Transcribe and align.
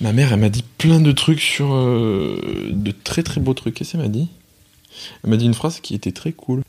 Ma 0.00 0.12
mère, 0.12 0.32
elle 0.32 0.40
m'a 0.40 0.48
dit 0.48 0.64
plein 0.78 1.00
de 1.00 1.12
trucs 1.12 1.40
sur 1.40 1.72
euh, 1.72 2.68
de 2.70 2.90
très 2.90 3.22
très 3.22 3.40
beaux 3.40 3.54
trucs. 3.54 3.74
Qu'est-ce 3.74 3.92
qu'elle 3.92 4.00
m'a 4.00 4.08
dit? 4.08 4.28
Elle 5.22 5.30
m'a 5.30 5.36
dit 5.36 5.46
une 5.46 5.54
phrase 5.54 5.80
qui 5.80 5.94
était 5.94 6.12
très 6.12 6.32
cool. 6.32 6.62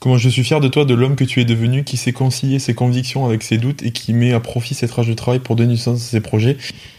Comment 0.00 0.16
je 0.16 0.30
suis 0.30 0.42
fier 0.42 0.60
de 0.60 0.68
toi, 0.68 0.86
de 0.86 0.94
l'homme 0.94 1.14
que 1.14 1.24
tu 1.24 1.40
es 1.40 1.44
devenu, 1.44 1.84
qui 1.84 1.98
sait 1.98 2.12
concilier 2.12 2.58
ses 2.58 2.74
convictions 2.74 3.26
avec 3.26 3.42
ses 3.42 3.58
doutes 3.58 3.82
et 3.82 3.92
qui 3.92 4.14
met 4.14 4.32
à 4.32 4.40
profit 4.40 4.74
cette 4.74 4.90
rage 4.92 5.08
de 5.08 5.14
travail 5.14 5.40
pour 5.40 5.56
donner 5.56 5.74
du 5.74 5.80
sens 5.80 6.00
à 6.00 6.10
ses 6.10 6.20
projets. 6.22 6.56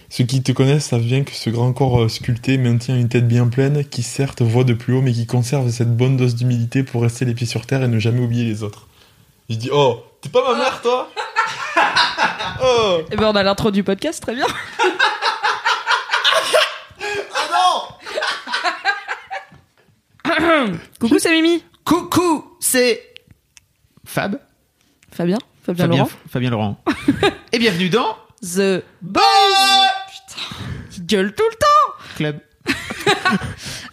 Ceux 0.09 0.25
qui 0.25 0.43
te 0.43 0.51
connaissent 0.51 0.85
savent 0.85 1.01
bien 1.01 1.23
que 1.23 1.33
ce 1.33 1.49
grand 1.49 1.73
corps 1.73 2.03
euh, 2.03 2.09
sculpté 2.09 2.57
maintient 2.57 2.95
une 2.95 3.09
tête 3.09 3.27
bien 3.27 3.47
pleine, 3.47 3.83
qui 3.85 4.03
certes 4.03 4.41
voit 4.41 4.65
de 4.65 4.73
plus 4.73 4.93
haut, 4.93 5.01
mais 5.01 5.13
qui 5.13 5.25
conserve 5.25 5.71
cette 5.71 5.95
bonne 5.95 6.15
dose 6.15 6.35
d'humilité 6.35 6.83
pour 6.83 7.01
rester 7.01 7.25
les 7.25 7.33
pieds 7.33 7.47
sur 7.47 7.65
terre 7.65 7.81
et 7.81 7.87
ne 7.87 7.97
jamais 7.97 8.19
oublier 8.19 8.43
les 8.43 8.61
autres. 8.61 8.87
Je 9.49 9.55
dis, 9.55 9.69
oh, 9.73 10.03
t'es 10.21 10.29
pas 10.29 10.43
ma 10.51 10.59
mère, 10.59 10.81
toi? 10.81 11.09
Oh 12.63 12.99
Et 13.11 13.15
ben 13.15 13.31
on 13.31 13.35
a 13.35 13.41
l'intro 13.41 13.71
du 13.71 13.83
podcast, 13.83 14.21
très 14.21 14.35
bien. 14.35 14.45
Coucou, 20.99 21.19
c'est 21.19 21.31
Mimi. 21.31 21.63
Coucou, 21.83 22.55
c'est 22.59 23.01
Fab. 24.05 24.39
Fabien. 25.11 25.37
Fabien, 25.63 25.85
Fabien, 25.85 25.97
Laurent. 25.97 26.09
Fabien 26.29 26.49
Laurent. 26.49 26.83
Et 27.51 27.59
bienvenue 27.59 27.89
dans 27.89 28.15
The 28.41 28.83
Boys. 29.01 29.21
Putain, 30.07 30.41
il 30.97 31.05
gueule 31.05 31.35
tout 31.35 31.43
le 31.49 31.55
temps. 31.55 32.15
Club. 32.15 32.39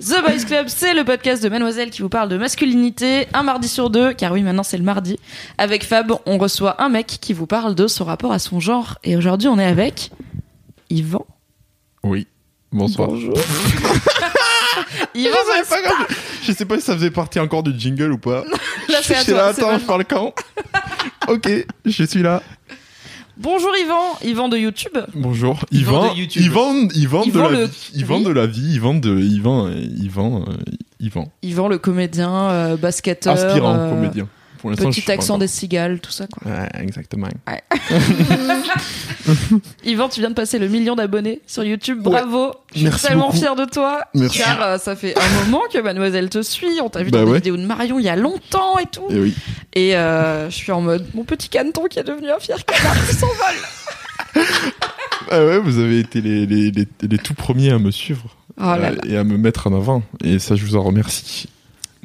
The 0.01 0.23
Boys 0.23 0.45
Club, 0.47 0.67
c'est 0.69 0.95
le 0.95 1.05
podcast 1.05 1.43
de 1.43 1.49
Mademoiselle 1.49 1.91
qui 1.91 2.03
vous 2.03 2.09
parle 2.09 2.29
de 2.29 2.39
masculinité 2.39 3.27
un 3.35 3.43
mardi 3.43 3.69
sur 3.69 3.91
deux, 3.91 4.13
car 4.15 4.33
oui, 4.33 4.43
maintenant 4.43 4.63
c'est 4.63 4.79
le 4.79 4.85
mardi. 4.85 5.19
Avec 5.59 5.85
Fab, 5.85 6.15
on 6.25 6.39
reçoit 6.39 6.83
un 6.83 6.89
mec 6.89 7.07
qui 7.07 7.33
vous 7.33 7.47
parle 7.47 7.75
de 7.75 7.87
son 7.87 8.05
rapport 8.05 8.33
à 8.33 8.39
son 8.39 8.61
genre. 8.61 8.99
Et 9.05 9.17
aujourd'hui, 9.17 9.49
on 9.49 9.59
est 9.59 9.67
avec 9.67 10.11
Yvan. 10.89 11.27
Oui, 12.05 12.27
bonsoir. 12.73 13.09
Bonjour. 13.09 13.35
Je 15.15 15.21
Yvan, 15.21 15.37
savais 15.65 15.83
pas 15.83 16.07
Je 16.43 16.53
sais 16.53 16.65
pas 16.65 16.77
si 16.79 16.83
ça 16.83 16.95
faisait 16.95 17.11
partie 17.11 17.41
encore 17.41 17.63
du 17.63 17.79
jingle 17.79 18.13
ou 18.13 18.19
pas. 18.19 18.45
Là, 18.89 18.99
c'est 19.03 19.17
à 19.17 19.25
toi, 19.25 19.35
là, 19.35 19.47
attends, 19.47 19.79
je 19.79 19.85
parle 19.85 20.05
quand 20.05 20.33
Ok, 21.29 21.49
je 21.85 22.05
suis 22.05 22.23
là. 22.23 22.43
Bonjour 23.37 23.71
Yvan, 23.77 24.19
Yvan 24.25 24.49
de 24.49 24.57
YouTube. 24.57 24.99
Bonjour. 25.15 25.61
Yvan 25.71 26.07
Yvan, 26.07 26.15
de 26.15 26.19
YouTube. 26.19 26.43
Yvan, 26.43 26.89
Yvan, 26.93 27.23
Yvan 27.25 27.31
de 27.31 27.41
la 27.41 27.49
le- 27.61 27.65
vie. 27.67 27.91
Yvan 27.95 28.17
oui. 28.19 28.25
de 28.25 28.31
la 28.31 28.47
vie. 28.47 28.75
Yvan 28.75 28.95
de 28.95 29.19
Yvan, 29.21 29.71
Yvan, 29.71 30.43
euh, 30.49 30.53
Yvan. 30.99 31.31
Yvan 31.43 31.69
le 31.69 31.79
comédien, 31.79 32.33
euh, 32.51 32.77
basketteur. 32.77 33.35
Aspirant 33.35 33.77
euh, 33.77 33.91
comédien. 33.91 34.27
Pour 34.77 34.87
l'instant, 34.87 34.91
Petit 35.01 35.11
accent 35.13 35.35
encore. 35.35 35.39
des 35.41 35.47
cigales, 35.49 36.01
tout 36.01 36.11
ça 36.11 36.27
quoi. 36.27 36.51
Ouais, 36.51 36.69
exactement. 36.83 37.29
Yvan, 39.85 40.09
tu 40.09 40.21
viens 40.21 40.31
de 40.31 40.35
passer 40.35 40.59
le 40.59 40.69
million 40.69 40.95
d'abonnés 40.97 41.41
sur 41.47 41.65
YouTube. 41.65 41.99
Ouais. 42.07 42.13
Bravo. 42.13 42.53
Je 42.73 42.79
suis 42.79 42.85
Merci 42.85 43.07
tellement 43.07 43.27
beaucoup. 43.27 43.39
fier 43.39 43.57
de 43.57 43.65
toi. 43.65 44.01
Merci. 44.15 44.39
Car 44.39 44.63
euh, 44.63 44.79
ça 44.79 44.97
fait 44.97 45.15
un 45.19 45.45
moment 45.45 45.63
que 45.73 45.79
Mademoiselle 45.79 46.29
te 46.31 46.43
suit. 46.43 46.81
On 46.83 46.89
t'a 46.89 47.03
vu 47.03 47.11
Bah 47.11 47.19
dans 47.21 47.25
des 47.27 47.31
ouais. 47.33 47.39
vidéos 47.39 47.57
de 47.57 47.67
Marion 47.67 47.99
il 47.99 48.05
y 48.05 48.09
a 48.09 48.17
longtemps 48.17 48.79
et 48.79 48.87
tout. 48.87 49.07
Et 49.11 49.19
oui. 49.19 49.35
Et 49.75 49.97
euh, 49.97 50.49
je 50.51 50.55
suis 50.55 50.73
en 50.73 50.81
mode 50.81 51.07
mon 51.15 51.25
petit 51.25 51.49
caneton 51.49 51.85
qui 51.89 51.99
est 51.99 52.05
devenu 52.05 52.31
un 52.31 52.39
fier 52.39 52.65
canard 52.65 52.97
qui 53.09 53.15
s'envole. 53.15 53.35
Ah 55.31 55.45
ouais, 55.45 55.59
vous 55.59 55.79
avez 55.79 55.99
été 55.99 56.23
les, 56.23 56.47
les, 56.47 56.71
les, 56.71 56.87
les 57.03 57.19
tout 57.19 57.35
premiers 57.35 57.71
à 57.71 57.79
me 57.79 57.91
suivre 57.91 58.35
Oh 58.57 58.63
là 58.63 58.93
euh, 58.93 58.97
et 59.07 59.17
à 59.19 59.25
me 59.25 59.37
mettre 59.37 59.67
en 59.67 59.77
avant. 59.77 60.03
Et 60.25 60.39
ça, 60.39 60.55
je 60.57 60.65
vous 60.65 60.75
en 60.77 60.83
remercie. 60.83 61.49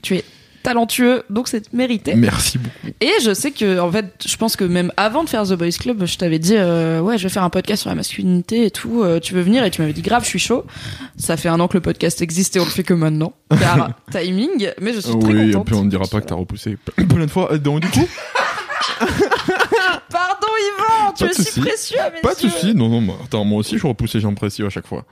Tu 0.01 0.17
es 0.17 0.25
talentueux, 0.63 1.23
donc 1.29 1.47
c'est 1.47 1.71
mérité. 1.73 2.15
Merci 2.15 2.57
beaucoup. 2.57 2.87
Et 3.01 3.11
je 3.21 3.33
sais 3.33 3.51
que, 3.51 3.79
en 3.79 3.91
fait, 3.91 4.05
je 4.25 4.35
pense 4.37 4.55
que 4.55 4.63
même 4.63 4.91
avant 4.97 5.23
de 5.23 5.29
faire 5.29 5.43
The 5.43 5.53
Boys 5.53 5.71
Club, 5.79 6.05
je 6.05 6.17
t'avais 6.17 6.39
dit, 6.39 6.55
euh, 6.55 7.01
ouais, 7.01 7.17
je 7.17 7.23
vais 7.23 7.29
faire 7.29 7.43
un 7.43 7.49
podcast 7.49 7.81
sur 7.81 7.89
la 7.89 7.95
masculinité 7.95 8.65
et 8.65 8.71
tout. 8.71 9.03
euh, 9.03 9.19
tu 9.19 9.33
veux 9.33 9.41
venir? 9.41 9.63
Et 9.65 9.69
tu 9.71 9.81
m'avais 9.81 9.93
dit, 9.93 10.01
grave, 10.01 10.23
je 10.23 10.29
suis 10.29 10.39
chaud. 10.39 10.65
Ça 11.17 11.37
fait 11.37 11.49
un 11.49 11.59
an 11.59 11.67
que 11.67 11.75
le 11.75 11.81
podcast 11.81 12.21
existe 12.21 12.55
et 12.55 12.59
on 12.59 12.65
le 12.65 12.69
fait 12.71 12.83
que 12.83 12.93
maintenant. 12.93 13.33
Car 13.49 13.89
timing, 14.11 14.69
mais 14.81 14.93
je 14.93 14.99
suis 15.01 15.19
très 15.19 15.33
oui, 15.33 15.49
et 15.49 15.51
contente. 15.51 15.67
puis 15.67 15.75
on 15.75 15.83
ne 15.83 15.89
dira 15.89 16.05
pas 16.07 16.21
que 16.21 16.25
t'as 16.27 16.35
repoussé 16.35 16.77
plein 16.95 17.25
de 17.25 17.29
fois. 17.31 17.51
Euh, 17.53 17.57
Donc, 17.57 17.81
du 17.81 17.89
coup, 17.89 18.07
Pardon, 20.09 20.47
Yvan, 20.59 21.13
tu 21.17 21.25
Pas 21.25 21.31
es 21.31 21.33
si 21.33 21.59
précieux 21.59 21.97
pas 22.21 22.33
de 22.35 22.39
soucis. 22.39 22.73
Non, 22.75 22.89
non, 23.01 23.15
attends, 23.23 23.43
moi 23.45 23.59
aussi, 23.59 23.77
je 23.77 23.85
repousse 23.87 24.13
les 24.15 24.19
gens 24.21 24.33
précieux 24.33 24.65
à 24.65 24.69
chaque 24.69 24.87
fois. 24.87 25.03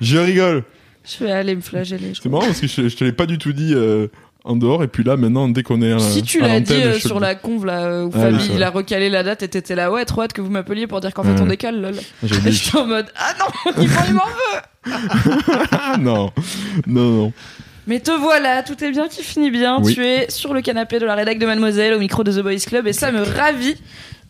Je 0.00 0.18
rigole. 0.18 0.64
Je 1.04 1.24
vais 1.24 1.32
aller 1.32 1.54
me 1.56 1.60
flageller. 1.60 2.12
C'est 2.20 2.28
marrant 2.28 2.46
parce 2.46 2.60
que 2.60 2.66
je, 2.66 2.88
je 2.88 2.96
te 2.96 3.04
l'ai 3.04 3.12
pas 3.12 3.26
du 3.26 3.38
tout 3.38 3.52
dit 3.52 3.72
euh, 3.74 4.08
en 4.44 4.56
dehors 4.56 4.82
et 4.82 4.88
puis 4.88 5.04
là 5.04 5.16
maintenant 5.16 5.48
dès 5.48 5.62
qu'on 5.62 5.80
est 5.80 5.92
euh, 5.92 5.98
Si 5.98 6.22
tu 6.22 6.42
à 6.42 6.48
l'as 6.48 6.60
dit 6.60 6.72
euh, 6.74 6.94
je 6.94 7.06
sur 7.06 7.18
la 7.18 7.34
conve 7.34 7.64
là 7.64 8.04
où 8.04 8.10
Ah 8.14 8.18
Fabi 8.20 8.50
il 8.54 8.62
a 8.62 8.68
recalé 8.70 9.08
la 9.08 9.22
date 9.22 9.42
et 9.42 9.48
t'étais 9.48 9.74
là 9.74 9.90
ouais 9.90 10.04
trop 10.04 10.22
hâte 10.22 10.34
que 10.34 10.42
vous 10.42 10.50
m'appeliez 10.50 10.86
pour 10.86 11.00
dire 11.00 11.14
qu'en 11.14 11.22
fait 11.22 11.30
Ouais. 11.30 11.40
on 11.40 11.46
décale 11.46 11.80
lol. 11.80 11.94
Et 12.46 12.52
suis 12.52 12.76
en 12.76 12.86
mode 12.86 13.06
ah 13.16 13.32
non 13.38 13.72
il 13.78 13.88
m'en- 14.14 14.22
veut. 14.24 14.60
Non, 16.00 16.30
non, 16.86 17.10
non. 17.10 17.32
Mais 17.86 18.00
te 18.00 18.10
voilà, 18.10 18.62
tout 18.62 18.82
est 18.84 18.90
bien 18.90 19.08
qui 19.08 19.22
finit 19.22 19.50
bien. 19.50 19.78
Oui. 19.82 19.94
Tu 19.94 20.04
es 20.04 20.30
sur 20.30 20.52
le 20.52 20.60
canapé 20.60 20.98
de 20.98 21.06
la 21.06 21.14
rédac 21.14 21.38
de 21.38 21.46
Mademoiselle 21.46 21.94
au 21.94 21.98
micro 21.98 22.22
de 22.22 22.30
The 22.32 22.42
Boys 22.42 22.56
Club 22.66 22.86
et 22.86 22.92
ça 22.92 23.10
me 23.12 23.22
ravit 23.22 23.76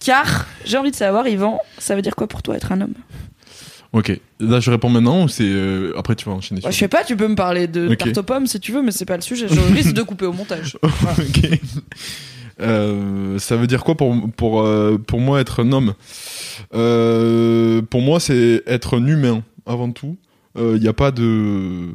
car 0.00 0.46
j'ai 0.64 0.76
envie 0.76 0.90
de 0.90 0.96
savoir 0.96 1.26
Yvan, 1.28 1.60
ça 1.78 1.94
veut 1.96 2.02
dire 2.02 2.14
quoi 2.16 2.26
pour 2.26 2.42
toi 2.42 2.56
être 2.56 2.72
un 2.72 2.80
homme 2.80 2.94
Ok, 3.94 4.20
là 4.38 4.60
je 4.60 4.70
réponds 4.70 4.90
maintenant 4.90 5.24
ou 5.24 5.28
c'est 5.28 5.44
euh, 5.46 5.92
après 5.96 6.14
tu 6.14 6.26
vas 6.26 6.32
enchaîner. 6.32 6.60
Bah, 6.60 6.70
Je 6.70 6.76
sais 6.76 6.88
pas, 6.88 7.04
tu 7.04 7.16
peux 7.16 7.26
me 7.26 7.34
parler 7.34 7.66
de 7.66 7.88
Ok. 7.88 7.96
tarte 7.96 8.18
aux 8.18 8.22
pommes 8.22 8.46
si 8.46 8.60
tu 8.60 8.70
veux 8.72 8.82
mais 8.82 8.90
c'est 8.90 9.06
pas 9.06 9.16
le 9.16 9.22
sujet, 9.22 9.46
je 9.48 9.58
risque 9.74 9.94
de 9.94 10.02
couper 10.02 10.26
au 10.26 10.32
montage. 10.32 10.76
ok. 10.82 11.60
Euh, 12.60 13.38
ça 13.38 13.56
veut 13.56 13.66
dire 13.66 13.84
quoi 13.84 13.94
pour 13.96 14.14
pour 14.36 14.62
euh, 14.62 14.98
pour 14.98 15.20
moi 15.20 15.40
être 15.40 15.60
un 15.60 15.72
homme 15.72 15.94
Pour 17.88 18.02
moi, 18.02 18.20
c'est 18.20 18.62
être 18.66 18.98
un 18.98 19.06
humain 19.06 19.42
avant 19.66 19.90
tout. 19.90 20.16
Il 20.58 20.80
n'y 20.80 20.88
a 20.88 20.92
pas 20.92 21.12
de, 21.12 21.94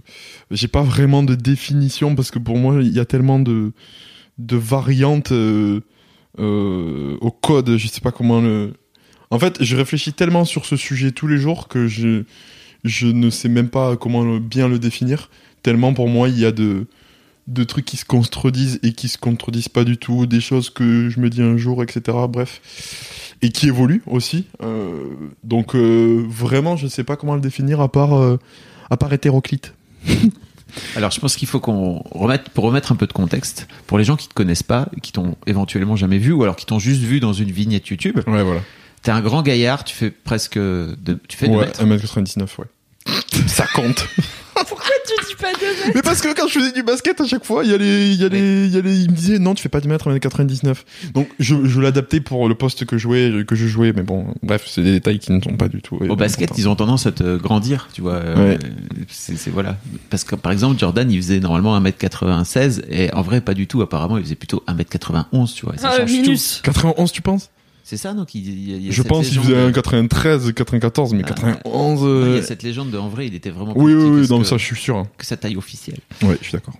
j'ai 0.50 0.70
pas 0.70 0.84
vraiment 0.84 1.22
de 1.22 1.36
définition 1.36 2.16
parce 2.16 2.32
que 2.32 2.40
pour 2.40 2.58
moi, 2.58 2.76
il 2.82 2.94
y 2.94 3.00
a 3.00 3.06
tellement 3.06 3.40
de 3.40 3.74
de 4.38 4.56
variantes 4.56 5.34
euh, 6.40 7.18
au 7.22 7.32
code. 7.32 7.78
Je 7.78 7.88
sais 7.88 8.02
pas 8.02 8.12
comment 8.12 8.42
le. 8.42 8.74
En 9.30 9.40
fait, 9.40 9.64
je 9.64 9.76
réfléchis 9.76 10.14
tellement 10.14 10.46
sur 10.46 10.66
ce 10.66 10.76
sujet 10.76 11.12
tous 11.12 11.28
les 11.28 11.38
jours 11.38 11.68
que 11.68 11.88
je 11.88 12.24
je 12.84 13.08
ne 13.08 13.30
sais 13.30 13.50
même 13.50 13.70
pas 13.70 13.96
comment 13.96 14.38
bien 14.38 14.68
le 14.68 14.80
définir. 14.80 15.30
Tellement 15.64 15.94
pour 15.94 16.10
moi, 16.10 16.30
il 16.30 16.40
y 16.40 16.46
a 16.46 16.52
de 16.52 16.88
de 17.48 17.64
trucs 17.66 17.84
qui 17.84 17.98
se 17.98 18.06
contredisent 18.06 18.80
et 18.84 18.94
qui 18.94 19.10
se 19.10 19.18
contredisent 19.18 19.68
pas 19.68 19.84
du 19.84 19.98
tout, 19.98 20.26
des 20.26 20.40
choses 20.40 20.70
que 20.70 21.10
je 21.10 21.20
me 21.20 21.30
dis 21.30 21.42
un 21.42 21.58
jour, 21.58 21.84
etc. 21.84 22.18
Bref, 22.30 23.36
et 23.42 23.50
qui 23.50 23.68
évoluent 23.68 24.04
aussi. 24.08 24.46
Euh, 24.62 25.10
donc 25.44 25.76
euh, 25.76 26.24
vraiment, 26.30 26.78
je 26.78 26.88
sais 26.88 27.04
pas 27.04 27.18
comment 27.18 27.36
le 27.36 27.42
définir 27.42 27.82
à 27.82 27.92
part 27.92 28.38
à 28.90 28.98
part 28.98 29.12
hétéroclite. 29.12 29.74
Alors, 30.96 31.12
je 31.12 31.20
pense 31.20 31.36
qu'il 31.36 31.48
faut 31.48 31.60
qu'on 31.60 32.04
remette, 32.12 32.50
pour 32.50 32.64
remettre 32.66 32.92
un 32.92 32.96
peu 32.96 33.08
de 33.08 33.14
contexte, 33.14 33.68
pour 33.88 33.98
les 33.98 34.04
gens 34.04 34.16
qui 34.16 34.28
te 34.28 34.34
connaissent 34.34 34.64
pas, 34.64 34.88
qui 35.02 35.12
t'ont 35.12 35.36
éventuellement 35.48 35.96
jamais 35.96 36.18
vu, 36.18 36.32
ou 36.32 36.44
alors 36.44 36.56
qui 36.56 36.66
t'ont 36.66 36.80
juste 36.80 37.02
vu 37.02 37.20
dans 37.20 37.34
une 37.34 37.52
vignette 37.52 37.88
YouTube. 37.88 38.20
Ouais, 38.28 38.44
voilà. 38.44 38.62
T'es 39.02 39.12
un 39.12 39.22
grand 39.22 39.42
gaillard, 39.42 39.84
tu 39.84 39.96
fais 39.96 40.12
presque 40.12 40.58
de, 40.58 41.20
tu 41.28 41.38
fais 41.38 41.50
Ouais, 41.50 41.66
mètres. 41.66 41.84
1m99, 41.84 42.48
ouais. 42.60 42.66
Ça 43.48 43.66
compte. 43.74 44.08
Pourquoi 44.56 44.93
Mais 45.96 46.02
parce 46.02 46.22
que 46.22 46.34
quand 46.34 46.48
je 46.48 46.60
faisais 46.60 46.72
du 46.72 46.84
basket, 46.84 47.20
à 47.22 47.26
chaque 47.26 47.46
fois, 47.46 47.64
il 47.64 47.72
y 47.72 47.74
a 47.74 47.78
les, 47.78 48.08
il 48.12 48.22
y 48.22 48.26
a 48.26 48.30
les, 48.30 48.66
il 48.66 48.72
y 48.74 48.78
a 48.78 48.82
les, 48.82 48.96
il 49.02 49.12
me 49.12 49.16
disait 49.16 49.40
non, 49.40 49.54
tu 49.54 49.62
fais 49.64 49.70
pas 49.70 49.80
du 49.82 49.88
mètre 49.88 50.10
1m99. 50.10 50.76
Donc 51.14 51.28
je, 51.40 51.66
je 51.66 51.80
l'adaptais 51.82 52.20
pour 52.20 52.48
le 52.50 52.56
poste 52.56 52.86
que 52.86 52.98
je 52.98 53.04
jouais, 53.04 53.44
que 53.48 53.56
je 53.56 53.68
jouais, 53.68 53.94
mais 53.94 54.02
bon, 54.04 54.28
bref, 54.42 54.64
c'est 54.68 54.82
des 54.84 54.92
détails 54.94 55.20
qui 55.20 55.32
ne 55.32 55.42
sont 55.42 55.56
pas 55.56 55.68
du 55.68 55.82
tout. 55.82 55.98
Au 56.10 56.16
basket, 56.16 56.52
ils 56.58 56.68
ont 56.70 56.76
tendance 56.76 57.06
à 57.06 57.12
te 57.12 57.38
grandir, 57.38 57.90
tu 57.94 58.02
vois. 58.02 58.14
euh, 58.16 58.52
Ouais. 58.54 58.60
C'est 59.10 59.38
c'est- 59.38 59.50
voilà. 59.52 59.78
Parce 60.10 60.24
que 60.24 60.36
par 60.36 60.52
exemple, 60.52 60.80
Jordan, 60.80 61.10
il 61.12 61.18
faisait 61.22 61.40
normalement 61.40 61.76
1m96 61.80 62.84
et 62.90 63.14
en 63.14 63.22
vrai, 63.22 63.42
pas 63.42 63.54
du 63.54 63.68
tout. 63.68 63.82
Apparemment, 63.82 64.18
il 64.18 64.24
faisait 64.24 64.36
plutôt 64.36 64.64
1m91, 64.68 65.54
tu 65.54 65.66
vois. 65.66 65.78
ça 65.78 65.90
Ah, 65.94 65.98
change 65.98 66.12
tout. 66.12 66.22
minus. 66.22 66.62
91, 66.64 67.12
tu 67.12 67.22
penses? 67.22 67.50
C'est 67.86 67.98
ça, 67.98 68.14
donc 68.14 68.34
il, 68.34 68.48
il 68.48 68.70
y 68.70 68.74
a- 68.74 68.78
il 68.78 68.86
y 68.86 68.88
a 68.88 68.92
Je 68.92 68.98
cette 69.02 69.08
pense 69.10 69.28
qu'il 69.28 69.40
faisait 69.40 69.54
de- 69.56 69.68
un 69.68 69.72
93, 69.74 70.54
94, 70.54 71.14
mais 71.14 71.22
Ah, 71.26 71.28
91. 71.28 72.02
Non, 72.02 72.08
Il 72.26 72.32
y 72.32 72.36
euh, 72.36 72.40
a 72.40 72.42
cette 72.42 72.64
légende 72.64 72.92
de 72.92 72.98
en 72.98 73.10
vrai, 73.10 73.28
il 73.28 73.36
était 73.36 73.50
vraiment 73.50 73.74
Oui, 73.76 73.94
oui, 73.94 74.04
oui, 74.22 74.28
non, 74.30 74.40
que- 74.40 74.46
ça, 74.46 74.58
je 74.58 74.64
suis 74.64 74.76
sûr. 74.78 74.98
hein. 74.98 75.08
que 75.18 75.26
sa 75.26 75.36
taille 75.38 75.58
officielle. 75.58 76.00
Ouais, 76.24 76.38
je 76.42 76.46
suis 76.48 76.54
d'accord. 76.54 76.76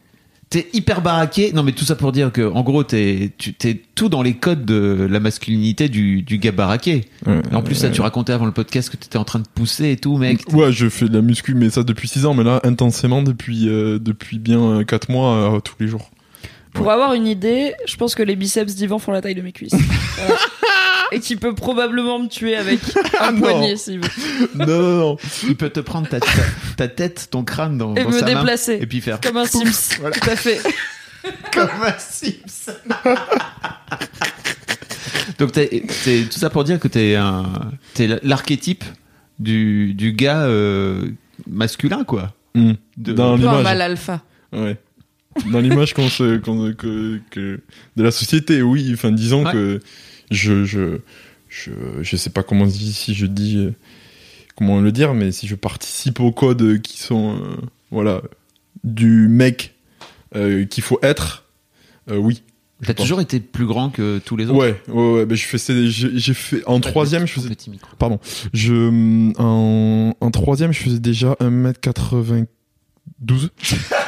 T'es 0.50 0.68
hyper 0.72 1.02
baraqué. 1.02 1.52
Non, 1.52 1.64
mais 1.64 1.72
tout 1.72 1.84
ça 1.84 1.96
pour 1.96 2.12
dire 2.12 2.32
que, 2.32 2.44
en 2.48 2.62
gros, 2.62 2.84
t'es, 2.84 3.32
tu, 3.40 3.54
t'es 3.56 3.82
tout 3.96 4.08
dans 4.08 4.22
les 4.22 4.36
codes 4.36 4.66
de 4.66 5.08
la 5.10 5.20
masculinité 5.20 5.90
du, 5.90 6.22
du 6.22 6.38
gars 6.38 6.52
baraqué. 6.52 7.06
Ouais, 7.26 7.42
en 7.54 7.64
plus, 7.64 7.74
ça, 7.74 7.90
tu 7.90 8.02
racontais 8.02 8.34
avant 8.34 8.46
le 8.46 8.52
podcast 8.52 8.90
que 8.92 8.96
t'étais 8.98 9.18
en 9.18 9.24
train 9.24 9.40
de 9.40 9.48
pousser 9.56 9.90
et 9.92 9.98
tout, 9.98 10.18
mec. 10.18 10.42
Ouais, 10.54 10.72
je 10.72 10.90
fais 10.90 11.10
de 11.10 11.14
la 11.16 11.22
muscu, 11.24 11.56
mais 11.56 11.72
ça 11.72 11.82
depuis 11.84 12.08
6 12.08 12.26
ans, 12.28 12.36
mais 12.36 12.44
là, 12.44 12.60
intensément 12.64 13.24
depuis, 13.24 13.68
euh, 13.68 13.98
depuis 14.00 14.38
bien 14.38 14.84
4 14.84 15.10
mois, 15.12 15.56
euh, 15.56 15.60
tous 15.60 15.74
les 15.80 15.88
jours. 15.88 16.12
Pour 16.74 16.92
avoir 16.92 17.14
une 17.14 17.28
idée, 17.28 17.74
je 17.86 17.96
pense 17.98 18.16
que 18.16 18.24
les 18.24 18.36
biceps 18.36 18.76
d'Ivan 18.76 19.00
font 19.00 19.12
la 19.12 19.22
taille 19.22 19.36
de 19.36 19.42
mes 19.42 19.52
cuisses. 19.52 19.74
Voilà. 20.18 20.36
Et 21.12 21.20
qui 21.20 21.36
peut 21.36 21.54
probablement 21.54 22.18
me 22.18 22.28
tuer 22.28 22.56
avec 22.56 22.80
un 23.22 23.34
non. 23.34 23.42
poignet 23.42 23.76
s'il 23.78 24.00
veut. 24.00 24.10
non, 24.56 24.66
non, 24.66 24.98
non. 24.98 25.18
Il 25.44 25.56
peut 25.56 25.70
te 25.70 25.80
prendre 25.80 26.08
ta, 26.08 26.20
ta, 26.20 26.28
ta 26.76 26.88
tête, 26.88 27.28
ton 27.30 27.44
crâne 27.44 27.78
dans, 27.78 27.94
Et 27.96 28.04
dans 28.04 28.10
me 28.10 28.18
sa 28.20 28.26
main, 28.26 28.34
déplacer. 28.40 28.80
et 28.82 28.88
puis 28.88 29.00
faire 29.02 29.20
Comme 29.22 29.38
un 29.38 29.46
Sims. 29.46 30.00
Tout 30.02 30.30
à 30.30 30.36
fait. 30.36 30.60
comme 31.54 31.70
un 31.86 31.94
Sims. 32.00 32.72
Donc 35.40 35.52
t'es, 35.52 35.84
t'es- 36.04 36.24
tout 36.32 36.40
ça 36.40 36.50
pour 36.50 36.64
dire 36.64 36.80
que 36.80 36.88
t'es 36.88 37.16
un, 37.16 37.46
t'es 37.94 38.08
l'archétype 38.24 38.84
du, 39.40 39.94
du 39.94 40.14
gars 40.14 40.44
euh, 40.44 41.10
masculin, 41.48 42.04
quoi. 42.04 42.34
Hmm. 42.56 42.74
De- 42.98 43.14
Dans 43.14 43.34
Un 43.34 43.38
peu 43.38 43.48
un 43.48 43.50
l'image. 43.52 43.64
mal 43.64 43.82
alpha. 43.82 44.22
Ouais. 44.52 44.78
Dans 45.52 45.60
l'image 45.60 45.94
qu'on 45.94 46.10
se, 46.10 46.38
qu'on- 46.38 46.74
que, 46.74 47.20
que- 47.30 47.60
de 47.96 48.04
la 48.04 48.12
société, 48.12 48.62
oui. 48.62 48.92
Enfin, 48.94 49.12
disons 49.12 49.46
Ouais. 49.46 49.52
que 49.52 49.80
je, 50.32 50.64
je, 50.66 51.00
je, 51.50 51.72
je 52.02 52.16
sais 52.16 52.30
pas 52.30 52.44
comment 52.44 52.70
si 52.70 52.94
si 52.94 53.14
je 53.14 53.26
dis, 53.26 53.70
comment 54.56 54.80
le 54.82 54.92
dire, 54.92 55.14
mais 55.14 55.32
si 55.32 55.48
je 55.48 55.56
participe 55.56 56.20
aux 56.20 56.32
codes 56.32 56.82
qui 56.82 57.00
sont, 57.00 57.36
euh, 57.38 57.56
voilà, 57.92 58.22
du 58.84 59.28
mec 59.28 59.74
euh, 60.36 60.66
qu'il 60.66 60.84
faut 60.84 61.00
être, 61.04 61.46
euh, 62.10 62.18
oui. 62.18 62.42
T'as 62.86 62.94
toujours 62.94 63.22
été 63.22 63.40
plus 63.40 63.66
grand 63.66 63.90
que 63.90 64.20
tous 64.20 64.36
les 64.36 64.46
autres. 64.50 64.58
Ouais, 64.60 64.82
ouais, 64.90 65.14
ouais. 65.14 65.26
ben, 65.26 65.36
je 65.38 65.46
faisais, 65.46 65.88
j'ai 65.88 66.10
j'ai 66.20 66.34
fait 66.34 66.66
en 66.66 66.82
troisième, 66.82 67.26
je 67.26 67.32
faisais 67.34 67.48
Petit 67.48 67.70
micro. 67.70 67.96
Pardon. 67.98 68.20
Je, 68.52 68.74
en, 69.40 70.14
en 70.20 70.32
troisième, 70.32 70.74
je 70.74 70.80
faisais 70.80 71.00
déjà 71.00 71.38
1m92. 71.40 72.46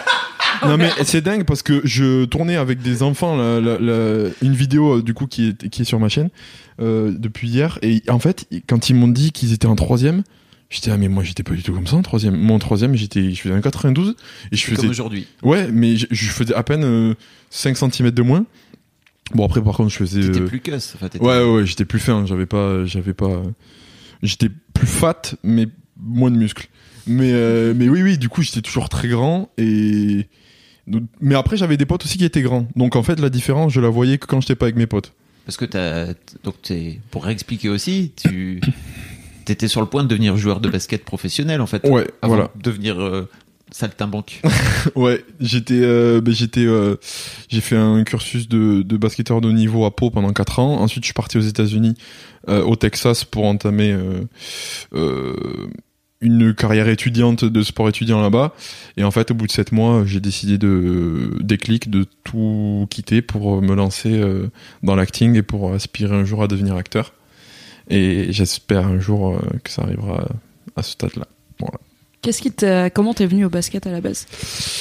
non 0.64 0.78
mais 0.78 0.90
c'est 1.04 1.22
dingue 1.22 1.44
parce 1.46 1.62
que 1.64 1.82
je 1.84 2.26
tournais 2.26 2.56
avec 2.56 2.82
des 2.82 3.04
enfants 3.04 3.36
la- 3.36 3.60
la- 3.60 3.80
la- 3.80 4.30
une 4.42 4.54
vidéo 4.54 4.98
euh, 5.00 5.02
du 5.04 5.14
coup 5.14 5.28
qui 5.28 5.50
est, 5.50 5.70
qui 5.70 5.82
est 5.82 5.86
sur 5.86 6.00
ma 6.00 6.10
chaîne 6.10 6.30
euh, 6.80 7.14
depuis 7.18 7.48
hier 7.50 7.80
et 7.82 8.02
en 8.10 8.20
fait 8.20 8.48
quand 8.68 8.90
ils 8.90 8.96
m'ont 8.96 9.08
dit 9.08 9.32
qu'ils 9.32 9.54
étaient 9.54 9.66
en 9.68 9.76
troisième 9.76 10.24
j'étais 10.70 10.92
ah 10.92 10.98
mais 10.98 11.08
moi 11.08 11.24
j'étais 11.24 11.44
pas 11.44 11.54
du 11.54 11.64
tout 11.64 11.74
comme 11.74 11.88
ça 11.88 11.96
en 11.96 12.02
troisième 12.02 12.36
moi 12.36 12.56
en 12.56 12.60
troisième 12.60 12.96
j'étais 12.96 13.32
je 13.32 13.42
faisais 13.42 13.54
un 13.56 13.62
92 13.62 14.16
et 14.52 14.56
je 14.56 14.66
Comme 14.68 14.76
faisais 14.76 14.88
aujourd'hui. 14.88 15.28
ouais 15.44 15.70
mais 15.72 15.96
je, 15.98 16.08
je 16.12 16.30
faisais 16.30 16.54
à 16.54 16.64
peine 16.64 16.84
euh, 16.84 17.14
5 17.50 17.78
cm 17.78 18.12
de 18.12 18.22
moins 18.22 18.46
bon 19.34 19.46
après 19.46 19.64
par 19.64 19.76
contre 19.76 19.90
je 19.92 19.98
faisais 19.98 20.22
T'étais 20.22 20.40
euh, 20.42 20.46
plus 20.48 20.60
cuss. 20.60 20.96
Enfin, 20.96 21.08
Ouais, 21.20 21.44
ouais, 21.44 21.66
j'étais 21.66 21.86
plus 21.86 22.00
fin, 22.00 22.26
j'avais 22.26 22.46
pas, 22.46 22.86
j'avais 22.86 23.14
pas, 23.14 23.42
j'étais 24.22 24.50
plus 24.74 24.88
fat, 24.88 25.22
mais 25.44 25.68
moins 26.00 26.30
de 26.32 26.36
muscles. 26.38 26.68
Mais, 27.08 27.32
euh, 27.34 27.74
mais 27.76 27.88
oui, 27.88 28.02
oui, 28.04 28.18
du 28.18 28.30
coup, 28.30 28.42
j'étais 28.42 28.62
toujours 28.62 28.90
très 28.90 29.08
grand 29.08 29.50
et, 29.58 30.28
mais 31.20 31.36
après, 31.36 31.58
j'avais 31.58 31.78
des 31.78 31.86
potes 31.86 32.06
aussi 32.06 32.18
qui 32.18 32.26
étaient 32.26 32.42
grands. 32.42 32.68
Donc, 32.76 32.96
en 32.96 33.04
fait, 33.04 33.20
la 33.20 33.30
différence, 33.30 33.74
je 33.74 33.82
la 33.82 33.90
voyais 33.90 34.18
que 34.18 34.28
quand 34.28 34.42
j'étais 34.42 34.56
pas 34.56 34.66
avec 34.66 34.76
mes 34.76 34.88
potes. 34.88 35.14
Parce 35.46 35.58
que 35.58 35.66
t'as, 35.66 36.08
donc 36.44 36.62
t'es, 36.62 37.00
pour 37.12 37.24
réexpliquer 37.26 37.70
aussi, 37.70 38.12
tu, 38.16 38.62
t'étais 39.46 39.68
sur 39.68 39.82
le 39.82 39.88
point 39.88 40.04
de 40.04 40.08
devenir 40.08 40.38
joueur 40.38 40.60
de 40.60 40.70
basket 40.70 41.04
professionnel, 41.06 41.62
en 41.62 41.68
fait. 41.68 41.88
Ouais, 41.88 42.08
Avant 42.22 42.36
voilà. 42.36 42.52
de 42.56 42.62
devenir 42.62 43.00
euh, 43.00 43.30
saltimbanque. 43.72 44.42
Ouais, 44.96 45.24
j'étais, 45.40 45.82
euh, 45.82 46.22
ben, 46.22 46.34
j'étais, 46.34 46.66
euh, 46.66 46.96
j'ai 47.50 47.62
fait 47.62 47.76
un 47.76 48.04
cursus 48.04 48.48
de, 48.48 48.82
de 48.84 48.98
basketteur 48.98 49.42
de 49.42 49.52
niveau 49.52 49.86
à 49.86 49.96
Pau 49.96 50.10
pendant 50.12 50.32
4 50.32 50.60
ans. 50.60 50.82
Ensuite, 50.82 51.04
je 51.04 51.08
suis 51.08 51.14
parti 51.14 51.38
aux 51.38 51.42
États-Unis, 51.42 51.96
euh, 52.50 52.64
au 52.64 52.76
Texas, 52.76 53.24
pour 53.24 53.46
entamer 53.46 53.92
euh, 53.92 54.22
euh, 54.94 55.36
une 56.26 56.54
carrière 56.56 56.90
étudiante 56.90 57.46
de 57.46 57.62
sport 57.62 57.88
étudiant 57.88 58.22
là-bas. 58.22 58.54
Et 58.98 59.04
en 59.04 59.12
fait, 59.12 59.32
au 59.32 59.34
bout 59.36 59.48
de 59.48 59.52
7 59.52 59.72
mois, 59.72 60.04
j'ai 60.06 60.20
décidé 60.20 60.58
de 60.58 61.38
déclic 61.40 61.90
de 61.90 62.06
tout 62.24 62.88
quitter 62.90 63.22
pour 63.22 63.62
me 63.62 63.76
lancer 63.76 64.12
euh, 64.12 64.50
dans 64.84 64.96
l'acting 64.96 65.36
et 65.36 65.44
pour 65.44 65.74
aspirer 65.74 66.16
un 66.16 66.26
jour 66.26 66.44
à 66.44 66.48
devenir 66.48 66.76
acteur. 66.76 67.14
Et 67.90 68.28
j'espère 68.32 68.88
un 68.88 69.00
jour 69.00 69.36
euh, 69.36 69.40
que 69.64 69.70
ça 69.70 69.84
arrivera 69.84 70.28
à 70.76 70.84
ce 70.84 70.92
stade-là. 70.92 71.28
Voilà. 71.60 71.78
Qu'est-ce 72.26 72.42
qui 72.42 72.52
t'a. 72.52 72.90
Comment 72.90 73.14
t'es 73.14 73.28
venu 73.28 73.46
au 73.46 73.50
basket 73.52 73.86
à 73.86 73.92
la 73.92 74.02
base? 74.02 74.26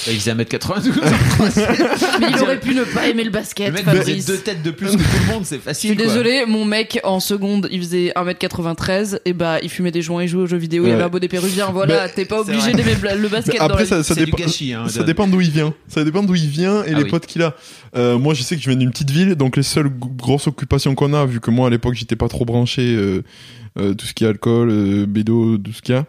Bah, 0.07 0.13
il 0.13 0.19
faisait 0.19 0.33
1m92. 0.33 0.93
Mais 2.21 2.27
il 2.35 2.43
aurait 2.43 2.59
pu 2.59 2.75
ne 2.75 2.85
pas 2.85 3.07
aimer 3.07 3.23
le 3.25 3.31
basket, 3.31 3.67
le 3.69 3.73
mec 3.75 3.85
faisait 3.85 4.15
deux 4.17 4.39
têtes 4.39 4.63
de 4.63 4.71
plus 4.71 4.93
que 4.93 4.97
tout 4.97 5.27
le 5.27 5.33
monde, 5.35 5.45
c'est 5.45 5.57
Je 5.57 5.61
facile. 5.61 5.91
suis 5.91 5.97
quoi. 5.99 6.07
désolée, 6.07 6.47
mon 6.47 6.65
mec 6.65 6.99
en 7.05 7.21
seconde, 7.21 7.69
il 7.71 7.81
faisait 7.81 8.13
1m93 8.17 9.19
et 9.27 9.35
bah 9.35 9.59
il 9.63 9.69
fumait 9.69 9.91
des 9.91 10.01
joints, 10.01 10.23
il 10.23 10.29
jouait 10.29 10.45
aux 10.45 10.47
jeux 10.47 10.57
vidéo, 10.57 10.87
il 10.87 10.93
avait 10.93 11.03
un 11.03 11.09
bonnet 11.11 11.29
péruvien. 11.29 11.71
Voilà, 11.71 12.05
Mais 12.07 12.13
t'es 12.13 12.25
pas 12.25 12.41
obligé 12.41 12.73
d'aimer 12.73 12.95
le 12.95 13.29
basket 13.29 13.53
Mais 13.55 13.59
dans 13.59 13.67
la 13.69 13.73
après, 13.75 13.85
ça, 13.85 14.03
ça 14.03 14.15
dépend. 14.15 14.39
gâchis, 14.39 14.73
hein, 14.73 14.89
ça 14.89 15.03
dépend 15.03 15.27
d'où 15.27 15.43
il 15.43 15.51
vient. 15.51 15.75
Ça 15.89 16.03
dépend 16.03 16.23
d'où 16.23 16.35
il 16.35 16.49
vient 16.49 16.83
et 16.85 16.93
Ah 16.95 16.97
les 16.99 17.05
oui. 17.05 17.11
potes 17.11 17.27
qu'il 17.27 17.43
a. 17.43 17.55
Euh, 17.95 18.19
moi, 18.19 18.33
je 18.33 18.43
sais 18.43 18.57
que 18.57 18.63
je 18.63 18.71
viens 18.71 18.79
d'une 18.79 18.91
petite 18.91 19.11
ville, 19.11 19.35
donc 19.35 19.57
les 19.57 19.63
seules 19.63 19.91
grosses 19.91 20.47
occupations 20.47 20.95
qu'on 20.95 21.13
a, 21.13 21.27
vu 21.27 21.41
que 21.41 21.51
moi 21.51 21.67
à 21.69 21.71
l'époque 21.71 21.95
j'étais 21.95 22.17
pas 22.17 22.29
trop 22.29 22.45
branché, 22.45 22.83
euh, 22.83 23.23
tout 23.77 24.07
ce 24.07 24.15
qui 24.15 24.25
est 24.25 24.29
alcool, 24.29 24.71
euh, 24.71 25.07
bédo, 25.07 25.59
tout 25.59 25.73
ce 25.73 25.83
qu'il 25.83 25.95
y 25.95 25.99
a. 25.99 26.07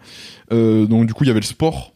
Euh, 0.52 0.86
donc 0.86 1.08
du 1.08 1.14
coup, 1.14 1.24
il 1.24 1.28
y 1.28 1.32
avait 1.32 1.40
le 1.40 1.46
sport. 1.46 1.94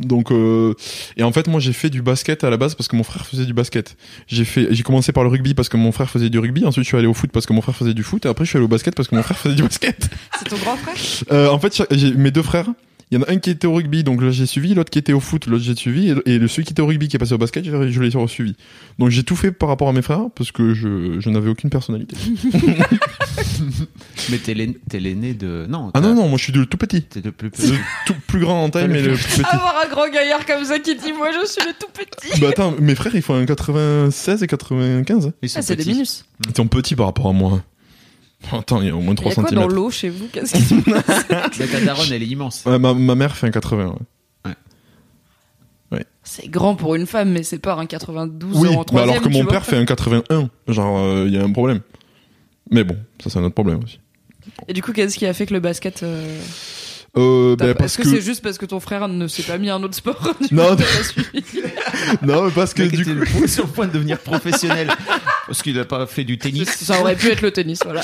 Donc 0.00 0.32
euh, 0.32 0.74
et 1.16 1.22
en 1.22 1.32
fait, 1.32 1.46
moi 1.46 1.60
j'ai 1.60 1.74
fait 1.74 1.90
du 1.90 2.00
basket 2.02 2.42
à 2.42 2.50
la 2.50 2.56
base 2.56 2.74
parce 2.74 2.88
que 2.88 2.96
mon 2.96 3.02
frère 3.02 3.26
faisait 3.26 3.44
du 3.44 3.52
basket. 3.52 3.96
J'ai 4.26 4.44
fait, 4.44 4.68
j'ai 4.70 4.82
commencé 4.82 5.12
par 5.12 5.22
le 5.22 5.28
rugby 5.28 5.54
parce 5.54 5.68
que 5.68 5.76
mon 5.76 5.92
frère 5.92 6.08
faisait 6.08 6.30
du 6.30 6.38
rugby. 6.38 6.64
Ensuite, 6.64 6.84
je 6.84 6.88
suis 6.88 6.96
allé 6.96 7.06
au 7.06 7.14
foot 7.14 7.30
parce 7.30 7.46
que 7.46 7.52
mon 7.52 7.60
frère 7.60 7.76
faisait 7.76 7.94
du 7.94 8.02
foot. 8.02 8.24
Et 8.24 8.28
après, 8.28 8.44
je 8.44 8.50
suis 8.50 8.56
allé 8.56 8.64
au 8.64 8.68
basket 8.68 8.94
parce 8.94 9.08
que 9.08 9.14
mon 9.14 9.22
frère 9.22 9.38
faisait 9.38 9.54
du 9.54 9.62
basket. 9.62 10.08
C'est 10.38 10.48
ton 10.48 10.56
grand 10.56 10.76
frère? 10.76 10.94
Euh, 11.32 11.48
en 11.48 11.58
fait, 11.58 11.82
j'ai 11.90 12.14
mes 12.14 12.30
deux 12.30 12.42
frères. 12.42 12.70
Il 13.10 13.18
y 13.18 13.18
en 13.18 13.24
a 13.24 13.32
un 13.32 13.38
qui 13.38 13.50
était 13.50 13.66
au 13.66 13.74
rugby, 13.74 14.04
donc 14.04 14.22
là 14.22 14.30
j'ai 14.30 14.46
suivi, 14.46 14.72
l'autre 14.72 14.90
qui 14.90 15.00
était 15.00 15.12
au 15.12 15.18
foot, 15.18 15.46
l'autre 15.46 15.64
j'ai 15.64 15.74
suivi, 15.74 16.10
et, 16.10 16.34
et 16.34 16.38
le 16.38 16.46
celui 16.46 16.64
qui 16.64 16.72
était 16.72 16.80
au 16.80 16.86
rugby 16.86 17.08
qui 17.08 17.16
est 17.16 17.18
passé 17.18 17.32
au 17.32 17.38
basket, 17.38 17.64
je, 17.64 17.90
je 17.90 18.00
l'ai 18.00 18.28
suivi. 18.28 18.54
Donc 19.00 19.08
j'ai 19.08 19.24
tout 19.24 19.34
fait 19.34 19.50
par 19.50 19.68
rapport 19.68 19.88
à 19.88 19.92
mes 19.92 20.02
frères, 20.02 20.26
parce 20.32 20.52
que 20.52 20.74
je, 20.74 21.18
je 21.18 21.28
n'avais 21.28 21.50
aucune 21.50 21.70
personnalité. 21.70 22.14
Mais 24.30 24.38
t'es 24.38 24.54
l'aîné, 24.54 24.76
t'es 24.88 25.00
l'aîné 25.00 25.34
de. 25.34 25.66
Non. 25.68 25.90
Ah 25.94 26.00
non, 26.00 26.14
non, 26.14 26.28
moi 26.28 26.38
je 26.38 26.44
suis 26.44 26.52
le 26.52 26.66
tout 26.66 26.76
petit. 26.76 27.02
T'es 27.02 27.20
le 27.20 27.32
plus 27.32 27.46
Le 27.46 27.50
petit. 27.50 27.72
tout 28.06 28.14
plus 28.26 28.40
grand 28.40 28.64
en 28.64 28.70
taille, 28.70 28.88
mais 28.88 29.02
le 29.02 29.14
plus- 29.14 29.22
plus 29.24 29.42
petit. 29.42 29.50
Avoir 29.50 29.82
un 29.84 29.88
grand 29.88 30.08
gaillard 30.10 30.44
comme 30.46 30.64
ça 30.64 30.78
qui 30.78 30.96
dit 30.96 31.12
moi 31.12 31.30
je 31.32 31.46
suis 31.46 31.62
le 31.66 31.72
tout 31.78 31.86
petit. 31.92 32.40
bah 32.40 32.48
attends, 32.50 32.74
mes 32.80 32.94
frères 32.94 33.14
ils 33.14 33.22
font 33.22 33.34
un 33.34 33.44
96 33.46 34.42
et 34.42 34.46
95. 34.46 35.32
Ils 35.42 35.48
sont 35.48 35.58
Ah, 35.58 35.62
c'est 35.62 35.76
des 35.76 35.84
minus. 35.84 36.24
Ils 36.48 36.54
sont 36.56 36.66
petits 36.66 36.94
par 36.96 37.06
rapport 37.06 37.28
à 37.28 37.32
moi. 37.32 37.62
Attends, 38.52 38.80
il 38.80 38.88
y 38.88 38.90
a 38.90 38.96
au 38.96 39.00
moins 39.00 39.14
Il 39.14 39.20
y 39.20 39.30
3 39.30 39.32
a 39.32 39.34
quoi 39.34 39.42
dans 39.50 39.62
cm. 39.68 39.72
l'eau 39.74 39.90
chez 39.90 40.08
vous? 40.08 40.26
Qu'est-ce 40.32 40.54
qui 40.54 40.62
se 40.62 40.74
passe? 40.90 41.24
Mais 41.58 41.66
ta 41.66 41.80
daronne, 41.80 42.08
elle 42.10 42.22
est 42.22 42.26
immense. 42.26 42.62
Ouais, 42.64 42.78
ma, 42.78 42.94
ma 42.94 43.14
mère 43.14 43.36
fait 43.36 43.46
un 43.46 43.50
80. 43.50 43.96
ouais. 44.46 46.04
C'est 46.22 46.48
grand 46.48 46.74
pour 46.76 46.94
une 46.94 47.06
femme, 47.06 47.30
mais 47.32 47.42
c'est 47.42 47.58
pas 47.58 47.74
un 47.74 47.86
92 47.86 48.56
Oui, 48.56 48.68
en 48.68 48.78
bah 48.78 48.84
troisième. 48.84 49.10
alors 49.10 49.22
que 49.22 49.28
mon 49.30 49.44
père 49.44 49.64
fait 49.66 49.76
un 49.76 49.84
81. 49.84 50.48
Genre, 50.68 50.98
euh, 50.98 51.24
il 51.26 51.34
y 51.34 51.38
a 51.38 51.42
un 51.42 51.50
problème. 51.50 51.80
Mais 52.70 52.84
bon, 52.84 52.96
ça 53.22 53.30
c'est 53.30 53.38
un 53.38 53.44
autre 53.44 53.54
problème 53.54 53.80
aussi. 53.84 53.98
Et 54.68 54.72
du 54.72 54.82
coup, 54.82 54.92
qu'est-ce 54.92 55.16
qui 55.18 55.26
a 55.26 55.34
fait 55.34 55.46
que 55.46 55.54
le 55.54 55.60
basket 55.60 56.02
euh, 56.02 56.38
Euh, 57.16 57.56
bah, 57.56 57.66
pas- 57.68 57.74
parce 57.74 57.92
Est-ce 57.94 57.98
que, 57.98 58.02
que, 58.04 58.08
c'est 58.16 58.24
juste 58.24 58.42
parce 58.42 58.56
que 58.58 58.66
ton 58.66 58.78
frère 58.80 59.08
ne 59.08 59.26
s'est 59.26 59.42
pas 59.42 59.58
mis 59.58 59.68
à 59.68 59.74
un 59.74 59.82
autre 59.82 59.94
sport 59.96 60.34
du 60.48 60.54
Non, 60.54 60.76
non, 62.22 62.44
mais 62.46 62.50
parce 62.52 62.72
que 62.74 62.82
du 62.84 63.04
coup, 63.04 63.46
sur 63.46 63.64
le 63.66 63.70
point 63.70 63.86
de 63.86 63.92
devenir 63.92 64.18
professionnel. 64.18 64.88
Parce 65.46 65.62
qu'il 65.62 65.76
a 65.80 65.84
pas 65.84 66.06
fait 66.06 66.22
du 66.22 66.38
tennis. 66.38 66.68
Ça 66.76 67.00
aurait 67.00 67.16
pu 67.16 67.26
être 67.26 67.42
le 67.42 67.50
tennis, 67.50 67.80
voilà. 67.82 68.02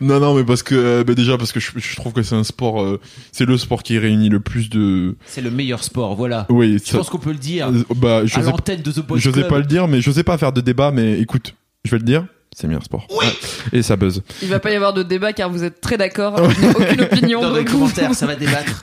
non, 0.00 0.20
non, 0.20 0.34
mais 0.34 0.44
parce 0.44 0.62
que 0.62 0.76
euh, 0.76 1.02
bah, 1.02 1.14
déjà 1.14 1.36
parce 1.36 1.50
que 1.50 1.58
je, 1.58 1.72
je 1.74 1.96
trouve 1.96 2.12
que 2.12 2.22
c'est 2.22 2.36
un 2.36 2.44
sport, 2.44 2.80
euh, 2.82 3.00
c'est 3.32 3.46
le 3.46 3.58
sport 3.58 3.82
qui 3.82 3.98
réunit 3.98 4.28
le 4.28 4.38
plus 4.38 4.70
de. 4.70 5.16
C'est 5.26 5.40
le 5.40 5.50
meilleur 5.50 5.82
sport, 5.82 6.14
voilà. 6.14 6.46
Oui, 6.48 6.78
Je 6.84 6.88
ça- 6.92 6.98
pense 6.98 7.10
qu'on 7.10 7.18
peut 7.18 7.32
le 7.32 7.38
dire. 7.38 7.68
euh, 7.70 7.82
bah, 7.96 8.24
je 8.26 8.38
à 8.38 8.42
sais, 8.44 8.50
l'antenne 8.50 8.80
de 8.80 8.92
The 8.92 9.00
Boys 9.00 9.18
je 9.18 9.28
sais 9.32 9.42
pas 9.48 9.58
le 9.58 9.64
dire, 9.64 9.88
mais 9.88 10.00
je 10.00 10.08
sais 10.12 10.22
pas 10.22 10.38
faire 10.38 10.52
de 10.52 10.60
débat, 10.60 10.92
mais 10.92 11.18
écoute, 11.18 11.54
je 11.84 11.90
vais 11.90 11.98
le 11.98 12.04
dire, 12.04 12.24
c'est 12.56 12.62
le 12.62 12.68
meilleur 12.70 12.84
sport. 12.84 13.06
Ouais. 13.10 13.26
Et 13.74 13.82
ça 13.82 13.96
buzz. 13.96 14.22
Il 14.40 14.48
va 14.48 14.58
pas 14.60 14.70
y 14.70 14.74
avoir 14.76 14.94
de 14.94 15.02
débat 15.02 15.34
car 15.34 15.50
vous 15.50 15.62
êtes 15.62 15.82
très 15.82 15.98
d'accord. 15.98 16.40
Aucune 16.74 17.02
opinion. 17.02 17.42
Dans 17.42 17.54
les 17.54 17.66
commentaires, 17.66 18.14
ça 18.14 18.24
va 18.24 18.34
débattre. 18.34 18.82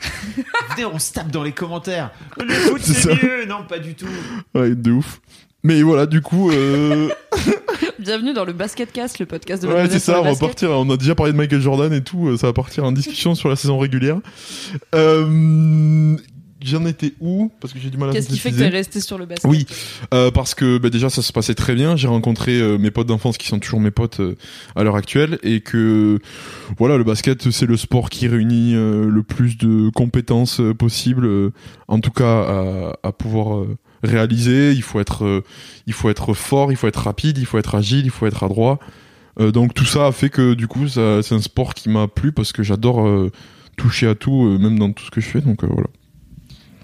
Venez, 0.76 0.86
on 0.86 1.00
se 1.00 1.12
tape 1.12 1.32
dans 1.32 1.42
les 1.42 1.54
commentaires. 1.54 2.12
Le 2.38 2.54
foot, 2.54 2.82
C'est 2.84 3.24
mieux. 3.24 3.46
Non, 3.48 3.64
pas 3.68 3.80
du 3.80 3.96
tout. 3.96 4.06
Ouais, 4.54 4.76
de 4.76 4.92
ouf. 4.92 5.22
Mais 5.64 5.82
voilà, 5.82 6.06
du 6.06 6.22
coup, 6.22 6.52
euh... 6.52 7.10
Bienvenue 7.98 8.34
dans 8.34 8.46
le 8.46 8.54
Basket 8.54 8.92
Cast, 8.92 9.18
le 9.18 9.26
podcast 9.26 9.64
de 9.64 9.68
ouais, 9.68 9.74
Mademoiselle 9.74 10.00
c'est 10.00 10.12
ça, 10.12 10.22
on 10.22 10.24
va 10.24 10.36
partir. 10.36 10.70
On 10.72 10.90
a 10.92 10.98
déjà 10.98 11.16
parlé 11.16 11.32
de 11.32 11.38
Michael 11.38 11.62
Jordan 11.62 11.92
et 11.94 12.04
tout, 12.04 12.28
euh, 12.28 12.38
ça 12.38 12.48
va 12.48 12.54
partir 12.54 12.84
en 12.84 12.92
discussion 12.92 13.34
sur 13.34 13.50
la 13.50 13.56
saison 13.56 13.80
régulière. 13.80 14.18
Euh... 14.94 16.18
J'en 16.64 16.86
étais 16.86 17.14
où 17.20 17.52
Parce 17.60 17.74
que 17.74 17.80
j'ai 17.80 17.90
du 17.90 17.98
mal 17.98 18.10
à 18.10 18.14
Qu'est-ce 18.14 18.30
qui 18.30 18.38
fait 18.38 18.52
que 18.52 18.58
t'es 18.58 18.70
resté 18.70 19.02
sur 19.02 19.18
le 19.18 19.26
basket 19.26 19.50
Oui, 19.50 19.66
euh, 20.14 20.32
parce 20.32 20.56
que 20.56 20.78
bah, 20.78 20.90
déjà 20.90 21.10
ça 21.10 21.22
se 21.22 21.34
passait 21.34 21.56
très 21.56 21.76
bien. 21.76 21.98
J'ai 21.98 22.08
rencontré 22.08 22.60
euh, 22.60 22.78
mes 22.78 22.90
potes 22.90 23.08
d'enfance 23.08 23.38
qui 23.38 23.48
sont 23.48 23.60
toujours 23.60 23.82
mes 23.82 23.92
potes 23.92 24.22
euh, 24.22 24.36
à 24.76 24.84
l'heure 24.84 24.96
actuelle 24.96 25.40
et 25.44 25.60
que 25.60 26.20
voilà 26.78 26.98
le 26.98 27.04
basket 27.04 27.52
c'est 27.52 27.66
le 27.66 27.76
sport 27.76 28.10
qui 28.10 28.28
réunit 28.28 28.74
le 28.74 29.24
plus 29.24 29.58
de 29.58 29.90
compétences 29.90 30.62
possibles, 30.78 31.52
en 31.88 32.00
tout 32.00 32.12
cas 32.12 32.42
à, 32.44 32.98
à 33.04 33.12
pouvoir 33.12 33.66
réaliser, 34.04 34.72
il 34.72 34.82
faut 34.82 35.00
être, 35.00 35.44
il 35.88 35.94
faut 35.94 36.10
être 36.10 36.34
fort, 36.34 36.72
il 36.72 36.76
faut 36.76 36.88
être 36.88 37.02
rapide, 37.04 37.38
il 37.38 37.46
faut 37.46 37.58
être 37.58 37.76
agile, 37.76 38.06
il 38.06 38.12
faut 38.12 38.26
être 38.26 38.44
adroit. 38.44 38.80
Donc 39.40 39.74
tout 39.74 39.86
ça 39.86 40.08
a 40.08 40.12
fait 40.12 40.30
que 40.30 40.54
du 40.54 40.68
coup, 40.68 40.88
c'est 40.88 41.02
un 41.32 41.42
sport 41.42 41.74
qui 41.74 41.90
m'a 41.90 42.08
plu 42.08 42.32
parce 42.32 42.52
que 42.52 42.64
j'adore 42.64 43.08
toucher 43.78 44.08
à 44.08 44.16
tout, 44.16 44.58
même 44.60 44.80
dans 44.80 44.92
tout 44.92 45.06
ce 45.06 45.12
que 45.12 45.22
je 45.22 45.28
fais. 45.28 45.42
Donc 45.42 45.64
voilà. 45.64 45.88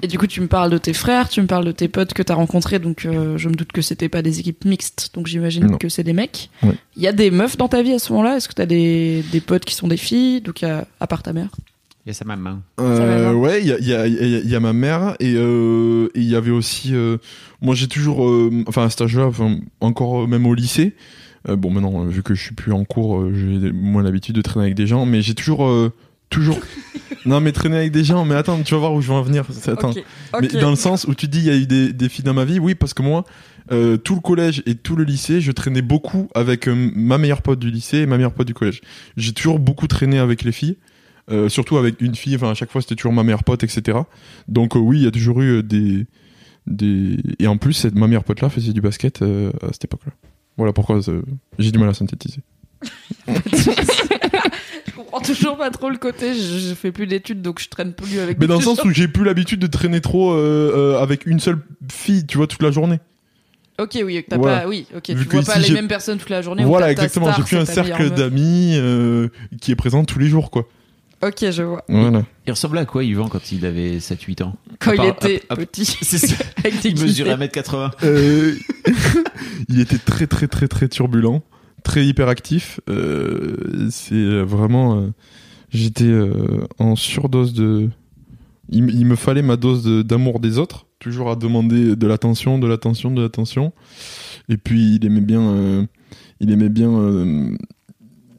Et 0.02 0.08
du 0.08 0.18
coup, 0.18 0.28
tu 0.28 0.40
me 0.42 0.48
parles 0.48 0.72
de 0.72 0.78
tes 0.78 0.94
frères, 0.94 1.28
tu 1.28 1.42
me 1.42 1.48
parles 1.48 1.66
de 1.66 1.72
tes 1.74 1.88
potes 1.90 2.14
que 2.14 2.24
t'as 2.24 2.36
rencontrés, 2.36 2.80
donc 2.80 3.06
euh, 3.06 3.38
je 3.38 3.50
me 3.50 3.54
doute 3.54 3.72
que 3.74 3.82
c'était 3.82 4.08
pas 4.08 4.22
des 4.22 4.40
équipes 4.40 4.64
mixtes, 4.66 5.12
donc 5.14 5.28
j'imagine 5.28 5.78
que 5.78 5.90
c'est 5.90 6.04
des 6.04 6.14
mecs. 6.14 6.50
Il 6.96 7.04
y 7.04 7.08
a 7.08 7.12
des 7.12 7.32
meufs 7.32 7.58
dans 7.58 7.68
ta 7.68 7.82
vie 7.82 7.94
à 7.94 8.00
ce 8.00 8.14
moment-là? 8.14 8.38
Est-ce 8.38 8.48
que 8.48 8.54
t'as 8.54 8.66
des, 8.66 9.24
des 9.32 9.42
potes 9.42 9.66
qui 9.66 9.76
sont 9.76 9.88
des 9.90 9.98
filles 9.98 10.40
Donc, 10.42 10.64
à 10.64 11.08
part 11.08 11.22
ta 11.24 11.34
mère? 11.34 11.50
Il 12.06 12.10
y 12.10 12.12
a 12.12 12.14
sa 12.14 12.24
maman. 12.26 12.62
Euh, 12.80 13.34
ouais, 13.34 13.60
il 13.62 13.68
y 13.68 13.74
a, 13.74 13.78
il 13.78 13.88
y, 13.88 13.94
a, 13.94 14.08
y 14.08 14.18
a- 14.36 14.40
il 14.40 14.50
y 14.50 14.56
a 14.56 14.60
ma 14.62 14.72
mère 14.74 15.16
et 15.20 15.34
euh, 15.36 16.08
il 16.16 16.24
y 16.24 16.36
avait 16.36 16.50
aussi. 16.52 16.96
euh, 16.96 17.18
moi, 17.62 17.76
j'ai 17.76 17.88
toujours, 17.88 18.26
euh, 18.26 18.50
enfin 18.68 18.86
à 18.86 18.90
cet 18.90 19.02
âge-là, 19.02 19.26
enfin, 19.26 19.58
encore 19.82 20.22
euh, 20.24 20.28
même 20.28 20.48
au 20.48 20.54
lycée. 20.56 20.96
euh, 21.50 21.58
bon, 21.58 21.70
maintenant, 21.72 22.06
vu 22.06 22.24
que 22.24 22.34
je 22.36 22.42
suis 22.42 22.56
plus 22.56 22.72
en 22.72 22.86
cours, 22.86 23.28
j'ai 23.34 23.72
moins 23.74 24.02
l'habitude 24.02 24.34
de 24.36 24.42
traîner 24.42 24.68
avec 24.68 24.76
des 24.76 24.88
gens, 24.88 25.06
mais 25.06 25.22
j'ai 25.22 25.36
toujours, 25.36 25.68
euh, 25.68 25.92
toujours. 26.30 26.60
non, 27.26 27.42
mais 27.42 27.52
traîner 27.52 27.78
avec 27.78 27.92
des 27.92 28.04
gens. 28.04 28.26
Mais 28.26 28.36
attends, 28.36 28.62
tu 28.62 28.74
vas 28.74 28.80
voir 28.80 28.94
où 28.94 29.02
je 29.02 29.08
vais 29.08 29.14
en 29.14 29.22
venir. 29.22 29.46
Attends. 29.68 29.94
Mais 30.42 30.48
dans 30.48 30.70
le 30.70 30.76
sens 30.76 31.06
où 31.06 31.16
tu 31.16 31.28
dis 31.28 31.40
il 31.40 31.46
y 31.46 31.50
a 31.50 31.56
eu 31.56 31.66
des, 31.66 31.94
des 31.94 32.10
filles 32.10 32.26
dans 32.26 32.34
ma 32.34 32.46
vie, 32.46 32.60
oui, 32.60 32.76
parce 32.76 32.94
que 32.94 33.02
moi, 33.02 33.24
euh, 33.72 33.98
tout 33.98 34.16
le 34.16 34.22
collège 34.22 34.64
et 34.66 34.76
tout 34.76 34.96
le 34.96 35.04
lycée, 35.04 35.42
je 35.42 35.52
traînais 35.52 35.82
beaucoup 35.82 36.30
avec 36.36 36.68
euh, 36.68 36.92
ma 36.96 37.18
meilleure 37.18 37.42
pote 37.42 37.60
du 37.60 37.70
lycée 37.72 38.00
et 38.00 38.06
ma 38.06 38.18
meilleure 38.18 38.34
pote 38.34 38.48
du 38.48 38.54
collège. 38.54 38.82
J'ai 39.18 39.34
toujours 39.34 39.60
beaucoup 39.60 39.88
traîné 39.88 40.20
avec 40.20 40.44
les 40.44 40.52
filles, 40.52 40.78
euh, 41.30 41.50
surtout 41.50 41.78
avec 41.78 42.02
une 42.02 42.16
fille. 42.16 42.36
Enfin, 42.36 42.52
à 42.52 42.54
chaque 42.54 42.72
fois, 42.72 42.82
c'était 42.82 42.96
toujours 42.96 43.14
ma 43.14 43.24
meilleure 43.24 43.44
pote, 43.44 43.64
etc. 43.64 44.00
Donc 44.48 44.76
euh, 44.76 44.80
oui, 44.80 45.00
il 45.00 45.04
y 45.04 45.08
a 45.08 45.12
toujours 45.12 45.42
eu 45.42 45.58
euh, 45.58 45.64
des 45.64 46.08
des 46.68 47.18
et 47.40 47.48
en 47.48 47.58
plus, 47.58 47.74
cette, 47.74 47.96
ma 47.96 48.08
meilleure 48.08 48.24
pote 48.24 48.42
là 48.42 48.50
faisait 48.50 48.74
du 48.74 48.82
basket 48.82 49.22
euh, 49.22 49.52
à 49.62 49.68
cette 49.74 49.86
époque-là. 49.86 50.14
Voilà 50.58 50.74
pourquoi 50.74 50.98
euh, 51.10 51.22
j'ai 51.58 51.72
du 51.72 51.80
mal 51.80 51.90
à 51.90 51.94
synthétiser. 51.94 52.42
je 55.10 55.18
comprends 55.18 55.34
toujours 55.34 55.58
pas 55.58 55.70
trop 55.72 55.90
le 55.90 55.98
côté. 55.98 56.34
Je, 56.34 56.60
je 56.70 56.74
fais 56.74 56.92
plus 56.92 57.08
d'études, 57.08 57.42
donc 57.42 57.60
je 57.60 57.70
traîne 57.70 57.94
plus 57.94 58.20
avec 58.20 58.40
Mais 58.40 58.48
dans 58.48 58.56
le 58.58 58.62
sens 58.62 58.78
gens. 58.78 58.86
où 58.86 58.94
j'ai 58.94 59.08
plus 59.08 59.24
l'habitude 59.24 59.60
de 59.60 59.68
traîner 59.68 60.02
trop 60.02 60.32
euh, 60.34 60.72
euh, 60.96 61.02
avec 61.02 61.26
une 61.26 61.40
seule 61.40 61.60
fille, 61.92 62.26
tu 62.26 62.38
vois, 62.38 62.48
toute 62.48 62.62
la 62.62 62.72
journée. 62.72 63.00
Ok, 63.80 63.98
oui, 64.04 64.24
t'as 64.28 64.38
Voilà. 64.38 64.62
pas. 64.62 64.68
Oui, 64.68 64.86
ok. 64.96 65.10
Vu 65.12 65.26
tu 65.26 65.36
vois 65.36 65.44
pas 65.44 65.58
les 65.58 65.72
mêmes 65.72 65.88
personnes 65.88 66.18
toute 66.18 66.30
la 66.30 66.42
journée. 66.42 66.64
ou 66.66 66.68
Voilà, 66.68 66.92
exactement. 66.92 67.32
J'ai 67.36 67.44
plus 67.44 67.58
un 67.58 67.66
cercle 67.66 68.10
d'amis 68.12 68.74
euh, 68.76 69.30
qui 69.62 69.72
est 69.72 69.76
présent 69.76 70.04
tous 70.04 70.20
les 70.20 70.28
jours, 70.28 70.52
quoi. 70.52 70.68
Ok, 71.22 71.50
je 71.52 71.64
vois. 71.64 71.84
Voilà. 71.90 72.24
Il 72.48 72.52
ressemblait 72.52 72.80
à 72.82 72.86
quoi 72.86 73.04
Yvan 73.04 73.28
quand 73.28 73.52
il 73.52 73.66
avait 73.66 73.98
7-8 73.98 74.44
ans? 74.44 74.56
Quand 74.80 74.94
il 74.94 75.04
était 75.04 75.44
petit. 75.50 75.86
C'est 76.02 76.18
ça. 76.18 76.36
Il 76.86 76.94
mesurait 76.94 77.32
guillemets. 77.32 77.48
1m80. 77.48 77.92
Euh, 78.04 78.56
il 79.70 79.82
était 79.82 79.98
très 79.98 80.28
très 80.28 80.48
très 80.48 80.68
très 80.70 80.88
turbulent, 80.88 81.44
très 81.90 82.06
hyperactif. 82.06 82.80
Euh, 82.88 83.88
c'est 83.90 84.42
vraiment, 84.44 85.00
euh, 85.00 85.08
j'étais 85.72 86.04
euh, 86.04 86.68
en 86.78 86.96
surdose 86.96 87.54
de. 87.54 87.90
Il, 88.72 88.84
me 89.08 89.16
fallait 89.16 89.42
ma 89.42 89.58
dose 89.58 89.84
de- 89.84 90.04
d'amour 90.04 90.40
des 90.40 90.60
autres, 90.60 90.86
toujours 91.00 91.32
à 91.32 91.36
demander 91.36 91.96
de 91.96 92.08
l'attention, 92.08 92.60
de 92.60 92.68
l'attention, 92.68 93.10
de 93.10 93.24
l'attention. 93.24 93.74
Et 94.50 94.58
puis 94.58 94.98
il 94.98 95.06
aimait 95.08 95.22
bien, 95.22 95.42
euh, 95.42 95.86
il 96.40 96.52
aimait 96.52 96.70
bien, 96.70 96.92
euh, 96.92 97.58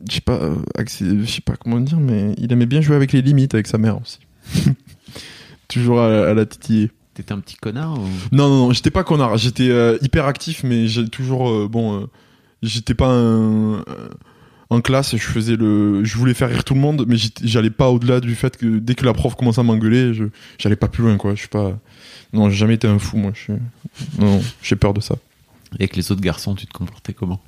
je 0.09 0.15
sais 0.15 0.21
pas, 0.21 0.35
euh, 0.41 0.55
je 0.87 1.25
sais 1.25 1.41
pas 1.41 1.57
comment 1.57 1.81
dire, 1.81 1.99
mais 1.99 2.37
il 2.39 2.53
aimait 2.53 2.67
bien 2.67 2.81
jouer 2.81 2.95
avec 2.95 3.13
les 3.13 3.23
limites 3.23 3.55
avec 3.55 3.67
sa 3.67 3.79
mère 3.79 4.01
aussi. 4.01 4.21
toujours 5.67 6.01
à, 6.01 6.29
à 6.29 6.35
la 6.35 6.47
titiller. 6.47 6.93
T'étais 7.15 7.33
un 7.33 7.41
petit 7.41 7.57
connard 7.57 7.99
ou... 7.99 8.07
Non, 8.31 8.49
non, 8.49 8.57
non, 8.67 8.73
j'étais 8.73 8.93
pas 8.93 9.03
connard. 9.03 9.37
J'étais 9.37 9.69
euh, 9.69 9.99
hyper 10.03 10.27
actif, 10.27 10.63
mais 10.63 10.87
j'ai 10.87 11.09
toujours. 11.09 11.51
euh, 11.51 11.67
bon, 11.69 12.03
euh, 12.03 12.07
j'étais 12.63 12.95
pas 12.95 13.09
un. 13.09 13.85
En 14.73 14.81
classe, 14.81 15.17
je 15.17 15.23
faisais 15.23 15.57
le. 15.57 16.05
Je 16.05 16.17
voulais 16.17 16.35
faire 16.35 16.49
rire 16.49 16.63
tout 16.63 16.75
le 16.75 16.81
monde, 16.81 17.05
mais 17.09 17.17
j'allais 17.43 17.71
pas 17.71 17.91
au-delà 17.91 18.21
du 18.21 18.35
fait 18.37 18.57
que 18.57 18.79
dès 18.79 18.95
que 18.95 19.05
la 19.05 19.13
prof 19.13 19.35
commençait 19.35 19.61
à 19.61 19.65
m'engueuler, 19.65 20.15
je 20.15 20.25
j'allais 20.59 20.77
pas 20.77 20.87
plus 20.89 21.03
loin, 21.03 21.17
quoi. 21.17 21.35
Je 21.35 21.41
suis 21.41 21.49
pas. 21.49 21.77
Non, 22.33 22.49
j'ai 22.51 22.57
jamais 22.57 22.75
été 22.75 22.87
un 22.87 23.01
fou, 23.01 23.17
moi. 23.17 23.33
Je 23.35 23.53
non, 24.19 24.41
j'ai 24.63 24.77
peur 24.77 24.95
de 24.95 25.01
ça. 25.01 25.17
Et 25.79 25.83
avec 25.83 25.97
les 25.97 26.13
autres 26.13 26.21
garçons, 26.21 26.55
tu 26.55 26.67
te 26.67 26.73
comportais 26.73 27.13
comment? 27.13 27.41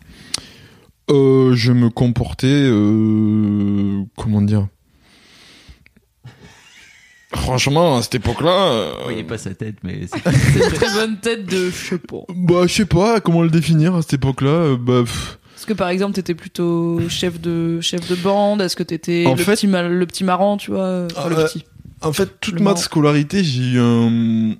Euh, 1.10 1.54
je 1.54 1.72
me 1.72 1.90
comportais. 1.90 2.46
euh, 2.48 4.02
Comment 4.16 4.42
dire? 4.42 4.66
Franchement, 7.34 7.96
à 7.98 8.02
cette 8.02 8.16
époque-là. 8.16 8.72
euh, 8.72 8.92
Vous 8.98 9.04
voyez 9.04 9.24
pas 9.24 9.38
sa 9.38 9.54
tête, 9.54 9.76
mais 9.82 10.02
c'est 10.06 10.24
une 10.64 10.70
très 10.72 10.92
bonne 10.94 11.16
tête 11.18 11.46
de 11.46 11.70
je 11.70 11.88
sais 11.88 11.98
pas. 11.98 12.18
Bah, 12.34 12.66
je 12.66 12.72
sais 12.72 12.84
pas 12.86 13.20
comment 13.20 13.42
le 13.42 13.50
définir 13.50 13.94
à 13.94 14.02
cette 14.02 14.14
époque-là. 14.14 14.50
euh, 14.50 14.76
Bah. 14.76 15.00
pff, 15.04 15.38
Est-ce 15.56 15.66
que 15.66 15.72
par 15.72 15.88
exemple 15.88 16.12
t'étais 16.14 16.34
plutôt 16.34 17.00
chef 17.08 17.40
de 17.40 17.80
chef 17.80 18.06
de 18.08 18.16
bande? 18.16 18.60
Est-ce 18.60 18.76
que 18.76 18.82
t'étais 18.82 19.24
En 19.26 19.32
le 19.34 19.42
fait- 19.42 19.52
petit 19.54 19.66
le 19.66 20.04
petit 20.06 20.24
marrant, 20.24 20.56
tu 20.56 20.70
vois 20.72 21.06
Enfin, 21.16 21.28
le 21.30 21.38
Euh, 21.38 21.46
petit. 21.46 21.64
En 22.02 22.12
fait, 22.12 22.28
toute 22.40 22.54
Le 22.54 22.60
ma 22.60 22.70
marrant. 22.70 22.76
scolarité, 22.76 23.44
j'ai 23.44 23.62
eu 23.62 23.78
un, 23.78 24.54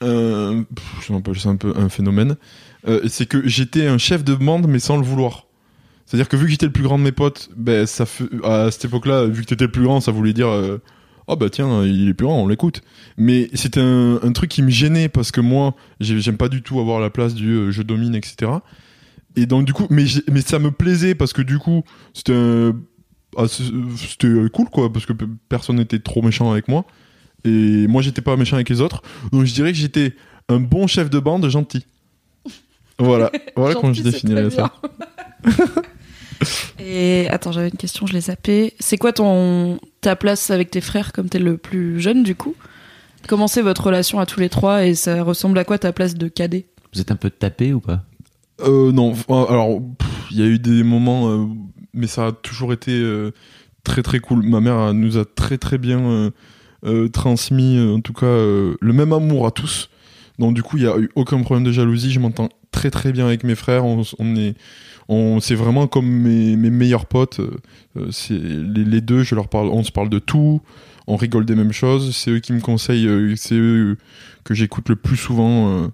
un- 0.00 0.62
pff, 0.62 1.06
je 1.06 1.12
m'appelle 1.12 1.38
ça 1.38 1.48
un 1.50 1.56
peu 1.56 1.72
un 1.76 1.88
phénomène. 1.88 2.36
Euh, 2.86 3.00
c'est 3.08 3.26
que 3.26 3.46
j'étais 3.48 3.86
un 3.86 3.98
chef 3.98 4.24
de 4.24 4.34
bande, 4.34 4.66
mais 4.68 4.78
sans 4.78 4.96
le 4.96 5.02
vouloir. 5.04 5.46
C'est-à-dire 6.06 6.28
que 6.28 6.36
vu 6.36 6.44
que 6.44 6.50
j'étais 6.50 6.66
le 6.66 6.72
plus 6.72 6.82
grand 6.84 6.98
de 6.98 7.02
mes 7.04 7.12
potes, 7.12 7.48
ben 7.56 7.86
ça 7.86 8.06
fait, 8.06 8.24
à 8.44 8.70
cette 8.70 8.84
époque-là, 8.84 9.24
vu 9.26 9.42
que 9.42 9.46
t'étais 9.48 9.64
le 9.64 9.70
plus 9.70 9.82
grand, 9.84 10.00
ça 10.00 10.12
voulait 10.12 10.34
dire, 10.34 10.48
euh, 10.48 10.80
oh 11.26 11.36
bah 11.36 11.50
tiens, 11.50 11.84
il 11.84 12.08
est 12.08 12.14
plus 12.14 12.26
grand, 12.26 12.42
on 12.42 12.46
l'écoute. 12.48 12.82
Mais 13.16 13.48
c'était 13.54 13.80
un, 13.80 14.20
un 14.22 14.32
truc 14.32 14.50
qui 14.50 14.62
me 14.62 14.70
gênait 14.70 15.08
parce 15.08 15.30
que 15.32 15.40
moi, 15.40 15.74
j'ai- 16.00 16.20
j'aime 16.20 16.36
pas 16.36 16.48
du 16.48 16.62
tout 16.62 16.80
avoir 16.80 17.00
la 17.00 17.10
place 17.10 17.34
du 17.34 17.50
euh, 17.50 17.70
je 17.70 17.82
domine, 17.82 18.14
etc. 18.14 18.50
Et 19.36 19.46
donc 19.46 19.64
du 19.64 19.72
coup, 19.72 19.86
mais 19.90 20.06
ça 20.06 20.58
me 20.58 20.70
plaisait 20.70 21.14
parce 21.14 21.32
que 21.32 21.42
du 21.42 21.58
coup, 21.58 21.82
c'était 22.12 22.70
ah, 23.36 23.46
c'était 23.48 24.28
euh, 24.28 24.48
cool 24.48 24.68
quoi 24.70 24.92
parce 24.92 25.06
que 25.06 25.12
pe- 25.12 25.26
personne 25.48 25.76
n'était 25.76 25.98
trop 25.98 26.22
méchant 26.22 26.52
avec 26.52 26.68
moi. 26.68 26.84
Et 27.44 27.86
moi 27.88 28.00
j'étais 28.00 28.22
pas 28.22 28.36
méchant 28.36 28.56
avec 28.56 28.68
les 28.68 28.80
autres. 28.80 29.02
Donc 29.32 29.44
je 29.44 29.52
dirais 29.52 29.72
que 29.72 29.78
j'étais 29.78 30.14
un 30.48 30.60
bon 30.60 30.86
chef 30.86 31.10
de 31.10 31.18
bande 31.18 31.48
gentil. 31.48 31.84
Voilà. 32.98 33.32
Voilà 33.56 33.74
comment 33.74 33.92
je 33.92 34.02
définirais 34.02 34.50
ça 34.50 34.72
Et 36.78 37.28
attends, 37.30 37.52
j'avais 37.52 37.68
une 37.68 37.76
question, 37.76 38.06
je 38.06 38.12
l'ai 38.12 38.20
zappée. 38.22 38.74
C'est 38.78 38.98
quoi 38.98 39.12
ton 39.12 39.78
ta 40.00 40.16
place 40.16 40.50
avec 40.50 40.70
tes 40.70 40.80
frères 40.80 41.12
comme 41.12 41.28
t'es 41.28 41.38
le 41.38 41.56
plus 41.56 42.00
jeune 42.00 42.22
du 42.22 42.34
coup? 42.34 42.54
Comment 43.26 43.46
c'est 43.48 43.62
votre 43.62 43.84
relation 43.84 44.20
à 44.20 44.26
tous 44.26 44.40
les 44.40 44.50
trois 44.50 44.84
et 44.84 44.94
ça 44.94 45.22
ressemble 45.22 45.58
à 45.58 45.64
quoi 45.64 45.78
ta 45.78 45.92
place 45.92 46.14
de 46.14 46.28
cadet? 46.28 46.66
Vous 46.92 47.00
êtes 47.00 47.10
un 47.10 47.16
peu 47.16 47.30
tapé 47.30 47.72
ou 47.72 47.80
pas? 47.80 48.02
Euh, 48.60 48.92
non. 48.92 49.14
Alors 49.28 49.80
il 50.30 50.38
y 50.38 50.42
a 50.42 50.46
eu 50.46 50.58
des 50.58 50.82
moments 50.82 51.30
euh, 51.30 51.46
mais 51.94 52.06
ça 52.06 52.26
a 52.26 52.32
toujours 52.32 52.72
été 52.72 52.92
euh, 52.92 53.32
très 53.82 54.02
très 54.02 54.18
cool. 54.18 54.42
Ma 54.42 54.60
mère 54.60 54.78
elle 54.88 54.96
nous 54.96 55.16
a 55.16 55.24
très 55.24 55.56
très 55.56 55.78
bien 55.78 56.00
euh, 56.00 56.30
euh, 56.84 57.08
transmis 57.08 57.80
en 57.80 58.00
tout 58.00 58.12
cas 58.12 58.26
euh, 58.26 58.74
le 58.80 58.92
même 58.92 59.12
amour 59.12 59.46
à 59.46 59.50
tous. 59.50 59.88
Donc 60.38 60.54
du 60.54 60.62
coup 60.62 60.76
il 60.76 60.82
y 60.82 60.86
a 60.86 60.98
eu 60.98 61.08
aucun 61.14 61.40
problème 61.42 61.64
de 61.64 61.72
jalousie. 61.72 62.12
Je 62.12 62.20
m'entends 62.20 62.50
très 62.72 62.90
très 62.90 63.12
bien 63.12 63.26
avec 63.26 63.42
mes 63.42 63.54
frères. 63.54 63.84
On 63.86 64.02
est 64.36 64.54
on 65.08 65.40
c'est 65.40 65.54
vraiment 65.54 65.86
comme 65.86 66.06
mes, 66.06 66.56
meilleurs 66.56 67.06
potes 67.06 67.40
euh, 67.40 67.56
euh, 67.96 68.08
c'est 68.10 68.38
les, 68.38 69.00
deux 69.00 69.22
je 69.22 69.34
leur 69.34 69.48
parle 69.48 69.68
on 69.68 69.82
se 69.82 69.92
parle 69.92 70.08
de 70.08 70.18
tout 70.18 70.60
on 71.06 71.16
rigole 71.16 71.44
des 71.44 71.54
mêmes 71.54 71.72
choses 71.72 72.16
c'est 72.16 72.30
eux 72.30 72.38
qui 72.40 72.52
me 72.52 72.60
conseillent 72.60 73.06
euh, 73.06 73.34
c'est 73.36 73.56
eux 73.56 73.98
que 74.44 74.54
j'écoute 74.54 74.88
le 74.88 74.96
plus 74.96 75.16
souvent 75.16 75.90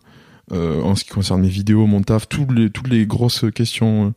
en 0.52 0.96
ce 0.96 1.04
qui 1.04 1.10
concerne 1.10 1.42
mes 1.42 1.48
vidéos, 1.48 1.86
mon 1.86 2.02
taf, 2.02 2.28
toutes 2.28 2.50
les, 2.88 3.06
grosses 3.06 3.44
questions 3.54 4.12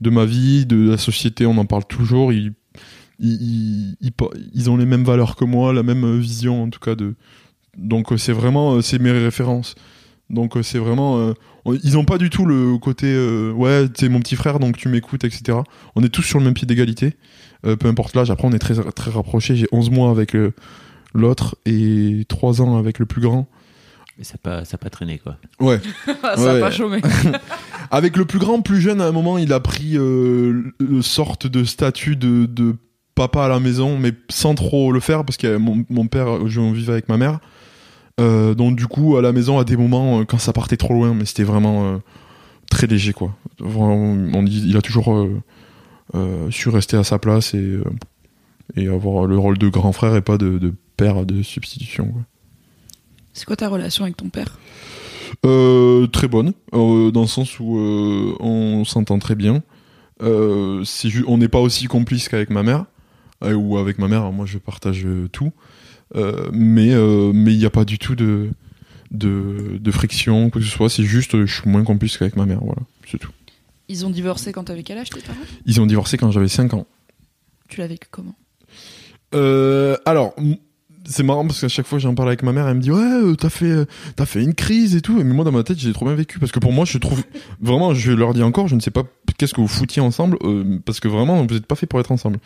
de 0.00 0.08
ma 0.08 0.24
vie, 0.24 0.64
de 0.64 0.88
la 0.88 0.96
société, 0.96 1.44
on 1.44 1.58
en 1.58 1.66
parle 1.66 1.84
toujours. 1.84 2.32
Ils, 2.32 2.54
ont 3.20 4.76
les 4.78 4.86
mêmes 4.86 5.04
valeurs 5.04 5.36
que 5.36 5.44
moi, 5.44 5.74
la 5.74 5.82
même 5.82 6.18
vision 6.18 6.62
en 6.62 6.70
tout 6.70 6.80
cas. 6.80 6.94
Donc 7.76 8.14
c'est 8.16 8.32
vraiment, 8.32 8.80
c'est 8.80 8.98
mes 8.98 9.10
références. 9.10 9.74
Donc 10.34 10.56
euh, 10.56 10.62
c'est 10.62 10.78
vraiment, 10.78 11.18
euh, 11.18 11.32
ils 11.82 11.96
ont 11.96 12.04
pas 12.04 12.18
du 12.18 12.28
tout 12.30 12.44
le 12.44 12.76
côté, 12.78 13.06
euh, 13.06 13.50
ouais, 13.52 13.88
t'es 13.88 14.08
mon 14.08 14.20
petit 14.20 14.36
frère, 14.36 14.58
donc 14.58 14.76
tu 14.76 14.88
m'écoutes, 14.88 15.24
etc. 15.24 15.58
On 15.96 16.02
est 16.02 16.08
tous 16.10 16.22
sur 16.22 16.38
le 16.38 16.44
même 16.44 16.54
pied 16.54 16.66
d'égalité, 16.66 17.14
euh, 17.66 17.76
peu 17.76 17.88
importe 17.88 18.14
l'âge. 18.14 18.30
Après 18.30 18.46
on 18.46 18.52
est 18.52 18.58
très, 18.58 18.74
très 18.92 19.10
rapprochés. 19.10 19.56
J'ai 19.56 19.66
11 19.72 19.90
mois 19.90 20.10
avec 20.10 20.36
l'autre 21.14 21.56
et 21.64 22.24
3 22.28 22.60
ans 22.60 22.76
avec 22.76 22.98
le 22.98 23.06
plus 23.06 23.22
grand. 23.22 23.48
Mais 24.18 24.24
ça 24.24 24.34
n'a 24.34 24.38
pas, 24.58 24.64
ça 24.64 24.78
pas 24.78 24.90
traîné, 24.90 25.18
quoi. 25.18 25.36
Ouais. 25.58 25.80
Ça 26.22 26.36
Ouais. 26.38 26.58
a 26.58 26.60
pas 26.60 26.70
chômé. 26.70 27.00
Avec 27.90 28.16
le 28.16 28.24
plus 28.24 28.38
grand, 28.38 28.60
plus 28.62 28.80
jeune, 28.80 29.00
à 29.00 29.06
un 29.06 29.12
moment, 29.12 29.38
il 29.38 29.52
a 29.52 29.58
pris 29.58 29.96
euh, 29.96 30.72
le 30.78 31.02
sorte 31.02 31.48
de 31.48 31.64
statut 31.64 32.14
de, 32.14 32.46
de 32.46 32.76
papa 33.16 33.44
à 33.44 33.48
la 33.48 33.58
maison, 33.58 33.98
mais 33.98 34.12
sans 34.28 34.54
trop 34.54 34.92
le 34.92 35.00
faire, 35.00 35.24
parce 35.24 35.36
que 35.36 35.56
mon, 35.56 35.84
mon 35.90 36.06
père, 36.06 36.46
je 36.46 36.60
vivais 36.60 36.92
avec 36.92 37.08
ma 37.08 37.16
mère. 37.16 37.40
Euh, 38.20 38.54
donc 38.54 38.76
du 38.76 38.86
coup, 38.86 39.16
à 39.16 39.22
la 39.22 39.32
maison, 39.32 39.58
à 39.58 39.64
des 39.64 39.76
moments, 39.76 40.20
euh, 40.20 40.24
quand 40.24 40.38
ça 40.38 40.52
partait 40.52 40.76
trop 40.76 40.94
loin, 40.94 41.14
mais 41.14 41.24
c'était 41.24 41.44
vraiment 41.44 41.84
euh, 41.84 41.98
très 42.70 42.86
léger, 42.86 43.12
quoi. 43.12 43.34
Vraiment, 43.58 44.16
on 44.38 44.42
dit, 44.42 44.62
il 44.66 44.76
a 44.76 44.82
toujours 44.82 45.26
su 46.50 46.68
rester 46.68 46.96
à 46.96 47.04
sa 47.04 47.18
place 47.18 47.54
et, 47.54 47.78
et 48.76 48.86
avoir 48.88 49.26
le 49.26 49.36
rôle 49.36 49.58
de 49.58 49.68
grand 49.68 49.92
frère 49.92 50.14
et 50.14 50.22
pas 50.22 50.38
de, 50.38 50.58
de 50.58 50.72
père 50.96 51.26
de 51.26 51.42
substitution. 51.42 52.06
quoi. 52.06 52.22
C'est 53.32 53.46
quoi 53.46 53.56
ta 53.56 53.68
relation 53.68 54.04
avec 54.04 54.16
ton 54.16 54.28
père? 54.28 54.58
Euh, 55.44 56.06
très 56.06 56.28
bonne, 56.28 56.52
euh, 56.72 57.10
dans 57.10 57.22
le 57.22 57.26
sens 57.26 57.58
où 57.58 57.78
euh, 57.78 58.36
on 58.38 58.84
s'entend 58.84 59.18
très 59.18 59.34
bien. 59.34 59.62
On 60.20 60.84
n'est 61.38 61.48
pas 61.48 61.58
aussi 61.58 61.86
complice 61.86 62.28
qu'avec 62.28 62.50
ma 62.50 62.62
mère, 62.62 62.84
ou 63.42 63.76
avec 63.76 63.98
ma 63.98 64.06
mère, 64.06 64.30
moi 64.30 64.46
je 64.46 64.58
partage 64.58 65.06
tout. 65.32 65.52
Euh, 66.16 66.48
mais 66.52 66.92
euh, 66.92 67.32
mais 67.34 67.52
il 67.52 67.58
n'y 67.58 67.64
a 67.64 67.70
pas 67.70 67.84
du 67.84 67.98
tout 67.98 68.14
de, 68.14 68.50
de, 69.10 69.78
de 69.80 69.90
friction, 69.90 70.50
quoi 70.50 70.60
que 70.60 70.66
ce 70.66 70.72
soit. 70.72 70.88
C'est 70.88 71.02
juste, 71.02 71.34
euh, 71.34 71.46
je 71.46 71.60
suis 71.60 71.68
moins 71.68 71.84
complice 71.84 72.18
qu'avec 72.18 72.36
ma 72.36 72.46
mère, 72.46 72.60
voilà, 72.62 72.82
c'est 73.10 73.18
tout. 73.18 73.30
Ils 73.88 74.06
ont 74.06 74.10
divorcé 74.10 74.52
quand 74.52 74.64
t'avais 74.64 74.82
quel 74.82 74.98
âge 74.98 75.10
tes 75.10 75.20
parents? 75.20 75.38
Ils 75.66 75.80
ont 75.80 75.86
divorcé 75.86 76.16
quand 76.16 76.30
j'avais 76.30 76.48
5 76.48 76.74
ans. 76.74 76.86
Tu 77.68 77.80
l'as 77.80 77.86
vécu 77.86 78.08
comment? 78.10 78.34
Euh, 79.34 79.96
alors, 80.06 80.34
c'est 81.04 81.22
marrant 81.22 81.46
parce 81.46 81.60
qu'à 81.60 81.68
chaque 81.68 81.86
fois 81.86 81.98
que 81.98 82.02
j'en 82.02 82.14
parle 82.14 82.28
avec 82.28 82.42
ma 82.42 82.52
mère, 82.52 82.66
elle 82.66 82.76
me 82.76 82.80
dit 82.80 82.90
ouais, 82.90 83.02
euh, 83.02 83.34
t'as 83.34 83.50
fait, 83.50 83.66
euh, 83.66 83.84
t'as 84.16 84.26
fait 84.26 84.42
une 84.42 84.54
crise 84.54 84.96
et 84.96 85.00
tout. 85.00 85.16
Mais 85.22 85.24
moi 85.24 85.44
dans 85.44 85.52
ma 85.52 85.62
tête, 85.64 85.78
j'ai 85.78 85.92
trop 85.92 86.06
bien 86.06 86.14
vécu 86.14 86.38
parce 86.38 86.52
que 86.52 86.60
pour 86.60 86.72
moi, 86.72 86.84
je 86.84 86.96
trouve 86.98 87.22
vraiment, 87.60 87.94
je 87.94 88.12
leur 88.12 88.32
dis 88.32 88.42
encore, 88.42 88.68
je 88.68 88.74
ne 88.74 88.80
sais 88.80 88.90
pas 88.90 89.02
qu'est-ce 89.36 89.54
que 89.54 89.60
vous 89.60 89.68
foutiez 89.68 90.00
ensemble 90.00 90.38
parce 90.84 91.00
que 91.00 91.08
vraiment, 91.08 91.44
vous 91.44 91.54
n'êtes 91.54 91.66
pas 91.66 91.74
fait 91.74 91.86
pour 91.86 92.00
être 92.00 92.12
ensemble. 92.12 92.38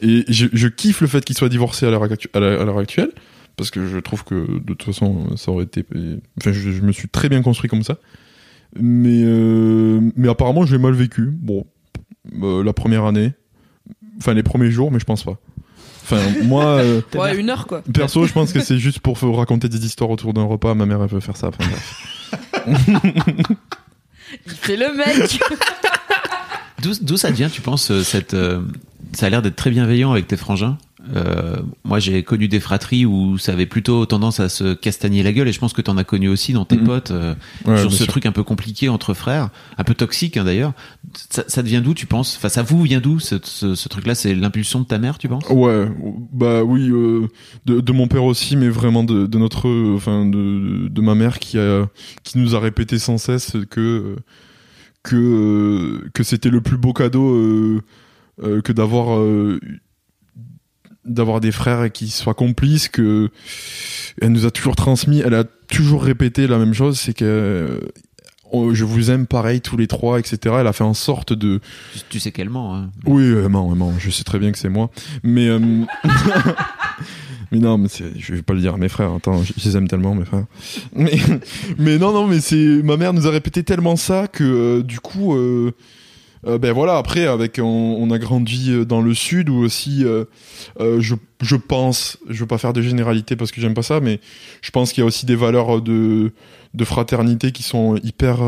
Et 0.00 0.24
je, 0.28 0.46
je 0.52 0.68
kiffe 0.68 1.00
le 1.00 1.06
fait 1.08 1.24
qu'ils 1.24 1.36
soient 1.36 1.48
divorcés 1.48 1.86
à 1.86 1.90
l'heure 1.90 2.04
actu- 2.04 2.28
à 2.34 2.40
la- 2.40 2.60
à 2.60 2.64
l'heure 2.64 2.78
actuelle 2.78 3.10
parce 3.56 3.70
que 3.72 3.86
je 3.88 3.98
trouve 3.98 4.22
que 4.24 4.34
de 4.60 4.74
toute 4.74 4.84
façon, 4.84 5.34
ça 5.36 5.50
aurait 5.50 5.64
été, 5.64 5.84
enfin, 6.40 6.52
je, 6.52 6.70
je 6.70 6.80
me 6.82 6.92
suis 6.92 7.08
très 7.08 7.28
bien 7.28 7.42
construit 7.42 7.68
comme 7.68 7.82
ça. 7.82 7.96
Mais 8.78 9.22
euh, 9.24 10.00
mais 10.14 10.28
apparemment, 10.28 10.64
j'ai 10.66 10.78
mal 10.78 10.92
vécu. 10.92 11.30
Bon, 11.32 11.66
euh, 12.42 12.62
la 12.62 12.72
première 12.72 13.04
année, 13.06 13.32
enfin 14.18 14.34
les 14.34 14.42
premiers 14.44 14.70
jours, 14.70 14.92
mais 14.92 15.00
je 15.00 15.04
pense 15.04 15.24
pas. 15.24 15.38
Enfin, 16.04 16.20
moi, 16.44 16.64
euh, 16.64 17.00
Ouais, 17.14 17.36
une 17.36 17.50
heure 17.50 17.66
quoi. 17.66 17.82
perso, 17.92 18.26
je 18.26 18.32
pense 18.32 18.52
que 18.52 18.60
c'est 18.60 18.78
juste 18.78 19.00
pour 19.00 19.18
raconter 19.36 19.68
des 19.68 19.84
histoires 19.84 20.10
autour 20.10 20.32
d'un 20.34 20.44
repas. 20.44 20.74
Ma 20.74 20.86
mère, 20.86 21.02
elle 21.02 21.08
veut 21.08 21.18
faire 21.20 21.36
ça. 21.36 21.48
Enfin, 21.48 21.64
bref. 21.68 22.04
Il 24.46 24.52
fait 24.52 24.76
le 24.76 24.94
mec 24.94 25.40
D'où 26.82 26.92
d'où 27.00 27.16
ça 27.16 27.30
vient, 27.30 27.48
tu 27.48 27.60
penses, 27.60 27.90
euh, 27.90 28.02
cette, 28.04 28.34
euh, 28.34 28.60
ça 29.12 29.26
a 29.26 29.30
l'air 29.30 29.42
d'être 29.42 29.56
très 29.56 29.70
bienveillant 29.70 30.12
avec 30.12 30.26
tes 30.26 30.36
frangins. 30.36 30.78
Euh, 31.16 31.56
moi, 31.84 32.00
j'ai 32.00 32.22
connu 32.22 32.48
des 32.48 32.60
fratries 32.60 33.06
où 33.06 33.38
ça 33.38 33.52
avait 33.52 33.64
plutôt 33.64 34.04
tendance 34.04 34.40
à 34.40 34.50
se 34.50 34.74
castagner 34.74 35.22
la 35.22 35.32
gueule, 35.32 35.48
et 35.48 35.52
je 35.52 35.58
pense 35.58 35.72
que 35.72 35.80
t'en 35.80 35.96
as 35.96 36.04
connu 36.04 36.28
aussi 36.28 36.52
dans 36.52 36.66
tes 36.66 36.76
Mhm. 36.76 36.84
potes, 36.84 37.10
euh, 37.12 37.34
Ouais, 37.64 37.78
sur 37.78 37.90
ce 37.90 37.98
sûr. 37.98 38.08
truc 38.08 38.26
un 38.26 38.32
peu 38.32 38.42
compliqué 38.42 38.90
entre 38.90 39.14
frères, 39.14 39.48
un 39.78 39.84
peu 39.84 39.94
toxique 39.94 40.36
hein, 40.36 40.44
d'ailleurs. 40.44 40.74
Ça, 41.30 41.44
ça 41.48 41.62
devient 41.62 41.80
d'où, 41.82 41.94
tu 41.94 42.04
penses? 42.04 42.36
Enfin, 42.36 42.50
ça 42.50 42.62
vous 42.62 42.82
vient 42.82 43.00
d'où 43.00 43.20
ce, 43.20 43.36
ce, 43.42 43.74
ce 43.74 43.88
truc-là? 43.88 44.14
C'est 44.14 44.34
l'impulsion 44.34 44.80
de 44.80 44.84
ta 44.84 44.98
mère, 44.98 45.16
tu 45.16 45.28
penses? 45.28 45.44
Ouais, 45.48 45.88
bah 46.32 46.62
oui, 46.62 46.90
euh, 46.90 47.26
de, 47.64 47.80
de 47.80 47.92
mon 47.92 48.06
père 48.08 48.24
aussi, 48.24 48.56
mais 48.56 48.68
vraiment 48.68 49.02
de, 49.04 49.26
de 49.26 49.38
notre, 49.38 49.66
euh, 49.68 49.94
enfin 49.96 50.26
de, 50.26 50.88
de 50.88 51.00
ma 51.00 51.14
mère 51.14 51.38
qui 51.38 51.58
a, 51.58 51.86
qui 52.22 52.36
nous 52.36 52.54
a 52.54 52.60
répété 52.60 52.98
sans 52.98 53.16
cesse 53.16 53.56
que 53.70 53.80
euh, 53.80 54.16
que 55.04 55.16
euh, 55.16 56.10
que 56.12 56.22
c'était 56.22 56.50
le 56.50 56.60
plus 56.60 56.76
beau 56.76 56.92
cadeau 56.92 57.80
euh, 58.42 58.60
que 58.60 58.72
d'avoir 58.72 59.18
euh, 59.18 59.60
d'avoir 61.04 61.40
des 61.40 61.52
frères 61.52 61.90
qui 61.90 62.08
soient 62.08 62.34
complices 62.34 62.88
que 62.88 63.30
elle 64.20 64.32
nous 64.32 64.46
a 64.46 64.50
toujours 64.50 64.76
transmis 64.76 65.20
elle 65.20 65.34
a 65.34 65.44
toujours 65.44 66.02
répété 66.02 66.46
la 66.46 66.58
même 66.58 66.74
chose 66.74 66.98
c'est 66.98 67.14
que 67.14 67.80
euh, 68.54 68.74
je 68.74 68.84
vous 68.84 69.10
aime 69.10 69.26
pareil 69.26 69.60
tous 69.60 69.76
les 69.76 69.86
trois 69.86 70.18
etc 70.18 70.56
elle 70.60 70.66
a 70.66 70.72
fait 70.72 70.84
en 70.84 70.94
sorte 70.94 71.32
de 71.32 71.60
tu, 71.92 72.00
tu 72.08 72.20
sais 72.20 72.32
qu'elle 72.32 72.50
ment. 72.50 72.74
Hein. 72.74 72.90
oui, 73.06 73.22
euh, 73.22 73.48
non, 73.48 73.74
non, 73.74 73.94
je 73.98 74.10
sais 74.10 74.24
très 74.24 74.38
bien 74.38 74.52
que 74.52 74.58
c'est 74.58 74.68
moi. 74.68 74.90
Mais, 75.22 75.48
mais 77.52 77.58
non, 77.58 77.78
mais 77.78 77.88
je 78.16 78.34
vais 78.34 78.42
pas 78.42 78.54
le 78.54 78.60
dire 78.60 78.74
à 78.74 78.76
mes 78.76 78.88
frères. 78.88 79.12
Attends, 79.12 79.42
je, 79.42 79.52
je 79.56 79.68
les 79.68 79.76
aime 79.76 79.88
tellement, 79.88 80.14
mes 80.14 80.24
frères. 80.24 80.44
Mais, 80.94 81.18
mais 81.78 81.98
non, 81.98 82.12
non, 82.12 82.26
mais 82.26 82.40
c'est 82.40 82.82
ma 82.82 82.96
mère 82.96 83.12
nous 83.12 83.26
a 83.26 83.30
répété 83.30 83.62
tellement 83.62 83.96
ça 83.96 84.28
que 84.28 84.44
euh, 84.44 84.82
du 84.82 85.00
coup, 85.00 85.34
euh, 85.34 85.72
euh, 86.46 86.58
ben 86.58 86.72
voilà. 86.72 86.96
Après, 86.96 87.26
avec 87.26 87.58
on, 87.62 88.10
a 88.10 88.18
grandi 88.18 88.70
euh, 88.70 88.84
dans 88.84 89.00
le 89.00 89.14
sud 89.14 89.48
où 89.48 89.56
aussi, 89.56 90.04
euh, 90.04 90.24
je, 90.78 91.14
je 91.42 91.56
pense, 91.56 92.18
je 92.28 92.40
veux 92.40 92.46
pas 92.46 92.58
faire 92.58 92.72
de 92.72 92.82
généralité 92.82 93.36
parce 93.36 93.50
que 93.50 93.60
j'aime 93.60 93.74
pas 93.74 93.82
ça, 93.82 94.00
mais 94.00 94.20
je 94.62 94.70
pense 94.70 94.92
qu'il 94.92 95.02
y 95.02 95.04
a 95.04 95.06
aussi 95.06 95.26
des 95.26 95.36
valeurs 95.36 95.82
de 95.82 96.32
de 96.74 96.84
fraternité 96.84 97.50
qui 97.50 97.62
sont 97.62 97.96
hyper 97.96 98.40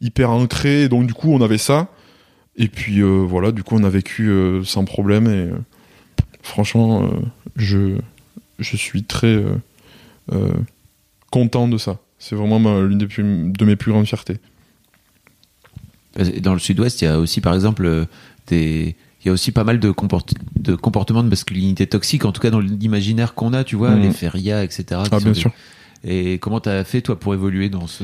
hyper 0.00 0.30
ancrées. 0.30 0.88
Donc 0.88 1.06
du 1.06 1.14
coup, 1.14 1.32
on 1.32 1.40
avait 1.40 1.58
ça. 1.58 1.88
Et 2.56 2.68
puis 2.68 3.00
voilà, 3.02 3.52
du 3.52 3.62
coup 3.62 3.76
on 3.76 3.84
a 3.84 3.88
vécu 3.88 4.30
sans 4.64 4.84
problème 4.84 5.26
et 5.26 5.48
franchement, 6.42 7.08
je, 7.56 7.96
je 8.58 8.76
suis 8.76 9.04
très 9.04 9.42
content 11.30 11.68
de 11.68 11.78
ça. 11.78 11.98
C'est 12.18 12.34
vraiment 12.34 12.80
l'une 12.80 13.52
de 13.52 13.64
mes 13.64 13.76
plus 13.76 13.92
grandes 13.92 14.06
fiertés. 14.06 14.38
Que 16.16 16.40
Dans 16.40 16.52
le 16.54 16.58
sud-ouest, 16.58 17.00
il 17.02 17.04
y 17.06 17.08
a 17.08 17.18
aussi, 17.18 17.40
par 17.40 17.54
exemple, 17.54 17.84
euh, 17.86 18.04
des. 18.48 18.96
Il 19.24 19.28
y 19.28 19.30
a 19.30 19.32
aussi 19.32 19.52
pas 19.52 19.62
mal 19.62 19.78
de, 19.78 19.92
comport- 19.92 20.26
de 20.58 20.74
comportements 20.74 21.22
de 21.22 21.28
masculinité 21.28 21.86
toxique, 21.86 22.24
en 22.24 22.32
tout 22.32 22.40
cas 22.40 22.50
dans 22.50 22.58
l'imaginaire 22.58 23.34
qu'on 23.34 23.52
a, 23.52 23.62
tu 23.62 23.76
vois, 23.76 23.90
Mhm. 23.92 24.02
les 24.02 24.10
férias, 24.10 24.64
etc. 24.64 24.84
Ah 25.12 25.18
bien 25.18 25.30
des- 25.30 25.34
sûr. 25.34 25.52
Et 26.02 26.38
comment 26.38 26.58
t'as 26.58 26.82
fait, 26.82 27.02
toi, 27.02 27.16
pour 27.20 27.32
évoluer 27.32 27.68
dans 27.68 27.86
ce, 27.86 28.02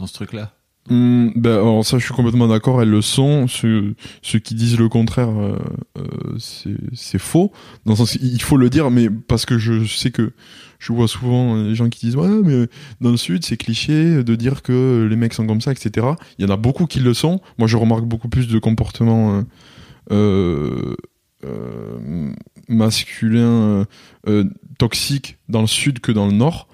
dans 0.00 0.08
ce 0.08 0.14
truc-là? 0.14 0.50
Hum, 0.90 1.32
ben, 1.36 1.52
alors 1.52 1.84
ça, 1.86 1.98
je 1.98 2.04
suis 2.04 2.14
complètement 2.14 2.48
d'accord. 2.48 2.82
Elles 2.82 2.90
le 2.90 3.00
sont. 3.00 3.46
Ceux, 3.46 3.94
ceux 4.22 4.40
qui 4.40 4.54
disent 4.56 4.76
le 4.78 4.88
contraire, 4.88 5.28
euh, 5.30 5.56
euh, 5.98 6.02
c'est 6.40 6.76
c'est 6.94 7.18
faux. 7.18 7.52
Dans 7.84 7.92
le 7.92 7.96
sens, 7.96 8.16
il 8.20 8.42
faut 8.42 8.56
le 8.56 8.68
dire, 8.68 8.90
mais 8.90 9.08
parce 9.08 9.46
que 9.46 9.58
je 9.58 9.84
sais 9.84 10.10
que 10.10 10.32
je 10.78 10.92
vois 10.92 11.08
souvent 11.08 11.56
les 11.56 11.74
gens 11.74 11.88
qui 11.88 12.06
disent 12.06 12.16
ouais, 12.16 12.28
mais 12.44 12.66
dans 13.00 13.10
le 13.10 13.16
sud, 13.16 13.44
c'est 13.44 13.56
cliché 13.56 14.22
de 14.22 14.34
dire 14.34 14.62
que 14.62 15.06
les 15.08 15.16
mecs 15.16 15.34
sont 15.34 15.46
comme 15.46 15.60
ça, 15.60 15.72
etc. 15.72 16.06
Il 16.38 16.44
y 16.44 16.48
en 16.48 16.52
a 16.52 16.56
beaucoup 16.56 16.86
qui 16.86 17.00
le 17.00 17.14
sont. 17.14 17.40
Moi, 17.58 17.68
je 17.68 17.76
remarque 17.76 18.04
beaucoup 18.04 18.28
plus 18.28 18.48
de 18.48 18.58
comportements 18.58 19.38
euh, 19.38 19.42
euh, 20.12 20.96
euh, 21.44 22.32
masculins 22.68 23.40
euh, 23.40 23.84
euh, 24.28 24.44
toxiques 24.78 25.38
dans 25.48 25.60
le 25.60 25.66
sud 25.66 26.00
que 26.00 26.12
dans 26.12 26.26
le 26.26 26.32
nord. 26.32 26.68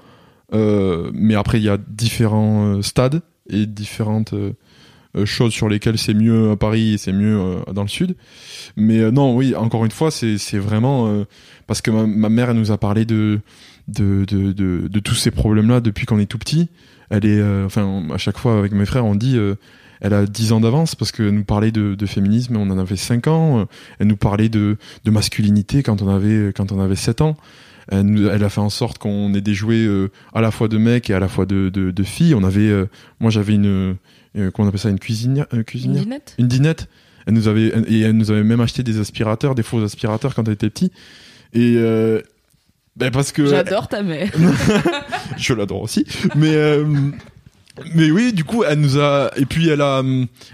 Euh, 0.55 1.11
mais 1.15 1.35
après, 1.35 1.59
il 1.59 1.65
y 1.65 1.69
a 1.69 1.79
différents 1.79 2.77
euh, 2.77 2.83
stades 2.83 3.23
et 3.49 3.67
différentes 3.67 4.35
euh, 4.35 4.53
euh, 5.17 5.27
choses 5.27 5.53
sur 5.53 5.69
lesquelles 5.69 5.99
c'est 5.99 6.15
mieux 6.15 6.51
à 6.51 6.57
Paris 6.57 6.95
et 6.95 6.99
c'est 6.99 7.13
mieux 7.13 7.39
euh, 7.39 7.73
dans 7.73 7.83
le 7.83 7.89
sud. 7.89 8.17
Mais 8.77 9.01
euh, 9.01 9.11
non, 9.11 9.37
oui, 9.37 9.55
encore 9.55 9.85
une 9.85 9.91
fois, 9.91 10.11
c'est 10.11 10.59
vraiment 10.59 11.07
euh, 11.09 11.25
parce 11.67 11.83
que 11.83 11.91
ma 11.91 12.29
mère 12.29 12.51
elle 12.51 12.57
nous 12.57 12.73
a 12.73 12.79
parlé 12.79 13.05
de 13.05 13.41
de, 13.89 14.25
de, 14.27 14.53
de, 14.53 14.89
de 14.89 15.01
tous 15.01 15.15
ces 15.15 15.31
problèmes-là 15.31 15.81
depuis 15.81 16.07
qu'on 16.07 16.19
est 16.19 16.27
tout 16.27 16.39
petit. 16.39 16.69
Elle 17.11 17.27
est, 17.27 17.39
euh, 17.41 17.67
enfin, 17.67 18.03
à 18.13 18.19
chaque 18.19 18.39
fois 18.39 18.59
avec 18.59 18.73
mes 18.73 18.87
frères, 18.87 19.05
on 19.05 19.15
dit, 19.15 19.37
euh, 19.37 19.55
elle 20.01 20.15
a 20.15 20.27
10 20.27 20.53
ans 20.53 20.61
d'avance 20.61 20.95
parce 20.95 21.13
qu'elle 21.13 21.31
nous 21.31 21.45
parlait 21.45 21.71
de, 21.73 21.95
de 21.95 22.07
féminisme, 22.07 22.57
on 22.57 22.71
en 22.71 22.79
avait 22.79 22.97
5 22.97 23.27
ans. 23.29 23.61
Euh, 23.61 23.65
Elle 23.99 24.07
nous 24.09 24.17
parlait 24.17 24.49
de, 24.49 24.77
de 25.05 25.11
masculinité 25.11 25.83
quand 25.83 26.03
on 26.03 26.09
avait 26.09 26.53
quand 26.57 26.73
on 26.73 26.81
avait 26.81 26.97
7 26.97 27.21
ans. 27.21 27.37
Elle, 27.89 28.03
nous- 28.07 28.29
elle 28.29 28.43
a 28.45 28.49
fait 28.49 28.61
en 28.61 28.71
sorte 28.71 28.99
qu'on 28.99 29.35
ait 29.35 29.41
des 29.41 29.55
jouets 29.55 29.85
euh, 29.85 30.09
à 30.33 30.41
la 30.41 30.51
fois 30.51 30.69
de 30.69 30.79
mecs 30.79 31.11
et 31.11 31.15
à 31.15 31.21
la 31.21 31.29
fois 31.29 31.47
de, 31.47 31.69
de, 31.69 31.91
de 31.91 32.03
filles. 32.03 32.35
On 32.35 32.45
avait, 32.45 32.69
euh, 32.69 32.87
moi 33.21 33.31
j'avais 33.31 33.55
une, 33.55 33.97
euh, 34.37 34.51
comment 34.53 34.67
on 34.67 34.69
appelle 34.69 34.81
ça, 34.81 34.89
une 34.91 34.99
cuisinière, 35.01 35.47
Une 35.53 35.63
dinette? 36.05 36.35
Une 36.39 36.49
dinette. 36.49 36.89
Elle 37.27 37.35
nous 37.35 37.47
avait 37.49 37.67
et 37.89 38.01
elle 38.01 38.17
nous 38.17 38.31
avait 38.33 38.43
même 38.45 38.61
acheté 38.61 38.83
des 38.83 38.99
aspirateurs, 38.99 39.55
des 39.55 39.63
faux 39.63 39.83
aspirateurs 39.85 40.35
quand 40.35 40.47
elle 40.49 40.55
était 40.55 40.71
petit. 40.71 40.91
Et 41.53 41.75
euh, 41.77 42.21
ben 42.97 43.11
parce 43.11 43.33
que 43.33 43.47
J'adore 43.47 43.89
ta 43.89 44.03
mère. 44.03 44.31
je 45.39 45.55
l'adore 45.55 45.83
aussi. 45.83 46.05
Mais 46.37 46.55
euh, 46.55 46.85
mais 47.95 48.11
oui, 48.11 48.35
du 48.35 48.45
coup, 48.45 48.65
elle 48.65 48.81
nous 48.81 48.99
a 48.99 49.31
et 49.37 49.47
puis 49.47 49.69
elle 49.69 49.81
a 49.81 50.03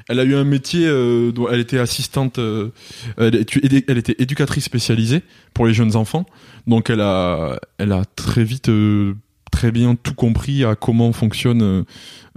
elle 0.09 0.21
a 0.21 0.25
eu 0.25 0.35
un 0.37 0.45
métier 0.45 0.87
euh, 0.87 1.33
dont 1.33 1.49
elle 1.49 1.59
était 1.61 1.79
assistante. 1.81 2.39
euh, 2.39 2.71
elle, 3.17 3.35
était- 3.35 3.85
elle 3.89 3.99
était 3.99 4.15
éducatrice 4.19 4.65
spécialisée 4.65 5.23
pour 5.53 5.67
les 5.67 5.75
jeunes 5.75 5.97
enfants. 5.97 6.27
Donc 6.69 6.91
elle 6.91 7.01
a 7.01 7.59
elle 7.79 7.91
a 7.93 8.05
très 8.05 8.45
vite 8.45 8.69
euh, 8.69 9.15
très 9.51 9.73
bien 9.73 9.97
tout 9.97 10.15
compris 10.15 10.65
à 10.65 10.77
comment 10.77 11.13
fonctionne 11.13 11.63
euh, 11.63 11.83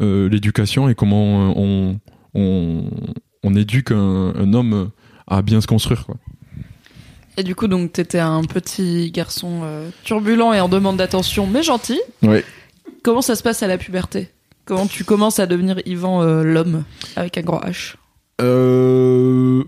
euh, 0.01 0.29
l'éducation 0.29 0.89
et 0.89 0.95
comment 0.95 1.49
euh, 1.49 1.53
on 1.55 1.99
on 2.33 2.85
on 3.43 3.55
éduque 3.55 3.91
un, 3.91 4.33
un 4.35 4.53
homme 4.53 4.89
à 5.27 5.41
bien 5.43 5.61
se 5.61 5.67
construire 5.67 6.05
quoi. 6.07 6.15
Et 7.41 7.43
du 7.43 7.55
coup, 7.55 7.67
donc, 7.67 7.91
t'étais 7.91 8.19
un 8.19 8.43
petit 8.43 9.09
garçon 9.09 9.61
euh, 9.63 9.89
turbulent 10.03 10.53
et 10.53 10.59
en 10.59 10.69
demande 10.69 10.97
d'attention, 10.97 11.47
mais 11.47 11.63
gentil. 11.63 11.99
Ouais. 12.21 12.45
Comment 13.01 13.23
ça 13.23 13.33
se 13.33 13.41
passe 13.41 13.63
à 13.63 13.67
la 13.67 13.79
puberté? 13.79 14.29
Comment 14.65 14.85
tu 14.85 15.03
commences 15.03 15.39
à 15.39 15.47
devenir 15.47 15.79
Yvan 15.87 16.21
euh, 16.21 16.43
l'homme 16.43 16.83
avec 17.15 17.39
un 17.39 17.41
grand 17.41 17.59
H? 17.61 17.95
Euh, 18.41 19.63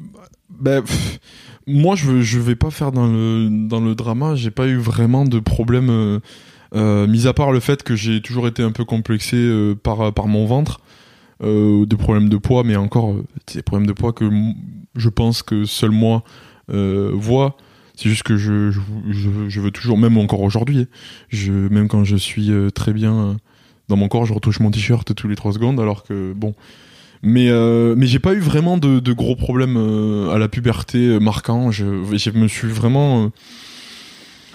ben, 0.51 0.83
pff, 0.83 1.19
moi, 1.65 1.95
je, 1.95 2.21
je 2.21 2.37
vais 2.37 2.53
pas 2.53 2.69
faire 2.69 2.91
dans 2.91 3.07
le, 3.07 3.49
dans 3.67 3.79
le 3.79 3.95
drama. 3.95 4.35
J'ai 4.35 4.51
pas 4.51 4.67
eu 4.67 4.77
vraiment 4.77 5.25
de 5.25 5.39
problème, 5.39 6.21
euh, 6.75 7.07
mis 7.07 7.25
à 7.25 7.33
part 7.33 7.51
le 7.51 7.59
fait 7.59 7.81
que 7.81 7.95
j'ai 7.95 8.21
toujours 8.21 8.47
été 8.47 8.61
un 8.61 8.71
peu 8.71 8.85
complexé 8.85 9.51
par, 9.81 10.13
par 10.13 10.27
mon 10.27 10.45
ventre, 10.45 10.79
des 11.41 11.97
problèmes 11.97 12.29
de 12.29 12.37
poids, 12.37 12.63
mais 12.63 12.75
encore, 12.75 13.15
c'est 13.47 13.57
des 13.57 13.63
problèmes 13.63 13.87
de 13.87 13.93
poids 13.93 14.13
que 14.13 14.29
je 14.95 15.09
pense 15.09 15.41
que 15.41 15.65
seul 15.65 15.89
moi 15.89 16.23
euh, 16.71 17.11
vois. 17.13 17.57
C'est 17.95 18.09
juste 18.09 18.23
que 18.23 18.37
je, 18.37 18.71
je, 18.71 19.59
veux 19.61 19.69
toujours, 19.71 19.97
même 19.99 20.17
encore 20.17 20.41
aujourd'hui, 20.41 20.87
je, 21.29 21.51
même 21.51 21.87
quand 21.87 22.03
je 22.03 22.15
suis 22.15 22.51
euh, 22.51 22.69
très 22.71 22.91
bien 22.91 23.13
euh, 23.13 23.33
dans 23.87 23.97
mon 23.97 24.07
corps, 24.07 24.25
je 24.25 24.33
retouche 24.33 24.59
mon 24.59 24.71
t-shirt 24.71 25.13
tous 25.13 25.27
les 25.27 25.35
trois 25.35 25.53
secondes, 25.53 25.79
alors 25.79 26.03
que 26.03 26.33
bon. 26.33 26.55
Mais 27.21 27.49
euh, 27.49 27.93
mais 27.95 28.05
j'ai 28.07 28.19
pas 28.19 28.33
eu 28.33 28.39
vraiment 28.39 28.77
de, 28.77 28.99
de 28.99 29.13
gros 29.13 29.35
problèmes 29.35 29.77
euh, 29.77 30.31
à 30.33 30.39
la 30.39 30.49
puberté 30.49 31.19
marquants. 31.19 31.69
Je, 31.71 31.85
je 32.17 32.29
me 32.31 32.47
suis 32.47 32.67
vraiment. 32.67 33.25
euh, 33.25 33.27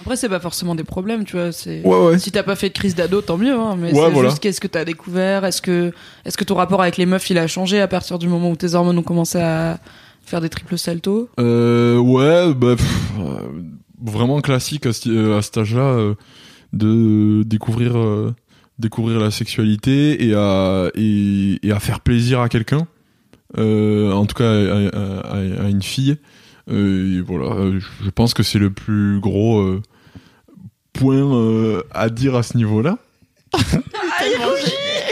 Après, 0.01 0.15
c'est 0.15 0.29
pas 0.29 0.39
forcément 0.39 0.75
des 0.75 0.83
problèmes, 0.83 1.23
tu 1.25 1.35
vois. 1.37 1.51
C'est 1.51 1.81
Ouais 1.83 2.07
ouais. 2.07 2.19
si 2.19 2.31
t'as 2.31 2.43
pas 2.43 2.55
fait 2.55 2.69
de 2.69 2.73
crise 2.73 2.93
d'ado, 2.93 3.21
tant 3.21 3.37
mieux. 3.37 3.55
Hein, 3.55 3.75
mais 3.79 3.91
Ouais, 3.93 4.05
c'est 4.05 4.11
voilà. 4.11 4.29
juste 4.29 4.41
qu'est-ce 4.41 4.61
que 4.61 4.67
t'as 4.67 4.85
découvert 4.85 5.45
Est-ce 5.45 5.61
que 5.61 5.91
est-ce 6.25 6.37
que 6.37 6.43
ton 6.43 6.55
rapport 6.55 6.81
avec 6.81 6.97
les 6.97 7.05
meufs 7.05 7.29
il 7.29 7.37
a 7.37 7.47
changé 7.47 7.79
à 7.81 7.87
partir 7.87 8.19
du 8.19 8.27
moment 8.27 8.51
où 8.51 8.55
tes 8.55 8.75
hormones 8.75 8.97
ont 8.99 9.03
commencé 9.03 9.39
à 9.39 9.79
faire 10.29 10.41
des 10.41 10.49
triples 10.49 10.77
saltos 10.77 11.29
Euh, 11.39 11.97
ouais, 11.97 12.53
bah, 12.53 12.75
pff, 12.75 13.11
euh, 13.19 13.39
vraiment 14.01 14.39
classique 14.41 14.85
à, 14.85 14.93
ce- 14.93 15.09
euh, 15.09 15.37
à 15.37 15.41
cet 15.41 15.57
âge-là 15.57 15.81
euh, 15.81 16.13
de 16.73 17.43
découvrir 17.43 17.97
euh, 17.97 18.33
découvrir 18.77 19.19
la 19.19 19.31
sexualité 19.31 20.25
et 20.25 20.33
à 20.35 20.89
et, 20.95 21.59
et 21.63 21.71
à 21.71 21.79
faire 21.79 21.99
plaisir 21.99 22.39
à 22.39 22.47
quelqu'un, 22.49 22.87
euh, 23.57 24.11
en 24.13 24.25
tout 24.25 24.35
cas 24.35 24.49
à, 24.49 24.87
à- 24.87 25.19
à- 25.37 25.65
à 25.65 25.69
une 25.69 25.81
fille. 25.83 26.17
Euh, 26.71 27.23
voilà, 27.27 27.71
je 28.03 28.09
pense 28.11 28.33
que 28.35 28.43
c'est 28.43 28.59
le 28.59 28.69
plus 28.69 29.19
gros 29.19 29.59
euh, 29.61 29.81
point 30.93 31.15
euh, 31.17 31.81
à 31.91 32.09
dire 32.09 32.35
à 32.35 32.43
ce 32.43 32.55
niveau-là. 32.55 32.99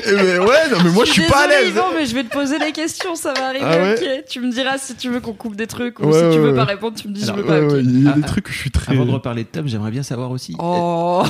Eh 0.09 0.15
ben 0.15 0.39
ouais, 0.41 0.69
non 0.71 0.77
mais 0.83 0.89
moi 0.91 1.05
je 1.05 1.11
suis 1.11 1.23
pas 1.23 1.43
à 1.43 1.47
l'aise. 1.47 1.69
Yvan, 1.69 1.87
mais 1.95 2.05
je 2.05 2.15
vais 2.15 2.23
te 2.23 2.29
poser 2.31 2.57
les 2.59 2.71
questions, 2.71 3.15
ça 3.15 3.33
va 3.33 3.47
arriver. 3.47 3.65
Ah 3.67 3.77
ouais 3.77 3.95
ok. 4.19 4.25
Tu 4.29 4.39
me 4.39 4.51
diras 4.51 4.77
si 4.77 4.95
tu 4.95 5.09
veux 5.09 5.19
qu'on 5.19 5.33
coupe 5.33 5.55
des 5.55 5.67
trucs 5.67 5.99
ou 5.99 6.05
Ouais, 6.07 6.13
si 6.13 6.19
tu 6.19 6.25
ouais, 6.25 6.37
veux 6.37 6.49
ouais. 6.51 6.55
pas 6.55 6.63
répondre, 6.65 6.95
tu 6.99 7.07
me 7.07 7.13
dis 7.13 7.23
Alors, 7.23 7.37
je 7.37 7.41
veux 7.41 7.47
pas. 7.47 7.59
Ouais, 7.59 7.65
ok. 7.65 7.71
ouais, 7.73 7.81
il 7.83 8.03
y 8.03 8.07
a 8.07 8.11
Ah, 8.15 8.19
des 8.19 8.25
trucs 8.25 8.45
que 8.45 8.51
je 8.53 8.57
suis 8.57 8.71
très. 8.71 8.93
Avant 8.93 9.05
de 9.05 9.11
reparler 9.11 9.43
de 9.43 9.49
Tom, 9.49 9.67
j'aimerais 9.67 9.91
bien 9.91 10.03
savoir 10.03 10.31
aussi. 10.31 10.55
Oh, 10.59 11.23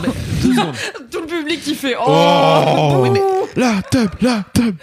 Deux 0.44 0.54
secondes. 0.54 0.76
tout 1.12 1.22
le 1.22 1.26
public 1.28 1.62
qui 1.62 1.74
fait 1.76 1.96
oh. 2.00 2.04
Oh, 2.08 3.00
Oui, 3.02 3.10
mais- 3.12 3.22
La 3.56 3.82
tub, 3.90 4.10
la 4.22 4.44
tub. 4.54 4.76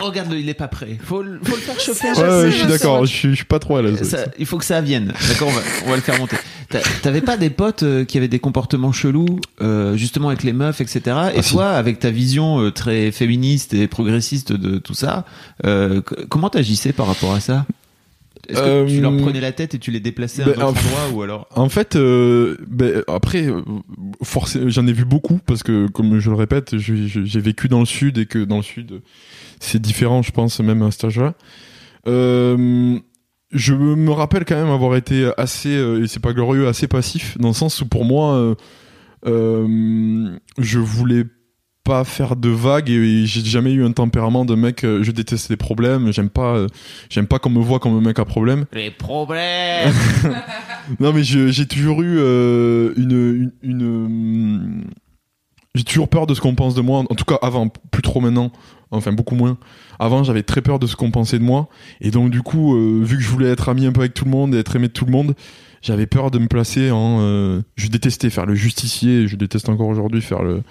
Oh, 0.00 0.06
regarde-le, 0.06 0.38
il 0.38 0.48
est 0.48 0.54
pas 0.54 0.68
prêt. 0.68 0.98
Faut, 1.04 1.22
le- 1.22 1.38
faut 1.44 1.56
le 1.56 1.60
faire 1.62 1.78
chauffer 1.78 2.08
Ouais, 2.08 2.14
sais, 2.14 2.50
je 2.50 2.56
suis 2.56 2.66
d'accord, 2.66 3.04
je 3.04 3.12
suis, 3.12 3.30
je 3.30 3.34
suis 3.36 3.44
pas 3.44 3.58
trop 3.58 3.76
à 3.76 3.82
l'aise. 3.82 4.02
Ça, 4.08 4.24
il 4.38 4.46
faut 4.46 4.56
que 4.58 4.64
ça 4.64 4.80
vienne. 4.80 5.12
D'accord, 5.28 5.48
on 5.48 5.52
va, 5.52 5.60
on 5.86 5.90
va 5.90 5.96
le 5.96 6.02
faire 6.02 6.18
monter. 6.18 6.36
T'avais 7.02 7.20
pas 7.20 7.36
des 7.36 7.50
potes 7.50 7.82
euh, 7.82 8.04
qui 8.04 8.16
avaient 8.18 8.28
des 8.28 8.38
comportements 8.40 8.92
chelous, 8.92 9.40
euh, 9.60 9.96
justement 9.96 10.28
avec 10.28 10.42
les 10.42 10.52
meufs, 10.52 10.80
etc. 10.80 11.00
Et 11.06 11.38
Ah, 11.38 11.42
si. 11.42 11.52
toi, 11.52 11.70
avec 11.70 11.98
ta 12.00 12.10
vision 12.10 12.60
euh, 12.60 12.70
très 12.72 13.12
féministe 13.12 13.72
et 13.74 13.86
progressiste 13.86 14.52
de 14.52 14.78
tout 14.78 14.94
ça, 14.94 15.24
euh, 15.66 16.00
c- 16.08 16.16
comment 16.28 16.48
t'agissais 16.50 16.92
par 16.92 17.06
rapport 17.06 17.32
à 17.34 17.40
ça? 17.40 17.66
Est-ce 18.48 18.60
que 18.60 18.64
Euh, 18.66 18.86
tu 18.86 19.00
leur 19.00 19.16
prenais 19.16 19.40
la 19.40 19.52
tête 19.52 19.74
et 19.74 19.78
tu 19.78 19.90
les 19.90 20.00
déplaçais 20.00 20.42
à 20.42 20.46
un 20.46 20.50
ben, 20.50 20.60
euh, 20.60 20.64
endroit 20.66 21.08
ou 21.12 21.22
alors 21.22 21.48
En 21.54 21.68
fait, 21.68 21.96
euh, 21.96 22.56
ben, 22.68 23.02
après, 23.08 23.46
euh, 23.46 23.62
forcément, 24.22 24.68
j'en 24.68 24.86
ai 24.86 24.92
vu 24.92 25.04
beaucoup 25.04 25.38
parce 25.44 25.62
que, 25.62 25.86
comme 25.88 26.18
je 26.18 26.30
le 26.30 26.36
répète, 26.36 26.76
j'ai 26.78 27.40
vécu 27.40 27.68
dans 27.68 27.80
le 27.80 27.86
sud 27.86 28.18
et 28.18 28.26
que 28.26 28.44
dans 28.44 28.58
le 28.58 28.62
sud, 28.62 29.00
c'est 29.60 29.80
différent, 29.80 30.22
je 30.22 30.30
pense, 30.32 30.60
même 30.60 30.82
à 30.82 30.90
cet 30.90 31.04
âge-là. 31.04 31.34
Euh, 32.06 32.98
je 33.52 33.74
me 33.74 34.10
rappelle 34.10 34.44
quand 34.44 34.56
même 34.56 34.72
avoir 34.72 34.96
été 34.96 35.30
assez, 35.36 35.74
euh, 35.76 36.02
et 36.04 36.08
c'est 36.08 36.20
pas 36.20 36.32
glorieux, 36.32 36.68
assez 36.68 36.88
passif, 36.88 37.36
dans 37.38 37.48
le 37.48 37.54
sens 37.54 37.80
où 37.80 37.86
pour 37.86 38.04
moi, 38.04 38.34
euh, 38.34 38.54
euh, 39.26 40.36
je 40.58 40.78
voulais 40.78 41.24
pas 41.86 42.02
faire 42.04 42.34
de 42.34 42.48
vagues 42.48 42.90
et 42.90 43.26
j'ai 43.26 43.44
jamais 43.44 43.70
eu 43.72 43.84
un 43.84 43.92
tempérament 43.92 44.44
de 44.44 44.56
mec 44.56 44.82
euh, 44.82 45.04
je 45.04 45.12
déteste 45.12 45.50
les 45.50 45.56
problèmes 45.56 46.12
j'aime 46.12 46.30
pas 46.30 46.56
euh, 46.56 46.66
j'aime 47.08 47.28
pas 47.28 47.38
qu'on 47.38 47.50
me 47.50 47.60
voit 47.60 47.78
comme 47.78 47.96
un 47.96 48.00
mec 48.00 48.18
à 48.18 48.24
problème. 48.24 48.64
Les 48.72 48.90
problèmes 48.90 49.92
non 51.00 51.12
mais 51.12 51.22
j'ai 51.22 51.66
toujours 51.66 52.02
eu 52.02 52.16
euh, 52.18 52.92
une, 52.96 53.52
une, 53.62 53.80
une- 53.80 54.84
j'ai 55.76 55.84
toujours 55.84 56.08
peur 56.08 56.26
de 56.26 56.34
ce 56.34 56.40
qu'on 56.40 56.54
pense 56.56 56.74
de 56.74 56.80
moi 56.80 57.04
en 57.08 57.14
tout 57.14 57.24
cas 57.24 57.38
avant 57.40 57.68
plus 57.68 58.02
trop 58.02 58.20
maintenant 58.20 58.50
enfin 58.90 59.12
beaucoup 59.12 59.34
moins. 59.36 59.56
Avant 60.00 60.24
j'avais 60.24 60.42
très 60.42 60.62
peur 60.62 60.78
de 60.80 60.86
ce 60.86 60.96
qu'on 60.96 61.10
pensait 61.12 61.38
de 61.38 61.44
moi. 61.44 61.68
Et 62.00 62.10
donc 62.10 62.30
du 62.30 62.42
coup 62.42 62.74
euh, 62.74 63.00
vu 63.04 63.16
que 63.16 63.22
je 63.22 63.28
voulais 63.28 63.48
être 63.50 63.68
ami 63.68 63.86
un 63.86 63.92
peu 63.92 64.00
avec 64.00 64.14
tout 64.14 64.24
le 64.24 64.30
monde 64.32 64.54
et 64.54 64.58
être 64.58 64.74
aimé 64.74 64.88
de 64.88 64.92
tout 64.92 65.04
le 65.04 65.12
monde 65.12 65.34
j'avais 65.82 66.06
peur 66.06 66.32
de 66.32 66.38
me 66.40 66.48
placer 66.48 66.90
en 66.90 67.18
euh, 67.20 67.60
je 67.76 67.86
détestais 67.88 68.30
faire 68.30 68.46
le 68.46 68.54
justicier 68.56 69.28
je 69.28 69.36
déteste 69.36 69.68
encore 69.68 69.86
aujourd'hui 69.88 70.20
faire 70.22 70.42
le 70.42 70.62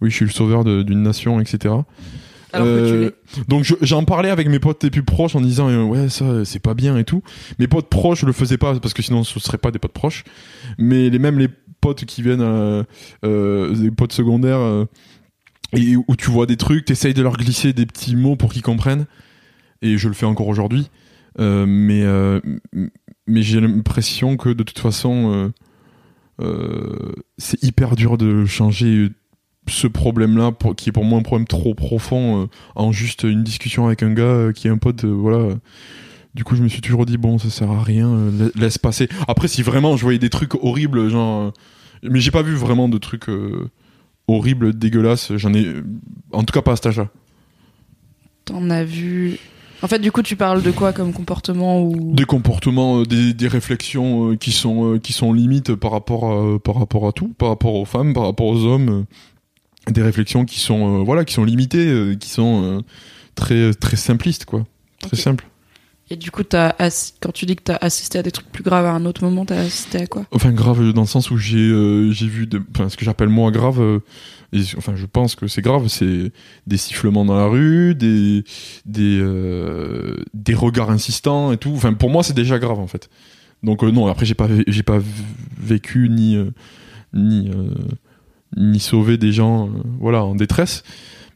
oui 0.00 0.10
je 0.10 0.16
suis 0.16 0.24
le 0.24 0.30
sauveur 0.30 0.64
d'une 0.64 1.02
nation 1.02 1.40
etc 1.40 1.74
Alors 2.52 2.66
euh, 2.68 3.10
donc 3.48 3.64
je- 3.64 3.74
j'en 3.82 4.04
parlais 4.04 4.30
avec 4.30 4.48
mes 4.48 4.58
potes 4.58 4.82
les 4.84 4.90
plus 4.90 5.02
proches 5.02 5.34
en 5.36 5.40
disant 5.40 5.68
euh, 5.68 5.82
ouais 5.84 6.08
ça 6.08 6.44
c'est 6.44 6.58
pas 6.62 6.74
bien 6.74 6.96
et 6.96 7.04
tout. 7.04 7.22
Mes 7.58 7.66
potes 7.68 7.88
proches 7.88 8.20
je 8.20 8.26
le 8.26 8.32
faisais 8.32 8.56
pas 8.58 8.78
parce 8.78 8.94
que 8.94 9.02
sinon 9.02 9.24
ce 9.24 9.38
serait 9.40 9.58
pas 9.58 9.70
des 9.70 9.78
potes 9.78 9.92
proches. 9.92 10.24
Mais 10.78 11.10
les 11.10 11.18
même 11.18 11.38
les 11.38 11.48
potes 11.80 12.04
qui 12.04 12.22
viennent 12.22 12.40
euh, 12.40 12.82
euh, 13.24 13.74
des 13.74 13.90
potes 13.90 14.12
secondaires 14.12 14.86
et 15.72 15.96
où 15.96 16.16
tu 16.16 16.30
vois 16.30 16.46
des 16.46 16.56
trucs, 16.56 16.84
t'essayes 16.84 17.12
de 17.14 17.22
leur 17.22 17.36
glisser 17.36 17.72
des 17.72 17.84
petits 17.86 18.16
mots 18.16 18.36
pour 18.36 18.52
qu'ils 18.52 18.62
comprennent. 18.62 19.06
Et 19.82 19.98
je 19.98 20.08
le 20.08 20.14
fais 20.14 20.26
encore 20.26 20.48
aujourd'hui. 20.48 20.88
Mais 21.38 22.02
j'ai 23.42 23.60
l'impression 23.60 24.36
que 24.36 24.48
de 24.50 24.62
toute 24.62 24.78
façon 24.78 25.52
c'est 27.38 27.62
hyper 27.62 27.96
dur 27.96 28.16
de 28.16 28.44
changer 28.46 29.10
ce 29.68 29.86
problème-là 29.86 30.52
qui 30.76 30.88
est 30.90 30.92
pour 30.92 31.04
moi 31.04 31.18
un 31.18 31.22
problème 31.22 31.46
trop 31.46 31.74
profond 31.74 32.42
euh, 32.42 32.46
en 32.74 32.92
juste 32.92 33.24
une 33.24 33.42
discussion 33.42 33.86
avec 33.86 34.02
un 34.02 34.12
gars 34.12 34.22
euh, 34.22 34.52
qui 34.52 34.68
est 34.68 34.70
un 34.70 34.78
pote 34.78 35.04
euh, 35.04 35.08
voilà. 35.12 35.54
Du 36.34 36.44
coup 36.44 36.54
je 36.56 36.62
me 36.62 36.68
suis 36.68 36.80
toujours 36.80 37.06
dit 37.06 37.16
bon 37.16 37.38
ça 37.38 37.50
sert 37.50 37.70
à 37.70 37.82
rien 37.82 38.30
la- 38.38 38.60
laisse 38.60 38.78
passer. 38.78 39.08
Après 39.28 39.48
si 39.48 39.62
vraiment 39.62 39.96
je 39.96 40.02
voyais 40.02 40.18
des 40.18 40.30
trucs 40.30 40.54
horribles 40.62 41.08
genre 41.08 41.52
mais 42.02 42.20
j'ai 42.20 42.30
pas 42.30 42.42
vu 42.42 42.54
vraiment 42.54 42.88
de 42.88 42.98
trucs 42.98 43.26
horribles 44.28 44.72
dégueulasses 44.76 45.32
j'en 45.36 45.52
ai 45.54 45.66
en 46.32 46.42
tout 46.44 46.52
cas 46.52 46.62
pas 46.62 46.72
à 46.72 46.76
cet 46.76 46.86
âge-là. 46.86 47.08
T'en 48.44 48.70
as 48.70 48.84
vu. 48.84 49.38
En 49.82 49.88
fait, 49.88 49.98
du 49.98 50.10
coup, 50.10 50.22
tu 50.22 50.36
parles 50.36 50.62
de 50.62 50.70
quoi 50.70 50.92
comme 50.92 51.12
comportement 51.12 51.82
ou? 51.82 52.14
Des 52.14 52.24
comportements 52.24 53.00
euh, 53.00 53.04
des, 53.04 53.34
des 53.34 53.48
réflexions 53.48 54.30
euh, 54.30 54.36
qui 54.36 54.52
sont 54.52 54.94
euh, 54.94 54.98
qui 54.98 55.12
sont 55.12 55.32
limites 55.32 55.74
par 55.74 55.90
rapport 55.90 56.32
à, 56.32 56.58
par 56.58 56.76
rapport 56.76 57.06
à 57.08 57.12
tout 57.12 57.34
par 57.36 57.48
rapport 57.50 57.74
aux 57.74 57.84
femmes 57.84 58.14
par 58.14 58.24
rapport 58.24 58.46
aux 58.46 58.64
hommes 58.64 59.04
des 59.90 60.02
réflexions 60.02 60.44
qui 60.44 60.58
sont 60.58 61.00
euh, 61.00 61.04
voilà 61.04 61.24
qui 61.24 61.34
sont 61.34 61.44
limitées 61.44 61.86
euh, 61.86 62.14
qui 62.14 62.28
sont 62.28 62.62
euh, 62.64 62.80
très 63.34 63.72
très 63.74 63.96
simplistes 63.96 64.44
quoi 64.44 64.66
très 65.00 65.16
Ok. 65.16 65.22
simples 65.22 65.46
Et 66.10 66.16
du 66.16 66.30
coup, 66.30 66.42
assi- 66.42 67.14
quand 67.20 67.32
tu 67.32 67.46
dis 67.46 67.56
que 67.56 67.62
t'as 67.64 67.78
assisté 67.80 68.18
à 68.18 68.22
des 68.22 68.30
trucs 68.30 68.50
plus 68.52 68.62
graves 68.62 68.86
à 68.86 68.92
un 68.92 69.04
autre 69.06 69.24
moment, 69.24 69.44
t'as 69.44 69.58
assisté 69.58 69.98
à 70.02 70.06
quoi? 70.06 70.24
Enfin, 70.30 70.52
grave 70.52 70.92
dans 70.92 71.00
le 71.02 71.06
sens 71.08 71.32
où 71.32 71.36
j'ai 71.36 71.68
j'ai 72.12 72.28
vu, 72.28 72.46
de, 72.46 72.62
enfin, 72.74 72.88
ce 72.88 72.96
que 72.96 73.04
j'appelle 73.04 73.28
moi 73.28 73.50
grave, 73.50 74.00
et, 74.52 74.60
enfin, 74.76 74.94
je 74.94 75.06
pense 75.06 75.34
que 75.34 75.48
c'est 75.48 75.62
grave, 75.62 75.88
c'est 75.88 76.30
des 76.66 76.76
sifflements 76.76 77.24
dans 77.24 77.36
la 77.36 77.46
rue, 77.46 77.94
des 77.96 78.44
des 78.84 79.20
des 80.32 80.54
regards 80.54 80.90
insistants 80.90 81.52
et 81.52 81.56
tout. 81.56 81.72
Enfin, 81.74 81.92
pour 81.92 82.10
moi, 82.10 82.22
c'est 82.22 82.34
déjà 82.36 82.58
grave 82.60 82.78
en 82.78 82.86
fait. 82.86 83.10
Donc 83.64 83.82
non, 83.82 84.06
après 84.06 84.26
j'ai 84.26 84.34
pas 84.34 84.48
j'ai 84.68 84.82
pas 84.84 85.00
vécu 85.58 86.08
ni 86.08 86.38
ni 87.12 87.50
ni 88.56 88.80
sauvé 88.80 89.16
des 89.18 89.32
gens, 89.32 89.66
euh, 89.66 89.70
voilà, 90.00 90.24
en 90.24 90.34
détresse. 90.34 90.82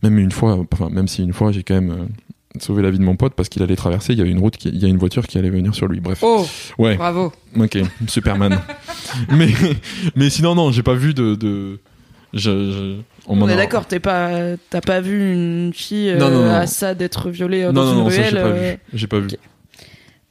Même 0.02 0.18
une 0.18 0.32
fois, 0.32 0.58
enfin, 0.72 0.88
même 0.90 1.08
si 1.08 1.22
une 1.22 1.32
fois 1.34 1.52
j'ai 1.52 1.62
quand 1.62 1.74
même 1.74 1.90
euh, 1.90 2.58
sauvé 2.58 2.82
la 2.82 2.90
vie 2.90 2.98
de 2.98 3.04
mon 3.04 3.16
pote 3.16 3.34
parce 3.34 3.48
qu'il 3.50 3.62
allait 3.62 3.76
traverser, 3.76 4.14
il 4.14 4.18
y 4.18 4.22
avait 4.22 4.30
une 4.30 4.38
route, 4.38 4.56
qui- 4.56 4.70
il 4.70 4.78
y 4.78 4.84
a 4.86 4.88
une 4.88 4.96
voiture 4.96 5.26
qui 5.26 5.36
allait 5.38 5.50
venir 5.50 5.74
sur 5.74 5.86
lui. 5.88 6.00
Bref. 6.00 6.20
Oh, 6.22 6.46
Ouais. 6.78 6.96
bravo. 6.96 7.32
Ok, 7.58 7.78
Superman. 8.08 8.58
mais, 9.30 9.48
mais 10.16 10.30
sinon, 10.30 10.54
non, 10.54 10.70
j'ai 10.72 10.82
pas 10.82 10.94
vu 10.94 11.12
de. 11.14 11.34
de 11.34 11.78
je, 12.32 12.40
je- 12.40 12.96
On, 13.26 13.48
est 13.48 13.56
d'accord, 13.56 13.86
t'es 13.86 14.00
pas, 14.00 14.30
t'as 14.70 14.80
pas 14.80 15.00
vu 15.00 15.32
une 15.34 15.72
fille 15.74 16.10
euh, 16.10 16.16
Non, 16.18 16.30
non, 16.30 16.44
non. 16.44 16.50
à 16.50 16.66
ça 16.66 16.94
d'être 16.94 17.28
violée 17.30 17.62
euh, 17.64 17.72
dans 17.72 17.92
une 17.92 18.00
ruelle. 18.02 18.78
j'ai 18.94 19.06
pas 19.06 19.18
vu. 19.18 19.28
Pas 19.28 19.34
vu. 19.34 19.38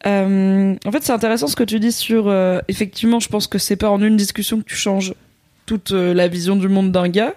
Euh, 0.07 0.75
en 0.85 0.91
fait, 0.91 1.03
c'est 1.03 1.11
intéressant 1.11 1.47
ce 1.47 1.55
que 1.55 1.63
tu 1.63 1.79
dis 1.79 1.91
sur. 1.91 2.33
effectivement, 2.67 3.19
je 3.19 3.29
pense 3.29 3.47
que 3.47 3.57
c'est 3.59 3.75
pas 3.75 3.89
en 3.89 4.01
une 4.01 4.17
discussion 4.17 4.59
que 4.59 4.65
tu 4.65 4.75
changes 4.75 5.13
toute 5.69 5.91
euh, 5.91 6.13
la 6.15 6.27
vision 6.27 6.55
du 6.55 6.67
monde 6.67 6.91
d'un 6.91 7.07
gars, 7.09 7.35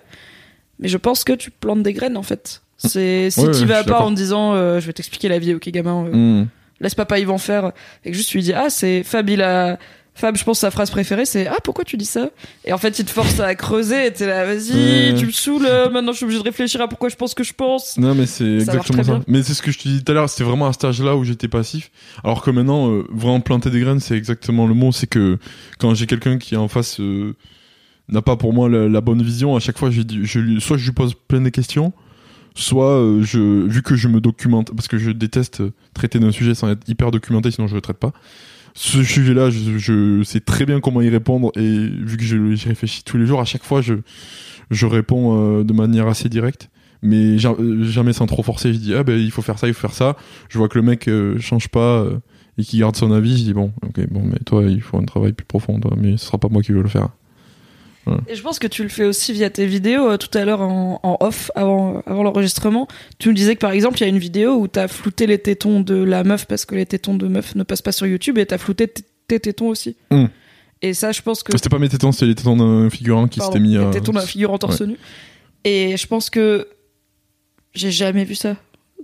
mais 0.79 0.89
je 0.89 0.97
pense 0.97 1.23
que 1.23 1.35
tu 1.35 1.51
plantes 1.51 1.83
des 1.83 1.93
graines 1.93 2.17
en 2.17 2.23
fait. 2.23 2.63
C'est 2.79 3.29
si 3.31 3.41
Ouais, 3.41 3.51
tu 3.53 3.67
vas 3.67 3.85
pas 3.85 4.01
en 4.01 4.11
disant 4.11 4.55
euh, 4.55 4.81
je 4.81 4.87
vais 4.87 4.93
t'expliquer 4.95 5.29
la 5.29 5.39
vie, 5.39 5.53
ok 5.55 5.69
gamin, 5.69 6.07
euh, 6.07 6.17
Hmm. 6.43 6.47
laisse 6.81 6.95
papa 6.95 7.19
Yvan 7.19 7.37
faire, 7.39 7.73
et 8.05 8.11
que 8.11 8.17
juste 8.17 8.31
tu 8.31 8.39
lui 8.39 8.43
dis 8.45 8.55
ah 8.55 8.71
c'est 8.71 9.03
Fab 9.05 9.29
il 9.29 9.43
a 9.43 9.79
Fab, 10.15 10.37
je 10.37 10.45
pense 10.45 10.59
sa 10.59 10.71
phrase 10.71 10.91
préférée 10.91 11.25
c'est 11.25 11.47
ah 11.47 11.57
pourquoi 11.65 11.85
tu 11.85 11.97
dis 11.97 12.05
ça? 12.07 12.29
Et 12.67 12.73
en 12.73 12.79
fait 12.79 12.99
il 12.99 13.05
te 13.05 13.11
force 13.11 13.39
à 13.41 13.55
creuser, 13.55 14.07
et 14.07 14.13
t'es 14.13 14.27
là 14.27 14.45
vas-y 14.47 15.15
tu 15.19 15.27
me 15.27 15.31
saoules, 15.31 15.67
euh, 15.67 15.89
maintenant 15.91 16.13
je 16.13 16.17
suis 16.19 16.25
obligé 16.25 16.41
de 16.41 16.45
réfléchir 16.45 16.81
à 16.81 16.89
pourquoi 16.89 17.09
je 17.09 17.17
pense 17.17 17.33
que 17.35 17.45
je 17.45 17.53
pense. 17.55 17.97
Non, 17.99 18.15
mais 18.15 18.27
c'est 18.27 18.45
exactement 18.57 19.05
ça. 19.05 19.21
Mais 19.29 19.43
c'est 19.43 19.55
ce 19.55 19.63
que 19.63 19.71
je 19.71 19.79
te 19.79 19.85
disais 19.89 20.03
tout 20.03 20.11
à 20.13 20.15
l'heure, 20.15 20.29
c'était 20.29 20.45
vraiment 20.45 20.67
à 20.67 20.73
cet 20.73 20.85
âge-là 20.85 21.17
où 21.17 21.23
j'étais 21.25 21.49
passif. 21.49 21.91
Alors 22.25 22.43
que 22.43 22.51
maintenant, 22.51 22.91
euh, 22.91 23.07
vraiment 23.11 23.41
planter 23.41 23.71
des 23.71 23.81
graines, 23.81 24.01
c'est 24.01 24.17
exactement 24.17 24.67
le 24.67 24.75
mot. 24.75 24.91
C'est 24.93 25.07
que 25.07 25.39
quand 25.79 25.95
j'ai 25.95 26.07
quelqu'un 26.07 26.37
qui 26.39 26.55
est 26.55 26.59
en 26.59 26.69
face 26.69 27.01
n'a 28.09 28.23
pas 28.23 28.37
pour 28.37 28.53
moi 28.53 28.69
la, 28.69 29.01
bonne 29.01 29.23
vision, 29.23 29.57
à 29.57 29.61
chaque 29.61 29.79
fois, 29.79 29.91
je 29.91 30.03
lui, 30.39 30.61
soit 30.61 30.77
je 30.77 30.85
lui 30.87 30.93
pose 30.93 31.15
plein 31.29 31.41
de 31.41 31.49
questions, 31.49 31.93
soit 32.55 32.91
euh, 32.99 33.23
je, 33.23 33.39
vu 33.67 33.83
que 33.83 33.95
je 33.97 34.09
me 34.09 34.21
documente, 34.21 34.75
parce 34.75 34.89
que 34.89 34.99
je 34.99 35.11
déteste 35.11 35.63
traiter 35.95 36.19
d'un 36.19 36.33
sujet 36.33 36.55
sans 36.55 36.69
être 36.71 36.87
hyper 36.89 37.11
documenté, 37.11 37.51
sinon 37.51 37.67
je 37.69 37.75
le 37.75 37.81
traite 37.81 37.99
pas. 37.99 38.13
ce 38.75 39.03
sujet-là, 39.03 39.51
je, 39.51 39.79
je 39.79 40.23
sais 40.23 40.41
très 40.41 40.65
bien 40.67 40.81
comment 40.81 41.03
y 41.03 41.09
répondre 41.11 41.51
et 41.57 41.89
vu 41.89 42.17
que 42.17 42.25
je- 42.25 42.55
j'y 42.55 42.69
réfléchis 42.69 43.05
tous 43.05 43.19
les 43.19 43.27
jours, 43.27 43.41
à 43.41 43.45
chaque 43.45 43.65
fois, 43.65 43.83
je, 43.83 43.95
je 44.71 44.87
réponds 44.87 45.61
euh, 45.61 45.65
de 45.65 45.73
manière 45.73 46.07
assez 46.09 46.29
directe. 46.29 46.71
Mais 47.03 47.37
ja- 47.39 47.55
euh, 47.59 47.83
jamais 47.85 48.13
sans 48.13 48.27
trop 48.27 48.43
forcer, 48.43 48.73
je 48.73 48.79
dis 48.79 48.95
ah 48.95 49.03
ben 49.05 49.19
il 49.19 49.31
faut 49.33 49.43
faire 49.43 49.59
ça, 49.59 49.67
il 49.69 49.75
faut 49.75 49.81
faire 49.81 49.93
ça. 49.95 50.17
Je 50.49 50.57
vois 50.59 50.69
que 50.69 50.79
le 50.79 50.85
mec 50.85 51.09
euh, 51.09 51.39
change 51.41 51.69
pas 51.69 52.01
euh, 52.03 52.19
et 52.59 52.63
qu'il 52.65 52.79
garde 52.81 52.95
son 52.97 53.11
avis, 53.13 53.37
je 53.39 53.43
dis 53.45 53.53
bon 53.55 53.73
ok 53.83 54.09
bon 54.11 54.23
mais 54.25 54.39
toi 54.47 54.63
il 54.65 54.81
faut 54.81 54.99
un 54.99 55.05
travail 55.05 55.33
plus 55.33 55.45
profond, 55.47 55.81
mais 55.97 56.17
ce 56.17 56.27
sera 56.27 56.39
pas 56.39 56.49
moi 56.49 56.63
qui 56.63 56.73
vais 56.73 56.81
le 56.83 56.89
faire. 56.89 57.09
Et 58.29 58.35
je 58.35 58.43
pense 58.43 58.59
que 58.59 58.67
tu 58.67 58.83
le 58.83 58.89
fais 58.89 59.05
aussi 59.05 59.33
via 59.33 59.49
tes 59.51 59.65
vidéos. 59.67 60.11
euh, 60.11 60.17
Tout 60.17 60.37
à 60.37 60.45
l'heure 60.45 60.61
en, 60.61 60.99
en 61.03 61.17
off, 61.21 61.51
avant, 61.55 62.03
avant 62.07 62.23
l'enregistrement, 62.25 62.89
tu 63.19 63.29
me 63.29 63.35
disais 63.35 63.55
que 63.55 63.61
par 63.61 63.71
exemple, 63.73 63.99
il 63.99 64.01
y 64.01 64.05
a 64.05 64.09
une 64.09 64.19
vidéo 64.19 64.55
où 64.57 64.67
t'as 64.67 64.89
flouté 64.89 65.27
les 65.27 65.39
tétons 65.39 65.81
de 65.81 65.95
la 65.95 66.25
meuf 66.25 66.47
parce 66.47 66.65
que 66.65 66.75
les 66.75 66.87
tétons 66.87 67.15
de 67.17 67.29
meuf 67.29 67.55
ne 67.55 67.63
passent 67.63 67.83
pas 67.83 67.93
sur 67.93 68.07
YouTube 68.07 68.39
et 68.39 68.47
t'as 68.47 68.59
flouté 68.59 68.89
tes 68.89 69.39
tétons 69.39 69.69
aussi. 69.69 69.97
Mm. 70.11 70.25
Et 70.83 70.95
ça, 70.95 71.13
je 71.13 71.23
pense 71.23 71.45
que. 71.45 71.53
C'était 71.57 71.69
pas 71.69 71.79
mes 71.79 71.89
tétons, 71.89 72.11
c'était 72.11 72.27
les 72.27 72.35
tétons 72.35 72.57
d'un 72.57 72.91
figurant 72.91 73.29
qui 73.29 73.39
s'était 73.41 73.61
mis 73.61 73.77
les 73.79 73.91
tétons 73.91 74.13
d'un 74.13 74.21
figurant 74.23 74.59
torse 74.59 74.83
nu. 74.83 74.97
Et 75.65 75.97
je 75.97 76.07
pense 76.09 76.29
que 76.29 76.67
j'ai 77.75 77.93
jamais 77.93 78.25
vu 78.25 78.35
ça 78.35 78.57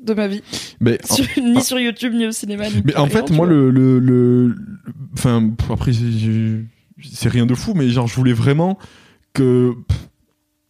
de 0.02 0.12
ma 0.14 0.26
vie. 0.26 0.42
Mais, 0.80 0.98
Sur- 1.04 1.24
ni 1.42 1.62
sur 1.62 1.78
YouTube, 1.78 2.14
ni 2.14 2.26
au 2.26 2.32
cinéma. 2.32 2.68
Ni 2.68 2.82
Mais 2.84 2.96
en 2.96 3.06
fait, 3.06 3.30
moi, 3.30 3.46
le, 3.46 3.70
le, 3.70 3.98
le- 4.00 4.56
enfin, 5.14 5.50
après, 5.70 5.92
j'ai- 5.92 6.64
c'est 7.02 7.28
rien 7.28 7.46
de 7.46 7.54
fou, 7.54 7.74
mais 7.74 7.88
genre, 7.90 8.06
je 8.06 8.14
voulais 8.14 8.32
vraiment 8.32 8.78
que, 9.32 9.74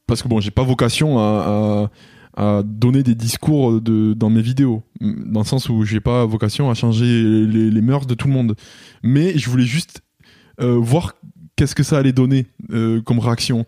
parce 0.06 0.22
que 0.22 0.28
bon, 0.28 0.40
j'ai 0.40 0.50
pas 0.50 0.62
vocation 0.62 1.18
à, 1.18 1.90
à, 2.36 2.62
donner 2.64 3.02
des 3.02 3.14
discours 3.14 3.80
de, 3.80 4.14
dans 4.14 4.30
mes 4.30 4.42
vidéos, 4.42 4.82
dans 5.00 5.40
le 5.40 5.46
sens 5.46 5.68
où 5.68 5.84
j'ai 5.84 6.00
pas 6.00 6.24
vocation 6.24 6.70
à 6.70 6.74
changer 6.74 7.22
les, 7.46 7.80
mœurs 7.80 8.06
de 8.06 8.14
tout 8.14 8.28
le 8.28 8.34
monde. 8.34 8.54
Mais 9.02 9.36
je 9.36 9.50
voulais 9.50 9.64
juste 9.64 10.02
euh, 10.60 10.78
voir 10.78 11.14
qu'est-ce 11.56 11.74
que 11.74 11.82
ça 11.82 11.98
allait 11.98 12.12
donner 12.12 12.46
euh, 12.70 13.00
comme 13.02 13.18
réaction. 13.18 13.66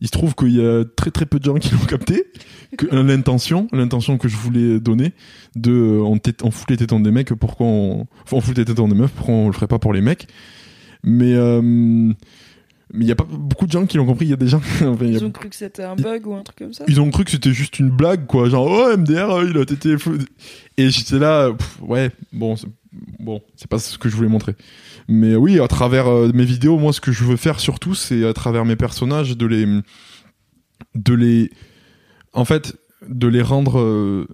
Il 0.00 0.06
se 0.08 0.12
trouve 0.12 0.34
qu'il 0.34 0.56
y 0.56 0.60
a 0.60 0.84
très 0.84 1.12
très 1.12 1.26
peu 1.26 1.38
de 1.38 1.44
gens 1.44 1.54
qui 1.54 1.72
l'ont 1.72 1.86
capté, 1.86 2.24
euh, 2.92 3.02
l'intention, 3.02 3.68
l'intention 3.72 4.18
que 4.18 4.28
je 4.28 4.36
voulais 4.36 4.80
donner 4.80 5.12
de 5.54 6.00
on, 6.02 6.18
on 6.42 6.50
fout 6.50 6.70
les 6.70 6.76
tétons 6.76 7.00
des 7.00 7.12
mecs, 7.12 7.32
pourquoi 7.34 7.66
on, 7.66 8.06
on 8.32 8.40
fout 8.40 8.56
les 8.56 8.64
tétons 8.64 8.88
des 8.88 8.96
meufs, 8.96 9.12
pourquoi 9.12 9.34
on 9.34 9.46
le 9.46 9.52
ferait 9.52 9.68
pas 9.68 9.78
pour 9.78 9.92
les 9.92 10.00
mecs 10.00 10.26
Mais 11.04 11.34
euh, 11.34 11.60
mais 11.62 13.04
il 13.04 13.06
y 13.06 13.12
a 13.12 13.16
pas 13.16 13.24
beaucoup 13.28 13.66
de 13.66 13.72
gens 13.72 13.86
qui 13.86 13.96
l'ont 13.96 14.06
compris. 14.06 14.26
Il 14.26 14.30
y 14.30 14.34
a 14.34 14.36
des 14.36 14.48
gens, 14.48 14.58
enfin, 14.58 14.94
a- 15.00 15.04
Ils 15.04 15.24
ont 15.24 15.30
cru 15.30 15.48
que 15.48 15.56
c'était 15.56 15.82
un 15.82 15.96
bug 15.96 16.26
ou 16.26 16.34
un 16.34 16.42
truc 16.42 16.58
comme 16.58 16.72
ça. 16.74 16.84
ils 16.88 17.00
ont 17.00 17.10
cru 17.10 17.24
que 17.24 17.30
c'était 17.30 17.52
juste 17.52 17.78
une 17.78 17.90
blague, 17.90 18.26
quoi. 18.26 18.48
Genre, 18.48 18.66
oh, 18.66 18.96
MDR, 18.96 19.30
euh, 19.30 19.46
il 19.50 19.58
a 19.58 19.64
tété 19.64 19.96
fou. 19.98 20.16
Et 20.76 20.90
j'étais 20.90 21.18
là, 21.18 21.52
pff, 21.52 21.78
ouais, 21.82 22.10
bon, 22.32 22.54
c'est- 22.56 22.66
bon, 23.18 23.40
c'est 23.56 23.68
pas 23.68 23.78
ce 23.78 23.96
que 23.98 24.08
je 24.08 24.16
voulais 24.16 24.28
montrer. 24.28 24.54
Mais 25.08 25.34
oui, 25.36 25.58
à 25.58 25.68
travers 25.68 26.06
euh, 26.08 26.30
mes 26.34 26.44
vidéos, 26.44 26.78
moi, 26.78 26.92
ce 26.92 27.00
que 27.00 27.12
je 27.12 27.24
veux 27.24 27.36
faire 27.36 27.58
surtout, 27.60 27.94
c'est 27.94 28.24
à 28.26 28.32
travers 28.34 28.64
mes 28.64 28.76
personnages, 28.76 29.36
de 29.36 29.46
les, 29.46 29.66
de 30.94 31.14
les, 31.14 31.50
en 32.34 32.44
fait, 32.44 32.76
de 33.08 33.26
les 33.26 33.42
rendre. 33.42 33.78
euh, 33.80 34.28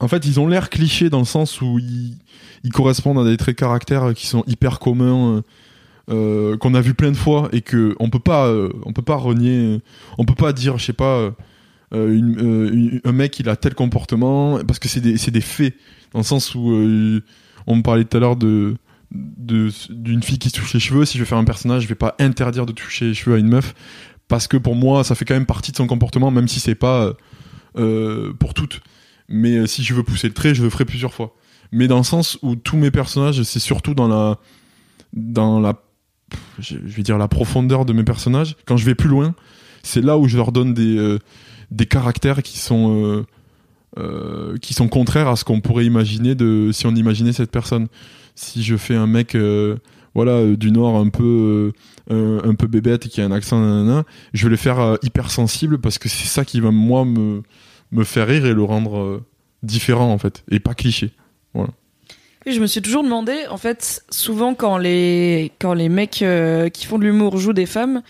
En 0.00 0.08
fait, 0.08 0.24
ils 0.26 0.38
ont 0.38 0.46
l'air 0.46 0.70
clichés 0.70 1.10
dans 1.10 1.18
le 1.18 1.24
sens 1.24 1.60
où 1.60 1.78
ils, 1.78 2.16
correspondent 2.72 3.18
à 3.18 3.28
des 3.28 3.36
traits 3.36 3.56
de 3.56 3.60
caractère 3.60 4.14
qui 4.14 4.26
sont 4.26 4.44
hyper 4.46 4.78
communs. 4.78 5.36
euh, 5.36 5.42
euh, 6.10 6.56
qu'on 6.56 6.72
a 6.72 6.80
vu 6.80 6.94
plein 6.94 7.10
de 7.10 7.16
fois 7.16 7.50
et 7.52 7.60
que 7.60 7.94
on 8.00 8.08
peut 8.08 8.18
pas 8.18 8.46
euh, 8.46 8.70
on 8.86 8.94
peut 8.94 9.02
pas 9.02 9.16
renier 9.16 9.82
on 10.16 10.24
peut 10.24 10.34
pas 10.34 10.54
dire 10.54 10.78
je 10.78 10.86
sais 10.86 10.94
pas 10.94 11.34
un 11.92 13.12
mec 13.12 13.38
il 13.38 13.48
a 13.50 13.56
tel 13.56 13.74
comportement 13.74 14.58
parce 14.66 14.78
que 14.78 14.88
c'est 14.88 15.02
des 15.02 15.18
des 15.18 15.40
faits 15.42 15.74
dans 16.14 16.20
le 16.20 16.24
sens 16.24 16.54
où 16.54 16.72
on 17.66 17.76
me 17.76 17.82
parlait 17.82 18.04
tout 18.04 18.16
à 18.16 18.20
l'heure 18.20 18.36
de 18.36 18.76
d'une 19.10 20.22
fille 20.22 20.38
qui 20.38 20.48
se 20.48 20.58
touche 20.58 20.72
les 20.72 20.80
cheveux 20.80 21.04
si 21.04 21.18
je 21.18 21.24
vais 21.24 21.28
faire 21.28 21.36
un 21.36 21.44
personnage 21.44 21.82
je 21.82 21.88
vais 21.88 21.94
pas 21.94 22.16
interdire 22.18 22.64
de 22.64 22.72
toucher 22.72 23.08
les 23.08 23.14
cheveux 23.14 23.36
à 23.36 23.38
une 23.38 23.48
meuf 23.48 23.74
parce 24.28 24.48
que 24.48 24.56
pour 24.56 24.76
moi 24.76 25.04
ça 25.04 25.14
fait 25.14 25.26
quand 25.26 25.34
même 25.34 25.44
partie 25.44 25.72
de 25.72 25.76
son 25.76 25.86
comportement 25.86 26.30
même 26.30 26.48
si 26.48 26.58
c'est 26.58 26.74
pas 26.74 27.12
pour 27.74 28.54
toutes 28.54 28.80
mais 29.28 29.56
euh, 29.56 29.66
si 29.66 29.82
je 29.82 29.94
veux 29.94 30.02
pousser 30.02 30.28
le 30.28 30.34
trait 30.34 30.54
je 30.54 30.62
le 30.62 30.70
ferai 30.70 30.84
plusieurs 30.84 31.14
fois. 31.14 31.34
Mais 31.70 31.86
dans 31.86 31.98
le 31.98 32.04
sens 32.04 32.38
où 32.42 32.56
tous 32.56 32.76
mes 32.76 32.90
personnages 32.90 33.42
c'est 33.42 33.58
surtout 33.58 33.94
dans 33.94 34.08
la 34.08 34.38
dans 35.12 35.60
la 35.60 35.82
je 36.58 36.76
vais 36.76 37.02
dire 37.02 37.18
la 37.18 37.28
profondeur 37.28 37.84
de 37.84 37.92
mes 37.92 38.04
personnages. 38.04 38.56
Quand 38.66 38.76
je 38.76 38.84
vais 38.84 38.94
plus 38.94 39.08
loin 39.08 39.34
c'est 39.82 40.02
là 40.02 40.18
où 40.18 40.28
je 40.28 40.36
leur 40.36 40.52
donne 40.52 40.74
des 40.74 40.96
euh, 40.96 41.18
des 41.70 41.86
caractères 41.86 42.42
qui 42.42 42.58
sont 42.58 43.24
euh, 43.98 44.58
qui 44.58 44.74
sont 44.74 44.88
contraires 44.88 45.28
à 45.28 45.36
ce 45.36 45.44
qu'on 45.44 45.60
pourrait 45.60 45.86
imaginer 45.86 46.34
de 46.34 46.70
si 46.72 46.86
on 46.86 46.94
imaginait 46.94 47.32
cette 47.32 47.50
personne. 47.50 47.88
Si 48.34 48.62
je 48.62 48.76
fais 48.76 48.94
un 48.94 49.06
mec 49.06 49.36
voilà 50.14 50.44
du 50.56 50.70
nord 50.70 50.96
un 50.96 51.08
peu 51.08 51.72
euh, 52.10 52.40
un, 52.42 52.54
peu 52.54 52.66
bébête 52.66 53.06
qui 53.08 53.20
a 53.20 53.26
un 53.26 53.32
accent 53.32 53.60
nanana, 53.60 54.04
je 54.32 54.44
vais 54.44 54.50
le 54.50 54.56
faire 54.56 54.80
euh, 54.80 54.96
hypersensible 55.02 55.76
parce 55.76 55.98
que 55.98 56.08
c'est 56.08 56.26
ça 56.26 56.42
qui 56.42 56.58
va 56.58 56.70
moi 56.70 57.04
me 57.04 57.42
me 57.92 58.04
faire 58.04 58.26
rire 58.26 58.44
et 58.46 58.52
le 58.54 58.62
rendre 58.62 58.98
euh, 58.98 59.24
différent 59.62 60.12
en 60.12 60.18
fait 60.18 60.44
et 60.50 60.60
pas 60.60 60.74
cliché 60.74 61.10
Et 62.46 62.52
je 62.52 62.60
me 62.60 62.66
suis 62.66 62.80
toujours 62.82 63.02
demandé, 63.02 63.34
en 63.50 63.56
fait, 63.56 64.02
souvent 64.10 64.54
quand 64.54 64.78
les 64.78 65.52
quand 65.60 65.74
les 65.74 65.88
mecs 65.88 66.22
euh, 66.22 66.68
qui 66.68 66.86
font 66.86 66.98
de 66.98 67.04
l'humour 67.04 67.36
jouent 67.38 67.52
des 67.52 67.66
femmes, 67.66 68.02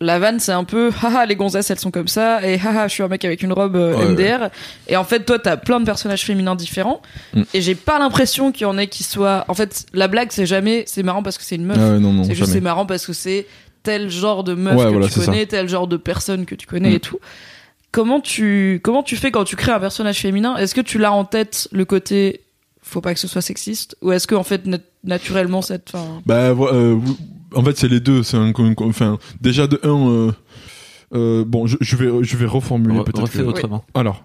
la 0.00 0.18
vanne 0.18 0.40
c'est 0.40 0.52
un 0.52 0.64
peu 0.64 0.90
haha 1.02 1.24
les 1.24 1.36
gonzesses 1.36 1.70
elles 1.70 1.78
sont 1.78 1.90
comme 1.90 2.08
ça 2.08 2.46
et 2.46 2.58
haha 2.60 2.86
je 2.88 2.92
suis 2.92 3.02
un 3.02 3.08
mec 3.08 3.24
avec 3.24 3.42
une 3.42 3.52
robe 3.54 3.76
euh, 3.76 3.96
Ouais, 3.96 4.08
MDR 4.08 4.50
et 4.88 4.96
en 4.96 5.04
fait 5.04 5.24
toi 5.24 5.38
t'as 5.38 5.56
plein 5.56 5.80
de 5.80 5.86
personnages 5.86 6.22
féminins 6.24 6.54
différents 6.54 7.00
Mm. 7.32 7.42
et 7.54 7.60
j'ai 7.62 7.74
pas 7.74 7.98
l'impression 7.98 8.52
qu'il 8.52 8.62
y 8.62 8.64
en 8.66 8.76
ait 8.76 8.88
qui 8.88 9.04
soient 9.04 9.44
en 9.48 9.54
fait 9.54 9.86
la 9.94 10.06
blague 10.08 10.28
c'est 10.32 10.44
jamais 10.44 10.84
c'est 10.86 11.02
marrant 11.02 11.22
parce 11.22 11.38
que 11.38 11.44
c'est 11.44 11.56
une 11.56 11.64
meuf 11.64 11.78
ah 11.80 11.96
ouais, 11.96 12.24
c'est 12.24 12.34
juste 12.34 12.52
c'est 12.52 12.60
marrant 12.60 12.84
parce 12.84 13.06
que 13.06 13.12
c'est 13.14 13.46
tel 13.82 14.10
genre 14.10 14.44
de 14.44 14.52
meuf 14.54 14.76
que 14.76 14.82
voilà, 14.90 15.06
tu 15.06 15.12
ça. 15.20 15.24
connais, 15.26 15.46
tel 15.46 15.66
genre 15.68 15.86
de 15.88 15.96
personne 15.96 16.44
que 16.44 16.54
tu 16.54 16.66
connais 16.66 16.90
Mm. 16.90 16.94
et 16.96 17.00
tout. 17.00 17.18
Comment 17.96 18.20
tu 18.20 18.78
comment 18.84 19.02
tu 19.02 19.16
fais 19.16 19.30
quand 19.30 19.44
tu 19.44 19.56
crées 19.56 19.72
un 19.72 19.80
personnage 19.80 20.18
féminin? 20.18 20.54
Est-ce 20.58 20.74
que 20.74 20.82
tu 20.82 20.98
l'as 20.98 21.12
en 21.12 21.24
tête 21.24 21.66
le 21.72 21.86
côté 21.86 22.42
faut 22.82 23.00
pas 23.00 23.14
que 23.14 23.18
ce 23.20 23.26
soit 23.26 23.40
sexiste? 23.40 23.96
Ou 24.02 24.12
est-ce 24.12 24.26
que 24.26 24.34
en 24.34 24.42
fait 24.42 24.66
nat- 24.66 24.78
naturellement 25.02 25.62
cette 25.62 25.92
enfin 25.94 26.20
Bah, 26.26 26.50
euh, 26.50 26.98
en 27.54 27.64
fait, 27.64 27.78
c'est 27.78 27.88
les 27.88 28.00
deux. 28.00 28.22
C'est 28.22 28.36
enfin, 28.80 29.16
déjà 29.40 29.66
de 29.66 29.80
un. 29.82 30.10
euh, 30.10 30.32
euh, 31.14 31.44
bon, 31.46 31.66
je, 31.66 31.78
je 31.80 31.96
vais, 31.96 32.10
je 32.22 32.36
vais 32.36 32.44
reformuler 32.44 32.98
Re- 32.98 33.04
peut-être. 33.04 33.30
que- 33.32 33.40
autrement. 33.42 33.82
Alors, 33.94 34.24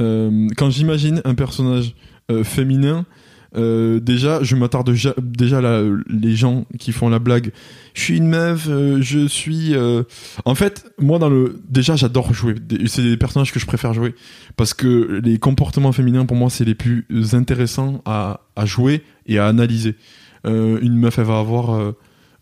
euh, 0.00 0.48
quand 0.56 0.70
j'imagine 0.70 1.22
un 1.24 1.36
personnage 1.36 1.94
euh, 2.32 2.42
féminin, 2.42 3.06
euh, 3.54 4.00
déjà, 4.00 4.42
je 4.42 4.56
m'attarde 4.56 4.90
déjà 5.18 5.60
là, 5.60 5.82
les 6.08 6.34
gens 6.36 6.64
qui 6.78 6.92
font 6.92 7.08
la 7.08 7.18
blague. 7.18 7.52
Je 7.94 8.00
suis 8.00 8.16
une 8.16 8.28
meuf, 8.28 8.66
euh, 8.68 8.98
je 9.02 9.26
suis. 9.26 9.74
euh, 9.74 10.04
En 10.44 10.54
fait, 10.54 10.86
moi, 10.98 11.18
dans 11.18 11.28
le, 11.28 11.60
déjà, 11.68 11.94
j'adore 11.96 12.32
jouer. 12.32 12.54
C'est 12.86 13.02
des 13.02 13.16
personnages 13.16 13.52
que 13.52 13.60
je 13.60 13.66
préfère 13.66 13.92
jouer 13.92 14.14
parce 14.56 14.72
que 14.72 15.20
les 15.22 15.38
comportements 15.38 15.92
féminins, 15.92 16.24
pour 16.24 16.36
moi, 16.36 16.48
c'est 16.48 16.64
les 16.64 16.74
plus 16.74 17.06
intéressants 17.32 18.00
à, 18.06 18.40
à 18.56 18.64
jouer 18.64 19.02
et 19.26 19.38
à 19.38 19.46
analyser. 19.46 19.96
Une 20.44 20.96
meuf, 20.96 21.18
elle 21.18 21.26
va 21.26 21.38
avoir 21.38 21.92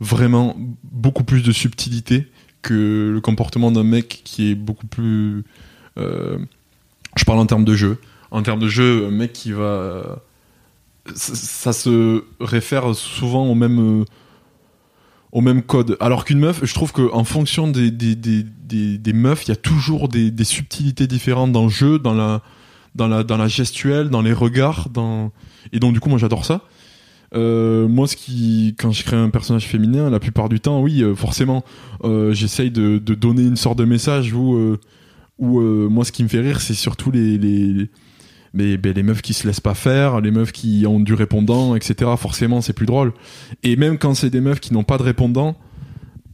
vraiment 0.01 0.57
beaucoup 0.85 1.25
plus 1.25 1.43
de 1.43 1.53
subtilité 1.53 2.29
que 2.63 3.11
le 3.13 3.21
comportement 3.21 3.71
d'un 3.71 3.83
mec 3.83 4.23
qui 4.25 4.51
est 4.51 4.55
beaucoup 4.55 4.87
plus. 4.87 5.45
je 5.97 7.25
parle 7.27 7.41
en 7.41 7.47
termes 7.47 7.65
de 7.65 7.75
jeu. 7.75 7.99
En 8.31 8.43
termes 8.43 8.61
de 8.61 8.69
jeu, 8.69 9.07
un 9.09 9.11
mec 9.11 9.33
qui 9.33 9.53
va. 9.53 10.23
Ça, 11.15 11.73
se 11.73 12.25
réfère 12.41 12.95
souvent 12.95 13.47
au 13.47 13.55
même. 13.55 14.01
euh, 14.01 14.05
au 15.33 15.43
même 15.43 15.63
code. 15.63 15.97
Alors 16.01 16.25
qu'une 16.25 16.41
meuf, 16.41 16.65
je 16.65 16.75
trouve 16.75 16.91
qu'en 16.91 17.23
fonction 17.23 17.69
des, 17.69 17.93
des, 17.93 18.17
des, 18.17 18.43
des, 18.99 19.13
meufs, 19.13 19.45
il 19.47 19.51
y 19.51 19.53
a 19.53 19.57
toujours 19.57 20.09
des, 20.09 20.33
subtilités 20.43 21.07
différentes 21.07 21.53
dans 21.53 21.63
le 21.63 21.69
jeu, 21.69 22.01
dans 22.01 22.15
la, 22.15 22.43
dans 22.97 23.07
la, 23.07 23.23
dans 23.23 23.37
la 23.37 23.47
gestuelle, 23.47 24.09
dans 24.09 24.23
les 24.23 24.33
regards. 24.33 24.89
Dans... 24.89 25.31
Et 25.73 25.79
donc, 25.79 25.93
du 25.93 26.01
coup, 26.01 26.09
moi, 26.09 26.19
j'adore 26.19 26.45
ça. 26.45 26.63
Euh, 27.33 27.87
moi, 27.87 28.09
ce 28.09 28.17
qui, 28.17 28.75
quand 28.77 28.91
je 28.91 29.05
crée 29.05 29.17
un 29.17 29.31
personnage 29.31 29.69
féminin, 29.69 30.11
la 30.11 30.19
plupart 30.19 30.49
du 30.49 30.59
temps, 30.59 30.83
oui, 30.83 31.01
euh, 31.01 31.15
forcément, 31.15 31.65
j'essaye 32.33 32.73
de, 32.73 32.99
donner 32.99 33.43
une 33.43 33.55
sorte 33.55 33.79
de 33.79 33.85
message 33.85 34.33
où, 34.33 34.77
où 35.39 35.61
moi, 35.61 36.05
ce 36.05 36.11
qui 36.11 36.25
me 36.25 36.29
fait 36.29 36.41
rire, 36.41 36.61
c'est 36.61 36.75
surtout 36.75 37.13
les, 37.13 37.39
les, 37.39 37.89
les, 38.55 38.77
ben, 38.77 38.93
les 38.93 39.03
meufs 39.03 39.23
qui 39.23 39.35
se 39.35 39.47
laissent 39.47 39.61
pas 39.61 39.75
faire, 39.75 40.21
les 40.21 40.31
meufs 40.31 40.53
qui 40.53 40.85
ont 40.87 41.01
du 41.01 41.15
répondant, 41.15 41.75
etc. 41.75 42.11
Forcément, 42.17 42.61
c'est 42.61 42.73
plus 42.73 42.87
drôle. 42.87 43.13
Et 43.63 43.77
même 43.77 43.99
quand 43.99 44.15
c'est 44.15 44.31
des 44.31 44.41
meufs 44.41 44.61
qui 44.61 44.73
n'ont 44.73 44.85
pas 44.85 44.99
de 44.99 45.03
répondant, 45.03 45.57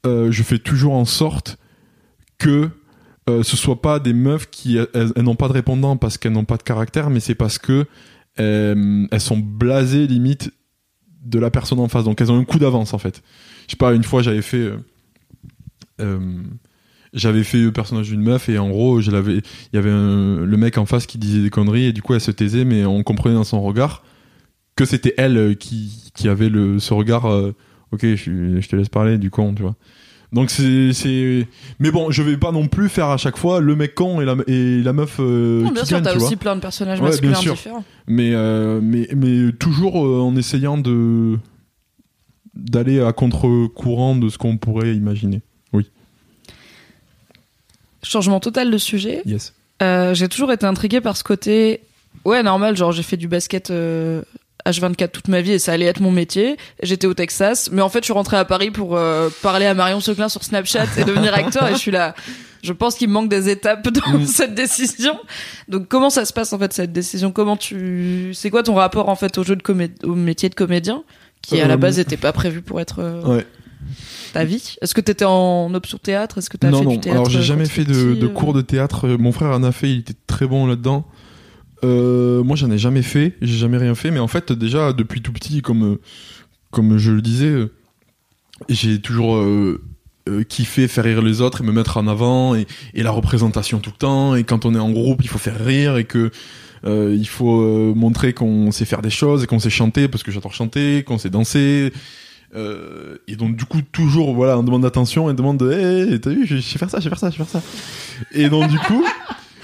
euh, 0.06 0.30
je 0.30 0.42
fais 0.42 0.58
toujours 0.58 0.94
en 0.94 1.04
sorte 1.04 1.58
que 2.38 2.70
euh, 3.28 3.42
ce 3.42 3.56
soit 3.56 3.82
pas 3.82 3.98
des 3.98 4.12
meufs 4.12 4.48
qui 4.48 4.78
elles, 4.94 5.12
n'ont 5.16 5.34
pas 5.34 5.48
de 5.48 5.52
répondant 5.52 5.96
parce 5.96 6.16
qu'elles 6.16 6.32
n'ont 6.32 6.44
pas 6.44 6.56
de 6.56 6.62
caractère, 6.62 7.10
mais 7.10 7.20
c'est 7.20 7.34
parce 7.34 7.58
que 7.58 7.86
euh, 8.38 9.06
elles 9.10 9.20
sont 9.20 9.38
blasées 9.38 10.06
limite 10.06 10.52
de 11.22 11.38
la 11.38 11.50
personne 11.50 11.80
en 11.80 11.88
face. 11.88 12.04
Donc 12.04 12.20
elles 12.20 12.30
ont 12.30 12.38
un 12.38 12.44
coup 12.44 12.58
d'avance 12.58 12.94
en 12.94 12.98
fait. 12.98 13.22
Je 13.66 13.72
sais 13.72 13.76
pas, 13.76 13.94
une 13.94 14.04
fois 14.04 14.22
j'avais 14.22 14.42
fait. 14.42 14.72
J'avais 17.12 17.44
fait 17.44 17.58
le 17.58 17.72
personnage 17.72 18.08
d'une 18.08 18.22
meuf 18.22 18.48
et 18.48 18.58
en 18.58 18.68
gros 18.68 19.00
je 19.00 19.10
l'avais 19.10 19.36
il 19.36 19.42
y 19.74 19.78
avait 19.78 19.90
un- 19.90 20.44
le 20.44 20.56
mec 20.56 20.78
en 20.78 20.86
face 20.86 21.06
qui 21.06 21.18
disait 21.18 21.40
des 21.42 21.50
conneries 21.50 21.86
et 21.86 21.92
du 21.92 22.02
coup 22.02 22.14
elle 22.14 22.20
se 22.20 22.30
taisait 22.30 22.64
mais 22.64 22.84
on 22.84 23.02
comprenait 23.02 23.34
dans 23.34 23.44
son 23.44 23.62
regard 23.62 24.02
que 24.76 24.84
c'était 24.84 25.14
elle 25.16 25.36
euh, 25.38 25.54
qui, 25.54 26.10
qui 26.14 26.28
avait 26.28 26.50
le, 26.50 26.78
ce 26.78 26.92
regard, 26.94 27.24
euh, 27.26 27.54
ok, 27.92 28.02
je, 28.02 28.66
te 28.68 28.76
laisse 28.76 28.90
parler 28.90 29.18
du 29.18 29.30
con, 29.30 29.54
tu 29.54 29.62
vois. 29.62 29.74
Donc 30.32 30.50
c'est, 30.50 31.46
mais 31.78 31.90
bon, 31.90 32.10
je 32.10 32.22
vais 32.22 32.36
pas 32.36 32.52
non 32.52 32.66
plus 32.68 32.88
faire 32.90 33.06
à 33.06 33.16
chaque 33.16 33.38
fois 33.38 33.60
le 33.60 33.74
mec 33.74 33.94
con 33.94 34.20
et 34.20 34.26
la, 34.26 34.36
et 34.46 34.82
la 34.82 34.92
meuf 34.92 35.16
euh, 35.18 35.62
Non, 35.62 35.70
bien 35.70 35.82
qui 35.82 35.88
sûr, 35.88 36.02
t'as 36.02 36.14
vois. 36.14 36.26
aussi 36.26 36.36
plein 36.36 36.56
de 36.56 36.60
personnages 36.60 37.00
Ouais, 37.00 37.08
masculins 37.08 37.38
différents. 37.38 37.84
Mais, 38.06 38.32
euh, 38.34 38.80
mais, 38.82 39.08
mais 39.16 39.52
toujours 39.52 39.96
en 39.96 40.36
essayant 40.36 40.76
de 40.76 41.38
d'aller 42.54 43.00
à 43.00 43.12
contre-courant 43.12 44.16
de 44.16 44.28
ce 44.28 44.36
qu'on 44.36 44.56
pourrait 44.58 44.94
imaginer. 44.94 45.42
Changement 48.06 48.40
total 48.40 48.70
de 48.70 48.78
sujet. 48.78 49.22
Yes. 49.26 49.52
Euh, 49.82 50.14
j'ai 50.14 50.28
toujours 50.28 50.52
été 50.52 50.64
intriguée 50.66 51.00
par 51.00 51.16
ce 51.16 51.24
côté. 51.24 51.80
Ouais, 52.24 52.42
normal, 52.42 52.76
genre 52.76 52.92
j'ai 52.92 53.02
fait 53.02 53.16
du 53.16 53.28
basket 53.28 53.70
euh, 53.70 54.22
H24 54.64 55.10
toute 55.10 55.28
ma 55.28 55.40
vie 55.42 55.52
et 55.52 55.58
ça 55.58 55.72
allait 55.72 55.84
être 55.86 56.00
mon 56.00 56.10
métier. 56.10 56.56
J'étais 56.82 57.06
au 57.06 57.14
Texas, 57.14 57.68
mais 57.72 57.82
en 57.82 57.88
fait 57.88 58.00
je 58.00 58.04
suis 58.06 58.12
rentrée 58.12 58.36
à 58.36 58.44
Paris 58.44 58.70
pour 58.70 58.96
euh, 58.96 59.28
parler 59.42 59.66
à 59.66 59.74
Marion 59.74 60.00
Seclin 60.00 60.28
sur 60.28 60.42
Snapchat 60.42 60.86
et 60.98 61.04
devenir 61.04 61.34
acteur 61.34 61.68
et 61.68 61.72
je 61.72 61.78
suis 61.78 61.90
là. 61.90 62.14
Je 62.62 62.72
pense 62.72 62.96
qu'il 62.96 63.08
me 63.08 63.12
manque 63.12 63.28
des 63.28 63.48
étapes 63.48 63.86
dans 63.88 64.18
Mm. 64.18 64.26
cette 64.26 64.54
décision. 64.54 65.18
Donc 65.68 65.88
comment 65.88 66.10
ça 66.10 66.24
se 66.24 66.32
passe 66.32 66.52
en 66.52 66.58
fait 66.58 66.72
cette 66.72 66.92
décision? 66.92 67.30
Comment 67.32 67.56
tu 67.56 68.30
C'est 68.34 68.50
quoi 68.50 68.62
ton 68.62 68.74
rapport 68.74 69.08
en 69.08 69.14
fait 69.16 69.36
au 69.38 69.44
jeu 69.44 69.54
de 69.56 69.62
comé... 69.62 69.90
au 70.04 70.14
métier 70.14 70.48
de 70.48 70.54
comédien 70.54 71.02
qui 71.42 71.60
à 71.60 71.68
la 71.68 71.74
Euh, 71.74 71.76
base 71.76 71.98
n'était 71.98 72.16
pas 72.16 72.32
prévu 72.32 72.62
pour 72.62 72.80
être 72.80 72.96
euh, 73.00 73.22
Ouais. 73.22 73.46
Ta 74.36 74.44
vie 74.44 74.76
Est-ce 74.82 74.94
que 74.94 75.00
t'étais 75.00 75.24
en 75.24 75.72
option 75.74 75.98
théâtre? 75.98 76.38
Est-ce 76.38 76.50
que 76.50 76.56
t'as 76.56 76.70
non, 76.70 76.78
fait 76.78 76.84
non. 76.84 76.90
du 76.92 77.00
théâtre 77.00 77.16
Alors 77.16 77.30
j'ai 77.30 77.42
jamais 77.42 77.66
fait 77.66 77.84
de, 77.84 78.24
euh 78.24 78.28
cours 78.28 78.52
de 78.52 78.60
théâtre. 78.60 79.08
Mon 79.08 79.32
frère 79.32 79.50
en 79.50 79.62
a 79.62 79.72
fait, 79.72 79.90
il 79.90 79.98
était 80.00 80.14
très 80.26 80.46
bon 80.46 80.66
là-dedans. 80.66 81.06
Euh, 81.84 82.42
moi, 82.42 82.56
j'en 82.56 82.70
ai 82.70 82.78
jamais 82.78 83.02
fait. 83.02 83.34
J'ai 83.42 83.56
jamais 83.58 83.78
rien 83.78 83.94
fait. 83.94 84.10
Mais 84.10 84.18
en 84.18 84.28
fait, 84.28 84.52
déjà 84.52 84.92
depuis 84.92 85.22
tout 85.22 85.32
petit, 85.32 85.62
comme 85.62 85.84
euh, 85.84 86.00
comme 86.70 86.98
je 86.98 87.12
le 87.12 87.22
disais, 87.22 87.46
euh, 87.46 87.72
j'ai 88.68 89.00
toujours 89.00 89.36
euh, 89.36 89.82
euh, 90.28 90.42
kiffé 90.42 90.88
faire 90.88 91.04
rire 91.04 91.22
les 91.22 91.40
autres 91.40 91.62
et 91.62 91.64
me 91.64 91.72
mettre 91.72 91.96
en 91.96 92.06
avant 92.06 92.54
et, 92.54 92.66
et 92.94 93.02
la 93.02 93.10
représentation 93.10 93.78
tout 93.78 93.90
le 93.90 93.98
temps. 93.98 94.34
Et 94.34 94.44
quand 94.44 94.64
on 94.64 94.74
est 94.74 94.78
en 94.78 94.90
groupe, 94.90 95.20
il 95.22 95.28
faut 95.28 95.38
faire 95.38 95.64
rire 95.64 95.96
et 95.96 96.04
que 96.04 96.30
euh, 96.84 97.16
il 97.18 97.28
faut 97.28 97.60
euh, 97.62 97.94
montrer 97.94 98.32
qu'on 98.32 98.70
sait 98.70 98.84
faire 98.84 99.02
des 99.02 99.10
choses 99.10 99.44
et 99.44 99.46
qu'on 99.46 99.58
sait 99.58 99.70
chanter 99.70 100.08
parce 100.08 100.22
que 100.22 100.30
j'adore 100.30 100.52
chanter, 100.52 101.02
qu'on 101.04 101.18
sait 101.18 101.30
danser. 101.30 101.92
Euh, 102.56 103.18
et 103.28 103.36
donc 103.36 103.54
du 103.56 103.64
coup 103.66 103.80
toujours 103.92 104.34
voilà 104.34 104.58
on 104.58 104.62
demande 104.62 104.82
d'attention 104.82 105.28
et 105.30 105.34
demande 105.34 105.58
de 105.58 105.70
hey, 105.72 106.18
t'as 106.20 106.30
vu 106.30 106.46
je 106.46 106.56
sais 106.58 106.78
faire 106.78 106.88
ça 106.88 106.98
je 106.98 107.04
sais 107.04 107.08
faire 107.10 107.18
ça 107.18 107.28
je 107.30 107.36
sais 107.36 107.44
faire 107.44 107.48
ça. 107.48 107.62
Et 108.32 108.48
donc 108.48 108.68
du 108.70 108.78
coup 108.78 109.04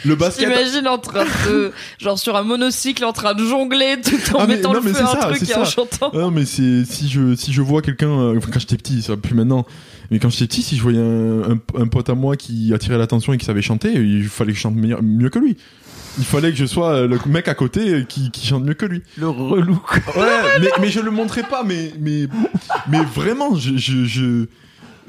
le 0.05 0.15
basket 0.17 0.49
T'imagines 0.49 0.89
en 0.89 0.99
train 0.99 1.25
de, 1.49 1.71
genre 2.01 2.19
sur 2.19 2.37
un 2.37 2.43
monocycle 2.43 3.05
en 3.05 3.13
train 3.13 3.35
de 3.35 3.47
jongler 3.47 3.97
tout 4.05 4.17
en 4.37 4.41
Ah, 4.41 4.47
mais- 4.47 4.57
mettant 4.57 4.71
non, 4.75 4.81
le 4.81 4.85
mais 4.85 4.93
feu 4.93 5.01
à 5.05 5.11
un 5.11 5.21
ça, 5.21 5.29
truc 5.29 5.49
et 5.49 5.55
en 5.55 5.65
chantant. 5.65 6.11
Ah 6.13 6.19
non 6.19 6.31
mais 6.33 6.45
c'est 6.45 6.85
si 6.85 7.09
je 7.09 7.35
si 7.37 7.53
je 7.53 7.63
vois 7.63 7.83
quelqu'un 7.83 8.11
euh, 8.11 8.37
enfin 8.37 8.49
quand 8.53 8.59
j'étais 8.61 8.77
petit 8.77 9.01
ça 9.01 9.17
plus 9.17 9.35
maintenant 9.35 9.65
mais 10.11 10.19
quand 10.19 10.29
j'étais 10.29 10.47
petit 10.49 10.63
si 10.63 10.77
je 10.77 10.83
voyais 10.83 10.99
un, 10.99 11.53
un, 11.53 11.59
un 11.83 11.87
pote 11.87 12.11
à 12.11 12.15
moi 12.15 12.37
qui 12.37 12.75
attirait 12.75 12.99
l'attention 12.99 13.33
et 13.33 13.39
qui 13.39 13.47
savait 13.47 13.63
chanter 13.63 13.93
il 13.95 14.25
fallait 14.29 14.51
que 14.53 14.57
je 14.59 14.63
chante 14.63 14.75
meilleur- 14.75 15.03
mieux 15.03 15.31
que 15.31 15.39
lui 15.39 15.57
il 16.19 16.25
fallait 16.25 16.51
que 16.51 16.57
je 16.57 16.67
sois 16.67 16.91
euh, 16.91 17.09
le 17.09 17.19
mec 17.27 17.49
à 17.49 17.55
côté 17.55 18.05
qui, 18.09 18.31
qui 18.31 18.47
chante 18.47 18.65
mieux 18.65 18.75
que 18.75 18.87
lui. 18.87 19.03
Le 19.17 19.29
relou. 19.29 19.81
ouais 20.17 20.61
mais, 20.61 20.69
mais 20.81 20.89
je 20.91 21.01
le 21.01 21.11
montrais 21.11 21.43
pas 21.43 21.63
mais 21.65 21.93
mais 21.99 22.27
mais 22.89 23.03
vraiment 23.05 23.57
je 23.57 23.77
je, 23.77 24.05
je 24.05 24.47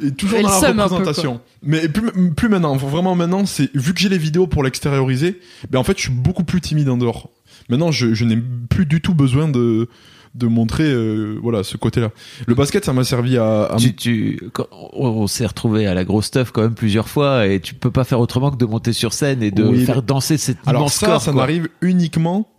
et 0.04 0.12
toujours 0.12 0.40
Elle 0.40 0.46
dans 0.46 0.62
la 0.62 0.86
représentation. 0.86 1.42
Mais 1.62 1.88
plus, 1.88 2.34
plus 2.34 2.50
maintenant 2.50 2.76
vraiment 2.76 3.16
maintenant 3.16 3.46
c'est 3.46 3.70
vu 3.76 3.94
que 3.94 4.00
j'ai 4.00 4.10
les 4.10 4.18
vidéos 4.18 4.48
pour 4.48 4.64
l'extérioriser 4.64 5.40
ben 5.70 5.80
en 5.80 5.84
fait 5.84 5.98
je 5.98 6.04
suis 6.04 6.14
beaucoup 6.14 6.44
plus 6.44 6.62
timide 6.62 6.90
en 6.90 6.98
dehors. 6.98 7.30
Maintenant 7.70 7.92
je, 7.92 8.14
je 8.14 8.26
n'ai 8.26 8.38
plus 8.70 8.86
du 8.86 9.02
tout 9.02 9.14
besoin 9.14 9.48
de 9.48 9.88
de 10.36 10.48
montrer 10.48 10.86
euh, 10.86 11.38
voilà 11.44 11.64
ce 11.64 11.78
côté 11.78 12.00
là 12.02 12.10
le 12.48 12.56
basket 12.56 12.84
ça 12.86 12.92
m'a 12.94 13.04
servi 13.04 13.38
à, 13.38 13.66
à 13.66 13.76
Tu, 13.78 13.96
tu, 13.96 14.40
quand 14.52 14.66
on, 14.72 15.28
s'est 15.28 15.46
retrouvé 15.46 15.86
à 15.86 15.94
la 15.94 16.04
grosse 16.06 16.26
stuff 16.26 16.52
quand 16.52 16.62
même 16.64 16.74
plusieurs 16.74 17.08
fois 17.08 17.46
et 17.48 17.60
tu 17.60 17.76
peux 17.76 17.92
pas 17.92 18.04
faire 18.04 18.20
autrement 18.20 18.50
que 18.50 18.58
de 18.58 18.66
monter 18.66 18.94
sur 18.94 19.14
scène 19.14 19.44
et 19.44 19.52
de 19.52 19.64
Oui, 19.64 19.86
faire 19.86 19.98
mais- 19.98 20.02
danser 20.02 20.38
cet 20.38 20.58
alors 20.66 20.90
ça 20.90 21.06
corps. 21.06 21.22
ça 21.22 21.32
quoi. 21.32 21.42
n'arrive 21.42 21.70
uniquement 21.82 22.50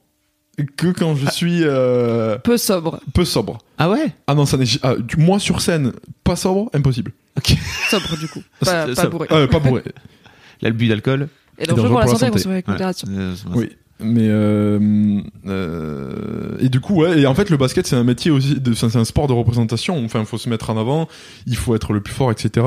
que 0.76 0.86
quand 0.88 1.16
je 1.16 1.28
suis 1.30 1.62
euh, 1.64 2.38
Peu 2.38 2.56
sobre. 2.58 3.00
peu 3.12 3.24
sobre 3.24 3.58
Ah 3.76 3.90
ouais? 3.90 4.14
Ah 4.28 4.36
non 4.36 4.46
ça 4.46 4.56
n'est 4.56 4.66
ah, 4.82 4.94
du- 4.96 5.16
moi 5.16 5.40
sur 5.40 5.60
scène 5.60 5.92
pas 6.22 6.36
sobre 6.36 6.70
impossible 6.74 7.10
Ok. 7.36 7.56
Sobre 7.90 8.16
du 8.16 8.28
coup. 8.28 8.40
Pas, 8.64 8.86
pas 8.94 9.06
bourré. 9.08 9.26
Euh, 9.32 9.48
pas 9.48 9.58
bourré 9.58 9.82
Et 10.62 10.64
L'abus 10.66 10.86
d'alcool 10.86 11.28
dangereux 11.68 11.88
pour 11.88 11.98
la 11.98 12.06
santé, 12.06 12.26
avec 12.26 12.68
Ouais. 12.68 12.76
Euh, 13.08 13.34
Oui. 13.56 13.70
Mais 14.00 14.26
euh, 14.28 15.20
euh, 15.46 16.56
et 16.58 16.68
du 16.68 16.80
coup 16.80 17.02
ouais 17.02 17.20
et 17.20 17.26
en 17.26 17.34
fait 17.34 17.48
le 17.48 17.56
basket 17.56 17.86
c'est 17.86 17.94
un 17.94 18.02
métier 18.02 18.32
aussi 18.32 18.58
c'est 18.74 18.96
un 18.96 19.04
sport 19.04 19.28
de 19.28 19.32
représentation 19.32 20.04
enfin 20.04 20.18
il 20.18 20.26
faut 20.26 20.36
se 20.36 20.48
mettre 20.48 20.70
en 20.70 20.76
avant 20.76 21.08
il 21.46 21.56
faut 21.56 21.76
être 21.76 21.92
le 21.92 22.00
plus 22.00 22.12
fort 22.12 22.32
etc 22.32 22.66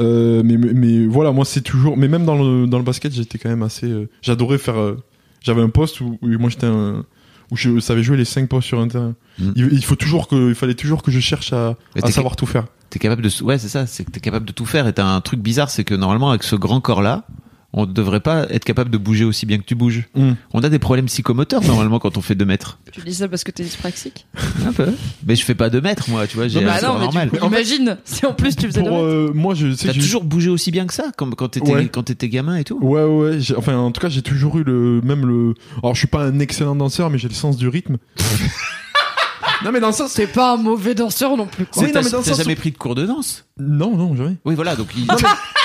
euh, 0.00 0.42
mais, 0.44 0.56
mais 0.56 0.72
mais 0.72 1.04
voilà 1.06 1.32
moi 1.32 1.44
c'est 1.44 1.62
toujours 1.62 1.96
mais 1.96 2.06
même 2.06 2.24
dans 2.24 2.40
le 2.40 2.68
dans 2.68 2.78
le 2.78 2.84
basket 2.84 3.12
j'étais 3.12 3.38
quand 3.38 3.48
même 3.48 3.64
assez 3.64 3.90
euh, 3.90 4.08
j'adorais 4.22 4.58
faire 4.58 4.78
euh, 4.78 5.02
j'avais 5.40 5.62
un 5.62 5.68
poste 5.68 6.00
où, 6.00 6.16
où 6.22 6.28
moi 6.38 6.48
j'étais 6.48 6.66
un 6.66 7.04
où 7.50 7.56
je 7.56 7.80
savais 7.80 8.04
jouer 8.04 8.16
les 8.16 8.24
5 8.24 8.48
postes 8.48 8.68
sur 8.68 8.78
un 8.78 8.86
terrain 8.86 9.16
Mm. 9.38 9.52
il, 9.56 9.72
il 9.72 9.84
faut 9.84 9.96
toujours 9.96 10.28
que 10.28 10.50
il 10.50 10.54
fallait 10.54 10.74
toujours 10.74 11.02
que 11.02 11.10
je 11.10 11.20
cherche 11.20 11.52
à, 11.52 11.76
à 12.02 12.10
savoir 12.10 12.36
tout 12.36 12.46
faire 12.46 12.66
T'es 12.90 12.98
capable 12.98 13.22
de, 13.22 13.30
ouais, 13.42 13.56
c'est 13.56 13.70
ça, 13.70 13.86
c'est 13.86 14.04
que 14.04 14.10
t'es 14.10 14.20
capable 14.20 14.44
de 14.44 14.52
tout 14.52 14.66
faire. 14.66 14.86
Et 14.86 14.92
t'as 14.92 15.06
un 15.06 15.22
truc 15.22 15.40
bizarre, 15.40 15.70
c'est 15.70 15.82
que 15.82 15.94
normalement, 15.94 16.28
avec 16.28 16.42
ce 16.42 16.56
grand 16.56 16.82
corps-là, 16.82 17.24
on 17.74 17.86
devrait 17.86 18.20
pas 18.20 18.46
être 18.50 18.64
capable 18.64 18.90
de 18.90 18.98
bouger 18.98 19.24
aussi 19.24 19.46
bien 19.46 19.56
que 19.58 19.64
tu 19.64 19.74
bouges. 19.74 20.08
Mm. 20.14 20.32
On 20.52 20.62
a 20.62 20.68
des 20.68 20.78
problèmes 20.78 21.06
psychomoteurs 21.06 21.62
normalement 21.64 21.98
quand 21.98 22.16
on 22.18 22.20
fait 22.20 22.34
2 22.34 22.44
mètres. 22.44 22.78
Tu 22.92 23.00
dis 23.00 23.14
ça 23.14 23.28
parce 23.28 23.44
que 23.44 23.50
t'es 23.50 23.62
dyspraxique 23.62 24.26
Un 24.66 24.72
peu. 24.72 24.92
Mais 25.26 25.36
je 25.36 25.44
fais 25.44 25.54
pas 25.54 25.70
2 25.70 25.80
mètres, 25.80 26.10
moi, 26.10 26.26
tu 26.26 26.36
vois, 26.36 26.48
j'ai 26.48 26.60
Bah 26.64 26.80
non, 26.82 26.94
mais 26.94 27.00
normal. 27.04 27.30
coup, 27.30 27.46
imagine 27.46 27.96
si 28.04 28.26
en 28.26 28.34
plus 28.34 28.56
tu 28.56 28.66
faisais 28.66 28.82
de 28.82 28.88
pour 28.88 28.98
mètres. 28.98 29.08
euh, 29.08 29.32
moi 29.34 29.54
je 29.54 29.72
sais 29.74 29.88
T'as 29.88 29.94
toujours 29.94 30.24
bougé 30.24 30.50
aussi 30.50 30.70
bien 30.70 30.86
que 30.86 30.92
ça, 30.94 31.04
comme 31.16 31.34
quand 31.34 31.48
t'étais, 31.48 31.72
Ouais. 31.72 31.88
quand 31.88 32.02
t'étais 32.02 32.28
gamin 32.28 32.56
et 32.56 32.64
tout. 32.64 32.78
Ouais, 32.82 33.04
ouais, 33.04 33.38
Enfin, 33.56 33.76
en 33.76 33.90
tout 33.90 34.00
cas, 34.00 34.08
j'ai 34.10 34.22
toujours 34.22 34.58
eu 34.58 34.64
le 34.64 35.00
même 35.02 35.24
le. 35.26 35.54
Alors, 35.82 35.94
je 35.94 36.00
suis 36.00 36.08
pas 36.08 36.24
un 36.24 36.38
excellent 36.40 36.76
danseur, 36.76 37.08
mais 37.10 37.18
j'ai 37.18 37.28
le 37.28 37.34
sens 37.34 37.56
du 37.56 37.68
rythme. 37.68 37.96
non, 39.64 39.70
mais 39.72 39.80
dans 39.80 39.88
le 39.88 39.92
sens. 39.92 40.14
T'es 40.14 40.26
pas 40.26 40.54
un 40.54 40.56
mauvais 40.56 40.94
danseur 40.94 41.36
non 41.36 41.46
plus. 41.46 41.66
Quoi. 41.66 41.84
Oui, 41.84 41.92
T'as 41.92 42.00
non, 42.00 42.04
mais 42.04 42.10
dans 42.10 42.18
le 42.18 42.24
t'as 42.24 42.30
sens 42.30 42.38
jamais 42.38 42.56
pris 42.56 42.70
de 42.70 42.76
cours 42.78 42.94
de 42.94 43.06
danse? 43.06 43.44
Non, 43.58 43.96
non, 43.96 44.14
jamais. 44.16 44.36
Oui, 44.44 44.54
voilà, 44.54 44.76
donc 44.76 44.88
il- 44.96 45.06
Mais 45.06 45.14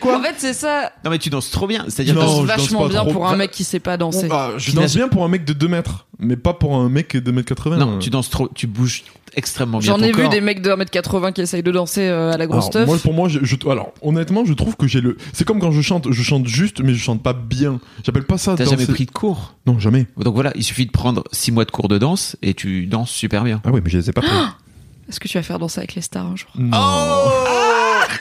quoi 0.00 0.18
En 0.18 0.22
fait, 0.22 0.34
c'est 0.38 0.52
ça. 0.54 0.92
Non, 1.04 1.10
mais 1.10 1.18
tu 1.18 1.30
danses 1.30 1.50
trop 1.50 1.66
bien. 1.66 1.84
C'est-à-dire 1.88 2.14
que 2.14 2.20
danse 2.20 2.42
je 2.42 2.46
danse 2.46 2.58
vachement 2.60 2.86
bien 2.88 3.00
trop. 3.02 3.12
pour 3.12 3.26
un 3.26 3.32
Bah, 3.32 3.36
mec 3.38 3.50
qui 3.50 3.64
sait 3.64 3.80
pas 3.80 3.96
danser. 3.96 4.28
Ah, 4.30 4.50
Je 4.56 4.72
danse 4.72 4.94
bien 4.94 5.08
pour 5.08 5.24
un 5.24 5.28
mec 5.28 5.44
de 5.44 5.52
2 5.52 5.68
mètres, 5.68 6.06
mais 6.18 6.36
pas 6.36 6.54
pour 6.54 6.76
un 6.76 6.88
mec 6.88 7.16
de 7.16 7.32
2m80. 7.32 7.76
non, 7.78 7.98
tu 7.98 8.10
danses 8.10 8.30
trop, 8.30 8.48
tu 8.54 8.66
bouges 8.66 9.04
extrêmement 9.36 9.78
bien. 9.78 9.94
J'en 9.96 10.02
ai 10.02 10.08
vu 10.12 10.22
corps. 10.22 10.28
des 10.28 10.40
mecs 10.40 10.60
de 10.60 10.70
1m80 10.70 11.32
qui 11.32 11.40
essayent 11.42 11.62
de 11.62 11.70
danser 11.70 12.08
euh, 12.08 12.32
à 12.32 12.36
la 12.36 12.46
grosse 12.46 12.66
stuff. 12.66 12.86
moi, 12.86 12.98
pour 12.98 13.14
moi, 13.14 13.28
je, 13.28 13.38
je- 13.42 13.56
alors 13.68 13.92
honnêtement, 14.02 14.44
je 14.44 14.52
trouve 14.54 14.76
que 14.76 14.86
j'ai 14.88 15.00
le. 15.00 15.16
C'est 15.32 15.44
comme 15.44 15.60
quand 15.60 15.70
je 15.72 15.80
chante, 15.82 16.10
je 16.10 16.22
chante 16.22 16.46
juste, 16.46 16.80
mais 16.82 16.94
je 16.94 17.02
chante 17.02 17.22
pas 17.22 17.32
bien. 17.32 17.78
J'appelle 18.04 18.24
pas 18.24 18.38
ça. 18.38 18.54
T'as 18.56 18.64
danser. 18.64 18.76
jamais 18.76 18.92
pris 18.92 19.06
de 19.06 19.10
cours? 19.12 19.54
Non, 19.66 19.78
jamais. 19.78 20.06
Donc 20.16 20.34
voilà, 20.34 20.52
il 20.56 20.64
suffit 20.64 20.86
de 20.86 20.90
prendre 20.90 21.22
6 21.32 21.52
mois 21.52 21.64
de 21.64 21.70
cours 21.70 21.88
de 21.88 21.98
danse 21.98 22.36
et 22.42 22.54
tu 22.54 22.86
danses 22.86 23.10
super 23.10 23.44
bien. 23.44 23.60
Ah 23.64 23.70
oui, 23.72 23.80
mais 23.84 23.90
je 23.90 23.98
les 23.98 24.10
ai 24.10 24.12
pas 24.12 24.22
pris. 24.22 24.30
Est-ce 25.08 25.18
que 25.20 25.28
tu 25.28 25.38
vas 25.38 25.42
faire 25.42 25.58
danser 25.58 25.78
avec 25.80 25.94
les 25.94 26.02
stars 26.02 26.26
un 26.26 26.36
jour? 26.36 26.48
Non. 26.56 26.78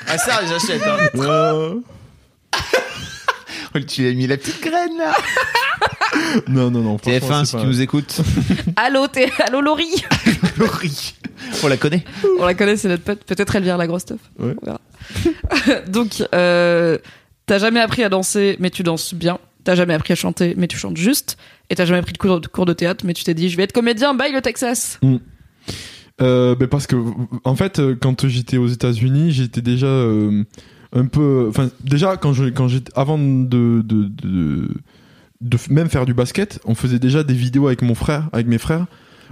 Ah 0.09 0.17
ça, 0.17 0.39
j'achète. 0.47 0.81
Euh, 1.15 1.75
tu 3.87 4.07
as 4.07 4.13
mis 4.13 4.25
la 4.27 4.37
petite 4.37 4.61
graine 4.61 4.97
là. 4.97 5.13
non, 6.47 6.71
non, 6.71 6.81
non. 6.81 6.97
franchement, 6.97 7.27
TF1, 7.27 7.39
c'est 7.39 7.45
si 7.45 7.55
pas- 7.55 7.61
tu 7.61 7.67
nous 7.67 7.81
écoutes. 7.81 8.21
Allô, 8.75 9.07
t'es... 9.07 9.31
Allô 9.45 9.61
Laurie 9.61 10.03
Laurie. 10.57 11.13
On 11.63 11.67
la 11.67 11.77
connaît. 11.77 12.03
On 12.39 12.45
la 12.45 12.55
connaît, 12.55 12.75
c'est 12.75 12.87
notre 12.87 13.03
pote. 13.03 13.23
Peut-être 13.23 13.55
elle 13.55 13.63
vient 13.63 13.75
à 13.75 13.77
la 13.77 13.87
grosse 13.87 14.01
stuff. 14.01 14.19
Ouais. 14.39 14.55
On 14.61 14.65
verra. 14.65 14.81
Donc, 15.87 16.23
euh, 16.33 16.97
t'as 17.45 17.59
jamais 17.59 17.79
appris 17.79 18.03
à 18.03 18.09
danser, 18.09 18.57
mais 18.59 18.69
tu 18.71 18.83
danses 18.83 19.13
bien. 19.13 19.39
T'as 19.63 19.75
jamais 19.75 19.93
appris 19.93 20.13
à 20.13 20.15
chanter, 20.15 20.55
mais 20.57 20.67
tu 20.67 20.77
chantes 20.77 20.97
juste. 20.97 21.37
Et 21.69 21.75
t'as 21.75 21.85
jamais 21.85 22.01
pris 22.01 22.13
de 22.13 22.17
cours 22.17 22.41
de, 22.41 22.47
cours 22.47 22.65
de 22.65 22.73
théâtre, 22.73 23.05
mais 23.05 23.13
tu 23.13 23.23
t'es 23.23 23.33
dit, 23.35 23.49
je 23.49 23.57
vais 23.57 23.63
être 23.63 23.73
comédien, 23.73 24.13
bye 24.15 24.31
le 24.31 24.41
Texas. 24.41 24.99
Euh, 26.21 26.55
ben 26.55 26.67
parce 26.67 26.85
que 26.85 26.97
en 27.45 27.55
fait 27.55 27.79
euh, 27.79 27.95
quand 27.99 28.27
j'étais 28.27 28.57
aux 28.57 28.67
États-Unis 28.67 29.31
j'étais 29.31 29.61
déjà 29.61 29.87
euh, 29.87 30.43
un 30.91 31.05
peu 31.05 31.45
enfin 31.47 31.69
déjà 31.81 32.17
quand 32.17 32.33
je 32.33 32.45
quand 32.45 32.67
j'étais 32.67 32.91
avant 32.93 33.17
de 33.17 33.81
de, 33.81 34.11
de 35.41 35.57
même 35.69 35.87
faire 35.87 36.05
du 36.05 36.13
basket 36.13 36.59
on 36.65 36.75
faisait 36.75 36.99
déjà 36.99 37.23
des 37.23 37.33
vidéos 37.33 37.67
avec 37.67 37.81
mon 37.83 37.95
frère 37.95 38.27
avec 38.33 38.47
mes 38.47 38.57
frères 38.57 38.85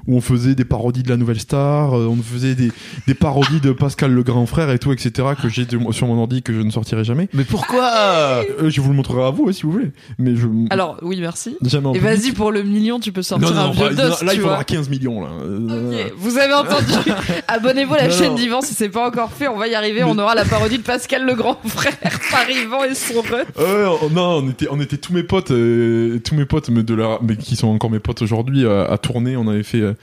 où 0.07 0.15
on 0.15 0.21
faisait 0.21 0.55
des 0.55 0.65
parodies 0.65 1.03
de 1.03 1.09
la 1.09 1.17
nouvelle 1.17 1.39
star 1.39 1.93
euh, 1.97 2.07
on 2.07 2.15
faisait 2.21 2.55
des, 2.55 2.71
des 3.07 3.13
parodies 3.13 3.59
de 3.59 3.71
Pascal 3.71 4.11
le 4.11 4.23
grand 4.23 4.45
frère 4.45 4.69
et 4.71 4.79
tout 4.79 4.91
etc 4.93 5.29
que 5.41 5.49
j'ai 5.49 5.65
de- 5.65 5.91
sur 5.91 6.07
mon 6.07 6.17
ordi 6.19 6.41
que 6.41 6.53
je 6.53 6.61
ne 6.61 6.69
sortirai 6.71 7.03
jamais 7.03 7.27
Mais 7.33 7.43
pourquoi 7.43 7.83
Euh, 7.93 8.43
je 8.69 8.81
vous 8.81 8.89
le 8.89 8.95
montrerai 8.95 9.23
à 9.25 9.29
vous 9.31 9.47
hein, 9.49 9.51
si 9.51 9.63
vous 9.63 9.71
voulez 9.71 9.91
mais 10.17 10.35
je 10.35 10.47
Alors, 10.69 10.97
oui, 11.01 11.17
merci. 11.19 11.57
jamais 11.63 11.91
Et 11.95 11.99
vas-y, 11.99 12.31
pour 12.31 12.51
le 12.51 12.63
million, 12.63 12.99
tu 12.99 13.11
peux 13.11 13.21
sortir 13.21 13.49
non, 13.49 13.55
non, 13.55 13.61
un 13.69 13.71
vieux 13.71 13.89
dos, 13.89 14.01
là 14.03 14.15
tu 14.31 14.35
il 14.35 14.41
vois. 14.41 14.49
faudra 14.51 14.63
15 14.63 14.89
millions 14.89 15.21
là 15.21 15.27
Euh, 15.43 15.91
Ok, 16.07 16.13
Vous 16.17 16.37
avez 16.37 16.53
entendu 16.53 16.93
Abonnez-vous 17.47 17.93
à 17.93 17.97
la 17.97 18.07
Non, 18.07 18.13
chaîne 18.13 18.29
non. 18.29 18.35
d'Yvan 18.35 18.61
si 18.61 18.73
c'est 18.73 18.89
pas 18.89 19.07
encore 19.07 19.31
fait. 19.31 19.47
On 19.47 19.57
va 19.57 19.67
y 19.67 19.75
arriver. 19.75 20.03
On 20.03 20.17
aura 20.17 20.35
la 20.35 20.45
parodie 20.45 20.77
de 20.77 20.83
Pascal 20.83 21.25
le 21.25 21.35
grand 21.35 21.57
frère 21.67 21.97
par 22.31 22.49
Yvan 22.49 22.83
et 22.85 22.95
son 22.95 23.21
ref. 23.21 23.31
Ouais, 23.57 23.85
on- 24.03 24.09
non, 24.09 24.43
on 24.43 24.49
était, 24.49 24.67
on 24.71 24.79
était 24.79 24.97
tous 24.97 25.13
mes 25.13 25.23
potes, 25.23 25.51
euh, 25.51 26.19
tous 26.23 26.35
mes 26.35 26.45
potes, 26.45 26.69
mais 26.69 26.83
de 26.83 26.93
la, 26.95 27.19
mais 27.21 27.35
qui 27.35 27.55
sont 27.55 27.67
encore 27.67 27.89
mes 27.91 27.99
potes 27.99 28.21
aujourd'hui, 28.21 28.65
euh, 28.65 28.87
à 28.89 28.97
tourner. 28.97 29.35
On 29.37 29.47
avait 29.47 29.63
fait 29.63 29.81
euh, 29.81 29.93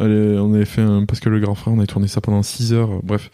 on 0.00 0.54
avait 0.54 0.64
fait 0.64 0.82
un 0.82 1.04
Pascal 1.06 1.32
le 1.32 1.40
grand 1.40 1.54
frère, 1.54 1.72
on 1.74 1.78
avait 1.78 1.86
tourné 1.86 2.08
ça 2.08 2.20
pendant 2.20 2.42
6 2.42 2.72
heures, 2.72 2.90
euh, 2.92 3.00
bref. 3.02 3.30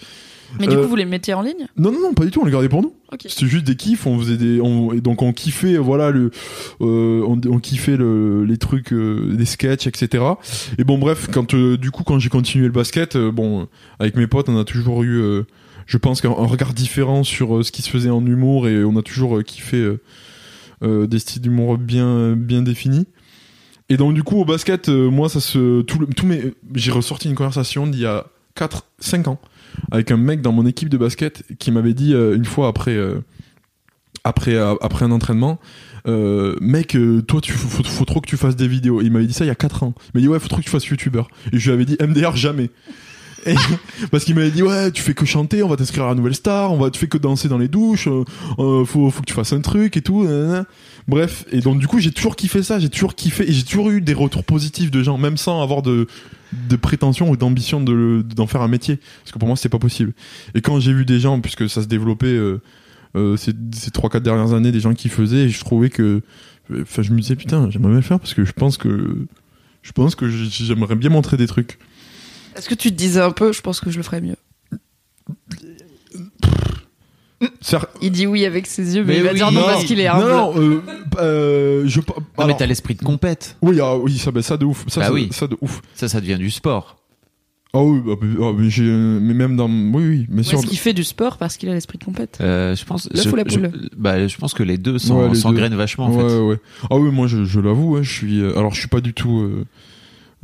Mais 0.60 0.66
du 0.66 0.76
Euh, 0.76 0.82
coup, 0.82 0.88
vous 0.90 0.96
les 0.96 1.06
mettez 1.06 1.32
en 1.32 1.40
ligne? 1.40 1.66
Non, 1.78 1.90
non, 1.92 2.00
non, 2.00 2.12
pas 2.12 2.26
du 2.26 2.30
tout, 2.30 2.40
on 2.42 2.44
les 2.44 2.52
gardait 2.52 2.68
pour 2.68 2.82
nous. 2.82 2.92
C'était 3.26 3.46
juste 3.46 3.64
des 3.64 3.74
kiffs, 3.74 4.06
on 4.06 4.18
faisait 4.18 4.36
des, 4.36 4.60
on- 4.60 4.92
et 4.92 5.00
donc 5.00 5.22
on 5.22 5.32
kiffait, 5.32 5.78
voilà, 5.78 6.10
le, 6.10 6.30
euh, 6.82 7.24
on, 7.26 7.40
on 7.48 7.58
kiffait 7.58 7.96
le, 7.96 8.44
les 8.44 8.58
trucs, 8.58 8.92
euh, 8.92 9.34
des 9.34 9.46
sketchs, 9.46 9.86
etc. 9.86 10.22
Et 10.76 10.84
bon, 10.84 10.98
bref, 10.98 11.28
quand, 11.32 11.54
euh, 11.54 11.78
du 11.78 11.90
coup, 11.90 12.04
quand 12.04 12.18
j'ai 12.18 12.28
continué 12.28 12.66
le 12.66 12.72
basket, 12.72 13.16
euh, 13.16 13.32
bon, 13.32 13.66
avec 13.98 14.14
mes 14.16 14.26
potes, 14.26 14.50
on 14.50 14.58
a 14.58 14.64
toujours 14.64 15.02
eu, 15.04 15.20
euh, 15.22 15.44
je 15.86 15.96
pense 15.96 16.22
un 16.22 16.28
regard 16.28 16.74
différent 16.74 17.24
sur 17.24 17.56
euh, 17.56 17.62
ce 17.62 17.72
qui 17.72 17.80
se 17.80 17.88
faisait 17.88 18.10
en 18.10 18.24
humour 18.24 18.68
et 18.68 18.84
on 18.84 18.96
a 18.98 19.02
toujours 19.02 19.38
euh, 19.38 19.42
kiffé 19.42 19.78
euh, 19.78 20.00
euh, 20.82 21.06
des 21.06 21.18
styles 21.18 21.40
d'humour 21.42 21.78
bien, 21.78 22.34
bien 22.36 22.60
définis. 22.60 23.06
Et 23.93 23.99
donc, 23.99 24.14
du 24.14 24.22
coup, 24.22 24.40
au 24.40 24.47
basket, 24.47 24.88
euh, 24.88 25.11
moi, 25.11 25.28
ça 25.28 25.38
se, 25.38 25.82
tout, 25.82 25.99
le- 25.99 26.07
tout 26.07 26.24
mes, 26.24 26.55
j'ai 26.74 26.90
ressorti 26.90 27.28
une 27.28 27.34
conversation 27.34 27.86
d'il 27.86 28.01
y 28.01 28.07
a 28.07 28.24
4, 28.55 28.86
5 29.01 29.28
ans 29.28 29.38
avec 29.90 30.11
un 30.11 30.16
mec 30.16 30.40
dans 30.40 30.51
mon 30.53 30.64
équipe 30.64 30.88
de 30.88 30.97
basket 30.97 31.45
qui 31.59 31.70
m'avait 31.70 31.93
dit 31.93 32.14
euh, 32.14 32.34
une 32.34 32.47
fois 32.47 32.68
après 32.68 32.95
euh, 32.97 33.20
après 34.24 34.57
après 34.57 35.05
un 35.05 35.11
entraînement 35.11 35.59
mec 36.07 36.97
toi 37.28 37.40
tu 37.43 37.53
faut, 37.53 37.82
faut 37.84 38.05
trop 38.07 38.20
que 38.22 38.28
tu 38.28 38.38
fasses 38.38 38.57
des 38.57 38.66
vidéos. 38.68 39.03
Il 39.03 39.11
m'avait 39.12 39.26
dit 39.26 39.34
ça 39.34 39.45
il 39.45 39.49
y 39.49 39.51
a 39.51 39.55
4 39.55 39.82
ans. 39.82 39.93
Il 40.07 40.11
m'a 40.14 40.20
dit 40.22 40.28
ouais 40.28 40.38
faut 40.40 40.49
trop 40.49 40.59
que 40.59 40.64
tu 40.64 40.70
fasses 40.70 40.86
youtubeur. 40.86 41.28
Et 41.53 41.59
je 41.59 41.70
lui 41.70 41.74
avais 41.74 41.84
dit 41.84 41.97
MDR 42.01 42.34
jamais. 42.34 42.70
Parce 44.12 44.24
qu'il 44.24 44.34
m'avait 44.36 44.51
dit 44.53 44.62
ouais 44.62 44.90
tu 44.93 45.03
fais 45.03 45.14
que 45.14 45.26
chanter 45.26 45.62
on 45.64 45.68
va 45.68 45.76
t'inscrire 45.76 46.05
à 46.05 46.09
la 46.11 46.14
nouvelle 46.14 46.34
star 46.34 46.72
on 46.72 46.78
va 46.78 46.90
tu 46.90 47.01
fais 47.01 47.09
que 47.09 47.18
danser 47.18 47.49
dans 47.49 47.59
les 47.59 47.66
douches 47.68 48.07
euh, 48.07 48.84
faut 48.84 49.11
faut 49.11 49.20
que 49.20 49.26
tu 49.26 49.34
fasses 49.34 49.53
un 49.53 49.61
truc 49.61 49.97
et 49.97 50.03
tout. 50.03 50.24
Bref 51.09 51.44
et 51.50 51.61
donc 51.61 51.78
du 51.78 51.86
coup 51.86 51.98
j'ai 51.98 52.12
toujours 52.12 52.36
kiffé 52.36 52.62
ça 52.62 52.78
j'ai 52.78 52.88
toujours 52.88 53.14
kiffé 53.14 53.48
et 53.48 53.53
j'ai 53.53 53.64
toujours 53.64 53.90
eu 53.90 54.00
des 54.00 54.14
retours 54.14 54.44
positifs 54.44 54.90
de 54.90 55.03
gens 55.03 55.18
même 55.18 55.36
sans 55.36 55.62
avoir 55.62 55.82
de 55.82 56.07
de 56.68 56.76
prétention 56.76 57.30
ou 57.30 57.36
d'ambition 57.36 57.80
d'en 57.80 58.46
faire 58.46 58.62
un 58.62 58.68
métier 58.68 58.98
parce 59.22 59.32
que 59.32 59.38
pour 59.38 59.48
moi 59.48 59.57
c'était 59.57 59.70
pas 59.70 59.78
possible. 59.78 60.12
Et 60.55 60.61
quand 60.61 60.80
j'ai 60.80 60.92
vu 60.92 61.05
des 61.05 61.18
gens 61.18 61.40
puisque 61.40 61.68
ça 61.68 61.82
se 61.82 61.86
développait 61.86 62.26
euh, 62.26 62.61
euh, 63.16 63.36
ces, 63.36 63.53
ces 63.74 63.90
3-4 63.90 64.20
dernières 64.20 64.53
années 64.53 64.72
des 64.72 64.80
gens 64.80 64.94
qui 64.94 65.09
faisaient 65.09 65.44
et 65.44 65.48
je 65.48 65.61
trouvais 65.61 65.88
que 65.88 66.22
enfin 66.80 67.03
je 67.03 67.12
me 67.12 67.20
disais 67.20 67.36
putain 67.36 67.70
j'aimerais 67.70 67.90
bien 67.90 68.00
le 68.00 68.03
faire 68.03 68.20
parce 68.20 68.34
que 68.34 68.44
je 68.44 68.53
pense 68.53 68.76
que 68.76 69.26
je 69.82 69.92
pense 69.92 70.14
que 70.14 70.28
j'aimerais 70.28 70.94
bien 70.94 71.11
montrer 71.11 71.36
des 71.36 71.46
trucs. 71.46 71.78
Est-ce 72.55 72.68
que 72.68 72.74
tu 72.74 72.90
te 72.90 72.96
disais 72.96 73.20
un 73.20 73.32
peu, 73.32 73.53
je 73.53 73.61
pense 73.62 73.80
que 73.80 73.90
je 73.90 73.96
le 73.96 74.03
ferais 74.03 74.20
mieux? 74.20 74.36
Il 78.01 78.11
dit 78.12 78.26
oui 78.26 78.45
avec 78.45 78.66
ses 78.66 78.97
yeux, 78.97 79.05
mais, 79.05 79.14
Mais 79.14 79.18
il 79.18 79.22
va 79.24 79.30
oui, 79.30 79.36
dire 79.36 79.53
non, 79.53 79.61
non, 79.61 79.66
parce 79.66 79.84
qu'il 79.84 80.01
est 80.01 80.09
non, 80.09 80.14
humble. 80.14 80.30
non, 80.30 80.53
euh, 80.57 80.82
euh, 81.18 81.82
je 81.86 82.01
Non, 82.01 82.05
mais 82.38 82.45
alors- 82.45 82.57
t'as 82.57 82.66
l'esprit 82.66 82.95
de 82.95 83.03
compète. 83.03 83.57
oui 83.62 83.78
ah, 83.80 83.97
oui 83.97 84.16
ça 84.18 84.30
bah, 84.30 84.43
ça 84.43 84.57
de 84.57 84.64
ouf 84.64 84.84
ça, 84.88 85.01
Bah 85.01 85.07
ça, 85.07 85.12
oui. 85.12 85.28
ça 85.32 85.47
de 85.47 85.57
ouf 85.61 85.80
Ça, 85.95 86.09
ça 86.09 86.20
devient 86.20 86.36
du 86.38 86.51
sport. 86.51 86.97
ah 87.74 87.82
oui 87.82 88.01
bah, 88.05 88.14
ah, 88.40 88.53
mais 88.57 89.34
même 89.34 89.57
dans 89.57 89.68
oui 89.68 90.05
oui 90.07 90.26
mais 90.28 90.43
Est-ce 90.43 90.66
qu'il 90.66 90.78
fait 90.78 90.93
du 90.93 91.05
sport 91.05 91.36
parce 91.38 91.57
qu'il 91.57 91.68
a 91.68 91.74
l'esprit 91.74 91.99
de 91.99 92.05
compète? 92.05 92.38
Euh, 92.40 92.76
je 92.76 92.84
pense. 92.84 93.09
L'œuf 93.12 93.24
je, 93.24 93.30
ou 93.30 93.36
la 93.36 93.45
je- 93.49 93.59
poule 93.59 93.72
bah, 93.97 94.26
je 94.28 94.36
pense 94.36 94.55
que 94.55 94.62
les 94.62 94.78
deux 94.78 94.99
s'en- 94.99 95.18
Ouais, 95.28 95.28
vachement 95.74 96.07
en 96.07 96.12
ouais, 96.12 96.28
fait. 96.28 96.38
ouais. 96.38 96.57
Ah 96.90 96.97
oui, 96.97 97.11
moi 97.11 97.26
je, 97.26 97.45
je 97.45 97.61
l'avoue, 97.61 97.97
hein, 97.97 98.03
je 98.03 98.12
suis. 98.12 98.45
Alors 98.57 98.72
je 98.74 98.80
suis 98.80 98.88
pas 98.88 99.01
du 99.01 99.14
tout. 99.14 99.38
euh, 99.40 99.64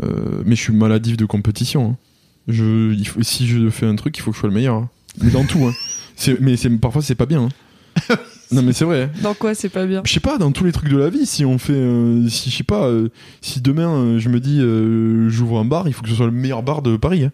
euh, 0.04 0.42
mais 0.46 0.54
je 0.56 0.62
suis 0.62 0.72
maladif 0.72 1.16
de 1.16 1.24
compétition. 1.26 1.90
hein. 1.90 1.96
Je, 2.46 2.92
il 2.94 3.06
faut, 3.06 3.22
si 3.22 3.46
je 3.46 3.68
fais 3.68 3.84
un 3.86 3.94
truc, 3.96 4.16
il 4.16 4.20
faut 4.22 4.30
que 4.30 4.36
je 4.36 4.40
sois 4.40 4.48
le 4.48 4.54
meilleur. 4.54 4.76
hein. 4.76 4.88
Mais 5.22 5.30
dans 5.30 5.44
tout. 5.44 5.64
Hein. 5.66 5.72
C'est, 6.18 6.40
mais 6.40 6.56
c'est, 6.56 6.68
parfois 6.70 7.00
c'est 7.02 7.14
pas 7.14 7.26
bien. 7.26 7.44
hein. 8.10 8.16
non 8.52 8.62
mais 8.62 8.72
c'est 8.72 8.84
vrai. 8.84 9.04
hein. 9.04 9.10
Dans 9.22 9.34
quoi 9.34 9.54
c'est 9.54 9.68
pas 9.68 9.86
bien 9.86 10.02
Je 10.04 10.12
sais 10.12 10.20
pas, 10.20 10.36
dans 10.38 10.52
tous 10.52 10.64
les 10.64 10.72
trucs 10.72 10.88
de 10.90 10.96
la 10.96 11.10
vie, 11.10 11.26
si 11.26 11.44
on 11.44 11.58
fait. 11.58 11.72
euh, 11.74 12.28
si 12.28 12.50
je 12.50 12.56
sais 12.56 12.64
pas, 12.64 12.84
euh, 12.86 13.08
si 13.40 13.60
demain 13.60 13.88
euh, 13.88 14.18
je 14.18 14.28
me 14.28 14.40
dis 14.40 14.60
euh, 14.60 15.28
j'ouvre 15.28 15.58
un 15.58 15.64
bar, 15.64 15.86
il 15.88 15.92
faut 15.94 16.02
que 16.02 16.08
ce 16.08 16.14
soit 16.14 16.26
le 16.26 16.32
meilleur 16.32 16.62
bar 16.62 16.82
de 16.82 16.96
Paris. 16.96 17.24
hein. 17.24 17.32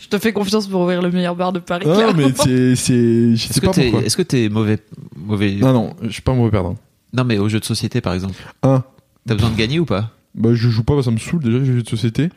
Je 0.00 0.06
te 0.08 0.18
fais 0.18 0.32
confiance 0.32 0.66
pour 0.66 0.80
ouvrir 0.82 1.02
le 1.02 1.10
meilleur 1.10 1.34
bar 1.36 1.52
de 1.52 1.58
Paris. 1.58 1.84
Ah, 1.88 1.94
clairement. 1.94 2.14
mais 2.16 2.32
c'est. 2.36 2.76
c'est 2.76 2.94
je 2.94 3.32
Est-ce 3.34 3.52
sais 3.54 3.60
que 3.60 3.66
pas 3.66 3.72
t'es 3.72 3.90
pourquoi. 3.90 4.06
est-ce 4.06 4.16
que 4.16 4.22
t'es 4.22 4.48
mauvais, 4.48 4.78
mauvais? 5.16 5.52
Non, 5.56 5.72
non, 5.72 5.96
je 6.02 6.08
suis 6.10 6.22
pas 6.22 6.32
mauvais 6.34 6.50
perdant. 6.50 6.76
Non, 7.12 7.24
mais 7.24 7.38
aux 7.38 7.48
jeux 7.48 7.60
de 7.60 7.64
société 7.64 8.00
par 8.00 8.14
exemple. 8.14 8.34
Un, 8.62 8.84
T'as 9.26 9.34
besoin 9.34 9.50
de 9.50 9.56
gagner 9.56 9.78
ou 9.80 9.84
pas? 9.84 10.12
Bah 10.34 10.50
je 10.54 10.68
joue 10.68 10.84
pas, 10.84 11.02
ça 11.02 11.10
me 11.10 11.18
saoule 11.18 11.42
déjà, 11.42 11.58
les 11.58 11.64
jeux 11.66 11.82
de 11.82 11.88
société. 11.88 12.30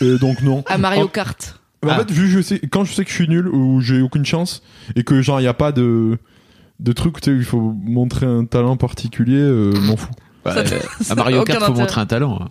Et 0.00 0.16
donc 0.18 0.40
non. 0.42 0.62
À 0.66 0.78
Mario 0.78 1.08
Kart. 1.08 1.57
Mais 1.84 1.92
En 1.92 1.94
Ah. 1.94 1.98
fait, 1.98 2.10
vu 2.10 2.22
que 2.22 2.28
je 2.28 2.40
sais, 2.40 2.60
quand 2.70 2.84
je 2.84 2.92
sais 2.92 3.04
que 3.04 3.10
je 3.10 3.14
suis 3.14 3.28
nul 3.28 3.46
ou 3.48 3.80
j'ai 3.80 4.00
aucune 4.00 4.26
chance 4.26 4.62
et 4.96 5.04
que 5.04 5.22
genre 5.22 5.40
il 5.40 5.44
y 5.44 5.48
a 5.48 5.54
pas 5.54 5.70
de 5.72 6.18
de 6.80 6.92
truc, 6.92 7.20
tu 7.20 7.30
sais, 7.30 7.36
où 7.36 7.38
il 7.38 7.44
faut 7.44 7.74
montrer 7.84 8.26
un 8.26 8.44
talent 8.44 8.76
particulier, 8.76 9.38
euh, 9.40 9.72
m'en 9.80 9.96
fous. 9.96 10.10
Bah, 10.44 10.54
Ça- 10.54 10.60
euh, 10.60 10.80
ça 11.00 11.12
À 11.12 11.16
Mario 11.16 11.36
Kart, 11.44 11.58
aucun 11.58 11.66
faut 11.66 11.72
intérêt. 11.72 11.80
montrer 11.86 12.00
un 12.00 12.06
talent. 12.06 12.48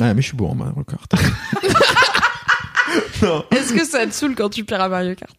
Ah 0.00 0.14
mais 0.14 0.22
je 0.22 0.28
suis 0.28 0.36
bon 0.36 0.50
en 0.50 0.54
Mario 0.54 0.84
Kart. 0.84 1.12
Est-ce 3.52 3.72
que 3.72 3.84
ça 3.84 4.06
te 4.06 4.12
saoule 4.12 4.34
quand 4.34 4.48
tu 4.48 4.64
perds 4.64 4.80
à 4.80 4.88
Mario 4.88 5.14
Kart? 5.14 5.36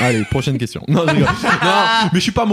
Allez, 0.00 0.24
prochaine 0.24 0.58
question. 0.58 0.84
Non, 0.88 1.04
je 1.08 1.14
non, 1.14 1.26
mais 2.12 2.18
je 2.18 2.20
suis 2.20 2.32
pas 2.32 2.44
bon. 2.44 2.52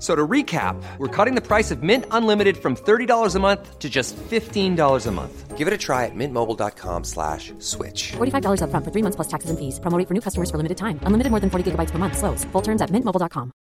F- 0.00 0.02
So 0.02 0.16
to 0.16 0.26
recap, 0.26 0.76
we're 0.98 1.08
cutting 1.14 1.34
the 1.34 1.46
price 1.46 1.70
of 1.70 1.82
Mint 1.82 2.06
Unlimited 2.10 2.56
from 2.56 2.74
$30 2.74 3.36
a 3.36 3.38
month 3.38 3.78
to 3.80 3.90
just 3.90 4.16
$15 4.30 5.06
a 5.06 5.10
month. 5.10 5.58
Give 5.58 5.68
it 5.68 5.74
a 5.74 5.78
try 5.78 6.06
at 6.06 6.14
mintmobile.com 6.14 7.04
slash 7.04 7.52
switch. 7.58 8.12
$45 8.16 8.62
upfront 8.62 8.82
for 8.84 8.90
three 8.90 9.02
months 9.02 9.16
plus 9.16 9.28
taxes 9.28 9.50
and 9.50 9.58
fees. 9.58 9.78
Promo 9.78 9.98
rate 9.98 10.08
for 10.08 10.14
new 10.14 10.22
customers 10.22 10.50
for 10.50 10.56
limited 10.56 10.78
time. 10.78 10.98
Unlimited 11.04 11.30
more 11.30 11.40
than 11.40 11.50
40 11.50 11.72
gigabytes 11.72 11.90
per 11.92 11.98
month. 11.98 12.16
Slows. 12.16 12.44
Full 12.52 12.62
terms 12.62 12.80
at 12.80 12.88
mintmobile.com. 12.90 13.52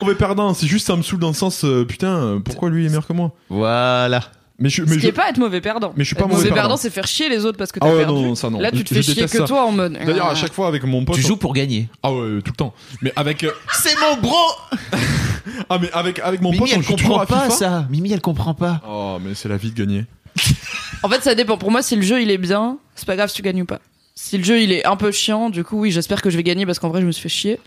Mauvais 0.00 0.16
perdant, 0.16 0.52
c'est 0.54 0.66
juste 0.66 0.86
ça 0.88 0.96
me 0.96 1.02
saoule 1.02 1.20
dans 1.20 1.28
le 1.28 1.34
sens 1.34 1.64
euh, 1.64 1.84
putain, 1.84 2.40
pourquoi 2.44 2.70
lui 2.70 2.86
est 2.86 2.88
meilleur 2.88 3.06
que 3.06 3.12
moi 3.12 3.32
Voilà. 3.50 4.22
Mais 4.62 4.68
je 4.70 4.84
Ce 4.84 4.88
mais 4.88 4.96
qui 4.96 5.02
je 5.02 5.08
est 5.08 5.12
pas 5.12 5.28
être 5.28 5.38
mauvais 5.38 5.60
perdant. 5.60 5.92
Mais 5.96 6.04
je 6.04 6.06
suis 6.06 6.14
pas 6.16 6.24
Être 6.24 6.30
mauvais 6.30 6.50
perdant. 6.50 6.76
c'est 6.78 6.88
faire 6.88 7.06
chier 7.06 7.28
les 7.28 7.44
autres 7.44 7.58
parce 7.58 7.72
que 7.72 7.80
Ah 7.82 7.86
t'as 7.86 7.92
ouais, 7.92 7.98
perdu. 8.04 8.14
non, 8.14 8.22
non, 8.28 8.34
ça, 8.34 8.48
non. 8.48 8.60
Là, 8.60 8.70
tu 8.70 8.84
te 8.84 8.94
fais 8.94 9.02
chier 9.02 9.24
que 9.24 9.28
ça. 9.28 9.44
toi 9.44 9.64
en 9.66 9.72
mode. 9.72 9.92
D'ailleurs, 9.92 10.26
à 10.28 10.30
Ah. 10.30 10.34
chaque 10.34 10.52
fois 10.54 10.68
avec 10.68 10.84
mon 10.84 11.04
pote 11.04 11.16
Tu 11.16 11.24
on- 11.24 11.28
joues 11.28 11.36
pour 11.36 11.52
gagner. 11.52 11.88
Ah 12.02 12.12
ouais, 12.12 12.40
tout 12.42 12.52
le 12.52 12.56
temps. 12.56 12.72
Mais 13.02 13.12
avec 13.16 13.42
euh, 13.44 13.50
C'est 13.82 13.94
mon 14.00 14.16
bro 14.22 14.36
ah 15.68 15.78
mais 15.80 15.90
avec 15.92 16.18
avec 16.20 16.40
mon 16.40 16.50
Mimi, 16.50 16.60
pote 16.60 16.70
on 16.72 16.76
elle 16.76 16.82
joue 16.82 16.92
toujours 16.96 17.18
comprend 17.18 17.22
à 17.22 17.26
pas 17.26 17.44
FIFA. 17.50 17.56
ça. 17.56 17.86
Mimi, 17.90 18.12
elle 18.12 18.20
comprend 18.20 18.54
pas. 18.54 18.80
Oh, 18.88 19.18
mais 19.22 19.34
c'est 19.34 19.48
la 19.48 19.56
vie 19.56 19.70
de 19.72 19.78
gagner. 19.84 20.04
En 21.02 21.08
fait, 21.08 21.22
ça 21.22 21.34
dépend. 21.34 21.58
Pour 21.58 21.70
moi, 21.70 21.82
si 21.82 21.96
le 21.96 22.02
jeu 22.02 22.22
il 22.22 22.30
est 22.30 22.38
bien, 22.38 22.78
c'est 22.94 23.06
pas 23.06 23.16
grave 23.16 23.28
si 23.28 23.34
tu 23.36 23.42
gagnes 23.42 23.62
ou 23.62 23.66
pas. 23.66 23.80
Si 24.14 24.38
le 24.38 24.44
jeu 24.44 24.60
il 24.60 24.72
est 24.72 24.84
un 24.86 24.96
peu 24.96 25.10
chiant, 25.10 25.50
du 25.50 25.64
coup, 25.64 25.80
oui, 25.80 25.90
j'espère 25.90 26.22
que 26.22 26.30
je 26.30 26.36
vais 26.36 26.42
gagner 26.42 26.66
parce 26.66 26.78
qu'en 26.78 26.88
vrai, 26.90 27.00
je 27.00 27.06
me 27.06 27.12
suis 27.12 27.22
fait 27.22 27.28
chier. 27.28 27.58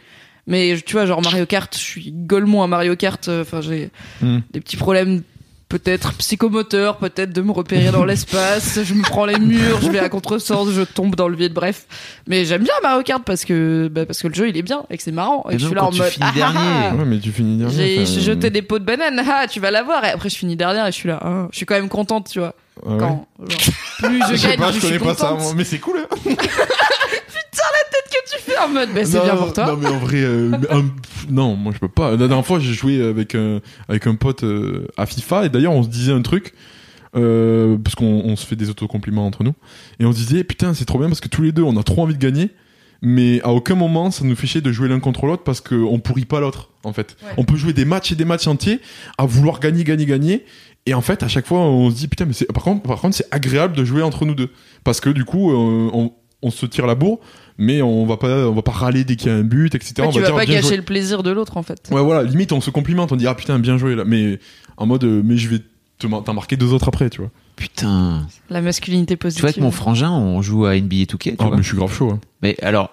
Mais 0.47 0.77
tu 0.85 0.93
vois, 0.93 1.05
genre 1.07 1.21
Mario 1.23 1.45
Kart, 1.47 1.73
je 1.75 1.81
suis 1.81 2.11
golemon 2.11 2.61
à 2.63 2.67
Mario 2.67 2.95
Kart. 2.95 3.27
euh, 3.27 3.41
Enfin, 3.41 3.61
j'ai 3.61 3.89
Hmm. 4.21 4.39
des 4.51 4.61
petits 4.61 4.77
problèmes, 4.77 5.23
peut-être 5.69 6.13
psychomoteurs, 6.13 6.97
peut-être 6.97 7.33
de 7.33 7.41
me 7.41 7.51
repérer 7.51 7.91
dans 7.91 8.05
l'espace. 8.05 8.79
Je 8.83 8.93
me 8.93 9.01
prends 9.03 9.25
les 9.25 9.39
murs, 9.39 9.79
je 9.81 9.89
vais 9.89 9.99
à 9.99 10.09
contresens, 10.09 10.69
je 10.71 10.81
tombe 10.83 11.15
dans 11.15 11.27
le 11.27 11.35
vide. 11.35 11.53
Bref, 11.53 11.85
mais 12.27 12.45
j'aime 12.45 12.63
bien 12.63 12.73
Mario 12.83 13.01
Kart 13.03 13.23
parce 13.23 13.45
que 13.45 13.87
bah, 13.91 14.05
parce 14.05 14.21
que 14.21 14.27
le 14.27 14.33
jeu 14.33 14.47
il 14.49 14.57
est 14.57 14.61
bien 14.61 14.83
et 14.89 14.97
que 14.97 15.03
c'est 15.03 15.11
marrant 15.11 15.45
et 15.49 15.53
Et 15.53 15.57
que 15.57 15.61
je 15.61 15.65
suis 15.67 15.75
là 15.75 15.85
en 15.85 15.89
tu 15.91 15.99
mode 15.99 16.09
finis 16.09 16.25
ah, 16.27 16.31
ah, 16.33 16.37
dernier. 16.37 16.59
ah. 16.91 16.95
Ouais, 16.95 17.05
mais 17.05 17.19
tu 17.19 17.31
finis 17.31 17.57
dernier. 17.57 18.05
J'ai 18.05 18.21
jeté 18.21 18.49
des 18.49 18.61
pots 18.61 18.79
de 18.79 18.85
banane, 18.85 19.21
ah, 19.27 19.47
tu 19.47 19.59
vas 19.59 19.71
l'avoir. 19.71 20.03
Et 20.05 20.09
après, 20.09 20.29
je 20.29 20.35
finis 20.35 20.55
dernière 20.55 20.85
et 20.87 20.91
je 20.91 20.97
suis 20.97 21.09
là. 21.09 21.19
ah, 21.21 21.47
je 21.51 21.57
suis 21.57 21.65
quand 21.65 21.75
même 21.75 21.89
contente, 21.89 22.29
tu 22.31 22.39
vois. 22.39 22.53
ah 22.85 22.89
ouais. 22.89 22.97
Quand 22.99 23.27
genre, 23.39 23.57
plus 23.97 24.21
je 24.29 24.35
Je 24.35 24.37
sais 24.37 24.47
gagne, 24.49 24.57
pas, 24.59 24.65
plus 24.71 24.75
je 24.81 24.85
suis 24.85 24.97
connais 24.99 25.13
pas 25.13 25.15
ça, 25.19 25.27
contente. 25.29 25.55
mais 25.55 25.63
c'est 25.63 25.79
cool. 25.79 25.97
Hein. 25.99 26.15
que 27.59 28.35
tu 28.35 28.41
fais 28.41 28.57
en 28.57 28.69
mode, 28.69 28.89
bah, 28.93 29.05
c'est 29.05 29.21
bien 29.21 29.35
pour 29.35 29.53
toi. 29.53 29.67
Non, 29.67 29.77
mais 29.77 29.87
en 29.89 29.97
vrai, 29.99 30.17
euh, 30.21 30.51
un- 30.71 30.85
non, 31.29 31.55
moi 31.55 31.71
je 31.73 31.79
peux 31.79 31.87
pas. 31.89 32.11
La 32.11 32.17
dernière 32.17 32.45
fois, 32.45 32.59
j'ai 32.59 32.73
joué 32.73 33.01
avec 33.01 33.35
un, 33.35 33.59
avec 33.89 34.07
un 34.07 34.15
pote 34.15 34.43
euh, 34.43 34.87
à 34.97 35.05
FIFA 35.05 35.45
et 35.45 35.49
d'ailleurs, 35.49 35.73
on 35.73 35.83
se 35.83 35.89
disait 35.89 36.11
un 36.13 36.21
truc. 36.21 36.53
euh, 37.15 37.77
parce 37.77 37.95
qu'on 37.95 38.05
on 38.25 38.35
se 38.35 38.45
fait 38.45 38.55
des 38.57 38.69
autocompliments 38.69 39.25
entre 39.25 39.43
nous 39.43 39.53
et 39.99 40.05
on 40.05 40.11
se 40.11 40.17
disait 40.17 40.43
putain 40.43 40.73
c'est 40.73 40.83
trop 40.83 40.99
bien 40.99 41.07
parce 41.07 41.21
que 41.21 41.29
tous 41.29 41.41
les 41.41 41.53
deux 41.53 41.61
on 41.63 41.77
a 41.77 41.83
trop 41.83 42.01
envie 42.03 42.13
de 42.13 42.19
gagner 42.19 42.49
mais 43.01 43.39
à 43.43 43.53
aucun 43.53 43.75
moment 43.75 44.11
ça 44.11 44.25
nous 44.25 44.35
fait 44.35 44.47
chier 44.47 44.59
de 44.59 44.69
jouer 44.73 44.89
l'un 44.89 44.99
contre 44.99 45.25
l'autre 45.25 45.43
parce 45.43 45.61
qu'on 45.61 45.97
pourrit 45.99 46.25
pas 46.25 46.41
l'autre 46.41 46.71
en 46.83 46.91
fait 46.91 47.15
Ouais. 47.23 47.29
on 47.37 47.45
peut 47.45 47.55
jouer 47.55 47.71
des 47.71 47.85
matchs 47.85 48.11
et 48.11 48.15
des 48.15 48.25
matchs 48.25 48.47
entiers 48.47 48.81
à 49.17 49.25
vouloir 49.25 49.61
gagner 49.61 49.85
gagner 49.85 50.05
gagner 50.05 50.45
et 50.87 50.93
en 50.93 50.99
fait 50.99 51.23
à 51.23 51.29
chaque 51.29 51.45
fois 51.47 51.59
on 51.59 51.89
se 51.89 51.95
dit 51.95 52.09
putain 52.09 52.25
mais 52.25 52.33
c'est 52.33 52.51
par 52.51 52.63
contre 52.63 52.81
par 52.81 52.99
contre 52.99 53.15
c'est 53.15 53.27
agréable 53.33 53.77
de 53.77 53.85
jouer 53.85 54.01
entre 54.01 54.25
nous 54.25 54.35
deux 54.35 54.49
parce 54.83 54.99
que 54.99 55.09
du 55.09 55.23
coup 55.23 55.51
euh, 55.51 55.89
on, 55.93 56.11
on 56.41 56.51
se 56.51 56.65
tire 56.65 56.85
la 56.87 56.95
bourre 56.95 57.19
mais 57.57 57.81
on 57.81 58.05
va 58.05 58.17
pas 58.17 58.47
on 58.47 58.53
va 58.53 58.61
pas 58.61 58.71
râler 58.71 59.03
dès 59.03 59.15
qu'il 59.15 59.27
y 59.31 59.31
a 59.31 59.35
un 59.37 59.43
but 59.43 59.73
etc 59.75 59.93
Ouais, 59.99 60.05
on 60.07 60.11
tu 60.11 60.19
va 60.19 60.21
vas 60.21 60.27
dire 60.27 60.35
pas 60.35 60.45
gâcher 60.45 60.67
joué. 60.67 60.77
le 60.77 60.83
plaisir 60.83 61.23
de 61.23 61.31
l'autre 61.31 61.57
en 61.57 61.63
fait. 61.63 61.87
ouais 61.91 62.01
voilà 62.01 62.23
limite 62.23 62.51
on 62.51 62.61
se 62.61 62.69
complimente 62.69 63.11
on 63.11 63.15
dit 63.15 63.27
ah 63.27 63.35
putain 63.35 63.57
bien 63.59 63.77
joué 63.77 63.95
là 63.95 64.03
mais 64.05 64.39
en 64.77 64.85
mode 64.85 65.03
euh, 65.05 65.21
mais 65.23 65.37
je 65.37 65.47
vais 65.49 65.59
te 65.97 66.07
mar- 66.07 66.23
t'en 66.23 66.33
marquer 66.33 66.57
deux 66.57 66.73
autres 66.73 66.87
après 66.89 67.09
tu 67.09 67.21
vois 67.21 67.31
Putain. 67.55 68.27
La 68.49 68.59
masculinité 68.61 69.13
Tu 69.15 69.17
positive. 69.17 69.41
vois, 69.41 69.49
avec 69.51 69.61
mon 69.61 69.71
frangin, 69.71 70.11
on 70.11 70.41
joue 70.41 70.65
à 70.65 70.75
NBA 70.75 71.03
2K. 71.05 71.17
Tu 71.17 71.35
Ah, 71.39 71.45
vois. 71.45 71.55
mais 71.55 71.63
je 71.63 71.67
suis 71.69 71.77
grave 71.77 71.93
chaud 71.93 72.11
hein. 72.11 72.19
Mais 72.41 72.57
alors, 72.61 72.89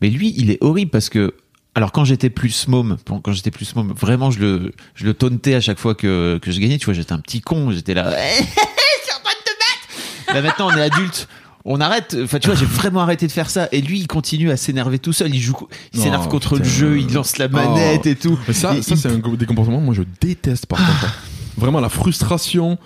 mais 0.00 0.08
lui, 0.08 0.32
il 0.38 0.50
est 0.50 0.56
horrible 0.62 0.90
parce 0.90 1.10
que 1.10 1.34
Alors 1.74 1.92
quand 1.92 2.06
j'étais 2.06 2.30
plus 2.30 2.66
môme, 2.66 2.96
quand 3.04 3.32
j'étais 3.32 3.50
plus 3.50 3.76
môme, 3.76 3.92
vraiment 3.92 4.30
je 4.30 4.40
le 4.40 4.72
je 4.94 5.04
le 5.04 5.12
tauntais 5.12 5.54
à 5.54 5.60
chaque 5.60 5.78
fois 5.78 5.94
que 5.94 6.38
que 6.40 6.50
je 6.50 6.58
gagnais. 6.60 6.78
Tu 6.78 6.86
vois, 6.86 6.94
j'étais 6.94 7.12
un 7.12 7.18
petit 7.18 7.42
con, 7.42 7.70
j'étais 7.72 7.92
là. 7.92 8.10
je 8.38 8.42
suis 8.42 9.12
en 9.14 9.22
train 9.22 9.34
de 9.34 9.44
te 9.44 9.52
battre. 9.58 10.34
Là 10.34 10.40
maintenant 10.40 10.68
on 10.72 10.76
est 10.78 10.80
adulte. 10.80 11.28
On 11.68 11.80
arrête, 11.80 12.16
enfin 12.22 12.38
tu 12.38 12.46
vois, 12.46 12.54
j'ai 12.56 12.64
vraiment 12.64 13.00
arrêté 13.00 13.26
de 13.26 13.32
faire 13.32 13.50
ça. 13.50 13.68
Et 13.72 13.80
lui, 13.82 13.98
il 13.98 14.06
continue 14.06 14.50
à 14.52 14.56
s'énerver 14.56 14.98
tout 15.00 15.12
seul. 15.12 15.34
Il 15.34 15.40
joue, 15.40 15.56
il 15.92 16.00
s'énerve 16.00 16.28
contre 16.28 16.56
le 16.56 16.64
jeu, 16.64 16.98
il 17.00 17.12
lance 17.12 17.38
la 17.38 17.48
manette 17.48 18.02
Oh. 18.04 18.08
et 18.08 18.14
tout. 18.14 18.38
Mais 18.46 18.54
ça, 18.54 18.74
Et 18.76 18.82
ça 18.82 18.94
il- 18.94 18.98
c'est 18.98 19.08
un 19.10 19.18
des 19.18 19.46
comportements 19.46 19.80
que 19.80 19.84
moi 19.84 19.94
je 19.94 20.02
déteste 20.20 20.66
par 20.66 20.78
contre. 20.78 21.12
Vraiment 21.58 21.80
la 21.80 21.88
frustration. 21.88 22.78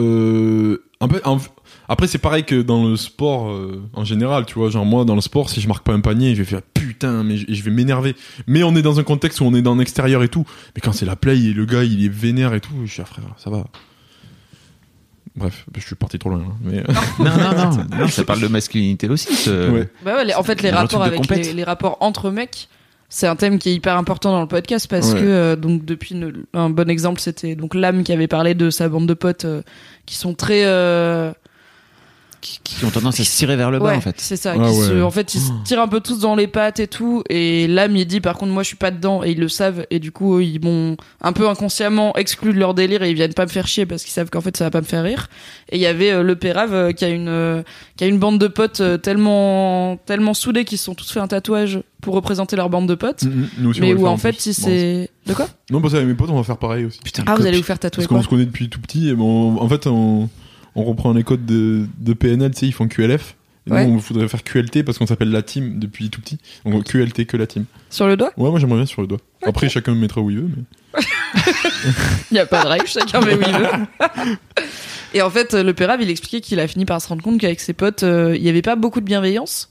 Euh, 0.00 0.78
un 1.00 1.08
peu, 1.08 1.20
en- 1.24 1.38
après 1.88 2.06
c'est 2.06 2.18
pareil 2.18 2.44
que 2.44 2.62
dans 2.62 2.86
le 2.86 2.94
sport 2.96 3.50
euh, 3.50 3.82
en 3.94 4.04
général, 4.04 4.46
tu 4.46 4.54
vois. 4.54 4.70
Genre 4.70 4.84
moi 4.86 5.04
dans 5.04 5.16
le 5.16 5.20
sport, 5.20 5.50
si 5.50 5.60
je 5.60 5.66
marque 5.66 5.84
pas 5.84 5.92
un 5.92 6.00
panier, 6.00 6.34
je 6.36 6.42
vais 6.42 6.48
faire 6.48 6.62
putain, 6.62 7.24
mais 7.24 7.36
je, 7.38 7.46
je 7.48 7.62
vais 7.64 7.70
m'énerver. 7.72 8.14
Mais 8.46 8.62
on 8.62 8.76
est 8.76 8.82
dans 8.82 9.00
un 9.00 9.02
contexte 9.02 9.40
où 9.40 9.44
on 9.44 9.54
est 9.54 9.62
dans 9.62 9.74
l'extérieur 9.74 10.22
et 10.22 10.28
tout. 10.28 10.44
Mais 10.76 10.80
quand 10.80 10.92
c'est 10.92 11.06
la 11.06 11.16
play 11.16 11.36
et 11.40 11.52
le 11.52 11.64
gars 11.66 11.82
il 11.82 12.04
est 12.04 12.08
vénère 12.08 12.54
et 12.54 12.60
tout, 12.60 12.70
je 12.84 12.92
suis 12.92 13.02
ah, 13.02 13.06
frère, 13.06 13.24
ça 13.36 13.50
va. 13.50 13.64
Bref, 15.38 15.64
je 15.76 15.80
suis 15.80 15.94
parti 15.94 16.18
trop 16.18 16.30
loin. 16.30 16.38
là, 16.40 16.44
mais 16.62 16.82
Non, 17.18 17.24
non, 17.36 17.70
non, 17.70 17.86
non, 18.00 18.08
ça 18.08 18.24
parle 18.24 18.40
de 18.40 18.48
masculinité 18.48 19.08
aussi. 19.08 19.34
ce- 19.34 19.70
Ouais. 19.70 19.88
Bah 20.04 20.16
ouais, 20.16 20.24
les- 20.24 20.34
en 20.34 20.42
fait, 20.42 20.60
les 20.62 20.70
rapports 20.70 21.02
avec 21.02 21.28
les, 21.30 21.52
les 21.52 21.64
rapports 21.64 21.96
entre 22.00 22.30
mecs, 22.30 22.68
c'est 23.08 23.26
un 23.26 23.36
thème 23.36 23.58
qui 23.58 23.70
est 23.70 23.74
hyper 23.74 23.96
important 23.96 24.32
dans 24.32 24.42
le 24.42 24.48
podcast 24.48 24.86
parce 24.88 25.12
Ouais. 25.12 25.20
que 25.20 25.24
euh, 25.26 25.56
donc 25.56 25.84
depuis 25.84 26.14
une- 26.14 26.44
un 26.52 26.68
bon 26.70 26.90
exemple, 26.90 27.20
c'était 27.20 27.54
donc 27.54 27.74
l'âme 27.74 28.02
qui 28.02 28.12
avait 28.12 28.26
parlé 28.28 28.54
de 28.54 28.68
sa 28.70 28.88
bande 28.88 29.06
de 29.06 29.14
potes 29.14 29.44
euh, 29.46 29.62
qui 30.06 30.16
sont 30.16 30.34
très 30.34 30.62
euh, 30.64 31.32
qui, 32.40 32.60
qui 32.62 32.84
ont 32.84 32.90
tendance 32.90 33.18
à 33.20 33.24
se 33.24 33.36
tirer 33.36 33.56
vers 33.56 33.70
le 33.70 33.78
bas 33.78 33.86
ouais, 33.86 33.96
en 33.96 34.00
fait. 34.00 34.14
c'est 34.18 34.36
ça. 34.36 34.52
Ah 34.52 34.54
qui 34.54 34.60
ouais. 34.78 34.86
se- 34.86 35.02
en 35.02 35.10
fait, 35.10 35.34
ils 35.34 35.40
se 35.40 35.50
tirent 35.64 35.80
un 35.80 35.88
peu 35.88 36.00
tous 36.00 36.20
dans 36.20 36.34
les 36.36 36.46
pattes 36.46 36.80
et 36.80 36.86
tout. 36.86 37.22
Et 37.28 37.66
l'âme, 37.66 37.96
il 37.96 38.06
dit 38.06 38.20
par 38.20 38.36
contre, 38.36 38.52
moi, 38.52 38.62
je 38.62 38.68
suis 38.68 38.76
pas 38.76 38.90
dedans 38.90 39.22
et 39.24 39.30
ils 39.32 39.38
le 39.40 39.48
savent. 39.48 39.86
Et 39.90 39.98
du 39.98 40.12
coup, 40.12 40.40
ils 40.40 40.60
m'ont 40.62 40.96
un 41.20 41.32
peu 41.32 41.48
inconsciemment 41.48 42.14
exclu 42.16 42.52
de 42.52 42.58
leur 42.58 42.74
délire 42.74 43.02
et 43.02 43.10
ils 43.10 43.14
viennent 43.16 43.34
pas 43.34 43.44
me 43.44 43.50
faire 43.50 43.66
chier 43.66 43.86
parce 43.86 44.02
qu'ils 44.04 44.12
savent 44.12 44.30
qu'en 44.30 44.40
fait, 44.40 44.56
ça 44.56 44.64
va 44.64 44.70
pas 44.70 44.80
me 44.80 44.86
faire 44.86 45.02
rire. 45.04 45.28
Et 45.70 45.76
il 45.76 45.80
y 45.82 45.86
avait 45.86 46.10
euh, 46.12 46.22
le 46.22 46.36
Pérave 46.36 46.72
euh, 46.74 46.92
qui 46.92 47.04
a 47.04 47.08
une 47.08 47.28
euh, 47.28 47.62
qui 47.96 48.04
a 48.04 48.06
une 48.06 48.18
bande 48.18 48.38
de 48.38 48.46
potes 48.48 48.80
euh, 48.80 48.96
tellement 48.98 49.96
tellement 50.06 50.34
soudés 50.34 50.64
qu'ils 50.64 50.78
se 50.78 50.84
sont 50.84 50.94
tous 50.94 51.10
fait 51.10 51.20
un 51.20 51.28
tatouage 51.28 51.80
pour 52.00 52.14
représenter 52.14 52.54
leur 52.56 52.70
bande 52.70 52.88
de 52.88 52.94
potes. 52.94 53.24
Nous 53.58 53.70
aussi, 53.70 53.80
on 53.80 53.84
mais 53.84 53.94
où 53.94 53.98
faire 54.02 54.10
en 54.10 54.16
fait, 54.16 54.40
si 54.40 54.50
Bon, 54.50 54.54
c'est 54.66 55.10
de 55.26 55.34
quoi? 55.34 55.48
Non, 55.70 55.80
parce 55.80 55.92
qu'avec 55.94 56.06
mes 56.08 56.14
potes, 56.14 56.30
on 56.30 56.36
va 56.36 56.42
faire 56.44 56.56
pareil 56.58 56.84
aussi. 56.84 57.00
Putain, 57.04 57.24
Ah, 57.26 57.32
vous 57.32 57.36
copie. 57.38 57.48
allez 57.48 57.58
vous 57.58 57.64
faire 57.64 57.78
tatouer 57.78 58.04
Parce 58.04 58.06
qu'on 58.06 58.22
se 58.22 58.28
connaît 58.28 58.44
depuis 58.46 58.68
tout 58.68 58.80
petit. 58.80 59.08
Et 59.08 59.14
bon, 59.14 59.58
en 59.60 59.68
fait, 59.68 59.86
on, 59.88 60.28
on 60.78 60.84
reprend 60.84 61.12
les 61.12 61.24
codes 61.24 61.44
de, 61.46 61.86
de 61.98 62.12
PNL, 62.12 62.50
tu 62.52 62.60
sais, 62.60 62.66
ils 62.66 62.72
font 62.72 62.88
QLF. 62.88 63.34
Et 63.66 63.70
Ouais. 63.70 63.84
nous, 63.86 63.94
on 63.94 63.96
voudrait 63.98 64.28
faire 64.28 64.42
QLT 64.42 64.82
parce 64.82 64.96
qu'on 64.96 65.06
s'appelle 65.06 65.30
la 65.30 65.42
team 65.42 65.78
depuis 65.78 66.08
tout 66.08 66.22
petit. 66.22 66.38
Donc 66.64 66.84
QLT 66.84 67.26
que 67.26 67.36
la 67.36 67.46
team. 67.46 67.66
Sur 67.90 68.06
le 68.06 68.16
doigt? 68.16 68.32
Ouais, 68.38 68.48
moi 68.48 68.58
j'aimerais 68.58 68.78
bien 68.78 68.86
sur 68.86 69.02
le 69.02 69.06
doigt. 69.06 69.18
Après, 69.42 69.68
chacun 69.68 69.94
me 69.94 70.00
mettra 70.00 70.22
où 70.22 70.30
il 70.30 70.38
veut. 70.38 70.48
Mais... 70.94 71.02
Il 72.30 72.34
n'y 72.34 72.38
a 72.40 72.46
pas 72.46 72.62
de 72.64 72.68
règle, 72.68 72.86
chacun 72.86 73.20
met 73.20 73.34
où 73.34 73.40
il 73.46 73.52
veut. 73.58 74.36
Et 75.14 75.22
en 75.22 75.30
fait, 75.30 75.54
le 75.54 75.72
Pérave, 75.74 76.00
il 76.02 76.10
expliquait 76.10 76.40
qu'il 76.40 76.60
a 76.60 76.68
fini 76.68 76.84
par 76.84 77.00
se 77.00 77.08
rendre 77.08 77.22
compte 77.22 77.38
qu'avec 77.40 77.60
ses 77.60 77.72
potes, 77.72 78.02
euh, 78.02 78.34
il 78.36 78.42
n'y 78.42 78.48
avait 78.48 78.62
pas 78.62 78.76
beaucoup 78.76 79.00
de 79.00 79.06
bienveillance. 79.06 79.68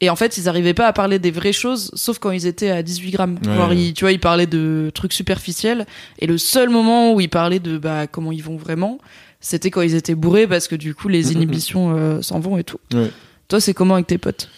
Et 0.00 0.10
en 0.10 0.16
fait, 0.16 0.38
ils 0.38 0.48
arrivaient 0.48 0.74
pas 0.74 0.86
à 0.86 0.92
parler 0.92 1.18
des 1.18 1.30
vraies 1.30 1.52
choses, 1.52 1.90
sauf 1.94 2.18
quand 2.18 2.30
ils 2.30 2.46
étaient 2.46 2.70
à 2.70 2.82
18 2.82 3.10
grammes. 3.10 3.38
Ouais, 3.46 3.54
Genre, 3.54 3.68
ouais. 3.70 3.76
ils- 3.76 3.94
tu 3.94 4.04
vois, 4.04 4.12
ils 4.12 4.20
parlaient 4.20 4.46
de 4.46 4.90
trucs 4.94 5.12
superficiels. 5.12 5.86
Et 6.20 6.26
le 6.26 6.38
seul 6.38 6.68
moment 6.70 7.12
où 7.14 7.20
ils 7.20 7.28
parlaient 7.28 7.58
de 7.58 7.78
bah, 7.78 8.06
comment 8.06 8.30
ils 8.32 8.42
vont 8.42 8.56
vraiment, 8.56 8.98
c'était 9.40 9.70
quand 9.70 9.82
ils 9.82 9.94
étaient 9.94 10.14
bourrés, 10.14 10.46
parce 10.46 10.68
que 10.68 10.76
du 10.76 10.94
coup, 10.94 11.08
les 11.08 11.32
inhibitions 11.32 11.96
euh, 11.96 12.22
s'en 12.22 12.40
vont 12.40 12.58
et 12.58 12.64
tout. 12.64 12.78
Ouais. 12.92 13.10
Toi, 13.48 13.60
c'est 13.60 13.74
comment 13.74 13.94
avec 13.94 14.06
tes 14.06 14.18
potes? 14.18 14.48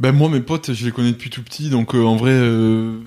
Ben 0.00 0.10
moi, 0.12 0.28
mes 0.28 0.40
potes, 0.40 0.72
je 0.72 0.84
les 0.84 0.90
connais 0.90 1.12
depuis 1.12 1.30
tout 1.30 1.42
petit. 1.42 1.70
Donc 1.70 1.94
euh, 1.94 2.02
en 2.02 2.16
vrai, 2.16 2.32
euh, 2.32 2.98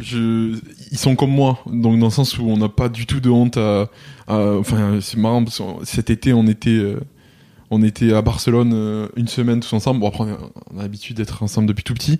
je... 0.00 0.58
ils 0.90 0.98
sont 0.98 1.16
comme 1.16 1.30
moi. 1.30 1.60
Donc 1.66 1.98
dans 1.98 2.06
le 2.06 2.12
sens 2.12 2.36
où 2.38 2.44
on 2.44 2.58
n'a 2.58 2.68
pas 2.68 2.88
du 2.88 3.06
tout 3.06 3.20
de 3.20 3.30
honte 3.30 3.56
à. 3.56 3.88
à- 4.26 4.56
Enfin, 4.58 4.98
c'est 5.00 5.16
marrant 5.16 5.42
parce 5.44 5.58
que 5.58 5.64
cet 5.84 6.10
été, 6.10 6.32
on 6.32 6.46
était. 6.46 6.70
euh, 6.70 7.00
On 7.70 7.82
était 7.82 8.12
à 8.12 8.20
Barcelone 8.20 8.72
euh, 8.74 9.08
une 9.16 9.28
semaine 9.28 9.60
tous 9.60 9.72
ensemble. 9.72 10.00
Bon, 10.00 10.08
après, 10.08 10.24
on 10.24 10.32
a, 10.32 10.38
on 10.74 10.78
a 10.78 10.82
l'habitude 10.82 11.16
d'être 11.16 11.42
ensemble 11.42 11.66
depuis 11.68 11.84
tout 11.84 11.94
petit. 11.94 12.18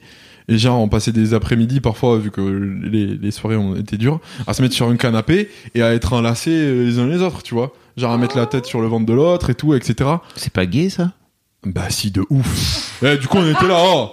Et 0.53 0.59
genre, 0.59 0.79
on 0.81 0.89
passait 0.89 1.13
des 1.13 1.33
après-midi 1.33 1.81
parfois, 1.81 2.19
vu 2.19 2.31
que 2.31 2.43
les, 2.43 3.07
les 3.07 3.31
soirées 3.31 3.57
ont 3.57 3.75
été 3.75 3.97
dures, 3.97 4.21
à 4.47 4.53
se 4.53 4.61
mettre 4.61 4.75
sur 4.75 4.87
un 4.87 4.97
canapé 4.97 5.49
et 5.75 5.83
à 5.83 5.95
être 5.95 6.13
enlacés 6.13 6.51
euh, 6.51 6.85
les 6.85 6.99
uns 6.99 7.07
les 7.07 7.23
autres, 7.23 7.43
tu 7.43 7.55
vois. 7.55 7.73
Genre 7.97 8.13
à 8.13 8.19
mettre 8.19 8.37
la 8.37 8.45
tête 8.45 8.67
sur 8.67 8.83
le 8.83 8.87
ventre 8.87 9.07
de 9.07 9.15
l'autre 9.15 9.49
et 9.49 9.55
tout, 9.55 9.73
etc. 9.73 10.11
C'est 10.37 10.53
pas 10.53 10.67
gay 10.67 10.91
ça? 10.91 11.13
Bah 11.65 11.89
si, 11.89 12.11
de 12.11 12.23
ouf. 12.29 13.01
Eh, 13.03 13.17
du 13.17 13.29
coup, 13.29 13.39
on 13.39 13.51
était 13.51 13.67
là, 13.67 13.79
oh, 13.83 14.11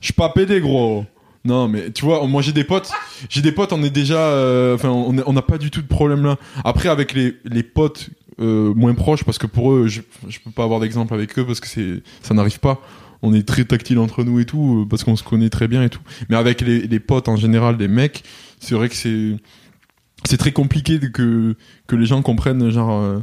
je 0.00 0.06
suis 0.06 0.12
pas 0.12 0.28
pédé, 0.28 0.60
gros. 0.60 1.06
Non, 1.46 1.68
mais 1.68 1.90
tu 1.90 2.04
vois, 2.04 2.26
moi 2.26 2.42
j'ai 2.42 2.52
des 2.52 2.64
potes, 2.64 2.90
j'ai 3.30 3.40
des 3.40 3.52
potes, 3.52 3.72
on 3.72 3.82
est 3.82 3.88
déjà, 3.88 4.18
euh, 4.18 4.74
enfin, 4.74 4.90
on 4.90 5.32
n'a 5.32 5.42
pas 5.42 5.56
du 5.56 5.70
tout 5.70 5.80
de 5.80 5.86
problème 5.86 6.22
là. 6.22 6.36
Après, 6.64 6.90
avec 6.90 7.14
les, 7.14 7.36
les 7.46 7.62
potes 7.62 8.10
euh, 8.40 8.74
moins 8.74 8.92
proches, 8.92 9.24
parce 9.24 9.38
que 9.38 9.46
pour 9.46 9.72
eux, 9.72 9.86
je, 9.86 10.02
je 10.28 10.38
peux 10.44 10.50
pas 10.50 10.64
avoir 10.64 10.80
d'exemple 10.80 11.14
avec 11.14 11.38
eux 11.38 11.46
parce 11.46 11.60
que 11.60 11.66
c'est, 11.66 12.02
ça 12.20 12.34
n'arrive 12.34 12.60
pas. 12.60 12.82
On 13.22 13.34
est 13.34 13.46
très 13.46 13.64
tactile 13.64 13.98
entre 13.98 14.22
nous 14.24 14.38
et 14.38 14.44
tout, 14.44 14.82
euh, 14.82 14.88
parce 14.88 15.04
qu'on 15.04 15.16
se 15.16 15.24
connaît 15.24 15.50
très 15.50 15.68
bien 15.68 15.82
et 15.82 15.88
tout. 15.88 16.00
Mais 16.28 16.36
avec 16.36 16.60
les, 16.60 17.00
potes 17.00 17.28
en 17.28 17.36
général, 17.36 17.76
les 17.78 17.88
mecs, 17.88 18.22
c'est 18.60 18.74
vrai 18.74 18.88
que 18.88 18.94
c'est, 18.94 20.36
très 20.36 20.52
compliqué 20.52 20.98
que, 21.00 21.56
les 21.90 22.06
gens 22.06 22.22
comprennent, 22.22 22.70
genre, 22.70 23.02
euh, 23.02 23.20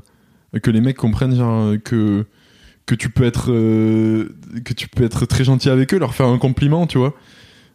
que 0.61 0.71
les 0.71 0.81
mecs 0.81 0.97
comprennent, 0.97 1.35
genre, 1.35 1.61
euh, 1.61 1.77
que, 1.77 2.25
tu 2.95 3.09
peux 3.09 3.23
être, 3.23 3.47
que 3.47 4.73
tu 4.73 4.87
peux 4.89 5.03
être 5.03 5.25
très 5.25 5.43
gentil 5.43 5.69
avec 5.69 5.93
eux, 5.93 5.99
leur 5.99 6.13
faire 6.13 6.27
un 6.27 6.37
compliment, 6.37 6.87
tu 6.87 6.97
vois. 6.97 7.15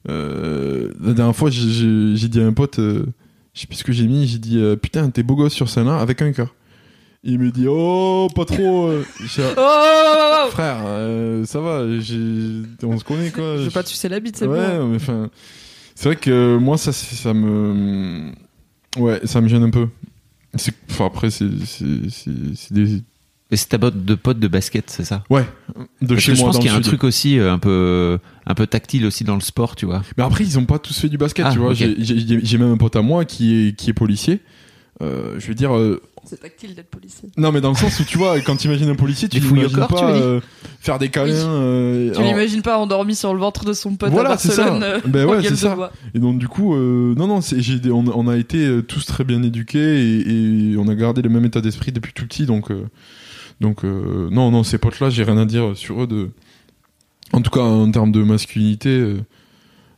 La 0.06 1.12
dernière 1.12 1.36
fois, 1.36 1.50
j'ai- 1.50 2.28
dit 2.28 2.40
à 2.40 2.46
un 2.46 2.52
pote, 2.52 2.76
je 2.78 3.04
sais 3.54 3.66
plus 3.66 3.76
ce 3.76 3.84
que 3.84 3.92
j'ai 3.92 4.06
mis, 4.06 4.26
j'ai 4.26 4.38
dit, 4.38 4.62
putain, 4.80 5.08
t'es 5.10 5.22
beau 5.22 5.36
gosse 5.36 5.54
sur 5.54 5.68
scène 5.68 5.86
là, 5.86 5.98
avec 5.98 6.22
un 6.22 6.32
cœur. 6.32 6.54
Il 7.22 7.38
me 7.38 7.50
dit, 7.50 7.66
oh, 7.68 8.28
pas 8.34 8.46
trop. 8.46 8.86
euh. 8.86 9.04
Dit, 9.20 9.26
Oh, 9.40 9.42
oh, 9.56 9.56
oh, 9.58 10.44
oh 10.46 10.50
Frère, 10.50 10.78
euh, 10.86 11.44
ça 11.44 11.60
va, 11.60 11.84
j'ai- 12.00 12.62
on 12.82 12.98
se 12.98 13.04
connaît 13.04 13.30
quoi. 13.30 13.56
Je 13.58 13.62
veux 13.64 13.70
pas 13.70 13.82
te 13.82 13.88
sucer 13.90 14.08
la 14.08 14.20
bite, 14.20 14.36
c'est 14.38 14.46
ouais, 14.46 14.78
bon. 14.78 14.88
mais 14.88 14.96
enfin, 14.96 15.28
c'est 15.94 16.08
vrai 16.08 16.16
que 16.16 16.56
moi 16.56 16.78
ça, 16.78 16.92
c'est- 16.92 17.16
ça 17.16 17.34
me, 17.34 18.32
ouais, 18.96 19.20
ça 19.24 19.40
me 19.42 19.48
gêne 19.48 19.62
un 19.64 19.70
peu. 19.70 19.88
C'est, 20.54 20.74
enfin 20.90 21.06
après 21.06 21.30
c'est, 21.30 21.46
c'est, 21.66 22.08
c'est, 22.10 22.30
c'est 22.56 22.72
des, 22.72 23.02
Mais 23.50 23.56
c'est 23.58 23.68
ta 23.68 23.76
botte 23.78 24.02
de 24.02 24.14
pote 24.14 24.38
de 24.40 24.48
basket, 24.48 24.88
c'est 24.88 25.04
ça? 25.04 25.22
Ouais, 25.28 25.44
de 26.00 26.06
Parce 26.08 26.20
chez 26.20 26.32
que 26.32 26.36
je 26.38 26.40
moi 26.42 26.48
pense 26.48 26.54
dans 26.56 26.60
qu'il 26.60 26.68
y 26.68 26.70
a 26.70 26.72
le 26.72 26.78
un 26.80 26.82
sud. 26.82 26.90
truc 26.90 27.04
aussi 27.04 27.38
euh, 27.38 27.52
un 27.52 27.58
peu 27.58 28.18
un 28.46 28.54
peu 28.54 28.66
tactile 28.66 29.04
aussi 29.04 29.24
dans 29.24 29.34
le 29.34 29.42
sport, 29.42 29.76
tu 29.76 29.84
vois. 29.84 30.02
Mais 30.16 30.24
après, 30.24 30.42
ils 30.44 30.58
ont 30.58 30.64
pas 30.64 30.78
tous 30.78 30.98
fait 30.98 31.10
du 31.10 31.18
basket, 31.18 31.44
Ah, 31.46 31.52
tu 31.52 31.58
vois. 31.58 31.70
ok. 31.72 31.76
J'ai- 31.76 31.96
J'ai 32.02 32.40
j'ai 32.42 32.58
même 32.58 32.72
un 32.72 32.76
pote 32.78 32.96
à 32.96 33.02
moi 33.02 33.26
qui 33.26 33.68
est, 33.68 33.76
qui 33.76 33.90
est 33.90 33.94
policier. 33.94 34.40
Euh, 35.02 35.36
je 35.38 35.46
veux 35.46 35.54
dire, 35.54 35.74
euh, 35.76 36.02
C'est 36.24 36.38
tactile 36.40 36.74
d'être 36.74 36.90
policier. 36.90 37.30
non, 37.36 37.50
mais 37.50 37.60
dans 37.60 37.70
le 37.70 37.74
sens 37.76 37.98
où 37.98 38.04
tu 38.04 38.18
vois, 38.18 38.38
quand 38.40 38.54
tu 38.56 38.68
imagines 38.68 38.88
un 38.90 38.94
policier, 38.94 39.28
tu 39.28 39.38
au 39.38 39.54
l'imagines 39.54 39.86
pas 39.88 40.10
euh, 40.12 40.40
faire 40.80 40.98
des 40.98 41.08
câlins. 41.08 41.32
Oui. 41.32 41.38
euh, 41.42 42.10
Tu 42.12 42.18
alors- 42.18 42.28
l'imagines 42.30 42.62
pas 42.62 42.78
endormi 42.78 43.14
sur 43.14 43.32
le 43.32 43.40
ventre 43.40 43.64
de 43.64 43.72
son 43.72 43.96
pote 43.96 44.10
Voilà, 44.10 44.32
à 44.32 44.38
c'est 44.38 44.50
ça. 44.50 44.74
Euh, 44.74 45.00
Ben 45.06 45.26
en 45.26 45.30
ouais, 45.30 45.42
c'est 45.42 45.56
ça. 45.56 45.74
bois. 45.74 45.92
Et 46.14 46.18
donc 46.18 46.38
du 46.38 46.46
coup, 46.46 46.74
euh, 46.74 47.14
non, 47.16 47.26
non, 47.26 47.40
j'ai 47.40 47.80
on, 47.90 48.04
on 48.06 48.28
a 48.28 48.36
été 48.36 48.58
euh, 48.66 48.82
tous 48.82 49.06
très 49.06 49.24
bien 49.24 49.42
éduqués 49.42 49.78
et, 49.78 50.72
et 50.72 50.76
on 50.76 50.86
a 50.88 50.94
gardé 50.94 51.22
le 51.22 51.30
même 51.30 51.44
état 51.46 51.60
d'esprit 51.62 51.90
depuis 51.90 52.12
tout 52.12 52.26
petit, 52.26 52.44
donc 52.46 52.70
euh, 52.70 52.84
donc 53.60 53.84
euh, 53.84 54.28
non, 54.30 54.50
non, 54.50 54.62
ces 54.62 54.78
potes-là, 54.78 55.10
j'ai 55.10 55.24
rien 55.24 55.38
à 55.38 55.46
dire 55.46 55.76
sur 55.76 56.02
eux 56.02 56.06
de, 56.06 56.30
en 57.32 57.40
tout 57.40 57.50
cas 57.50 57.60
en 57.62 57.90
termes 57.90 58.12
de 58.12 58.22
masculinité, 58.22 58.90
euh, 58.90 59.18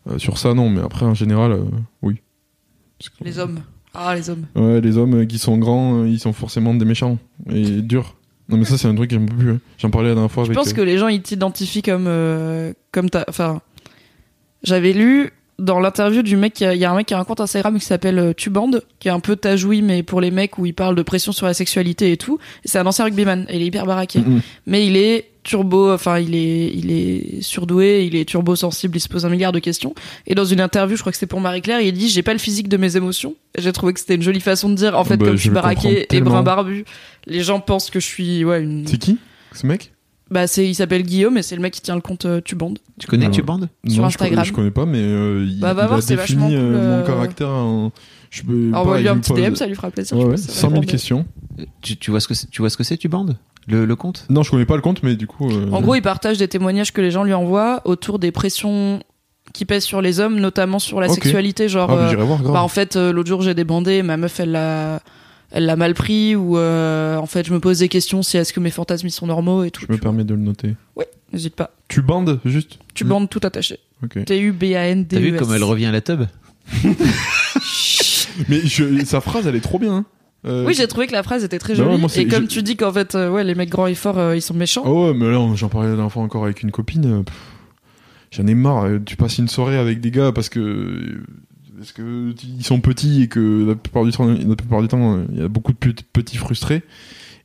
euh, 0.08 0.18
sur 0.18 0.38
ça 0.38 0.54
non, 0.54 0.70
mais 0.70 0.80
après 0.82 1.04
en 1.04 1.14
général, 1.14 1.52
euh, 1.52 1.64
oui. 2.02 2.20
Parce 2.98 3.08
que- 3.10 3.24
Les 3.24 3.38
hommes. 3.40 3.60
Ah, 3.94 4.14
les 4.14 4.30
hommes. 4.30 4.46
Ouais, 4.54 4.80
les 4.80 4.96
hommes 4.96 5.14
euh, 5.20 5.24
qui 5.26 5.38
sont 5.38 5.58
grands, 5.58 6.02
euh, 6.02 6.08
ils 6.08 6.18
sont 6.18 6.32
forcément 6.32 6.74
des 6.74 6.84
méchants 6.84 7.18
et 7.50 7.62
durs. 7.82 8.14
Non 8.48 8.56
mais 8.58 8.64
ça 8.64 8.76
c'est 8.76 8.88
un 8.88 8.94
truc 8.94 9.10
que 9.10 9.16
j'aime 9.16 9.28
plus. 9.28 9.50
hein. 9.52 9.60
J'en 9.78 9.90
parlais 9.90 10.08
la 10.08 10.14
dernière 10.14 10.30
fois 10.30 10.44
Je 10.44 10.48
avec. 10.50 10.58
pense 10.58 10.70
euh, 10.70 10.76
que 10.76 10.80
les 10.82 10.98
gens 10.98 11.08
ils 11.08 11.22
t'identifient 11.22 11.82
comme 11.82 12.06
euh, 12.08 12.72
comme 12.90 13.08
ta 13.08 13.24
enfin 13.28 13.60
j'avais 14.62 14.92
lu 14.92 15.30
dans 15.58 15.78
l'interview 15.80 16.22
du 16.22 16.36
mec 16.36 16.60
il 16.60 16.76
y 16.76 16.84
a 16.84 16.90
un 16.90 16.96
mec 16.96 17.06
qui 17.06 17.14
a 17.14 17.18
un 17.20 17.24
compte 17.24 17.40
Instagram 17.40 17.78
qui 17.78 17.84
s'appelle 17.84 18.34
Tubande 18.36 18.82
qui 18.98 19.08
est 19.08 19.12
un 19.12 19.20
peu 19.20 19.36
tajoui 19.36 19.80
mais 19.82 20.02
pour 20.02 20.20
les 20.20 20.30
mecs 20.30 20.58
où 20.58 20.66
il 20.66 20.74
parle 20.74 20.96
de 20.96 21.02
pression 21.02 21.30
sur 21.32 21.46
la 21.46 21.54
sexualité 21.54 22.10
et 22.12 22.16
tout 22.16 22.38
c'est 22.64 22.78
un 22.78 22.86
ancien 22.86 23.04
rugbyman 23.04 23.46
et 23.48 23.56
il 23.56 23.62
est 23.62 23.66
hyper 23.66 23.86
baraqué 23.86 24.20
Mm, 24.20 24.34
mm. 24.36 24.40
mais 24.66 24.86
il 24.86 24.96
est 24.96 25.30
turbo 25.44 25.92
enfin 25.92 26.18
il 26.20 26.34
est 26.34 26.68
il 26.74 26.90
est 26.92 27.42
surdoué 27.42 28.04
il 28.06 28.14
est 28.16 28.24
turbo 28.24 28.54
sensible 28.54 28.96
il 28.96 29.00
se 29.00 29.08
pose 29.08 29.26
un 29.26 29.28
milliard 29.28 29.50
de 29.52 29.58
questions 29.58 29.94
et 30.26 30.34
dans 30.34 30.44
une 30.44 30.60
interview 30.60 30.96
je 30.96 31.02
crois 31.02 31.10
que 31.12 31.16
c'était 31.16 31.26
pour 31.26 31.40
Marie 31.40 31.62
Claire 31.62 31.80
il 31.80 31.92
dit 31.92 32.08
j'ai 32.08 32.22
pas 32.22 32.32
le 32.32 32.38
physique 32.38 32.68
de 32.68 32.76
mes 32.76 32.96
émotions 32.96 33.34
j'ai 33.58 33.72
trouvé 33.72 33.92
que 33.92 34.00
c'était 34.00 34.14
une 34.14 34.22
jolie 34.22 34.40
façon 34.40 34.68
de 34.68 34.74
dire 34.74 34.96
en 34.98 35.04
fait 35.04 35.16
Bah, 35.16 35.26
comme 35.26 35.36
je 35.36 35.40
suis 35.42 35.50
baraqué 35.50 36.06
et 36.14 36.20
brun 36.20 36.42
barbu 36.42 36.84
les 37.26 37.42
gens 37.42 37.58
pensent 37.60 37.90
que 37.90 37.98
je 38.00 38.06
suis 38.06 38.44
ouais 38.44 38.62
une 38.62 38.86
C'est 38.86 38.98
qui 38.98 39.18
ce 39.52 39.66
mec? 39.66 39.92
Bah 40.30 40.46
c'est 40.46 40.66
il 40.66 40.74
s'appelle 40.74 41.02
Guillaume 41.02 41.36
et 41.36 41.42
c'est 41.42 41.56
le 41.56 41.60
mec 41.60 41.74
qui 41.74 41.82
tient 41.82 41.94
le 41.94 42.00
compte 42.00 42.24
euh, 42.24 42.40
Tubande. 42.40 42.78
Tu 42.98 43.06
connais 43.06 43.26
Ouais. 43.26 43.32
tu 43.32 43.42
bandes 43.42 43.68
Sur 43.86 44.02
Non, 44.02 44.08
je 44.08 44.16
connais- 44.16 44.30
Instagram. 44.30 44.44
Je 44.46 44.52
connais 44.54 44.70
pas, 44.70 44.86
mais 44.86 44.96
euh, 45.02 45.44
il, 45.46 45.60
Bah, 45.60 45.74
va 45.74 45.82
il 45.82 45.86
voir, 45.88 45.98
a 45.98 46.00
c'est 46.00 46.16
défini 46.16 46.54
euh, 46.54 46.58
cool, 46.72 46.80
mon 46.80 46.82
euh. 46.88 47.06
caractère. 47.06 47.48
En... 47.50 47.92
Je 48.30 48.42
peux. 48.42 48.70
Envoie-lui 48.72 49.04
pareil, 49.04 49.08
un 49.08 49.14
je 49.16 49.18
petit 49.34 49.50
DM, 49.50 49.54
ça 49.56 49.66
lui 49.66 49.74
fera 49.74 49.90
plaisir. 49.90 50.16
Ouais, 50.16 50.22
je 50.22 50.26
ouais, 50.28 50.32
pense 50.36 50.46
que 50.46 50.52
ça 50.52 50.54
va 50.54 50.60
100 50.60 50.68
000 50.68 50.70
répondre. 50.80 50.90
questions. 50.90 51.26
tu, 51.82 51.96
tu 51.98 52.10
vois 52.10 52.20
ce 52.20 52.28
que 52.28 52.32
c'est- 52.32 52.48
tu 52.50 52.62
vois 52.62 52.70
ce 52.70 52.78
que 52.78 52.82
c'est 52.84 52.96
le, 53.68 53.84
le 53.84 53.96
compte 53.96 54.26
Non, 54.28 54.42
je 54.42 54.50
connais 54.50 54.64
pas 54.66 54.76
le 54.76 54.82
compte, 54.82 55.02
mais 55.02 55.14
du 55.16 55.26
coup. 55.26 55.48
euh, 55.50 55.70
En 55.70 55.80
gros, 55.80 55.94
il 55.94 56.02
partage 56.02 56.38
des 56.38 56.48
témoignages 56.48 56.92
que 56.92 57.00
les 57.00 57.10
gens 57.10 57.24
lui 57.24 57.34
envoient 57.34 57.80
autour 57.84 58.18
des 58.18 58.32
pressions 58.32 59.00
qui 59.52 59.64
pèsent 59.64 59.84
sur 59.84 60.00
les 60.02 60.18
hommes, 60.20 60.38
notamment 60.40 60.78
sur 60.78 61.00
la 61.00 61.08
sexualité. 61.14 61.68
Genre, 61.68 61.90
Ah, 61.90 62.10
euh, 62.12 62.16
voir, 62.24 62.38
bah, 62.40 62.62
en 62.62 62.68
fait, 62.68 62.96
euh, 62.96 63.12
l'autre 63.12 63.28
jour 63.28 63.42
j'ai 63.42 63.54
débandé, 63.54 64.02
ma 64.02 64.16
meuf 64.16 64.40
elle 64.40 64.52
l'a, 64.52 65.00
elle 65.50 65.66
l'a 65.66 65.76
mal 65.76 65.94
pris, 65.94 66.34
ou 66.36 66.56
euh, 66.56 67.16
en 67.16 67.26
fait 67.26 67.46
je 67.46 67.52
me 67.52 67.60
pose 67.60 67.80
des 67.80 67.88
questions 67.88 68.22
si 68.22 68.36
est-ce 68.38 68.52
que 68.52 68.60
mes 68.60 68.70
fantasmes 68.70 69.06
ils 69.06 69.10
sont 69.10 69.26
normaux 69.26 69.64
et 69.64 69.70
tout. 69.70 69.84
Je 69.86 69.92
me 69.92 69.98
permets 69.98 70.24
de 70.24 70.34
le 70.34 70.40
noter. 70.40 70.74
N'hésite 71.32 71.54
pas. 71.56 71.70
Tu 71.88 72.02
bandes 72.02 72.40
juste 72.44 72.78
Tu 72.94 73.04
bandes 73.04 73.28
tout 73.30 73.40
attaché. 73.42 73.78
Ok. 74.02 74.24
T-U-B-A-N-D-E-S. 74.24 75.08
T'as 75.22 75.30
vu 75.30 75.36
comme 75.36 75.54
elle 75.54 75.64
revient 75.64 75.86
à 75.86 75.92
la 75.92 76.00
tub 76.00 76.22
Mais 78.48 78.60
je- 78.64 79.04
sa 79.04 79.20
phrase, 79.20 79.46
elle 79.46 79.56
est 79.56 79.60
trop 79.60 79.78
bien. 79.78 79.94
hein. 79.96 80.04
Euh, 80.44 80.64
Oui, 80.66 80.74
j'ai 80.74 80.88
trouvé 80.88 81.06
que 81.06 81.12
la 81.12 81.22
phrase 81.22 81.44
était 81.44 81.58
très 81.58 81.74
Bah 81.76 81.86
ouais, 81.86 81.98
jolie. 81.98 82.20
et 82.20 82.26
comme 82.26 82.48
tu 82.48 82.62
dis 82.62 82.76
qu'en 82.76 82.92
fait, 82.92 83.14
euh, 83.14 83.30
ouais, 83.30 83.44
les 83.44 83.54
mecs 83.54 83.68
grands 83.70 83.86
et 83.86 83.94
forts, 83.94 84.18
euh, 84.18 84.36
ils 84.36 84.42
sont 84.42 84.54
méchants. 84.54 84.82
Oh 84.84 85.06
ouais, 85.08 85.14
mais 85.14 85.30
là, 85.30 85.38
j'en 85.54 85.68
parlais 85.68 85.88
la 85.90 85.94
dernière 85.94 86.12
fois 86.12 86.22
encore 86.22 86.44
avec 86.44 86.62
une 86.62 86.70
copine. 86.72 87.24
J'en 88.32 88.46
ai 88.46 88.54
marre. 88.54 88.86
Tu 89.04 89.16
passes 89.16 89.38
une 89.38 89.48
soirée 89.48 89.76
avec 89.78 90.00
des 90.00 90.10
gars 90.10 90.32
parce 90.32 90.48
que 90.48 91.20
parce 91.78 91.92
que 91.92 92.32
ils 92.58 92.64
sont 92.64 92.80
petits 92.80 93.22
et 93.22 93.28
que 93.28 93.64
la 93.68 93.74
plupart 93.74 94.04
du 94.04 94.10
temps, 94.12 94.26
la 94.26 94.56
plupart 94.56 94.82
du 94.82 94.88
temps, 94.88 95.20
il 95.32 95.38
y 95.38 95.42
a 95.42 95.48
beaucoup 95.48 95.72
de 95.72 95.76
pet- 95.78 96.02
petits 96.12 96.36
frustrés. 96.36 96.82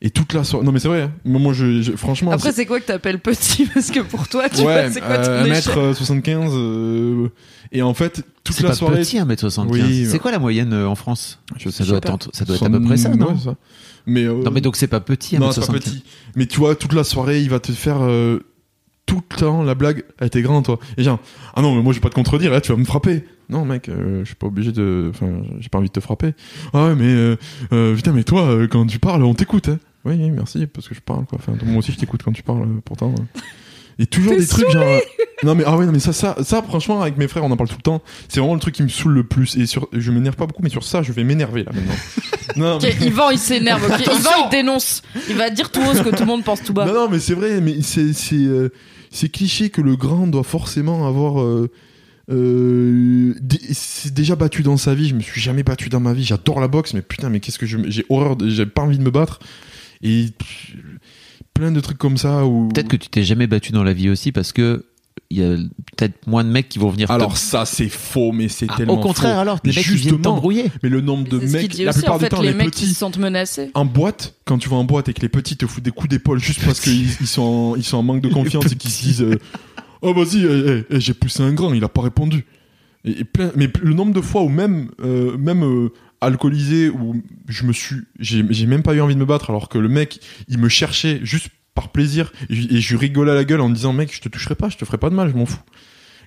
Et 0.00 0.10
toute 0.10 0.32
la 0.32 0.44
soirée. 0.44 0.64
Non, 0.64 0.70
mais 0.72 0.78
c'est 0.78 0.86
vrai. 0.88 1.02
hein. 1.02 1.12
Moi, 1.24 1.52
je, 1.52 1.82
je- 1.82 1.92
franchement. 1.92 2.30
Après, 2.30 2.52
c'est 2.52 2.66
quoi 2.66 2.78
que 2.78 2.86
t'appelles 2.86 3.18
petit 3.18 3.66
Parce 3.74 3.90
que 3.90 3.98
pour 4.00 4.28
toi, 4.28 4.48
tu 4.48 4.58
ouais, 4.58 4.64
vois, 4.64 4.90
c'est 4.90 5.00
quoi 5.00 5.18
ton 5.18 5.30
euh, 5.30 5.44
échelle 5.44 5.74
1m75 5.74 6.50
euh, 6.54 7.28
et 7.72 7.82
en 7.82 7.94
fait 7.94 8.22
toute 8.44 8.54
C'est 8.56 8.62
la 8.62 8.68
pas 8.70 8.74
soirée 8.76 9.00
petit 9.00 9.18
1m75. 9.18 9.66
Oui, 9.68 10.06
c'est 10.08 10.18
quoi 10.20 10.30
la 10.30 10.38
moyenne 10.38 10.72
euh, 10.72 10.86
en 10.88 10.94
France? 10.94 11.40
Je 11.58 11.68
ça 11.70 11.84
sais 11.84 11.90
doit, 11.90 12.00
pas. 12.00 12.12
être, 12.14 12.30
ça 12.32 12.44
doit 12.44 12.54
être 12.56 12.64
à 12.66 12.70
peu 12.70 12.80
près 12.80 12.96
ça, 12.96 13.08
non? 13.08 13.32
Ouais, 13.32 13.38
ça. 13.42 13.56
mais 14.06 14.24
euh, 14.24 14.42
Non 14.44 14.50
mais 14.52 14.60
donc 14.60 14.76
c'est 14.76 14.86
pas 14.86 15.00
petit 15.00 15.36
non 15.38 15.50
c'est 15.52 15.60
1m75. 15.60 15.66
pas 15.66 15.72
petit 15.74 16.04
mais 16.36 16.46
tu 16.46 16.58
vois 16.58 16.74
toute 16.76 16.92
la 16.94 17.02
soirée 17.04 17.42
il 17.42 17.50
va 17.50 17.58
te 17.60 17.72
faire 17.72 17.98
euh, 18.00 18.38
tout 19.04 19.20
le 19.30 19.36
temps 19.36 19.62
la 19.62 19.74
blague 19.74 20.04
elle 20.20 20.30
t'es 20.30 20.40
grand 20.42 20.62
toi 20.62 20.78
et 20.96 21.02
genre 21.02 21.18
ah 21.54 21.60
non 21.62 21.74
mais 21.74 21.82
moi 21.82 21.92
je 21.92 21.98
vais 21.98 22.02
pas 22.02 22.08
te 22.10 22.14
contredire 22.14 22.50
là 22.52 22.60
tu 22.62 22.72
vas 22.72 22.78
me 22.78 22.84
frapper 22.84 23.24
non 23.50 23.64
mec 23.66 23.88
euh, 23.90 24.20
je 24.20 24.26
suis 24.26 24.34
pas 24.34 24.46
obligé 24.46 24.72
de 24.72 25.10
enfin 25.10 25.42
j'ai 25.60 25.68
pas 25.68 25.78
envie 25.78 25.88
de 25.88 25.92
te 25.92 26.00
frapper 26.00 26.32
ah 26.72 26.86
ouais 26.88 26.94
mais 26.94 27.06
euh, 27.12 27.36
euh, 27.72 27.94
putain 27.96 28.12
mais 28.12 28.24
toi 28.24 28.42
euh, 28.42 28.66
quand 28.68 28.86
tu 28.86 28.98
parles 28.98 29.22
on 29.24 29.34
t'écoute 29.34 29.68
hein. 29.68 29.78
Oui 30.08 30.30
merci 30.30 30.66
parce 30.66 30.88
que 30.88 30.94
je 30.94 31.00
parle 31.00 31.24
quoi 31.26 31.38
enfin 31.40 31.54
moi 31.64 31.78
aussi 31.78 31.92
je 31.92 31.98
t'écoute 31.98 32.22
quand 32.24 32.32
tu 32.32 32.42
parles 32.42 32.62
euh, 32.62 32.80
pourtant 32.84 33.14
euh. 33.18 33.40
et 33.98 34.06
toujours 34.06 34.36
des 34.36 34.46
trucs 34.46 34.70
genre 34.70 34.82
euh, 34.82 34.98
non 35.44 35.54
mais 35.54 35.64
ah 35.66 35.76
ouais 35.76 35.86
non 35.86 35.92
mais 35.92 35.98
ça 36.00 36.12
ça 36.12 36.36
ça 36.42 36.62
franchement 36.62 37.00
avec 37.02 37.16
mes 37.16 37.28
frères 37.28 37.44
on 37.44 37.50
en 37.50 37.56
parle 37.56 37.68
tout 37.68 37.76
le 37.76 37.82
temps 37.82 38.02
c'est 38.28 38.40
vraiment 38.40 38.54
le 38.54 38.60
truc 38.60 38.74
qui 38.74 38.82
me 38.82 38.88
saoule 38.88 39.12
le 39.14 39.24
plus 39.24 39.56
et 39.56 39.66
sur 39.66 39.88
je 39.92 40.10
m'énerve 40.10 40.36
pas 40.36 40.46
beaucoup 40.46 40.62
mais 40.62 40.68
sur 40.70 40.82
ça 40.84 41.02
je 41.02 41.12
vais 41.12 41.24
m'énerver 41.24 41.64
là 41.64 41.72
maintenant 41.74 41.94
non 42.56 42.76
Ok, 42.76 42.96
Yvan, 43.02 43.30
il 43.30 43.38
s'énerve. 43.38 43.84
ok 43.84 44.00
Yvan, 44.00 44.30
il 44.46 44.50
dénonce. 44.50 45.02
Il 45.28 45.36
va 45.36 45.50
dire 45.50 45.70
tout 45.70 45.80
haut 45.82 45.94
ce 45.94 46.00
que 46.02 46.08
tout 46.08 46.20
le 46.22 46.26
monde 46.26 46.42
pense 46.44 46.62
tout 46.64 46.72
bas. 46.72 46.86
Non, 46.86 46.94
non, 46.94 47.08
mais 47.08 47.20
c'est 47.20 47.34
vrai, 47.34 47.60
mais 47.60 47.82
c'est 47.82 48.14
c'est 48.14 48.36
euh, 48.36 48.70
c'est 49.10 49.28
cliché 49.28 49.68
que 49.68 49.82
le 49.82 49.96
grand 49.96 50.26
doit 50.26 50.42
forcément 50.42 51.06
avoir. 51.06 51.40
Euh, 51.42 51.70
euh, 52.30 53.34
c'est 53.72 54.12
déjà 54.14 54.34
battu 54.36 54.62
dans 54.62 54.76
sa 54.76 54.94
vie. 54.94 55.08
Je 55.08 55.14
me 55.14 55.20
suis 55.20 55.40
jamais 55.40 55.62
battu 55.62 55.88
dans 55.88 56.00
ma 56.00 56.12
vie. 56.14 56.24
J'adore 56.24 56.60
la 56.60 56.68
boxe, 56.68 56.94
mais 56.94 57.02
putain, 57.02 57.28
mais 57.28 57.38
qu'est-ce 57.40 57.58
que 57.58 57.66
je 57.66 57.78
j'ai 57.88 58.04
horreur. 58.08 58.36
de- 58.36 58.48
J'ai 58.48 58.66
pas 58.66 58.82
envie 58.82 58.98
de 58.98 59.04
me 59.04 59.10
battre. 59.10 59.40
Et 60.02 60.26
plein 61.54 61.72
de 61.72 61.80
trucs 61.80 61.98
comme 61.98 62.16
ça 62.16 62.46
où. 62.46 62.68
Peut-être 62.68 62.88
que 62.88 62.96
tu 62.96 63.08
t'es 63.08 63.24
jamais 63.24 63.46
battu 63.46 63.72
dans 63.72 63.84
la 63.84 63.92
vie 63.92 64.08
aussi 64.10 64.32
parce 64.32 64.52
que 64.52 64.84
il 65.30 65.38
y 65.40 65.42
a 65.44 65.56
peut-être 65.96 66.26
moins 66.26 66.42
de 66.44 66.48
mecs 66.48 66.68
qui 66.70 66.78
vont 66.78 66.88
venir. 66.88 67.08
te- 67.08 67.12
Alors 67.12 67.36
ça 67.36 67.66
c'est 67.66 67.88
faux, 67.88 68.32
mais 68.32 68.48
c'est 68.48 68.66
Ah, 68.70 68.76
tellement. 68.76 68.94
au 68.94 68.98
contraire 69.00 69.34
faux. 69.34 69.40
alors, 69.40 69.58
les 69.64 69.70
mecs 69.72 69.78
qui 69.84 69.90
viennent 69.90 69.98
justement, 69.98 70.22
t'embrouiller. 70.22 70.70
Mais 70.82 70.88
le 70.88 71.00
nombre 71.02 71.28
de 71.28 71.38
mecs, 71.38 71.76
la 71.78 71.90
aussi, 71.90 71.98
plupart 71.98 72.14
en 72.14 72.18
du 72.18 72.28
temps, 72.28 72.40
les 72.40 72.48
les 72.48 72.54
mecs 72.54 72.70
qui 72.70 72.82
petits. 72.82 72.92
se 72.94 72.98
sentent 72.98 73.18
menacés. 73.18 73.70
En 73.74 73.84
boîte, 73.84 74.36
quand 74.46 74.56
tu 74.58 74.68
vas 74.70 74.76
en 74.76 74.84
boîte 74.84 75.08
et 75.08 75.12
que 75.12 75.20
les 75.20 75.28
petits 75.28 75.56
te 75.56 75.66
foutent 75.66 75.82
des 75.84 75.90
coups 75.90 76.08
d'épaule 76.08 76.38
juste 76.40 76.64
parce 76.64 76.80
qu'ils 76.80 77.08
ils 77.20 77.26
sont, 77.26 77.42
en- 77.42 77.76
ils 77.76 77.84
sont 77.84 77.98
en 77.98 78.02
manque 78.02 78.22
de 78.22 78.28
confiance 78.28 78.72
et 78.72 78.76
qu'ils 78.76 78.90
se 78.90 79.02
disent 79.02 79.22
euh, 79.22 79.38
Oh 80.00 80.14
vas-y, 80.14 80.44
eh, 80.44 80.46
eh, 80.48 80.84
eh, 80.94 81.00
j'ai 81.00 81.12
poussé 81.14 81.42
un 81.42 81.52
grand, 81.52 81.74
il 81.74 81.82
a 81.84 81.88
pas 81.88 82.02
répondu. 82.02 82.46
Et, 83.04 83.20
et 83.20 83.24
plein, 83.24 83.50
mais 83.56 83.68
le 83.82 83.92
nombre 83.94 84.14
de 84.14 84.20
fois 84.20 84.42
où 84.42 84.48
même, 84.48 84.90
euh, 85.04 85.36
même 85.36 85.62
euh, 85.64 85.92
alcoolisé, 86.20 86.88
où 86.90 87.22
je 87.48 87.64
me 87.64 87.72
suis. 87.72 87.96
J'ai 88.18 88.44
j'ai 88.50 88.66
même 88.66 88.82
pas 88.82 88.94
eu 88.94 89.00
envie 89.00 89.14
de 89.14 89.20
me 89.20 89.24
battre 89.26 89.50
alors 89.50 89.68
que 89.68 89.78
le 89.78 89.88
mec, 89.88 90.20
il 90.48 90.58
me 90.58 90.68
cherchait 90.68 91.20
juste 91.22 91.48
par 91.74 91.90
plaisir 91.90 92.32
et, 92.50 92.54
je- 92.54 92.74
et 92.74 92.80
je 92.80 92.90
lui 92.90 92.98
rigolais 92.98 93.30
à 93.32 93.34
la 93.34 93.44
gueule 93.44 93.60
en 93.60 93.68
me 93.68 93.74
disant 93.74 93.92
Mec, 93.92 94.12
je 94.14 94.20
te 94.20 94.28
toucherai 94.28 94.54
pas, 94.54 94.68
je 94.68 94.76
te 94.76 94.84
ferai 94.84 94.98
pas 94.98 95.10
de 95.10 95.14
mal, 95.14 95.30
je 95.30 95.36
m'en 95.36 95.46
fous. 95.46 95.60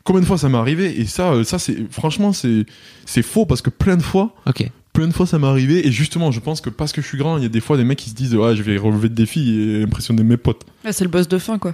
Combien 0.04 0.22
de 0.22 0.26
fois 0.26 0.38
ça 0.38 0.50
m'est 0.50 0.58
arrivé 0.58 1.00
Et 1.00 1.06
ça, 1.06 1.34
euh, 1.34 1.44
ça 1.44 1.60
c'est 1.60 1.92
franchement, 1.92 2.34
c'est 2.34 2.66
c'est 3.06 3.22
faux 3.22 3.46
parce 3.46 3.62
que 3.62 3.70
plein 3.70 3.98
de 3.98 4.02
fois, 4.02 4.34
Ok. 4.48 4.68
plein 4.94 5.08
de 5.08 5.14
fois 5.14 5.28
ça 5.28 5.38
m'est 5.40 5.46
arrivé 5.48 5.86
et 5.88 5.92
justement 5.92 6.32
je 6.32 6.40
pense 6.40 6.60
que 6.62 6.70
parce 6.72 6.92
que 6.92 7.02
je 7.02 7.08
suis 7.08 7.18
grand 7.18 7.38
il 7.38 7.44
y 7.44 7.46
a 7.46 7.50
des 7.50 7.60
fois 7.62 7.78
des 7.78 7.84
mecs 7.84 8.00
qui 8.00 8.10
se 8.10 8.16
disent 8.16 8.34
ouais 8.36 8.56
je 8.56 8.64
vais 8.64 8.78
relever 8.78 9.10
de 9.10 9.14
défis 9.14 9.60
et 9.60 9.84
impressionner 9.84 10.24
mes 10.24 10.38
potes 10.38 10.64
Ouais, 10.86 10.92
c'est 10.92 11.04
le 11.04 11.10
boss 11.10 11.28
de 11.28 11.38
fin, 11.38 11.60
quoi. 11.60 11.74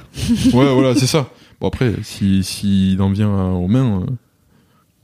ouais 0.53 0.73
voilà 0.73 0.93
c'est 0.95 1.07
ça 1.07 1.31
bon 1.61 1.67
après 1.67 1.93
si 2.03 2.43
s'il 2.43 3.01
en 3.01 3.09
vient 3.11 3.33
aux 3.33 3.67
mains 3.67 4.01
euh, 4.01 4.05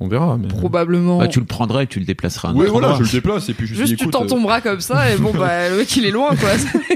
on 0.03 0.07
verra 0.07 0.37
mais 0.37 0.47
Probablement. 0.47 1.17
Bah, 1.19 1.27
tu 1.27 1.39
le 1.39 1.45
prendras 1.45 1.83
et 1.83 1.87
tu 1.87 1.99
le 1.99 2.05
déplaceras. 2.05 2.51
autre 2.53 2.71
voilà 2.71 2.95
je 2.97 3.03
le 3.03 3.09
déplace 3.09 3.49
et 3.49 3.53
puis 3.53 3.65
je 3.67 3.73
Juste 3.75 3.93
dis 3.93 3.95
tu 3.97 4.07
tends 4.09 4.25
ton 4.25 4.41
bras 4.41 4.61
comme 4.61 4.81
ça 4.81 5.09
et 5.11 5.17
bon 5.17 5.31
bah 5.33 5.69
le 5.71 5.77
mec 5.77 5.95
il 5.95 6.05
est 6.05 6.11
loin 6.11 6.35
quoi. 6.35 6.49
euh, 6.49 6.95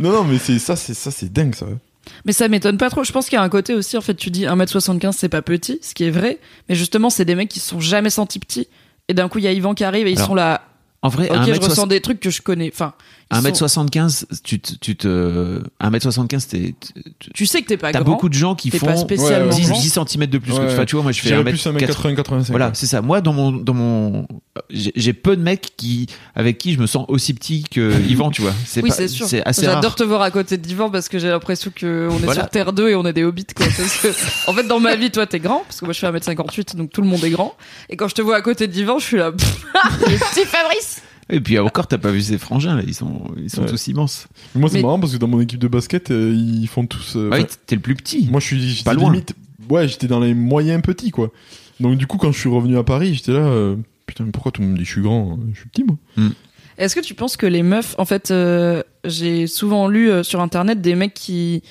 non 0.00 0.12
non 0.12 0.24
mais 0.24 0.38
c'est 0.38 0.58
ça 0.58 0.76
c'est 0.76 0.94
ça 0.94 1.10
c'est 1.10 1.32
dingue 1.32 1.54
ça 1.54 1.66
Mais 2.24 2.32
ça 2.32 2.48
m'étonne 2.48 2.76
pas 2.78 2.90
trop. 2.90 3.04
Je 3.04 3.12
pense 3.12 3.28
qu'il 3.28 3.36
y 3.36 3.40
a 3.40 3.42
un 3.42 3.48
côté 3.48 3.74
aussi 3.74 3.96
en 3.96 4.00
fait 4.00 4.14
tu 4.14 4.30
dis 4.30 4.44
1m75 4.44 5.12
c'est 5.12 5.28
pas 5.28 5.42
petit, 5.42 5.78
ce 5.82 5.94
qui 5.94 6.04
est 6.04 6.10
vrai, 6.10 6.38
mais 6.68 6.74
justement 6.74 7.10
c'est 7.10 7.24
des 7.24 7.34
mecs 7.34 7.48
qui 7.48 7.60
se 7.60 7.68
sont 7.70 7.80
jamais 7.80 8.10
sentis 8.10 8.38
petits 8.38 8.68
et 9.08 9.14
d'un 9.14 9.28
coup 9.28 9.38
il 9.38 9.44
y 9.44 9.48
a 9.48 9.52
Yvan 9.52 9.74
qui 9.74 9.84
arrive 9.84 10.06
et 10.06 10.12
ils 10.12 10.18
Alors, 10.18 10.28
sont 10.28 10.34
là 10.34 10.62
En 11.02 11.08
vrai, 11.08 11.28
OK, 11.30 11.36
je 11.46 11.52
1m60 11.52 11.64
ressens 11.68 11.86
des 11.88 12.00
trucs 12.00 12.20
que 12.20 12.30
je 12.30 12.42
connais. 12.42 12.70
Enfin, 12.72 12.92
1m75, 13.40 14.24
tu 14.44 14.60
te, 14.60 14.74
tu 14.76 14.96
te, 14.96 15.62
1m75, 15.82 16.48
t'es, 16.48 16.74
tu- 17.18 17.30
tu 17.32 17.46
sais 17.46 17.62
que 17.62 17.68
t'es 17.68 17.76
pas 17.76 17.92
t'as 17.92 18.00
grand. 18.00 18.12
beaucoup 18.12 18.28
de 18.28 18.34
gens 18.34 18.54
qui 18.54 18.70
t'es 18.70 18.78
font 18.78 18.86
pas 18.86 18.96
spécialement 18.96 19.50
Ouais, 19.50 19.54
ouais, 19.54 19.60
10, 19.60 19.68
grand. 19.70 19.80
10 19.80 19.98
cm 20.08 20.26
de 20.26 20.38
plus 20.38 20.52
que 20.52 20.58
Ouais. 20.58 20.66
tu. 20.66 20.72
Enfin, 20.72 20.84
tu 20.84 20.96
vois, 20.96 21.02
moi, 21.02 21.12
je 21.12 21.20
fais 21.20 21.28
j'irais 21.28 21.42
1m80. 21.42 21.50
plus 21.50 21.66
à 21.66 21.70
1m80 21.72 22.14
85 22.16 22.50
Voilà, 22.50 22.70
c'est 22.74 22.86
ça. 22.86 23.00
Moi, 23.02 23.20
dans 23.20 23.32
mon, 23.32 23.52
dans 23.52 23.74
mon, 23.74 24.26
j'ai 24.70 24.92
j'ai 24.96 25.12
peu 25.12 25.36
de 25.36 25.42
mecs 25.42 25.72
qui, 25.76 26.06
avec 26.34 26.58
qui 26.58 26.72
je 26.74 26.80
me 26.80 26.86
sens 26.86 27.04
aussi 27.08 27.34
petit 27.34 27.64
que 27.64 27.92
Yvan, 28.08 28.30
tu 28.30 28.42
vois. 28.42 28.52
C'est 28.66 28.82
Oui, 28.82 28.90
pas- 28.90 28.96
c'est 28.96 29.08
sûr. 29.08 29.26
C'est 29.26 29.42
assez 29.44 29.62
J'adore 29.62 29.82
rare. 29.82 29.94
te 29.94 30.02
voir 30.04 30.22
à 30.22 30.30
côté 30.30 30.56
d'Yvan 30.58 30.90
parce 30.90 31.08
que 31.08 31.18
j'ai 31.18 31.28
l'impression 31.28 31.72
que 31.74 32.08
on 32.10 32.16
est 32.16 32.24
Voilà. 32.24 32.42
sur 32.42 32.50
Terre 32.50 32.72
2 32.72 32.88
et 32.90 32.94
on 32.94 33.04
est 33.06 33.12
des 33.12 33.24
hobbits 33.24 33.46
quoi. 33.56 33.66
Parce 33.76 33.96
que, 33.98 34.08
en 34.50 34.52
fait, 34.54 34.64
dans 34.64 34.80
ma 34.80 34.96
vie, 34.96 35.10
toi 35.10 35.26
t'es 35.26 35.40
grand 35.40 35.60
parce 35.66 35.80
que 35.80 35.84
moi 35.84 35.94
je 35.94 35.98
fais 36.00 36.06
1m58 36.10 36.76
donc 36.76 36.90
tout 36.90 37.00
le 37.02 37.08
monde 37.08 37.24
est 37.24 37.30
grand. 37.30 37.54
Et 37.88 37.96
quand 37.96 38.08
je 38.08 38.14
te 38.14 38.22
vois 38.22 38.36
à 38.36 38.40
côté 38.42 38.66
d'Yvan, 38.68 38.98
je 38.98 39.04
suis 39.04 39.16
là. 39.16 39.32
pff, 39.32 39.64
le 40.00 40.16
petit 40.18 40.44
Fabrice. 40.46 41.02
Et 41.32 41.40
puis 41.40 41.58
encore, 41.58 41.86
t'as 41.88 41.98
pas 41.98 42.10
vu 42.10 42.20
ces 42.22 42.38
frangins, 42.38 42.76
là. 42.76 42.82
Ils 42.86 42.94
sont, 42.94 43.22
ils 43.36 43.50
sont 43.50 43.62
Ouais. 43.62 43.68
tous 43.68 43.88
immenses. 43.88 44.28
moi 44.54 44.68
c'est 44.68 44.76
Mais- 44.76 44.82
marrant 44.82 45.00
parce 45.00 45.12
que 45.12 45.18
dans 45.18 45.26
mon 45.28 45.40
équipe 45.40 45.58
de 45.58 45.66
basket 45.68 46.10
euh, 46.10 46.32
ils 46.36 46.68
font 46.68 46.86
tous 46.86 47.16
euh, 47.16 47.30
Ah 47.32 47.36
oui, 47.36 47.42
enfin, 47.44 47.54
t'es 47.66 47.74
le 47.74 47.80
plus 47.82 47.94
petit. 47.96 48.28
moi 48.30 48.38
je 48.40 48.46
suis 48.46 48.60
j'étais 48.60 48.84
Pas 48.84 48.94
loin. 48.94 49.10
limite 49.10 49.34
ouais 49.70 49.88
j'étais 49.88 50.06
dans 50.08 50.20
les 50.20 50.34
moyens 50.34 50.82
petits 50.82 51.10
quoi 51.10 51.30
donc 51.80 51.96
du 51.96 52.06
coup 52.06 52.18
quand 52.18 52.30
je 52.32 52.38
suis 52.38 52.48
revenu 52.48 52.76
à 52.76 52.82
Paris 52.84 53.14
j'étais 53.14 53.32
là 53.32 53.38
euh, 53.40 53.76
putain 54.06 54.24
mais 54.24 54.30
pourquoi 54.32 54.52
tout 54.52 54.60
le 54.60 54.66
monde 54.66 54.74
me 54.74 54.78
dit 54.78 54.84
que 54.84 54.88
je 54.88 54.92
suis 54.94 55.02
grand 55.02 55.38
je 55.54 55.58
suis 55.60 55.68
petit 55.68 55.84
moi 55.84 55.96
Est-ce 56.78 56.94
que 56.94 57.00
tu 57.00 57.14
penses 57.14 57.36
que 57.36 57.46
les 57.46 57.62
meufs, 57.62 57.94
en 57.98 58.04
fait, 58.04 58.30
euh, 58.30 58.82
j'ai 59.04 59.46
souvent 59.46 59.88
lu 59.88 60.10
euh, 60.10 60.22
sur 60.22 60.40
internet 60.40 60.80
des 60.80 60.94
mecs 60.94 61.14
qui, 61.14 61.62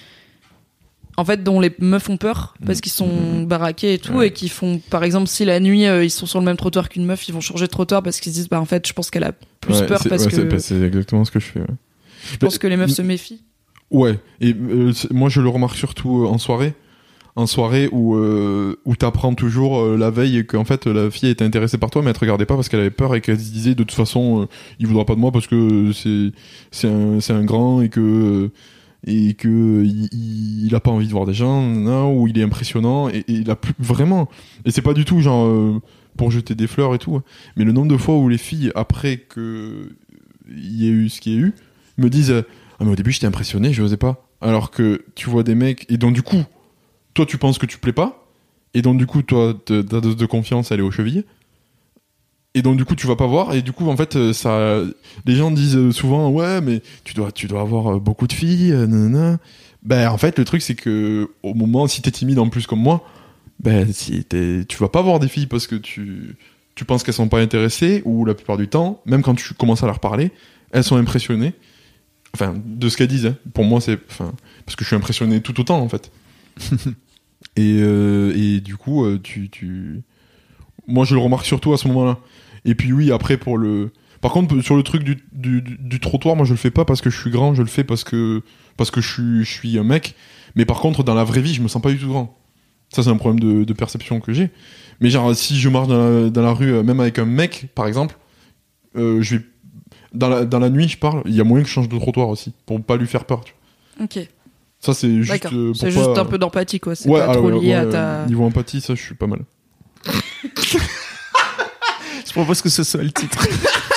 en 1.18 1.26
fait, 1.26 1.44
dont 1.44 1.60
les 1.60 1.72
meufs 1.80 2.10
ont 2.10 2.18
peur 2.18 2.56
parce 2.66 2.82
qu'ils 2.82 2.92
sont 2.92 3.44
baraqués 3.44 3.94
et 3.94 3.98
tout, 4.00 4.14
Ouais. 4.14 4.28
et 4.28 4.32
qui 4.32 4.50
font, 4.50 4.80
par 4.90 5.04
exemple, 5.04 5.28
si 5.28 5.44
la 5.46 5.60
nuit 5.60 5.86
euh, 5.86 6.04
ils 6.04 6.10
sont 6.10 6.26
sur 6.26 6.40
le 6.40 6.46
même 6.46 6.58
trottoir 6.58 6.90
qu'une 6.90 7.06
meuf, 7.06 7.28
ils 7.28 7.34
vont 7.34 7.42
changer 7.42 7.66
de 7.66 7.72
trottoir 7.72 8.02
parce 8.02 8.20
qu'ils 8.20 8.32
se 8.32 8.38
disent, 8.38 8.50
bah 8.50 8.60
en 8.62 8.66
fait, 8.66 8.88
je 8.88 8.94
pense 8.94 9.12
qu'elle 9.12 9.24
a 9.26 9.34
plus 9.60 9.74
Ouais, 9.82 9.86
peur 9.88 10.02
parce 10.10 10.26
ouais, 10.26 10.32
que 10.48 10.58
c'est 10.60 10.82
exactement 10.82 11.26
ce 11.26 11.32
que 11.32 11.40
je 11.40 11.46
fais 11.46 11.60
ouais. 11.60 11.66
je 12.32 12.38
pense 12.38 12.58
que 12.58 12.68
les 12.68 12.78
meufs 12.78 12.92
se 12.92 13.02
méfient. 13.02 13.42
Ouais, 13.92 14.20
et 14.40 14.54
euh, 14.56 14.94
moi 15.12 15.28
je 15.30 15.42
le 15.42 15.50
remarque 15.50 15.76
surtout 15.76 16.24
euh, 16.24 16.28
en 16.28 16.38
soirée. 16.38 16.74
En 17.36 17.46
soirée 17.46 17.88
où, 17.94 18.16
euh, 18.16 18.76
où 18.86 18.96
t'apprends 18.98 19.34
toujours 19.34 19.86
la 19.98 20.10
veille 20.10 20.46
qu'en 20.46 20.66
fait 20.66 20.86
la 20.86 21.10
fille 21.10 21.30
était 21.30 21.46
intéressée 21.46 21.78
par 21.78 21.90
toi 21.90 22.02
mais 22.02 22.10
elle 22.10 22.16
te 22.16 22.20
regardait 22.20 22.46
pas 22.46 22.56
parce 22.56 22.68
qu'elle 22.68 22.82
avait 22.82 22.90
peur 22.90 23.16
et 23.16 23.22
qu'elle 23.22 23.40
se 23.40 23.52
disait 23.52 23.70
de 23.74 23.84
toute 23.84 23.94
façon 23.96 24.50
il 24.80 24.88
voudra 24.88 25.06
pas 25.06 25.16
de 25.16 25.20
moi 25.20 25.32
parce 25.32 25.48
que 25.48 25.92
c'est 25.94 26.32
c'est 26.72 26.90
un, 26.90 27.20
un 27.38 27.44
grand 27.46 27.82
et 27.82 27.88
que 27.88 28.50
et 29.06 29.34
que 29.34 29.84
il, 29.84 30.76
a 30.76 30.80
pas 30.80 30.92
envie 30.92 31.08
de 31.08 31.12
voir 31.12 31.26
des 31.26 31.34
gens 31.34 31.62
non, 31.62 32.16
ou 32.16 32.28
il 32.28 32.38
est 32.38 32.44
impressionnant 32.44 33.10
et, 33.10 33.24
il 33.28 33.50
a 33.50 33.56
plus 33.56 33.74
vraiment 33.80 34.30
et 34.64 34.72
c'est 34.72 34.84
pas 34.84 34.94
du 34.94 35.06
tout 35.06 35.22
genre 35.22 35.48
euh, 35.48 35.82
pour 36.18 36.30
jeter 36.30 36.54
des 36.54 36.68
fleurs 36.68 36.94
et 36.94 37.00
tout 37.00 37.16
hein. 37.16 37.24
mais 37.56 37.64
le 37.64 37.72
nombre 37.72 37.88
de 37.88 37.98
fois 37.98 38.16
où 38.18 38.30
les 38.30 38.38
filles 38.38 38.72
après 38.76 39.18
que 39.18 39.90
il 40.48 40.84
y 40.84 40.88
a 40.88 40.92
eu 40.92 41.10
ce 41.10 41.20
qu'il 41.20 41.34
y 41.34 41.38
a 41.38 41.40
eu 41.40 41.54
me 41.98 42.10
disent 42.10 42.44
ah 42.82 42.84
mais 42.84 42.92
au 42.92 42.96
début 42.96 43.12
j'étais 43.12 43.28
impressionné, 43.28 43.74
je 43.74 43.84
osais 43.84 43.96
pas. 43.96 44.28
Alors 44.42 44.72
que 44.72 45.06
tu 45.14 45.30
vois 45.30 45.44
des 45.44 45.54
mecs 45.54 45.86
et 45.92 45.98
donc 45.98 46.14
du 46.14 46.24
coup, 46.24 46.44
toi 47.14 47.28
tu 47.28 47.38
penses 47.38 47.60
que 47.60 47.68
tu 47.68 47.78
plais 47.78 47.94
pas 47.94 48.28
et 48.74 48.82
donc 48.82 48.98
du 48.98 49.06
coup 49.06 49.22
toi 49.22 49.54
ta 49.64 49.84
dose 49.84 50.16
de 50.16 50.26
confiance 50.26 50.72
elle 50.72 50.80
est 50.80 50.84
aux 50.84 50.92
chevilles. 50.92 51.24
Et 52.54 52.62
donc 52.62 52.76
du 52.78 52.84
coup 52.84 52.96
tu 52.96 53.08
vas 53.08 53.16
pas 53.16 53.28
voir 53.28 53.56
et 53.56 53.62
du 53.62 53.72
coup 53.72 53.90
en 53.90 53.96
fait 53.96 54.18
euh, 54.18 54.34
ça 54.34 54.82
les 55.26 55.36
gens 55.36 55.52
disent 55.52 55.78
euh, 55.78 55.92
souvent 55.92 56.30
ouais 56.30 56.60
mais 56.60 56.82
tu 57.06 57.14
dois 57.14 57.32
tu 57.32 57.48
dois 57.48 57.62
avoir 57.62 57.96
euh, 57.96 58.00
beaucoup 58.00 58.28
de 58.28 58.34
filles 58.34 58.72
nanana. 58.72 59.40
Ben 59.84 60.10
en 60.10 60.18
fait 60.18 60.38
le 60.38 60.44
truc 60.44 60.62
c'est 60.62 60.76
que 60.76 61.30
au 61.44 61.54
moment 61.54 61.88
si 61.88 62.02
t'es 62.02 62.12
timide 62.12 62.40
en 62.40 62.50
plus 62.50 62.68
comme 62.68 62.82
moi 62.82 63.08
ben 63.62 63.94
si 63.94 64.26
t'es 64.26 64.66
tu 64.68 64.78
vas 64.80 64.90
pas 64.90 65.02
voir 65.02 65.20
des 65.20 65.30
filles 65.30 65.48
parce 65.48 65.66
que 65.66 65.76
tu 65.76 66.36
tu 66.76 66.84
penses 66.84 67.04
qu'elles 67.04 67.14
sont 67.14 67.30
pas 67.30 67.40
intéressées 67.40 68.02
ou 68.04 68.26
la 68.26 68.34
plupart 68.34 68.58
du 68.58 68.68
temps 68.68 69.02
même 69.06 69.22
quand 69.22 69.36
tu 69.36 69.54
commences 69.54 69.84
à 69.84 69.86
leur 69.86 70.00
parler 70.00 70.32
elles 70.72 70.84
sont 70.84 70.98
impressionnées 70.98 71.54
enfin 72.34 72.54
de 72.66 72.90
ce 72.90 72.98
qu'elles 72.98 73.08
disent 73.08 73.28
hein. 73.28 73.38
pour 73.54 73.64
moi 73.64 73.80
c'est 73.80 73.98
enfin 74.10 74.34
parce 74.66 74.76
que 74.76 74.84
je 74.84 74.90
suis 74.90 74.96
impressionné 74.98 75.40
tout 75.40 75.58
autant 75.62 75.80
en 75.80 75.88
fait 75.88 76.12
Et, 77.56 77.80
euh, 77.82 78.34
et 78.36 78.62
du 78.62 78.78
coup, 78.78 79.06
tu, 79.18 79.50
tu. 79.50 80.02
Moi, 80.88 81.06
je 81.06 81.16
le 81.16 81.22
remarque 81.22 81.46
surtout 81.46 81.74
à 81.74 81.78
ce 81.78 81.88
moment-là. 81.90 82.18
Et 82.66 82.76
puis, 82.76 82.94
oui, 82.94 83.12
après, 83.12 83.38
pour 83.38 83.58
le. 83.58 83.92
Par 84.22 84.32
contre, 84.32 84.62
sur 84.62 84.76
le 84.76 84.84
truc 84.84 85.04
du, 85.04 85.18
du, 85.32 86.00
trottoir, 86.00 86.36
moi, 86.36 86.46
je 86.46 86.52
le 86.52 86.58
fais 86.58 86.70
pas 86.70 86.86
parce 86.86 87.02
que 87.02 87.10
je 87.10 87.20
suis 87.20 87.32
grand, 87.32 87.56
je 87.56 87.62
le 87.64 87.68
fais 87.68 87.84
parce 87.84 88.04
que, 88.04 88.44
parce 88.78 88.92
que 88.92 89.02
je, 89.02 89.12
suis, 89.12 89.44
je 89.44 89.52
suis 89.52 89.80
un 89.80 89.84
mec. 89.84 90.14
Mais 90.56 90.64
par 90.66 90.80
contre, 90.80 91.04
dans 91.04 91.16
la 91.16 91.24
vraie 91.24 91.42
vie, 91.42 91.56
je 91.56 91.62
me 91.64 91.68
sens 91.68 91.82
pas 91.82 91.90
du 91.90 91.98
tout 91.98 92.08
grand. 92.10 92.38
Ça, 92.90 93.02
c'est 93.02 93.10
un 93.10 93.16
problème 93.18 93.40
de, 93.40 93.64
de 93.64 93.74
perception 93.74 94.20
que 94.20 94.32
j'ai. 94.32 94.52
Mais 95.00 95.10
genre, 95.10 95.36
si 95.36 95.60
je 95.60 95.70
marche 95.70 95.88
dans 95.88 95.98
la, 96.26 96.30
dans 96.30 96.42
la 96.44 96.52
rue, 96.54 96.72
euh, 96.72 96.84
même 96.84 97.00
avec 97.00 97.18
un 97.18 97.26
mec, 97.26 97.70
par 97.74 97.88
exemple, 97.88 98.16
euh, 98.96 99.22
je 99.22 99.38
vais. 99.38 99.44
Dans 100.14 100.30
la, 100.30 100.46
dans 100.46 100.60
la 100.60 100.70
nuit, 100.70 100.88
je 100.90 100.98
parle, 100.98 101.24
il 101.26 101.34
y 101.34 101.40
a 101.42 101.44
moyen 101.46 101.64
que 101.64 101.70
je 101.70 101.74
change 101.74 101.88
de 101.90 101.98
trottoir 101.98 102.28
aussi, 102.28 102.54
pour 102.66 102.80
pas 102.84 102.98
lui 102.98 103.08
faire 103.08 103.24
peur. 103.26 103.44
tu 103.44 103.54
vois. 103.98 104.06
Ok. 104.06 104.28
Ça, 104.80 104.94
c'est 104.94 105.24
juste. 105.24 105.48
Euh, 105.54 105.74
C'est 105.74 105.90
juste 105.90 106.14
pas- 106.14 106.22
un 106.22 106.26
peu 106.26 106.38
d'empathie, 106.38 106.80
quoi. 106.80 106.94
C'est 106.96 107.10
Ouais, 107.10 107.20
pas 107.20 107.32
alors, 107.32 107.38
trop 107.38 107.50
lié 107.60 107.70
ouais, 107.70 107.74
à 107.74 107.86
ta. 107.86 108.26
Niveau 108.28 108.44
empathie, 108.44 108.82
ça, 108.82 108.94
je 108.94 109.02
suis 109.02 109.16
pas 109.16 109.28
mal. 109.28 109.40
Je 112.32 112.34
propose 112.34 112.62
que 112.62 112.70
ce 112.70 112.84
soit 112.84 113.04
le 113.04 113.12
titre. 113.12 113.46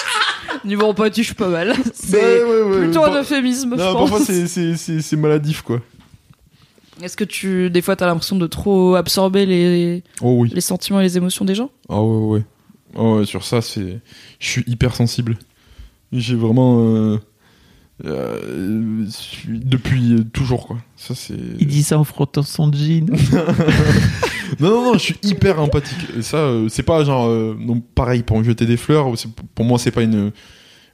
Niveau 0.64 0.86
empathie, 0.86 1.22
je 1.22 1.26
suis 1.26 1.34
pas 1.36 1.46
mal. 1.48 1.72
C'est 1.94 2.42
plutôt 2.80 3.04
un 3.04 3.20
euphémisme, 3.20 3.74
je 3.76 3.82
Non, 3.82 3.92
pense. 3.92 4.10
parfois, 4.10 4.26
c'est- 4.26 4.48
c'est 4.48 4.76
c'est- 4.76 5.00
c'est 5.02 5.16
maladif, 5.16 5.62
quoi. 5.62 5.80
Est-ce 7.00 7.16
que 7.16 7.22
tu, 7.24 7.70
des 7.70 7.80
fois, 7.82 7.94
t'as 7.96 8.06
l'impression 8.06 8.36
de 8.36 8.46
trop 8.48 8.94
absorber 8.96 9.46
les, 9.46 10.02
Oh 10.20 10.36
oui. 10.40 10.50
les 10.52 10.60
sentiments 10.60 11.00
et 11.00 11.04
les 11.04 11.16
émotions 11.16 11.44
des 11.44 11.54
gens? 11.54 11.70
Ah 11.88 12.00
ouais, 12.02 12.26
ouais. 12.38 12.44
Oh, 12.96 13.18
ouais, 13.18 13.24
sur 13.26 13.44
ça, 13.44 13.60
c'est. 13.62 14.00
Je 14.40 14.48
suis 14.48 14.64
hyper 14.66 14.94
sensible. 14.96 15.38
J'ai 16.12 16.34
vraiment. 16.34 16.78
euh, 16.80 17.18
euh, 18.04 19.04
Depuis 19.48 20.24
toujours, 20.32 20.66
quoi. 20.66 20.78
Ça, 20.96 21.14
c'est. 21.14 21.34
Il 21.58 21.66
dit 21.66 21.82
ça 21.82 21.98
en 21.98 22.04
frottant 22.04 22.42
son 22.42 22.72
jean. 22.72 23.06
Non, 24.60 24.68
non, 24.70 24.84
non, 24.84 24.92
je 24.94 24.98
suis 24.98 25.16
hyper 25.24 25.58
empathique. 25.60 25.98
Et 26.16 26.22
ça, 26.22 26.36
euh, 26.36 26.68
c'est 26.68 26.82
pas 26.84 27.02
genre. 27.02 27.26
euh, 27.28 27.56
pareil, 27.94 28.22
pour 28.22 28.38
me 28.38 28.44
jeter 28.44 28.66
des 28.66 28.76
fleurs, 28.76 29.06
pour 29.54 29.64
moi, 29.64 29.78
c'est 29.78 29.90
pas 29.90 30.02
une, 30.02 30.30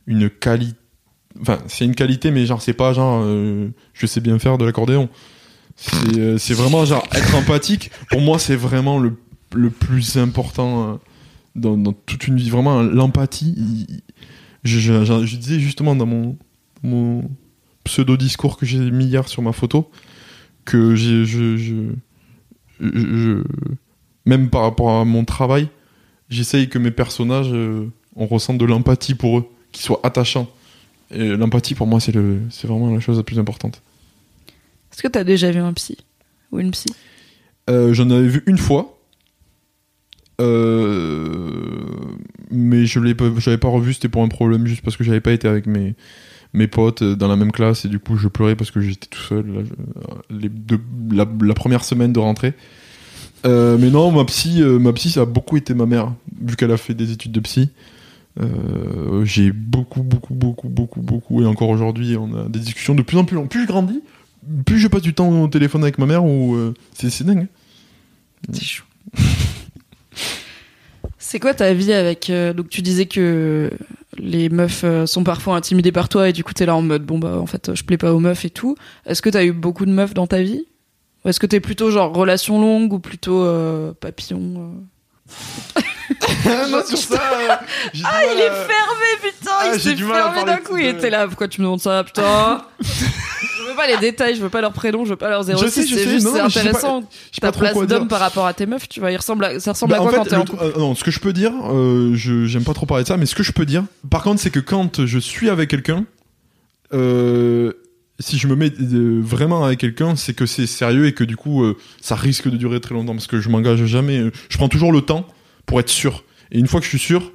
une 0.06 0.30
qualité. 0.30 0.76
Enfin, 1.40 1.58
c'est 1.66 1.84
une 1.84 1.94
qualité, 1.94 2.30
mais 2.30 2.46
genre, 2.46 2.62
c'est 2.62 2.72
pas 2.72 2.92
genre. 2.94 3.22
je 3.92 4.06
sais 4.06 4.20
bien 4.20 4.38
faire 4.38 4.56
de 4.56 4.64
l'accordéon. 4.64 5.08
C'est 5.76 6.38
c'est 6.38 6.54
vraiment 6.54 6.84
genre. 6.86 7.06
Être 7.12 7.34
empathique, 7.34 7.90
pour 8.10 8.20
moi, 8.22 8.38
c'est 8.38 8.56
vraiment 8.56 8.98
le, 8.98 9.14
le 9.54 9.68
plus 9.70 10.16
important 10.16 10.98
dans, 11.54 11.76
dans 11.76 11.92
toute 11.92 12.28
une 12.28 12.36
vie. 12.36 12.50
Vraiment, 12.50 12.82
l'empathie. 12.82 13.54
il- 13.58 14.00
Je, 14.64 14.78
je- 14.78 15.04
je- 15.04 15.26
je 15.26 15.36
disais 15.36 15.58
justement 15.60 15.96
dans 15.96 16.06
mon, 16.06 16.36
mon 16.82 17.30
pseudo-discours 17.84 18.56
que 18.56 18.66
j'ai 18.66 18.78
mis 18.90 19.06
hier 19.06 19.28
sur 19.28 19.42
ma 19.42 19.52
photo 19.52 19.90
que 20.64 20.94
j'ai. 20.94 21.24
je, 21.24 21.56
je, 21.56 21.74
je- 22.80 23.42
même 24.26 24.50
par 24.50 24.62
rapport 24.62 24.90
à 25.00 25.04
mon 25.04 25.24
travail, 25.24 25.68
j'essaye 26.28 26.68
que 26.68 26.78
mes 26.78 26.90
personnages, 26.90 27.50
euh, 27.52 27.86
on 28.16 28.26
ressente 28.26 28.58
de 28.58 28.64
l'empathie 28.64 29.14
pour 29.14 29.38
eux, 29.38 29.48
qu'ils 29.72 29.82
soient 29.84 30.00
attachants. 30.02 30.48
Et 31.10 31.28
l'empathie, 31.36 31.74
pour 31.74 31.86
moi, 31.86 31.98
c'est 32.00 32.12
le, 32.12 32.40
c'est 32.50 32.66
vraiment 32.68 32.92
la 32.92 33.00
chose 33.00 33.16
la 33.16 33.22
plus 33.24 33.38
importante. 33.38 33.82
Est-ce 34.92 35.02
que 35.02 35.08
t'as 35.08 35.24
déjà 35.24 35.50
vu 35.50 35.58
un 35.58 35.72
psy 35.72 35.96
Ou 36.52 36.60
une 36.60 36.70
psy? 36.70 36.92
Euh, 37.68 37.92
J'en 37.94 38.08
avais 38.10 38.28
vu 38.28 38.42
une 38.46 38.58
fois, 38.58 38.98
euh, 40.40 41.50
mais 42.50 42.86
je 42.86 43.00
l'ai, 43.00 43.14
pas- 43.14 43.30
j'avais 43.38 43.58
pas 43.58 43.68
revu. 43.68 43.94
C'était 43.94 44.08
pour 44.08 44.22
un 44.22 44.28
problème 44.28 44.66
juste 44.66 44.82
parce 44.82 44.96
que 44.96 45.04
j'avais 45.04 45.20
pas 45.20 45.32
été 45.32 45.48
avec 45.48 45.66
mes 45.66 45.94
mes 46.52 46.66
potes 46.66 47.02
euh, 47.02 47.14
dans 47.16 47.28
la 47.28 47.36
même 47.36 47.52
classe 47.52 47.84
et 47.84 47.88
du 47.88 47.98
coup 47.98 48.16
je 48.16 48.28
pleurais 48.28 48.56
parce 48.56 48.70
que 48.70 48.80
j'étais 48.80 49.06
tout 49.06 49.20
seul 49.22 49.46
là, 49.46 49.60
je- 49.64 50.34
les 50.36 50.48
deux- 50.48 50.80
la, 51.12 51.26
la 51.42 51.54
première 51.54 51.84
semaine 51.84 52.12
de 52.12 52.18
rentrée. 52.18 52.54
Euh, 53.46 53.78
mais 53.78 53.88
non, 53.90 54.10
ma 54.12 54.24
psy, 54.26 54.60
euh, 54.60 54.78
ma 54.78 54.92
psy, 54.92 55.10
ça 55.10 55.22
a 55.22 55.24
beaucoup 55.24 55.56
été 55.56 55.72
ma 55.74 55.86
mère, 55.86 56.12
vu 56.44 56.56
qu'elle 56.56 56.72
a 56.72 56.76
fait 56.76 56.92
des 56.94 57.10
études 57.12 57.32
de 57.32 57.40
psy. 57.40 57.70
Euh, 58.40 59.24
j'ai 59.24 59.50
beaucoup, 59.50 60.02
beaucoup, 60.02 60.34
beaucoup, 60.34 60.68
beaucoup, 60.68 61.00
beaucoup, 61.00 61.42
et 61.42 61.46
encore 61.46 61.70
aujourd'hui, 61.70 62.16
on 62.18 62.34
a 62.36 62.48
des 62.48 62.58
discussions 62.58 62.94
de 62.94 63.02
plus 63.02 63.16
en 63.16 63.24
plus 63.24 63.36
longues. 63.36 63.48
Plus 63.48 63.62
je 63.62 63.66
grandis, 63.66 64.02
plus 64.66 64.78
je 64.78 64.88
passe 64.88 65.00
du 65.02 65.14
temps 65.14 65.30
au 65.42 65.48
téléphone 65.48 65.82
avec 65.82 65.96
ma 65.98 66.04
mère, 66.06 66.24
ou 66.24 66.54
euh, 66.54 66.74
c'est 66.94 67.08
c'est 67.10 67.24
dingue. 67.24 67.46
C'est 68.52 68.64
chaud. 68.64 68.84
C'est 71.18 71.38
quoi 71.38 71.54
ta 71.54 71.72
vie 71.74 71.92
avec. 71.92 72.28
euh, 72.30 72.52
donc, 72.52 72.68
tu 72.70 72.82
disais 72.82 73.06
que 73.06 73.70
les 74.20 74.48
meufs 74.48 74.82
euh, 74.84 75.06
sont 75.06 75.24
parfois 75.24 75.56
intimidées 75.56 75.92
par 75.92 76.08
toi 76.08 76.28
et 76.28 76.32
du 76.32 76.44
coup, 76.44 76.52
t'es 76.52 76.66
là 76.66 76.74
en 76.76 76.82
mode 76.82 77.04
bon, 77.04 77.18
bah 77.18 77.36
en 77.40 77.46
fait, 77.46 77.74
je 77.74 77.82
plais 77.84 77.96
pas 77.98 78.12
aux 78.12 78.20
meufs 78.20 78.44
et 78.44 78.50
tout. 78.50 78.76
Est-ce 79.06 79.22
que 79.22 79.30
t'as 79.30 79.44
eu 79.44 79.52
beaucoup 79.52 79.86
de 79.86 79.90
meufs 79.92 80.14
dans 80.14 80.26
ta 80.26 80.42
vie? 80.42 80.66
Ou 81.24 81.28
est-ce 81.28 81.40
que 81.40 81.46
t'es 81.46 81.60
plutôt 81.60 81.90
genre 81.90 82.14
relation 82.14 82.60
longue 82.60 82.92
ou 82.92 82.98
plutôt 82.98 83.42
euh, 83.44 83.92
papillon 84.00 84.40
euh 84.56 84.80
non, 86.70 86.82
sur 86.84 86.98
ça, 86.98 87.20
euh, 87.34 87.54
j'ai 87.92 88.00
du 88.02 88.06
Ah, 88.08 88.20
mal 88.26 88.28
il 88.34 88.40
est 88.40 88.48
à- 88.48 88.54
fermé, 88.54 89.06
putain 89.22 89.50
Ah, 89.60 89.70
Il 89.74 89.80
s'est 89.80 89.94
fermé 89.96 90.44
d'un 90.44 90.56
coup, 90.56 90.76
il 90.76 90.86
était 90.86 91.08
là. 91.10 91.26
Pourquoi 91.28 91.46
tu 91.46 91.60
me 91.60 91.66
demandes 91.66 91.80
ça, 91.80 92.02
putain? 92.02 92.62
Je 93.62 93.68
veux 93.70 93.76
pas 93.76 93.86
les 93.86 93.96
détails, 93.98 94.34
je 94.36 94.40
veux 94.42 94.48
pas 94.48 94.60
leur 94.60 94.72
prénom, 94.72 95.04
je 95.04 95.10
veux 95.10 95.16
pas 95.16 95.30
leur 95.30 95.44
06, 95.44 95.52
Je 95.52 95.66
sais, 95.68 95.82
je 95.86 95.94
c'est 95.94 96.04
sais, 96.04 96.10
juste 96.10 96.26
non, 96.26 96.32
c'est 96.32 96.38
non, 96.38 96.44
mais 96.44 96.50
je 96.50 96.54
sais 96.54 96.60
pas- 96.62 96.68
intéressant. 96.68 97.00
Je 97.00 97.34
sais 97.36 97.40
Ta 97.40 97.46
pas 97.48 97.52
trop 97.52 97.60
place 97.60 97.72
quoi 97.74 97.86
dire. 97.86 97.98
d'homme 97.98 98.08
par 98.08 98.20
rapport 98.20 98.46
à 98.46 98.54
tes 98.54 98.66
meufs, 98.66 98.88
tu 98.88 99.00
vois, 99.00 99.10
il 99.12 99.16
ressemble 99.16 99.44
à, 99.44 99.60
ça 99.60 99.72
ressemble 99.72 99.90
Bah, 99.92 99.98
à 99.98 100.00
en 100.00 100.04
quoi 100.04 100.12
fait, 100.12 100.18
quand 100.18 100.24
t'es 100.24 100.36
en 100.36 100.38
le- 100.40 100.44
couple? 100.46 100.62
euh, 100.64 100.72
non, 100.78 100.94
ce 100.94 101.04
que 101.04 101.10
je 101.10 101.20
peux 101.20 101.32
dire, 101.32 101.52
euh, 101.70 102.12
je 102.14 102.46
j'aime 102.46 102.64
pas 102.64 102.74
trop 102.74 102.86
parler 102.86 103.04
de 103.04 103.08
ça, 103.08 103.16
mais 103.16 103.26
ce 103.26 103.34
que 103.34 103.42
je 103.42 103.52
peux 103.52 103.66
dire, 103.66 103.84
par 104.10 104.22
contre, 104.22 104.40
c'est 104.40 104.50
que 104.50 104.60
quand 104.60 105.04
je 105.06 105.18
suis 105.18 105.48
avec 105.50 105.68
quelqu'un, 105.70 106.04
euh, 106.92 107.72
si 108.18 108.38
je 108.38 108.46
me 108.48 108.54
mets 108.56 108.70
euh, 108.80 109.20
vraiment 109.22 109.64
avec 109.64 109.78
quelqu'un, 109.80 110.16
c'est 110.16 110.34
que 110.34 110.46
c'est 110.46 110.66
sérieux 110.66 111.06
et 111.06 111.12
que 111.14 111.24
du 111.24 111.36
coup, 111.36 111.64
euh, 111.64 111.76
ça 112.00 112.14
risque 112.16 112.48
de 112.48 112.56
durer 112.56 112.80
très 112.80 112.94
longtemps 112.94 113.14
parce 113.14 113.26
que 113.26 113.40
je 113.40 113.48
m'engage 113.48 113.84
jamais. 113.86 114.18
euh, 114.18 114.30
Je 114.48 114.58
prends 114.58 114.68
toujours 114.68 114.92
le 114.92 115.00
temps 115.00 115.26
pour 115.66 115.80
être 115.80 115.88
sûr. 115.88 116.24
Et 116.52 116.58
une 116.58 116.66
fois 116.66 116.80
que 116.80 116.84
je 116.84 116.90
suis 116.90 116.98
sûr, 116.98 117.32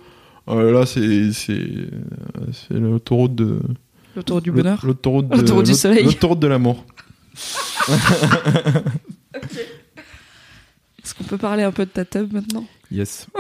euh, 0.50 0.72
là, 0.72 0.86
c'est 0.86 1.32
c'est 1.34 1.54
euh, 1.54 1.88
c'est 2.52 2.76
l'autoroute 2.78 3.34
de 3.36 3.60
L'autoroute 4.16 4.44
du 4.44 4.52
bonheur 4.52 4.80
l'autoroute 4.86 5.28
de 5.30 5.62
du 5.64 5.74
soleil. 5.74 6.04
l'autoroute 6.06 6.40
de 6.40 6.48
l'amour. 6.48 6.86
Est-ce 11.04 11.14
qu'on 11.14 11.24
peut 11.26 11.38
parler 11.38 11.64
un 11.64 11.72
peu 11.72 11.86
de 11.86 11.92
ta 11.92 12.06
tub 12.06 12.34
maintenant 12.34 12.66
Yes. 12.92 13.28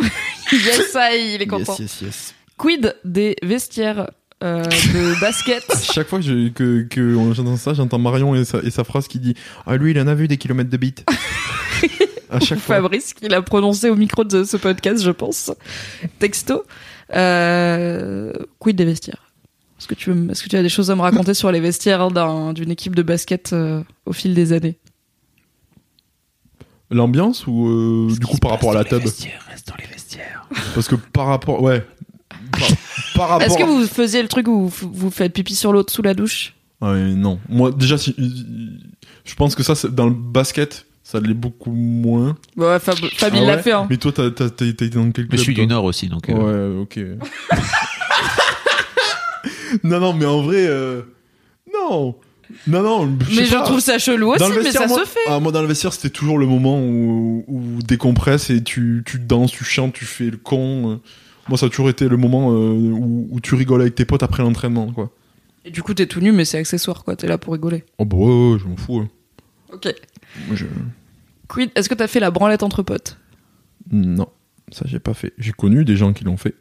Yes, 0.51 0.91
ça, 0.91 1.15
il 1.15 1.41
est 1.41 1.47
content. 1.47 1.75
yes, 1.79 2.01
yes. 2.01 2.35
Quid 2.55 2.95
des 3.03 3.35
vestiaires 3.41 4.11
euh, 4.43 4.63
de 4.63 5.19
basket 5.21 5.63
Chaque 5.91 6.07
fois 6.07 6.19
que, 6.19 6.49
que, 6.49 6.83
que 6.83 7.33
j'entends 7.33 7.57
ça, 7.57 7.73
j'entends 7.73 7.97
Marion 7.97 8.35
et 8.35 8.45
sa, 8.45 8.59
et 8.59 8.69
sa 8.69 8.83
phrase 8.83 9.07
qui 9.07 9.17
dit 9.19 9.33
Ah, 9.65 9.75
lui, 9.75 9.89
il 9.91 9.99
en 9.99 10.05
a 10.05 10.13
vu 10.13 10.27
des 10.27 10.37
kilomètres 10.37 10.69
de 10.69 10.77
bits. 10.77 10.93
à 12.29 12.39
chaque 12.39 12.59
fois. 12.59 12.75
Fabrice 12.75 13.13
qui 13.15 13.27
l'a 13.27 13.41
prononcé 13.41 13.89
au 13.89 13.95
micro 13.95 14.23
de 14.23 14.43
ce 14.43 14.55
podcast, 14.57 15.01
je 15.03 15.09
pense. 15.09 15.51
Texto. 16.19 16.63
Euh, 17.15 18.31
quid 18.59 18.75
des 18.75 18.85
vestiaires? 18.85 19.24
Est-ce 19.85 19.93
que, 19.93 19.93
tu 19.93 20.11
veux- 20.11 20.31
est-ce 20.31 20.41
que 20.43 20.49
tu 20.49 20.55
as 20.55 20.63
des 20.63 20.69
choses 20.69 20.89
à 20.89 20.95
me 20.95 21.01
raconter 21.01 21.35
sur 21.35 21.51
les 21.51 21.59
vestiaires 21.59 22.09
d'un- 22.09 22.53
d'une 22.53 22.71
équipe 22.71 22.95
de 22.95 23.03
basket 23.03 23.53
euh, 23.53 23.83
au 24.07 24.13
fil 24.13 24.33
des 24.33 24.51
années? 24.51 24.79
L'ambiance 26.89 27.45
ou 27.45 27.67
euh, 27.67 28.07
du 28.19 28.25
coup 28.25 28.37
par 28.37 28.49
rapport 28.51 28.71
à 28.71 28.73
la 28.75 28.83
tub 28.83 29.03
Reste 29.03 29.67
dans 29.67 29.75
les 29.77 29.85
vestiaires. 29.91 30.47
Parce 30.73 30.87
que 30.87 30.95
par 30.95 31.27
rapport. 31.27 31.61
Ouais. 31.61 31.85
Par, 32.51 32.61
par 33.15 33.29
rapport. 33.29 33.47
Est-ce 33.47 33.57
que 33.59 33.63
vous 33.63 33.85
faisiez 33.87 34.23
le 34.23 34.27
truc 34.27 34.47
où 34.47 34.67
vous, 34.69 34.91
vous 34.91 35.11
faites 35.11 35.33
pipi 35.33 35.53
sur 35.53 35.71
l'autre 35.71 35.93
sous 35.93 36.01
la 36.01 36.15
douche? 36.15 36.53
Ouais, 36.81 37.13
non. 37.13 37.39
Moi, 37.47 37.71
déjà, 37.71 37.97
si, 37.99 38.15
je 39.23 39.35
pense 39.35 39.53
que 39.55 39.61
ça, 39.61 39.75
c'est- 39.75 39.93
dans 39.93 40.05
le 40.07 40.13
basket, 40.15 40.85
ça 41.03 41.19
l'est 41.19 41.33
beaucoup 41.35 41.71
moins. 41.71 42.37
Ouais, 42.57 42.79
Fab, 42.79 42.95
Fab, 43.15 43.33
Ah 43.33 43.37
il 43.37 43.45
l'a 43.45 43.55
ouais? 43.57 43.61
fait. 43.61 43.71
Hein. 43.71 43.85
Mais 43.89 43.97
toi, 43.97 44.11
t'as 44.11 44.29
t'as- 44.31 44.49
t'as- 44.49 44.55
t'as 44.55 44.65
été 44.65 44.89
dans 44.89 45.03
quel 45.11 45.27
club 45.27 45.31
Mais 45.31 45.37
je 45.37 45.43
suis 45.43 45.53
toi? 45.53 45.63
du 45.63 45.69
Nord 45.69 45.83
aussi, 45.85 46.07
donc. 46.07 46.27
euh, 46.29 46.73
Ouais, 46.75 46.81
ok. 46.81 46.99
non, 49.83 49.99
non, 49.99 50.13
mais 50.13 50.25
en 50.25 50.41
vrai, 50.41 50.65
euh, 50.67 51.01
non. 51.73 52.15
Non, 52.67 52.83
non. 52.83 53.05
Mais 53.35 53.45
je 53.45 53.53
pas. 53.55 53.63
trouve 53.63 53.79
ça 53.79 53.97
chelou 53.97 54.29
aussi, 54.33 54.43
mais 54.63 54.71
ça 54.71 54.85
moi- 54.87 54.99
se 54.99 55.05
fait. 55.05 55.19
Ah, 55.27 55.39
moi, 55.39 55.51
dans 55.51 55.61
le 55.61 55.67
vestiaire, 55.67 55.91
c'était 55.93 56.09
toujours 56.11 56.37
le 56.37 56.45
moment 56.45 56.79
où, 56.79 57.43
où 57.47 57.81
décompresses 57.81 58.49
et 58.51 58.63
tu, 58.63 59.03
tu 59.05 59.17
danses, 59.19 59.51
tu 59.51 59.63
chantes, 59.63 59.93
tu 59.93 60.05
fais 60.05 60.25
le 60.29 60.37
con. 60.37 60.91
euh. 60.91 60.95
Moi, 61.49 61.57
ça 61.57 61.65
a 61.65 61.69
toujours 61.69 61.89
été 61.89 62.07
le 62.07 62.17
moment 62.17 62.51
euh, 62.51 62.69
où, 62.71 63.27
où 63.31 63.39
tu 63.39 63.55
rigoles 63.55 63.81
avec 63.81 63.95
tes 63.95 64.05
potes 64.05 64.23
après 64.23 64.43
l'entraînement, 64.43 64.91
quoi. 64.91 65.11
Et 65.63 65.71
du 65.71 65.81
coup, 65.81 65.95
t'es 65.95 66.05
tout 66.05 66.19
nu, 66.21 66.31
mais 66.31 66.45
c'est 66.45 66.59
accessoire, 66.59 67.03
quoi. 67.03 67.15
T'es 67.15 67.27
là 67.27 67.39
pour 67.39 67.53
rigoler. 67.53 67.83
Oh, 67.97 68.05
bah 68.05 68.15
ouais, 68.17 68.51
ouais, 68.53 68.59
je 68.59 68.65
m'en 68.67 68.77
fous. 68.77 68.99
ouais. 68.99 69.07
Ok. 69.73 69.93
Moi, 70.47 70.55
je... 70.55 70.65
Quid, 71.47 71.71
est-ce 71.75 71.89
que 71.89 71.95
t'as 71.95 72.07
fait 72.07 72.19
la 72.19 72.29
branlette 72.31 72.61
entre 72.63 72.83
potes? 72.83 73.17
Non, 73.91 74.27
ça, 74.71 74.85
j'ai 74.87 74.99
pas 74.99 75.13
fait. 75.15 75.33
J'ai 75.39 75.51
connu 75.51 75.83
des 75.85 75.95
gens 75.95 76.13
qui 76.13 76.23
l'ont 76.23 76.37
fait. 76.37 76.53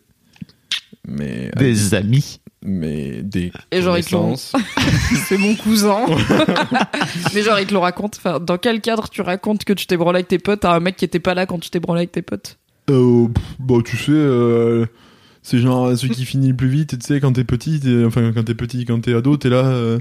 Mais. 1.07 1.50
Des 1.57 1.94
amis. 1.94 2.40
Mais 2.66 3.22
des. 3.22 3.52
Et 3.70 3.82
genre, 3.82 3.98
ils 3.98 4.05
te 4.05 4.14
l'ont- 4.14 4.22
connaissances. 4.22 4.52
C'est 5.28 5.36
mon 5.36 5.55
cousin. 5.55 6.07
mais 7.34 7.42
genre, 7.42 7.61
il 7.61 7.66
te 7.66 7.72
le 7.72 7.78
raconte. 7.78 8.16
Enfin, 8.16 8.40
dans 8.40 8.57
quel 8.57 8.80
cadre 8.80 9.09
tu 9.11 9.20
racontes 9.20 9.64
que 9.64 9.72
tu 9.74 9.86
t'es 9.86 9.96
branlé 9.98 10.16
avec 10.18 10.28
tes 10.28 10.38
potes 10.38 10.64
à 10.64 10.72
un 10.74 10.80
mec 10.80 10.96
qui 10.96 11.05
était 11.05 11.20
pas 11.20 11.34
là 11.34 11.44
quand 11.46 11.59
tu 11.59 11.68
t'es 11.70 11.80
branlé 11.80 12.00
avec 12.00 12.12
tes 12.12 12.22
potes? 12.22 12.59
Euh, 12.90 13.28
pff, 13.28 13.44
bah, 13.59 13.76
tu 13.84 13.96
sais, 13.98 14.12
euh, 14.12 14.86
c'est 15.42 15.59
genre 15.59 15.96
celui 15.96 16.14
qui 16.14 16.24
finit 16.24 16.48
le 16.48 16.57
plus 16.57 16.68
vite, 16.68 16.98
tu 16.98 17.07
sais, 17.07 17.20
quand 17.20 17.32
t'es 17.32 17.44
petit, 17.44 17.80
enfin, 18.07 18.32
quand 18.32 18.44
t'es 18.44 18.55
petit, 18.55 18.84
quand 18.86 19.00
t'es 19.00 19.14
ado, 19.14 19.36
t'es 19.36 19.48
là, 19.50 19.64
euh, 19.66 19.98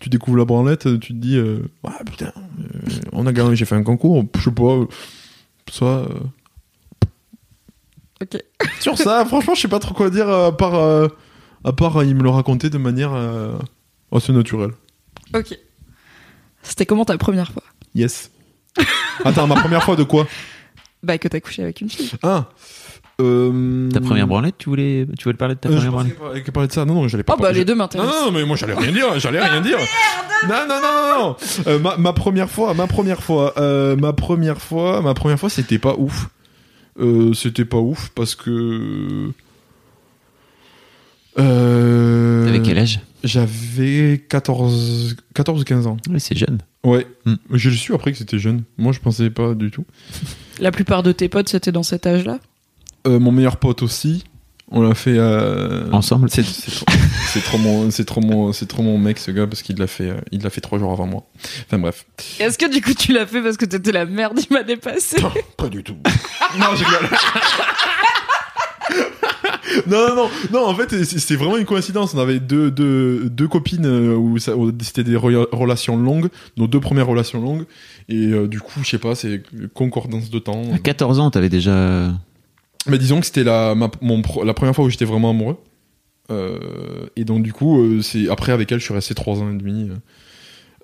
tu 0.00 0.08
découvres 0.10 0.36
la 0.38 0.44
branlette, 0.44 1.00
tu 1.00 1.12
te 1.14 1.18
dis, 1.18 1.36
euh, 1.36 1.60
ah 1.84 1.98
putain, 2.04 2.32
euh, 2.36 2.90
on 3.12 3.26
a 3.26 3.32
gagné, 3.32 3.56
j'ai 3.56 3.64
fait 3.64 3.74
un 3.74 3.82
concours, 3.82 4.24
je 4.38 4.42
sais 4.44 4.50
pas, 4.50 4.62
euh, 4.74 4.86
soit. 5.70 6.08
Euh. 8.22 8.24
Ok. 8.24 8.42
Sur 8.80 8.96
ça, 8.98 9.24
franchement, 9.24 9.54
je 9.54 9.60
sais 9.62 9.68
pas 9.68 9.78
trop 9.78 9.94
quoi 9.94 10.10
dire, 10.10 10.28
à 10.28 10.56
part, 10.56 10.74
euh, 10.74 11.08
à 11.64 11.72
part 11.72 11.96
euh, 11.98 12.04
il 12.04 12.14
me 12.14 12.22
le 12.22 12.30
racontait 12.30 12.70
de 12.70 12.78
manière 12.78 13.12
euh, 13.14 13.52
assez 14.12 14.32
naturelle. 14.32 14.70
Ok. 15.34 15.58
C'était 16.62 16.86
comment 16.86 17.04
ta 17.04 17.16
première 17.18 17.50
fois? 17.52 17.62
Yes. 17.94 18.30
Attends, 19.24 19.46
ma 19.46 19.56
première 19.56 19.82
fois 19.82 19.96
de 19.96 20.04
quoi? 20.04 20.26
Bah, 21.02 21.18
que 21.18 21.28
t'as 21.28 21.40
couché 21.40 21.62
avec 21.62 21.80
une 21.80 21.88
fille. 21.90 22.10
Ah 22.22 22.46
euh, 23.20 23.88
Ta 23.90 24.00
première 24.00 24.26
branlette, 24.28 24.56
tu 24.58 24.68
voulais, 24.68 25.06
tu 25.18 25.24
voulais 25.24 25.36
parler 25.36 25.54
de 25.56 25.60
ta 25.60 25.68
Euh, 25.68 25.72
je 25.72 25.86
première 25.86 25.92
pensais 25.92 26.14
branlette? 26.14 26.34
pas- 26.34 26.40
qu'elle 26.44 26.52
parlait 26.52 26.68
de 26.68 26.72
ça. 26.72 26.84
Non, 26.84 26.94
non, 26.94 27.08
j'allais 27.08 27.22
pas. 27.24 27.32
Oh, 27.34 27.36
bah, 27.36 27.44
parler- 27.46 27.58
les 27.60 27.64
deux 27.64 27.72
Non, 27.72 27.78
m'intéressent. 27.78 28.14
non, 28.14 28.26
non, 28.26 28.32
mais 28.38 28.44
moi 28.44 28.56
j'allais 28.56 28.74
rien 28.74 28.92
dire, 28.92 29.18
j'allais 29.18 29.40
rien 29.40 29.60
dire. 29.60 29.78
Non, 30.48 30.54
non, 30.68 30.80
non, 30.80 30.92
non, 30.92 31.18
non. 31.28 31.36
Euh, 31.66 31.78
ma, 31.80 31.96
ma 31.96 32.12
première 32.12 32.48
fois, 32.50 32.74
ma 32.74 32.86
première 32.86 33.22
fois, 33.22 33.54
euh, 33.58 33.96
ma 33.96 34.12
première 34.12 34.60
fois, 34.60 35.02
ma 35.02 35.14
première 35.14 35.38
fois, 35.38 35.50
c'était 35.50 35.78
pas 35.78 35.94
ouf. 35.96 36.28
Euh, 36.98 37.32
c'était 37.32 37.64
pas 37.64 37.78
ouf 37.78 38.10
parce 38.14 38.34
que. 38.34 39.30
Euh, 41.38 42.46
T'avais 42.46 42.62
quel 42.62 42.78
âge? 42.78 43.00
J'avais 43.24 44.24
14, 44.28 45.16
14 45.34 45.60
ou 45.60 45.64
15 45.64 45.86
ans. 45.86 45.96
Oui, 46.08 46.20
c'est 46.20 46.36
jeune. 46.36 46.58
Ouais. 46.84 47.06
Hmm. 47.24 47.34
J'ai 47.52 47.70
su 47.72 47.94
après 47.94 48.12
que 48.12 48.18
c'était 48.18 48.38
jeune. 48.38 48.62
Moi, 48.76 48.92
je 48.92 49.00
pensais 49.00 49.30
pas 49.30 49.54
du 49.54 49.70
tout. 49.70 49.84
La 50.60 50.70
plupart 50.70 51.02
de 51.02 51.12
tes 51.12 51.28
potes, 51.28 51.48
c'était 51.48 51.72
dans 51.72 51.82
cet 51.82 52.06
âge-là? 52.06 52.38
Euh, 53.06 53.18
mon 53.18 53.32
meilleur 53.32 53.58
pote 53.58 53.82
aussi. 53.82 54.24
On 54.70 54.82
l'a 54.82 54.94
fait 54.94 55.16
euh, 55.16 55.90
Ensemble 55.92 56.28
C'est 56.30 56.42
trop, 57.42 57.58
mon, 57.58 57.90
c'est 57.90 58.04
trop 58.04 58.20
mon, 58.20 58.52
c'est 58.52 58.66
trop 58.66 58.82
mon 58.82 58.98
mec 58.98 59.18
ce 59.18 59.30
gars 59.30 59.46
parce 59.46 59.62
qu'il 59.62 59.76
l'a 59.78 59.86
fait, 59.86 60.10
euh, 60.10 60.16
il 60.30 60.42
l'a 60.42 60.50
fait 60.50 60.60
trois 60.60 60.78
jours 60.78 60.92
avant 60.92 61.06
moi. 61.06 61.24
Enfin 61.66 61.78
bref. 61.78 62.04
Est-ce 62.38 62.58
que 62.58 62.70
du 62.70 62.82
coup 62.82 62.92
tu 62.92 63.12
l'as 63.12 63.26
fait 63.26 63.40
parce 63.42 63.56
que 63.56 63.64
t'étais 63.64 63.92
la 63.92 64.04
merde, 64.04 64.38
il 64.38 64.52
m'a 64.52 64.62
dépassé 64.62 65.16
Pas 65.56 65.68
du 65.68 65.82
tout. 65.82 65.96
non, 66.58 66.66
je 66.76 66.84
rigole. 66.84 67.08
non, 69.86 70.08
non, 70.08 70.14
non, 70.16 70.30
non. 70.52 70.66
En 70.66 70.74
fait, 70.74 70.90
c'est- 71.04 71.18
c'était 71.18 71.36
vraiment 71.36 71.56
une 71.56 71.64
coïncidence. 71.64 72.14
On 72.14 72.18
avait 72.18 72.40
deux, 72.40 72.70
deux, 72.70 73.28
deux 73.30 73.48
copines 73.48 73.86
euh, 73.86 74.14
où, 74.16 74.38
c'était 74.38 75.04
des 75.04 75.16
re- 75.16 75.48
relations 75.52 75.96
longues, 75.96 76.28
nos 76.56 76.66
deux 76.66 76.80
premières 76.80 77.06
relations 77.06 77.40
longues. 77.40 77.64
Et 78.08 78.28
euh, 78.32 78.46
du 78.48 78.60
coup, 78.60 78.80
je 78.82 78.88
sais 78.88 78.98
pas, 78.98 79.14
c'est 79.14 79.42
concordance 79.74 80.30
de 80.30 80.38
temps. 80.38 80.62
À 80.74 80.78
14 80.78 81.20
ans, 81.20 81.30
t'avais 81.30 81.48
déjà. 81.48 82.10
Mais 82.88 82.98
disons 82.98 83.20
que 83.20 83.26
c'était 83.26 83.44
la, 83.44 83.74
ma- 83.74 83.90
mon, 84.00 84.22
la 84.44 84.54
première 84.54 84.74
fois 84.74 84.84
où 84.84 84.90
j'étais 84.90 85.04
vraiment 85.04 85.30
amoureux. 85.30 85.56
Euh, 86.30 86.58
et 87.16 87.24
donc 87.24 87.42
du 87.42 87.52
coup, 87.52 87.80
euh, 87.80 88.02
c'est 88.02 88.28
après 88.28 88.52
avec 88.52 88.70
elle, 88.72 88.78
je 88.80 88.84
suis 88.84 88.94
resté 88.94 89.14
trois 89.14 89.38
ans 89.40 89.50
et 89.50 89.56
demi. 89.56 89.90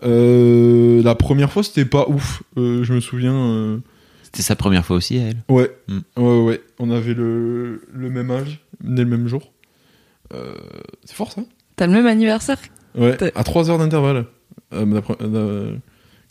Euh, 0.03 1.03
la 1.03 1.15
première 1.15 1.51
fois, 1.53 1.63
c'était 1.63 1.85
pas 1.85 2.07
ouf. 2.09 2.43
Euh, 2.57 2.85
je 2.85 2.93
me 2.93 3.01
souviens. 3.01 3.35
euh, 3.35 3.79
C'était 4.23 4.43
sa 4.43 4.57
première 4.57 4.85
fois 4.85 4.97
aussi, 4.97 5.19
à 5.19 5.23
elle. 5.29 5.43
Ouais, 5.49 5.71
Hmm. 5.89 6.01
ouais, 6.17 6.41
ouais. 6.43 6.61
On 6.79 6.91
avait 6.91 7.15
le, 7.15 7.83
le 7.93 8.11
même 8.11 8.31
âge, 8.31 8.61
né 8.83 9.03
le 9.03 9.09
même 9.09 9.29
jour. 9.29 9.53
Euh, 10.35 10.55
c'est 11.05 11.15
fort 11.15 11.33
ça. 11.33 11.43
T'as 11.77 11.87
le 11.87 11.93
même 11.93 12.07
anniversaire 12.07 12.59
Ouais. 12.97 13.17
À 13.37 13.45
trois 13.45 13.71
heures 13.71 13.79
d'intervalle. 13.79 14.27
euh, 14.73 15.01
euh, 15.21 15.75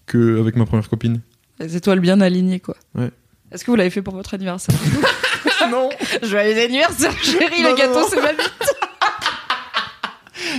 que 0.05 0.39
avec 0.39 0.55
ma 0.55 0.65
première 0.65 0.89
copine. 0.89 1.21
Les 1.59 1.75
étoiles 1.75 1.99
bien 1.99 2.19
alignées, 2.21 2.59
quoi. 2.59 2.75
Ouais. 2.95 3.11
Est-ce 3.51 3.63
que 3.63 3.71
vous 3.71 3.77
l'avez 3.77 3.89
fait 3.89 4.01
pour 4.01 4.15
votre 4.15 4.33
anniversaire? 4.33 4.75
non. 5.69 5.89
Joyeux 6.23 6.57
anniversaire, 6.63 7.13
chérie, 7.23 7.61
Non, 7.63 7.69
le 7.71 7.75
gâteau, 7.75 7.99
non. 8.01 8.07
c'est 8.09 8.21
ma 8.21 8.31
vie. 8.33 8.49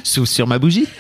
Sous 0.03 0.27
sur 0.27 0.47
ma 0.47 0.59
bougie 0.59 0.89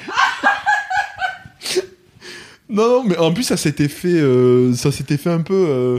Non, 2.68 2.88
non, 2.88 3.04
mais 3.04 3.16
en 3.18 3.32
plus 3.32 3.42
ça 3.44 3.56
s'était 3.56 3.88
fait, 3.88 4.08
euh, 4.08 4.74
ça 4.74 4.90
s'était 4.90 5.16
fait 5.18 5.30
un 5.30 5.42
peu 5.42 5.54
euh, 5.68 5.98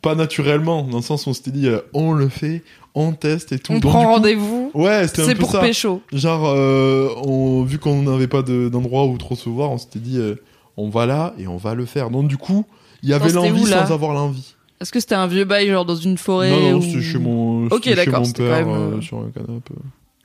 pas 0.00 0.14
naturellement, 0.14 0.82
dans 0.82 0.96
le 0.98 1.02
sens 1.02 1.26
où 1.26 1.30
on 1.30 1.34
s'était 1.34 1.50
dit 1.50 1.68
euh, 1.68 1.80
on 1.92 2.12
le 2.12 2.28
fait, 2.28 2.62
on 2.94 3.12
teste 3.12 3.52
et 3.52 3.58
tout. 3.58 3.72
On 3.72 3.78
Donc, 3.78 3.82
prend 3.92 4.02
coup- 4.04 4.08
rendez-vous. 4.12 4.70
Ouais, 4.74 5.06
c'était 5.06 5.22
un 5.22 5.26
C'est 5.26 5.34
peu 5.34 5.40
pour 5.40 5.52
ça. 5.52 5.60
pécho. 5.60 6.02
Genre, 6.12 6.46
euh, 6.48 7.08
on, 7.24 7.62
vu 7.62 7.78
qu'on 7.78 8.02
n'avait 8.02 8.26
pas 8.26 8.42
de- 8.42 8.68
d'endroit 8.70 9.04
où 9.04 9.16
trop 9.18 9.36
se 9.36 9.48
voir, 9.50 9.70
on 9.70 9.78
s'était 9.78 9.98
dit 10.00 10.18
euh, 10.18 10.36
on 10.78 10.88
va 10.88 11.04
là 11.06 11.34
et 11.38 11.46
on 11.46 11.56
va 11.58 11.74
le 11.74 11.84
faire. 11.84 12.08
Donc 12.10 12.26
du 12.26 12.38
coup, 12.38 12.64
il 13.02 13.10
y 13.10 13.12
avait 13.14 13.30
l'envie 13.30 13.62
où, 13.62 13.66
là? 13.66 13.86
sans 13.86 13.92
avoir 13.94 14.12
l'envie. 14.14 14.54
Est-ce 14.82 14.92
que 14.92 15.00
c'était 15.00 15.14
un 15.14 15.26
vieux 15.28 15.44
bail, 15.44 15.68
genre 15.68 15.84
dans 15.86 15.94
une 15.96 16.18
forêt 16.18 16.50
Non, 16.50 16.60
non, 16.72 16.78
ou- 16.78 16.82
c'était 16.82 17.00
chez 17.02 17.18
mon, 17.18 17.66
Ok, 17.66 17.72
c'était 17.84 17.90
chez 17.90 17.96
d'accord, 18.04 18.18
mon 18.20 18.24
c'était 18.26 18.46
père 18.48 18.64
quand 18.64 18.72
même, 18.72 18.92
euh, 18.94 18.96
euh, 18.96 19.00
sur 19.00 19.18
un 19.18 19.30
canapé, 19.30 19.74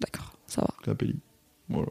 D'accord, 0.02 0.34
ça 0.48 0.62
va. 0.62 0.68
canapé 0.84 1.06
lit. 1.06 1.20
Voilà. 1.70 1.88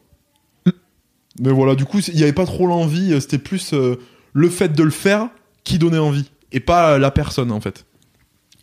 Mais 1.38 1.50
voilà, 1.52 1.74
du 1.74 1.84
coup, 1.84 2.00
c'est- 2.00 2.12
il 2.12 2.16
n'y 2.16 2.22
avait 2.22 2.32
pas 2.32 2.46
trop 2.46 2.66
l'envie, 2.66 3.12
euh, 3.12 3.20
c'était 3.20 3.38
plus 3.38 3.72
euh, 3.74 3.96
le 4.32 4.48
fait 4.48 4.72
de 4.72 4.82
le 4.82 4.90
faire 4.90 5.28
qui 5.64 5.78
donnait 5.78 5.98
envie, 5.98 6.30
et 6.52 6.60
pas 6.60 6.98
la 6.98 7.10
personne 7.10 7.52
en 7.52 7.60
fait. 7.60 7.84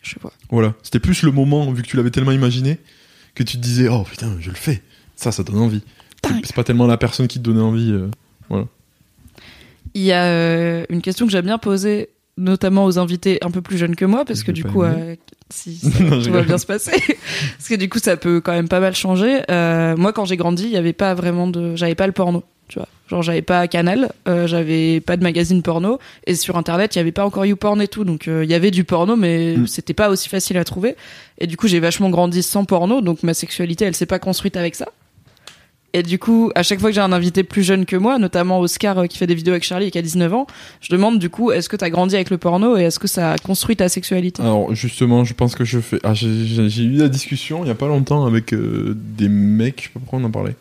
Je 0.02 0.16
vois. 0.20 0.32
Voilà, 0.50 0.74
c'était 0.82 0.98
plus 1.00 1.22
le 1.22 1.30
moment, 1.32 1.70
vu 1.72 1.82
que 1.82 1.88
tu 1.88 1.96
l'avais 1.96 2.10
tellement 2.10 2.32
imaginé, 2.32 2.78
que 3.34 3.42
tu 3.42 3.56
te 3.56 3.62
disais, 3.62 3.88
oh 3.88 4.02
putain, 4.02 4.36
je 4.40 4.50
le 4.50 4.56
fais. 4.56 4.82
Ça, 5.16 5.32
ça 5.32 5.42
donne 5.44 5.58
envie. 5.58 5.82
C'est- 6.24 6.32
C'est 6.46 6.54
pas 6.56 6.64
tellement 6.64 6.86
la 6.86 6.96
personne 6.98 7.26
qui 7.28 7.38
te 7.38 7.44
donnait 7.44 7.60
envie. 7.62 7.90
euh. 7.92 8.64
Il 9.94 10.02
y 10.02 10.12
a 10.12 10.24
euh, 10.24 10.84
une 10.88 11.00
question 11.00 11.24
que 11.26 11.32
j'aime 11.32 11.44
bien 11.46 11.58
poser, 11.58 12.08
notamment 12.36 12.84
aux 12.84 12.98
invités 12.98 13.38
un 13.42 13.50
peu 13.50 13.62
plus 13.62 13.78
jeunes 13.78 13.96
que 13.96 14.04
moi, 14.04 14.24
parce 14.24 14.40
Je 14.40 14.44
que 14.44 14.52
du 14.52 14.64
coup, 14.64 14.82
euh, 14.82 15.14
si 15.50 15.76
ça, 15.78 16.02
Non, 16.02 16.20
tout 16.22 16.32
va 16.32 16.42
bien 16.42 16.58
se 16.58 16.66
passer, 16.66 16.92
parce 17.58 17.68
que 17.68 17.74
du 17.76 17.88
coup, 17.88 17.98
ça 17.98 18.16
peut 18.16 18.40
quand 18.40 18.52
même 18.52 18.68
pas 18.68 18.80
mal 18.80 18.94
changer. 18.94 19.42
Euh, 19.50 19.96
moi, 19.96 20.12
quand 20.12 20.24
j'ai 20.24 20.36
grandi, 20.36 20.64
il 20.64 20.70
y 20.70 20.76
avait 20.76 20.92
pas 20.92 21.14
vraiment 21.14 21.46
de, 21.46 21.76
j'avais 21.76 21.94
pas 21.94 22.06
le 22.06 22.12
porno, 22.12 22.42
tu 22.68 22.78
vois. 22.78 22.88
Genre, 23.10 23.22
j'avais 23.22 23.42
pas 23.42 23.68
Canal, 23.68 24.10
euh, 24.28 24.46
j'avais 24.46 25.00
pas 25.00 25.16
de 25.18 25.22
magazine 25.22 25.62
porno, 25.62 25.98
et 26.26 26.34
sur 26.34 26.56
Internet, 26.56 26.94
il 26.96 26.98
y 26.98 27.00
avait 27.02 27.12
pas 27.12 27.24
encore 27.26 27.44
YouPorn 27.44 27.80
et 27.82 27.88
tout, 27.88 28.04
donc 28.04 28.26
euh, 28.28 28.44
il 28.44 28.50
y 28.50 28.54
avait 28.54 28.70
du 28.70 28.84
porno, 28.84 29.14
mais 29.14 29.56
Mm. 29.58 29.66
c'était 29.66 29.92
pas 29.94 30.08
aussi 30.08 30.28
facile 30.28 30.56
à 30.56 30.64
trouver. 30.64 30.96
Et 31.38 31.46
du 31.46 31.56
coup, 31.58 31.68
j'ai 31.68 31.80
vachement 31.80 32.08
grandi 32.10 32.42
sans 32.42 32.64
porno, 32.64 33.00
donc 33.02 33.22
ma 33.22 33.34
sexualité, 33.34 33.84
elle 33.84 33.94
s'est 33.94 34.06
pas 34.06 34.18
construite 34.18 34.56
avec 34.56 34.74
ça. 34.74 34.88
Et 35.96 36.02
du 36.02 36.18
coup, 36.18 36.50
à 36.56 36.64
chaque 36.64 36.80
fois 36.80 36.90
que 36.90 36.94
j'ai 36.94 37.00
un 37.00 37.12
invité 37.12 37.44
plus 37.44 37.62
jeune 37.62 37.86
que 37.86 37.94
moi, 37.94 38.18
notamment 38.18 38.58
Oscar 38.58 38.98
euh, 38.98 39.06
qui 39.06 39.16
fait 39.16 39.28
des 39.28 39.36
vidéos 39.36 39.52
avec 39.52 39.62
Charlie 39.62 39.86
et 39.86 39.90
qui 39.92 39.96
a 39.98 40.02
19 40.02 40.34
ans, 40.34 40.46
je 40.80 40.90
demande 40.90 41.20
du 41.20 41.30
coup, 41.30 41.52
est-ce 41.52 41.68
que 41.68 41.76
t'as 41.76 41.88
grandi 41.88 42.16
avec 42.16 42.30
le 42.30 42.36
porno 42.36 42.76
et 42.76 42.82
est-ce 42.82 42.98
que 42.98 43.06
ça 43.06 43.32
a 43.32 43.38
construit 43.38 43.76
ta 43.76 43.88
sexualité? 43.88 44.42
Alors, 44.42 44.74
justement, 44.74 45.24
je 45.24 45.34
pense 45.34 45.54
que 45.54 45.64
je 45.64 45.78
fais. 45.78 46.00
Ah, 46.02 46.12
j'ai- 46.12 46.26
eu 46.82 46.96
la 46.96 47.08
discussion 47.08 47.64
il 47.64 47.68
y 47.68 47.70
a 47.70 47.76
pas 47.76 47.86
longtemps 47.86 48.26
avec 48.26 48.52
euh, 48.52 48.94
des 48.96 49.28
mecs, 49.28 49.78
je 49.78 49.84
sais 49.84 49.90
pas 49.94 50.00
pourquoi 50.00 50.18
on 50.18 50.24
en 50.24 50.30
parlait, 50.32 50.56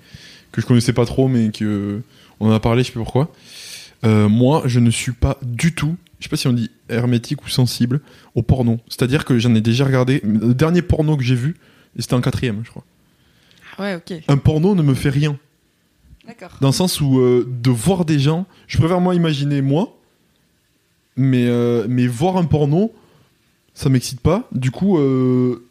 que 0.52 0.62
je 0.62 0.68
connaissais 0.68 0.94
pas 0.94 1.06
trop, 1.06 1.28
mais 1.28 1.50
que 1.50 2.02
on 2.40 2.50
en 2.50 2.52
a 2.54 2.60
parlé, 2.60 2.84
je 2.84 2.88
sais 2.90 2.94
pas 2.94 3.00
pourquoi. 3.00 3.32
Euh, 4.06 4.30
moi, 4.30 4.62
je 4.66 4.80
ne 4.80 4.92
suis 4.92 5.14
pas 5.14 5.40
du 5.42 5.74
tout, 5.74 5.96
je 6.20 6.26
sais 6.26 6.30
pas 6.30 6.36
si 6.38 6.48
on 6.48 6.54
dit 6.54 6.70
hermétique 6.90 7.44
ou 7.44 7.50
sensible, 7.50 8.02
au 8.36 8.44
porno. 8.44 8.80
C'est-à-dire 8.88 9.26
que 9.26 9.40
j'en 9.40 9.56
ai 9.56 9.62
déjà 9.62 9.86
regardé. 9.86 10.22
Le 10.24 10.54
dernier 10.54 10.84
porno 10.84 11.18
que 11.18 11.24
j'ai 11.24 11.36
vu, 11.36 11.56
c'était 11.98 12.14
en 12.14 12.22
quatrième, 12.22 12.62
je 12.64 12.70
crois. 12.70 12.84
Ouais, 13.80 13.96
ok. 13.96 14.14
Un 14.28 14.38
porno 14.38 14.76
ne 14.76 14.82
me 14.82 14.94
fait 14.94 15.10
rien. 15.10 15.38
D'accord. 16.28 16.52
Dans 16.62 16.70
le 16.70 16.74
sens 16.74 17.02
où 17.02 17.20
euh, 17.20 17.46
de 17.62 17.70
voir 17.70 18.06
des 18.06 18.20
gens, 18.20 18.46
je 18.68 18.78
préfère 18.78 19.02
moi 19.02 19.14
imaginer 19.16 19.62
moi, 19.62 19.98
mais, 21.18 21.48
euh, 21.48 21.86
mais 21.90 22.08
voir 22.08 22.38
un 22.38 22.46
porno, 22.46 22.94
ça 23.74 23.90
m'excite 23.90 24.22
pas. 24.22 24.48
Du 24.54 24.72
coup, 24.72 24.98
euh, 24.98 25.66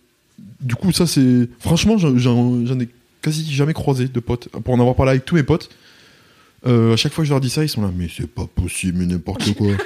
du 0.61 0.75
coup 0.75 0.93
ça 0.93 1.07
c'est. 1.07 1.49
Franchement, 1.59 1.97
j'en- 1.99 2.81
ai 2.81 2.89
quasi 3.23 3.51
jamais 3.53 3.73
croisé 3.73 4.09
de 4.09 4.21
potes. 4.21 4.49
Pour 4.49 4.75
en 4.75 4.81
avoir 4.81 4.95
parlé 4.97 5.11
avec 5.13 5.25
tous 5.25 5.37
mes 5.37 5.43
potes, 5.43 5.71
à 6.67 6.97
chaque 6.97 7.13
fois 7.13 7.23
que 7.23 7.29
je 7.29 7.33
leur 7.33 7.41
dis 7.41 7.51
ça, 7.51 7.63
ils 7.65 7.69
sont 7.69 7.83
là, 7.83 7.91
mais 7.97 8.09
c'est 8.15 8.27
pas 8.27 8.47
possible, 8.47 8.99
mais 8.99 9.07
n'importe 9.07 9.55
quoi. 9.55 9.69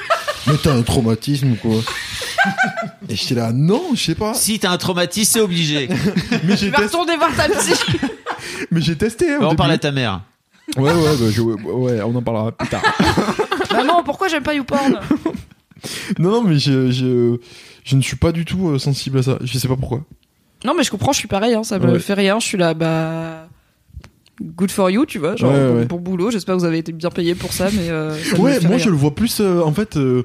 mais 0.46 0.54
t'as 0.62 0.72
un 0.74 0.82
traumatisme 0.82 1.52
ou 1.52 1.56
quoi 1.56 1.80
Et 3.08 3.16
j'étais 3.16 3.34
là, 3.34 3.52
non, 3.52 3.82
je 3.94 4.02
sais 4.02 4.14
pas. 4.14 4.34
Si 4.34 4.58
t'as 4.58 4.70
un 4.70 4.76
traumatisme, 4.78 5.32
c'est 5.32 5.40
obligé. 5.40 5.88
Mais 6.44 6.56
j'ai 6.56 6.70
Va 6.70 6.78
testé. 6.78 6.96
retourner 6.96 7.16
voir 7.16 7.30
ta 7.36 7.48
psy 7.48 7.72
Mais 8.70 8.80
j'ai 8.80 8.96
testé. 8.96 9.32
hein, 9.34 9.38
au 9.40 9.46
on 9.46 9.54
parle 9.56 9.70
à 9.72 9.74
début. 9.74 9.82
ta 9.82 9.92
mère. 9.92 10.20
Ouais, 10.76 10.92
ouais, 10.92 11.16
bah, 11.18 11.26
je- 11.30 11.40
ouais, 11.40 12.02
on 12.02 12.14
en 12.14 12.22
parlera 12.22 12.52
plus 12.52 12.68
tard. 12.68 12.82
Maman, 13.72 14.02
pourquoi 14.02 14.28
j'aime 14.28 14.42
pas 14.42 14.54
YouPorn 14.54 15.00
Non, 16.18 16.30
non, 16.30 16.42
mais 16.42 16.58
je, 16.58 16.90
je, 16.90 17.36
je 17.84 17.96
ne 17.96 18.02
suis 18.02 18.16
pas 18.16 18.32
du 18.32 18.44
tout 18.44 18.68
euh, 18.70 18.78
sensible 18.78 19.18
à 19.18 19.22
ça. 19.22 19.38
Je 19.42 19.58
sais 19.58 19.68
pas 19.68 19.76
pourquoi. 19.76 20.02
Non, 20.64 20.74
mais 20.74 20.82
je 20.82 20.90
comprends, 20.90 21.12
je 21.12 21.18
suis 21.18 21.28
pareil, 21.28 21.54
hein, 21.54 21.62
ça 21.64 21.78
me 21.78 21.92
Ouais. 21.92 21.98
fait 21.98 22.14
rien, 22.14 22.38
je 22.40 22.46
suis 22.46 22.58
là, 22.58 22.74
bah. 22.74 23.45
Good 24.42 24.70
for 24.70 24.90
you, 24.90 25.06
tu 25.06 25.18
vois, 25.18 25.34
genre 25.36 25.50
Ouais, 25.52 25.68
bon, 25.68 25.76
ouais. 25.78 25.84
bon 25.86 25.98
boulot, 25.98 26.30
j'espère 26.30 26.54
que 26.56 26.60
vous 26.60 26.66
avez 26.66 26.78
été 26.78 26.92
bien 26.92 27.10
payé 27.10 27.34
pour 27.34 27.52
ça, 27.52 27.68
mais. 27.72 27.88
euh, 27.88 28.14
ça 28.14 28.38
Ouais, 28.38 28.60
moi 28.60 28.70
rien. 28.70 28.78
je 28.78 28.90
le 28.90 28.96
vois 28.96 29.14
plus. 29.14 29.40
euh, 29.40 29.62
en 29.62 29.72
fait, 29.72 29.96
euh, 29.96 30.24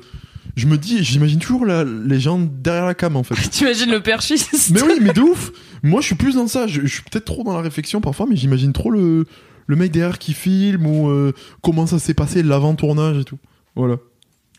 je 0.57 0.67
me 0.67 0.77
dis, 0.77 1.01
j'imagine 1.03 1.39
toujours 1.39 1.65
la- 1.65 1.85
les 1.85 2.19
gens 2.19 2.37
derrière 2.39 2.85
la 2.85 2.93
cam 2.93 3.15
en 3.15 3.23
fait. 3.23 3.35
T'imagines 3.49 3.89
le 3.89 4.01
perchiste 4.01 4.69
mais 4.73 4.81
oui, 4.81 4.99
mais 5.01 5.13
de 5.13 5.21
ouf. 5.21 5.51
Moi 5.81 6.01
je 6.01 6.07
suis 6.07 6.15
plus 6.15 6.35
dans 6.35 6.47
ça. 6.47 6.67
Je, 6.67 6.81
je 6.81 6.87
suis 6.87 7.03
peut-être 7.03 7.23
trop 7.25 7.43
dans 7.43 7.53
la 7.53 7.61
réflexion 7.61 8.01
parfois, 8.01 8.25
mais 8.29 8.35
j'imagine 8.35 8.73
trop 8.73 8.91
le, 8.91 9.25
le 9.67 9.75
mec 9.77 9.91
derrière 9.91 10.19
qui 10.19 10.33
filme 10.33 10.85
ou 10.85 11.31
comment 11.61 11.87
ça 11.87 11.97
s'est 11.97 12.13
passé 12.13 12.43
l'avant-tournage 12.43 13.17
et 13.17 13.23
tout. 13.23 13.37
Voilà. 13.77 13.95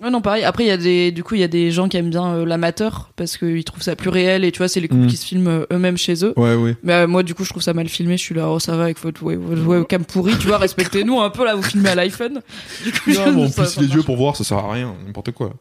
Ouais, 0.03 0.11
non, 0.11 0.21
pareil. 0.21 0.43
Après, 0.43 0.65
il 0.65 0.67
y 0.67 0.71
a 0.73 0.77
des, 0.77 1.13
du 1.13 1.23
coup, 1.23 1.37
il 1.37 1.41
y 1.41 1.45
a 1.45 1.49
des 1.49 1.71
gens 1.71 1.89
qui 1.89 1.97
aiment 1.97 2.11
bien 2.11 2.27
euh, 2.35 2.45
l'amateur 2.45 3.11
parce 3.15 3.37
qu'ils 3.37 3.63
trouvent 3.63 3.83
ça 3.83 3.95
plus 3.95 4.09
réel 4.11 4.45
et 4.45 4.51
tu 4.51 4.59
vois, 4.59 4.67
c'est 4.67 4.81
les 4.81 4.89
couples 4.89 5.05
Mm. 5.05 5.07
qui 5.07 5.17
se 5.17 5.25
filment 5.25 5.49
euh, 5.49 5.67
eux-mêmes 5.73 5.97
chez 5.97 6.25
eux. 6.25 6.33
Ouais, 6.37 6.57
ouais. 6.57 6.77
Mais 6.83 6.93
euh, 6.95 7.07
moi, 7.07 7.23
du 7.23 7.35
coup, 7.35 7.45
je 7.45 7.51
trouve 7.51 7.63
ça 7.63 7.73
mal 7.73 7.89
filmé. 7.89 8.17
Je 8.17 8.23
suis 8.23 8.35
là, 8.35 8.51
oh, 8.51 8.59
ça 8.59 8.77
va 8.77 8.83
avec 8.85 8.99
votre, 8.99 9.23
ouais, 9.23 9.37
votre 9.37 9.63
webcam 9.65 10.05
pourri, 10.05 10.37
tu 10.41 10.49
vois, 10.49 10.59
respectez-nous 10.59 11.21
un 11.21 11.31
peu 11.31 11.45
là, 11.45 11.55
vous 11.55 11.63
filmez 11.63 11.89
à 11.91 11.95
l'iPhone. 11.95 12.41
Du 12.85 12.91
coup, 12.91 13.11
Non, 13.13 13.43
on 13.45 13.49
ça 13.49 13.81
les 13.81 13.87
yeux 13.87 14.03
pour 14.03 14.17
voir, 14.17 14.35
ça 14.35 14.43
sert 14.43 14.59
à 14.59 14.73
rien, 14.73 14.93
n'importe 15.07 15.31
quoi. 15.31 15.53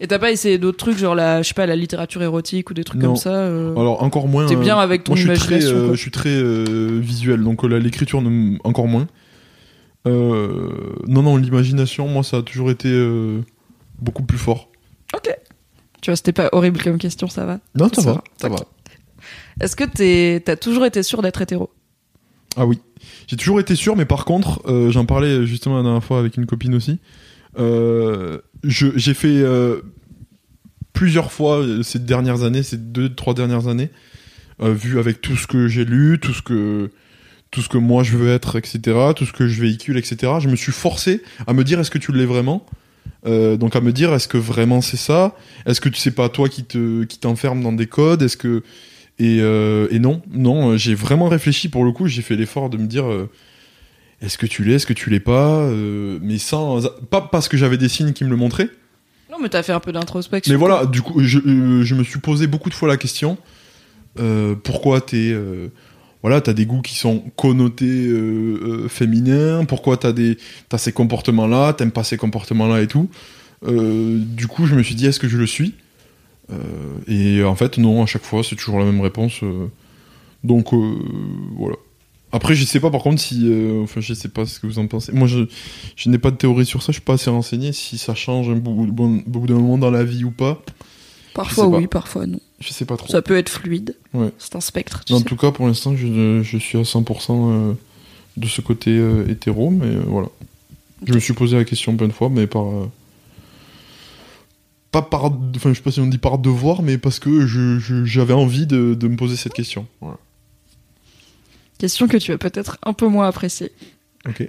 Et 0.00 0.06
t'as 0.06 0.18
pas 0.18 0.30
essayé 0.30 0.56
d'autres 0.56 0.78
trucs, 0.78 0.96
genre 0.96 1.14
la, 1.14 1.42
je 1.42 1.48
sais 1.48 1.54
pas, 1.54 1.66
la 1.66 1.76
littérature 1.76 2.22
érotique 2.22 2.70
ou 2.70 2.74
des 2.74 2.84
trucs 2.84 3.02
Non. 3.02 3.08
comme 3.08 3.16
ça 3.16 3.34
euh, 3.34 3.76
Alors 3.76 4.02
encore 4.02 4.28
moins. 4.28 4.46
T'es 4.46 4.56
bien 4.56 4.78
avec 4.78 5.04
ton 5.04 5.12
moi, 5.12 5.20
je 5.22 5.30
suis 5.34 5.38
très, 5.38 5.60
je 5.60 5.94
suis 5.94 6.10
très 6.10 6.42
visuel, 7.00 7.42
donc 7.44 7.62
là, 7.64 7.78
l'écriture 7.78 8.22
encore 8.64 8.88
moins. 8.88 9.06
Non, 10.06 11.22
non, 11.22 11.36
l'imagination, 11.36 12.08
moi, 12.08 12.22
ça 12.22 12.38
a 12.38 12.42
toujours 12.42 12.70
été 12.70 12.88
beaucoup 14.04 14.22
plus 14.22 14.38
fort. 14.38 14.68
Ok. 15.14 15.28
Tu 16.00 16.10
vois, 16.10 16.16
c'était 16.16 16.32
pas 16.32 16.48
horrible 16.52 16.80
comme 16.82 16.98
question, 16.98 17.28
ça 17.28 17.44
va. 17.46 17.60
Non, 17.74 17.88
ça, 17.88 18.02
Ça 18.02 18.08
va, 18.08 18.12
va, 18.14 18.24
ça 18.36 18.48
va. 18.48 18.56
Est-ce 19.60 19.74
que 19.76 19.84
t'es, 19.84 20.42
t'as 20.44 20.56
toujours 20.56 20.84
été 20.84 21.02
sûr 21.02 21.22
d'être 21.22 21.40
hétéro? 21.40 21.70
Ah 22.56 22.66
oui, 22.66 22.78
j'ai 23.26 23.36
toujours 23.36 23.58
été 23.58 23.74
sûr, 23.74 23.96
mais 23.96 24.04
par 24.04 24.24
contre, 24.24 24.62
euh, 24.68 24.90
j'en 24.90 25.06
parlais 25.06 25.46
justement 25.46 25.76
la 25.78 25.82
dernière 25.82 26.04
fois 26.04 26.18
avec 26.18 26.36
une 26.36 26.46
copine 26.46 26.74
aussi. 26.74 26.98
Euh, 27.58 28.38
je- 28.62 28.96
j'ai 28.96 29.14
fait 29.14 29.28
euh, 29.28 29.80
plusieurs 30.92 31.32
fois 31.32 31.64
ces 31.82 31.98
dernières 31.98 32.42
années, 32.42 32.62
ces 32.62 32.76
deux, 32.76 33.14
trois 33.14 33.34
dernières 33.34 33.66
années, 33.68 33.90
vu 34.60 34.98
avec 35.00 35.20
tout 35.20 35.36
ce 35.36 35.46
que 35.48 35.66
j'ai 35.68 35.84
lu, 35.84 36.18
tout 36.20 36.32
ce 36.32 36.42
que 36.42 36.90
tout 37.50 37.60
ce 37.62 37.68
que 37.68 37.78
moi 37.78 38.02
je 38.02 38.16
veux 38.16 38.30
être, 38.30 38.56
etc., 38.56 38.80
tout 39.16 39.24
ce 39.26 39.32
que 39.32 39.46
je 39.46 39.60
véhicule, 39.60 39.96
etc. 39.96 40.34
Je 40.40 40.48
me 40.48 40.56
suis 40.56 40.72
forcé 40.72 41.22
à 41.46 41.52
me 41.52 41.62
dire 41.64 41.78
est-ce 41.80 41.90
que 41.90 41.98
tu 41.98 42.12
l'es 42.12 42.26
vraiment? 42.26 42.66
Euh, 43.26 43.56
donc 43.56 43.74
à 43.74 43.80
me 43.80 43.92
dire 43.92 44.12
est-ce 44.12 44.28
que 44.28 44.36
vraiment 44.36 44.80
c'est 44.80 44.98
ça? 44.98 45.34
Est-ce 45.66 45.80
que 45.80 45.88
tu 45.88 45.98
sais 45.98 46.10
pas 46.10 46.28
toi 46.28 46.48
qui 46.48 46.64
te 46.64 47.04
qui 47.04 47.18
t'enferme 47.18 47.62
dans 47.62 47.72
des 47.72 47.86
codes? 47.86 48.22
Est-ce 48.22 48.36
que 48.36 48.62
et, 49.18 49.38
euh, 49.40 49.86
et 49.90 49.98
non 49.98 50.20
non 50.30 50.70
euh, 50.70 50.76
j'ai 50.76 50.94
vraiment 50.94 51.28
réfléchi 51.28 51.68
pour 51.68 51.84
le 51.84 51.92
coup 51.92 52.06
j'ai 52.06 52.20
fait 52.20 52.36
l'effort 52.36 52.68
de 52.68 52.76
me 52.76 52.86
dire 52.86 53.06
euh, 53.06 53.30
est-ce 54.20 54.36
que 54.36 54.46
tu 54.46 54.64
l'es? 54.64 54.74
Est-ce 54.74 54.86
que 54.86 54.92
tu 54.92 55.08
l'es 55.10 55.20
pas? 55.20 55.68
Mais 56.22 56.38
sans 56.38 56.82
pas 57.10 57.20
parce 57.22 57.48
que 57.48 57.56
j'avais 57.56 57.76
des 57.76 57.88
signes 57.88 58.12
qui 58.12 58.24
me 58.24 58.30
le 58.30 58.36
montraient. 58.36 58.70
Non, 59.30 59.36
mais 59.42 59.48
t'as 59.48 59.62
fait 59.62 59.72
un 59.72 59.80
peu 59.80 59.92
d'introspection. 59.92 60.52
mais 60.52 60.58
voilà 60.58 60.86
du 60.86 61.02
coup 61.02 61.20
je, 61.22 61.40
je 61.44 61.94
me 61.94 62.04
suis 62.04 62.20
posé 62.20 62.46
beaucoup 62.46 62.68
de 62.68 62.74
fois 62.74 62.88
la 62.88 62.96
question 62.96 63.38
pourquoi 64.62 65.00
t'es 65.00 65.34
voilà 66.24 66.40
t'as 66.40 66.54
des 66.54 66.64
goûts 66.64 66.80
qui 66.80 66.94
sont 66.94 67.18
connotés 67.36 67.84
euh, 67.84 68.84
euh, 68.84 68.88
féminins. 68.88 69.66
Pourquoi 69.66 69.98
t'as 69.98 70.12
des 70.12 70.38
t'as 70.70 70.78
ces 70.78 70.90
comportements 70.90 71.46
là 71.46 71.74
t'aimes 71.74 71.90
pas 71.90 72.02
ces 72.02 72.16
comportements 72.16 72.66
là 72.66 72.80
et 72.80 72.86
tout. 72.86 73.10
Euh, 73.66 74.18
du 74.18 74.46
coup 74.46 74.64
je 74.64 74.74
me 74.74 74.82
suis 74.82 74.94
dit 74.94 75.04
est-ce 75.04 75.20
que 75.20 75.28
je 75.28 75.36
le 75.36 75.46
suis? 75.46 75.74
Et 77.08 77.42
en 77.44 77.54
fait 77.54 77.76
non 77.76 78.02
à 78.02 78.06
chaque 78.06 78.22
fois 78.22 78.42
c'est 78.42 78.56
toujours 78.56 78.78
la 78.78 78.86
même 78.86 79.02
réponse 79.02 79.40
donc 80.44 80.72
voilà. 81.58 81.76
Après 82.32 82.54
je 82.54 82.64
sais 82.64 82.80
pas 82.80 82.90
par 82.90 83.02
contre 83.02 83.20
si 83.20 83.46
enfin 83.82 84.00
je 84.00 84.14
sais 84.14 84.30
pas 84.30 84.46
ce 84.46 84.60
que 84.60 84.66
vous 84.66 84.78
en 84.78 84.86
pensez. 84.86 85.12
Moi 85.12 85.28
je, 85.28 85.44
n'ai 86.08 86.18
pas 86.18 86.30
de 86.30 86.36
théorie 86.36 86.64
sur 86.64 86.82
ça. 86.82 86.86
Je 86.86 86.94
suis 86.94 87.02
pas 87.04 87.14
assez 87.14 87.28
renseigné 87.28 87.72
si 87.74 87.98
ça 87.98 88.14
change 88.14 88.48
un 88.48 88.56
bout, 88.56 88.82
au 88.82 89.46
d'un 89.46 89.54
moment 89.54 89.76
dans 89.76 89.90
la 89.90 90.04
vie 90.04 90.24
ou 90.24 90.30
pas 90.30 90.62
Parfois 91.34 91.66
oui, 91.66 91.88
parfois 91.88 92.26
non. 92.26 92.38
je 92.60 92.72
sais 92.72 92.84
pas 92.84 92.96
trop 92.96 93.08
Ça 93.08 93.20
peut 93.20 93.36
être 93.36 93.48
fluide. 93.48 93.96
Ouais. 94.14 94.30
C'est 94.38 94.54
un 94.56 94.60
spectre. 94.60 95.02
En 95.10 95.18
sais. 95.18 95.24
tout 95.24 95.36
cas 95.36 95.50
pour 95.50 95.66
l'instant 95.66 95.96
je, 95.96 96.42
je 96.42 96.58
suis 96.58 96.78
à 96.78 96.82
100% 96.82 97.30
euh, 97.30 97.74
de 98.36 98.46
ce 98.46 98.60
côté 98.60 98.90
euh, 98.92 99.28
hétéro 99.28 99.70
mais 99.70 99.86
euh, 99.86 100.02
voilà 100.06 100.28
je 101.04 101.12
me 101.12 101.18
suis 101.18 101.34
posé 101.34 101.56
la 101.56 101.64
question 101.64 101.96
plein 101.96 102.06
de 102.08 102.12
fois 102.12 102.28
mais 102.30 102.46
par 102.46 102.64
pas 104.92 105.02
par 105.02 105.24
enfin 105.24 105.70
je 105.70 105.74
sais 105.74 105.82
pas 105.82 105.90
si 105.90 106.00
on 106.00 106.06
dit 106.06 106.18
par 106.18 106.38
devoir 106.38 106.82
mais 106.82 106.98
parce 106.98 107.18
que 107.18 107.46
j'avais 108.04 108.32
envie 108.32 108.66
de, 108.66 108.94
de 108.94 109.08
me 109.08 109.16
poser 109.16 109.36
cette 109.36 109.54
question 109.54 109.86
voilà. 110.00 110.18
Question 111.78 112.06
que 112.06 112.16
tu 112.16 112.30
vas 112.30 112.38
peut-être 112.38 112.78
un 112.84 112.92
peu 112.92 113.08
moins 113.08 113.26
apprécier. 113.26 113.72
ok 114.28 114.48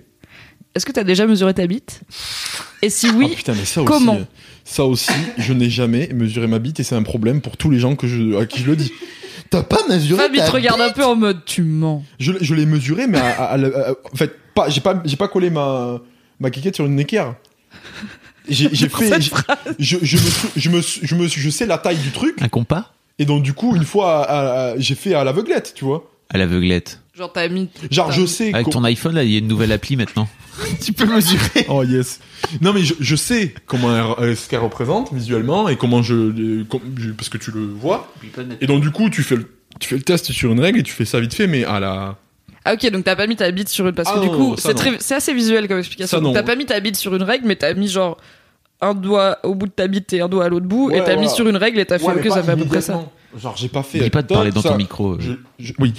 Est-ce 0.76 0.86
que 0.86 0.92
t'as 0.92 1.04
déjà 1.04 1.26
mesuré 1.26 1.54
ta 1.54 1.66
bite? 1.68 2.02
Et 2.82 2.90
si 2.90 3.10
oui, 3.10 3.30
Ah, 3.32 3.36
putain, 3.36 3.54
mais 3.54 3.66
ça 3.66 3.82
comment? 3.86 4.16
aussi, 4.16 4.26
ça 4.66 4.86
aussi, 4.86 5.12
je 5.38 5.54
n'ai 5.54 5.70
jamais 5.70 6.10
mesuré 6.14 6.48
ma 6.48 6.60
bite 6.60 6.80
et 6.80 6.84
c'est 6.84 6.96
un 6.96 7.04
problème 7.04 7.40
pour 7.42 7.56
tous 7.58 7.70
les 7.72 7.80
gens 7.80 7.96
que 7.96 8.08
je, 8.08 8.36
à 8.38 8.46
qui 8.46 8.60
je 8.62 8.68
le 8.68 8.76
dis. 8.76 8.92
T'as 9.50 9.64
pas 9.64 9.80
mesuré 9.88 10.22
Fab, 10.24 10.34
il 10.34 10.40
ta 10.40 10.48
te 10.48 10.52
regarde 10.52 10.82
un 10.82 10.92
peu 10.92 11.06
en 11.06 11.16
mode 11.16 11.46
tu 11.46 11.62
mens. 11.62 12.04
Je, 12.20 12.34
l'ai- 12.34 12.40
je 12.44 12.54
l'ai 12.54 12.66
mesuré, 12.66 13.08
mais 13.08 13.20
à- 13.20 13.30
à- 13.30 13.44
à 13.54 13.58
la- 13.58 13.68
à- 13.90 13.92
en 13.92 14.16
fait, 14.18 14.34
pas, 14.54 14.70
j'ai 14.70 14.82
pas, 14.82 15.02
j'ai 15.06 15.16
pas 15.16 15.28
collé 15.28 15.50
ma, 15.50 16.02
ma 16.40 16.50
quiquette 16.50 16.76
sur 16.76 16.86
une 16.86 17.00
équerre. 17.00 17.36
J'ai, 18.50 18.70
fait, 18.90 19.08
cette 19.08 19.22
j'ai- 19.22 19.32
je, 19.80 19.98
je, 20.02 20.18
me, 20.18 20.30
je 20.58 20.70
me, 20.70 20.82
je 20.82 21.16
me, 21.16 21.28
je 21.28 21.50
sais 21.50 21.66
la 21.66 21.78
taille 21.78 21.98
du 21.98 22.12
truc 22.12 22.36
Un 22.42 22.48
compas? 22.50 22.92
Et 23.18 23.26
donc 23.26 23.44
du 23.44 23.54
coup, 23.54 23.76
une 23.76 23.86
fois, 23.86 24.26
à- 24.26 24.34
à- 24.34 24.72
à- 24.72 24.78
j'ai 24.80 24.96
fait 24.96 25.14
à 25.14 25.24
l'aveuglette, 25.24 25.74
tu 25.76 25.86
vois. 25.86 26.10
à 26.30 26.38
l'aveuglette. 26.38 27.00
Genre 27.18 27.32
t'as 27.32 27.48
mis. 27.48 27.70
Genre, 27.92 28.12
je 28.12 28.26
sais. 28.26 28.54
Avec 28.54 28.70
ton 28.70 28.84
iPhone, 28.84 29.16
là, 29.16 29.24
il 29.24 29.32
y 29.32 29.36
a 29.36 29.40
une 29.40 29.48
nouvelle 29.48 29.72
appli 29.72 29.96
maintenant. 29.96 30.28
tu 30.84 30.92
peux 30.94 31.06
mesurer. 31.06 31.66
Oh 31.70 31.84
yes. 31.84 32.20
Non 32.62 32.72
mais 32.74 32.84
je, 32.84 32.94
je 33.00 33.16
sais 33.16 33.54
comment 33.66 33.96
elle- 34.20 34.30
elle- 34.30 34.38
ce 34.38 34.48
qu'elle 34.50 34.60
représente 34.60 35.12
visuellement 35.14 35.68
et 35.70 35.76
comment 35.78 36.02
je, 36.02 36.64
com- 36.64 36.80
je- 36.98 37.12
parce 37.12 37.28
que 37.30 37.38
tu 37.38 37.52
le 37.52 37.66
vois. 37.66 38.12
Et 38.62 38.68
donc 38.68 38.82
du 38.82 38.90
coup 38.92 39.10
tu 39.10 39.22
fais 39.24 39.36
le, 39.36 39.50
tu 39.80 39.90
fais 39.90 39.96
le 39.98 40.02
test 40.02 40.32
sur 40.32 40.52
une 40.54 40.60
règle 40.62 40.80
et 40.80 40.84
tu 40.84 40.94
fais 40.94 41.04
ça 41.06 41.20
vite 41.20 41.34
fait 41.34 41.48
mais 41.48 41.66
à 41.66 41.80
la. 41.82 42.16
Ah 42.64 42.74
ok, 42.74 42.90
donc 42.90 43.04
t'as 43.04 43.16
pas 43.18 43.28
mis 43.28 43.36
ta 43.36 43.52
bite 43.52 43.68
sur 43.70 43.86
une... 43.88 43.94
Parce 43.94 44.10
que 44.12 44.18
Ah 44.18 44.22
du 44.22 44.28
non, 44.30 44.38
coup, 44.38 44.56
ça 44.58 44.70
c'est 44.70 44.74
non. 44.74 44.80
très... 44.80 44.98
c'est 45.00 45.16
assez 45.16 45.34
visuel 45.34 45.68
comme 45.68 45.78
explication. 45.80 46.18
Ça 46.18 46.22
Donc, 46.22 46.34
non. 46.34 46.34
T'as 46.34 46.44
pas 46.44 46.56
mis 46.56 46.66
ta 46.66 46.80
bite 46.80 46.96
sur 46.96 47.14
une 47.16 47.24
règle, 47.24 47.46
mais 47.48 47.56
t'as 47.58 47.74
mis 47.74 47.88
genre 47.90 48.18
un 48.82 48.94
doigt 48.94 49.38
au 49.44 49.56
bout 49.56 49.68
de 49.68 49.72
ta 49.72 49.88
bite 49.88 50.12
et 50.14 50.22
un 50.22 50.28
doigt 50.30 50.46
à 50.46 50.50
l'autre 50.50 50.66
bout, 50.66 50.90
et 50.92 50.96
Ouais, 51.00 51.04
t'as 51.06 51.16
mis 51.18 51.30
sur 51.30 51.48
une 51.48 51.58
règle 51.58 51.80
et 51.80 51.86
t'as 51.86 52.00
fait 52.00 52.06
ok, 52.06 52.28
ça 52.32 52.44
fait 52.44 52.52
à 52.52 52.56
peu 52.58 52.66
près 52.66 52.82
ça. 52.82 52.94
immédiatement. 52.94 53.14
Genre 53.38 53.56
j'ai 53.58 53.68
pas 53.70 53.84
fait. 53.84 54.00
Dis 54.00 54.10
pas 54.10 54.22
de 54.22 54.28
parler 54.28 54.52
dans 54.52 54.62
ça. 54.62 54.70
ton 54.70 54.78
micro. 54.78 55.14
euh. 55.14 55.18
Je- 55.20 55.34
je- 55.60 55.74
oui, 55.80 55.94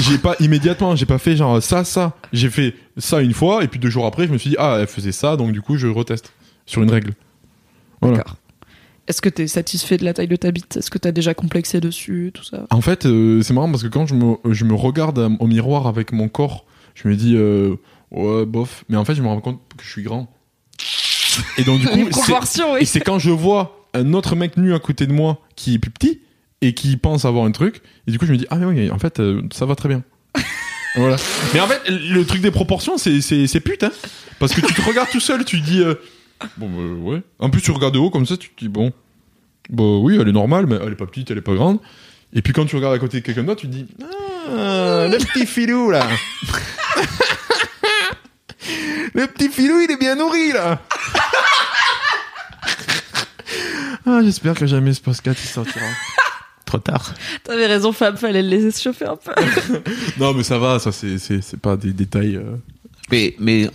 j'ai 0.00 0.18
pas 0.18 0.36
immédiatement, 0.40 0.94
j'ai 0.96 1.06
pas 1.06 1.18
fait 1.18 1.36
genre 1.36 1.62
ça, 1.62 1.84
ça. 1.84 2.16
J'ai 2.32 2.48
fait 2.50 2.74
ça 2.96 3.20
une 3.22 3.32
fois 3.34 3.64
et 3.64 3.68
puis 3.68 3.80
deux 3.80 3.90
jours 3.90 4.06
après 4.06 4.26
je 4.26 4.32
me 4.32 4.38
suis 4.38 4.50
dit 4.50 4.56
ah 4.58 4.78
elle 4.80 4.86
faisait 4.86 5.12
ça 5.12 5.36
donc 5.36 5.52
du 5.52 5.60
coup 5.62 5.76
je 5.76 5.86
reteste 5.88 6.32
sur 6.64 6.82
une 6.82 6.90
règle. 6.90 7.14
Voilà. 8.00 8.18
D'accord. 8.18 8.36
Est-ce 9.08 9.20
que 9.20 9.28
t'es 9.28 9.46
satisfait 9.46 9.96
de 9.98 10.04
la 10.04 10.12
taille 10.14 10.26
de 10.28 10.34
ta 10.36 10.50
bite? 10.50 10.76
Est-ce 10.76 10.90
que 10.90 10.98
t'as 10.98 11.12
déjà 11.12 11.32
complexé 11.32 11.80
dessus, 11.80 12.32
tout 12.34 12.42
ça? 12.42 12.66
En 12.70 12.80
fait, 12.80 13.06
euh, 13.06 13.40
c'est 13.40 13.54
marrant 13.54 13.70
parce 13.70 13.84
que 13.84 13.88
quand 13.88 14.04
je 14.06 14.14
me, 14.14 14.34
je 14.52 14.64
me 14.64 14.74
regarde 14.74 15.30
au 15.38 15.46
miroir 15.46 15.86
avec 15.86 16.10
mon 16.10 16.28
corps, 16.28 16.64
je 16.96 17.06
me 17.06 17.14
dis, 17.14 17.34
euh, 17.36 17.76
ouais, 18.10 18.44
bof. 18.44 18.84
Mais 18.88 18.96
en 18.96 19.04
fait, 19.04 19.14
je 19.14 19.22
me 19.22 19.28
rends 19.28 19.40
compte 19.40 19.60
que 19.76 19.84
je 19.84 19.88
suis 19.90 20.02
grand. 20.02 20.28
Et 21.56 21.62
donc, 21.62 21.78
du 21.80 21.86
coup, 21.86 22.08
oui. 22.74 22.84
c'est 22.86 23.00
quand 23.00 23.20
je 23.20 23.30
vois 23.30 23.86
un 23.94 24.12
autre 24.12 24.34
mec 24.34 24.56
nu 24.56 24.74
à 24.74 24.80
côté 24.80 25.06
de 25.06 25.12
moi 25.12 25.38
qui 25.54 25.74
est 25.74 25.78
plus 25.78 25.92
petit 25.92 26.20
et 26.62 26.74
qui 26.74 26.96
pense 26.96 27.24
avoir 27.24 27.44
un 27.44 27.50
truc, 27.50 27.82
et 28.06 28.10
du 28.10 28.18
coup, 28.18 28.26
je 28.26 28.32
me 28.32 28.38
dis, 28.38 28.46
ah, 28.50 28.56
mais 28.56 28.66
oui, 28.66 28.90
en 28.90 28.98
fait, 28.98 29.20
euh, 29.20 29.42
ça 29.52 29.66
va 29.66 29.74
très 29.74 29.88
bien. 29.88 30.02
voilà. 30.96 31.16
Mais 31.54 31.60
en 31.60 31.66
fait, 31.66 31.82
le 31.88 32.24
truc 32.24 32.40
des 32.40 32.50
proportions, 32.50 32.98
c'est, 32.98 33.20
c'est, 33.20 33.46
c'est 33.46 33.60
pute, 33.60 33.82
hein. 33.82 33.92
Parce 34.38 34.54
que 34.54 34.60
tu 34.60 34.74
te 34.74 34.82
regardes 34.82 35.10
tout 35.10 35.20
seul, 35.20 35.44
tu 35.44 35.60
dis, 35.60 35.80
euh, 35.80 35.94
bon, 36.56 36.68
bah, 36.68 37.10
ouais. 37.10 37.22
En 37.38 37.50
plus, 37.50 37.60
tu 37.60 37.70
regardes 37.70 37.94
de 37.94 37.98
haut 37.98 38.10
comme 38.10 38.26
ça, 38.26 38.36
tu 38.36 38.50
te 38.50 38.58
dis, 38.58 38.68
bon, 38.68 38.92
bah 39.70 39.82
oui, 39.82 40.18
elle 40.20 40.28
est 40.28 40.32
normale, 40.32 40.66
mais 40.66 40.76
elle 40.80 40.92
est 40.92 40.96
pas 40.96 41.06
petite, 41.06 41.30
elle 41.30 41.38
est 41.38 41.42
pas 41.42 41.54
grande. 41.54 41.78
Et 42.32 42.42
puis 42.42 42.52
quand 42.52 42.66
tu 42.66 42.76
regardes 42.76 42.94
à 42.94 42.98
côté 42.98 43.20
de 43.20 43.24
quelqu'un 43.24 43.44
d'autre, 43.44 43.60
tu 43.62 43.68
te 43.68 43.72
dis 43.72 43.86
Ah, 44.48 45.08
le 45.08 45.16
petit 45.18 45.46
filou 45.46 45.90
là 45.90 46.06
Le 49.14 49.26
petit 49.26 49.48
filou, 49.48 49.80
il 49.80 49.90
est 49.90 49.96
bien 49.96 50.16
nourri 50.16 50.52
là 50.52 50.82
Ah, 54.04 54.20
j'espère 54.22 54.54
que 54.54 54.66
jamais 54.66 54.92
ce 54.92 55.00
podcast 55.00 55.40
il 55.42 55.48
sortira. 55.48 55.86
Trop 56.66 56.78
tard. 56.78 57.14
T'avais 57.44 57.66
raison, 57.66 57.92
Fab, 57.92 58.16
fallait 58.18 58.42
le 58.42 58.48
laisser 58.48 58.70
se 58.72 58.82
chauffer 58.82 59.06
un 59.06 59.16
peu. 59.16 59.32
non, 60.20 60.34
mais 60.34 60.42
ça 60.42 60.58
va, 60.58 60.78
ça 60.78 60.92
c'est, 60.92 61.16
c'est, 61.18 61.40
c'est 61.40 61.58
pas 61.60 61.76
des 61.76 61.92
détails. 61.92 62.36
euh. 62.36 62.56
Mais, 63.10 63.36
mais 63.38 63.70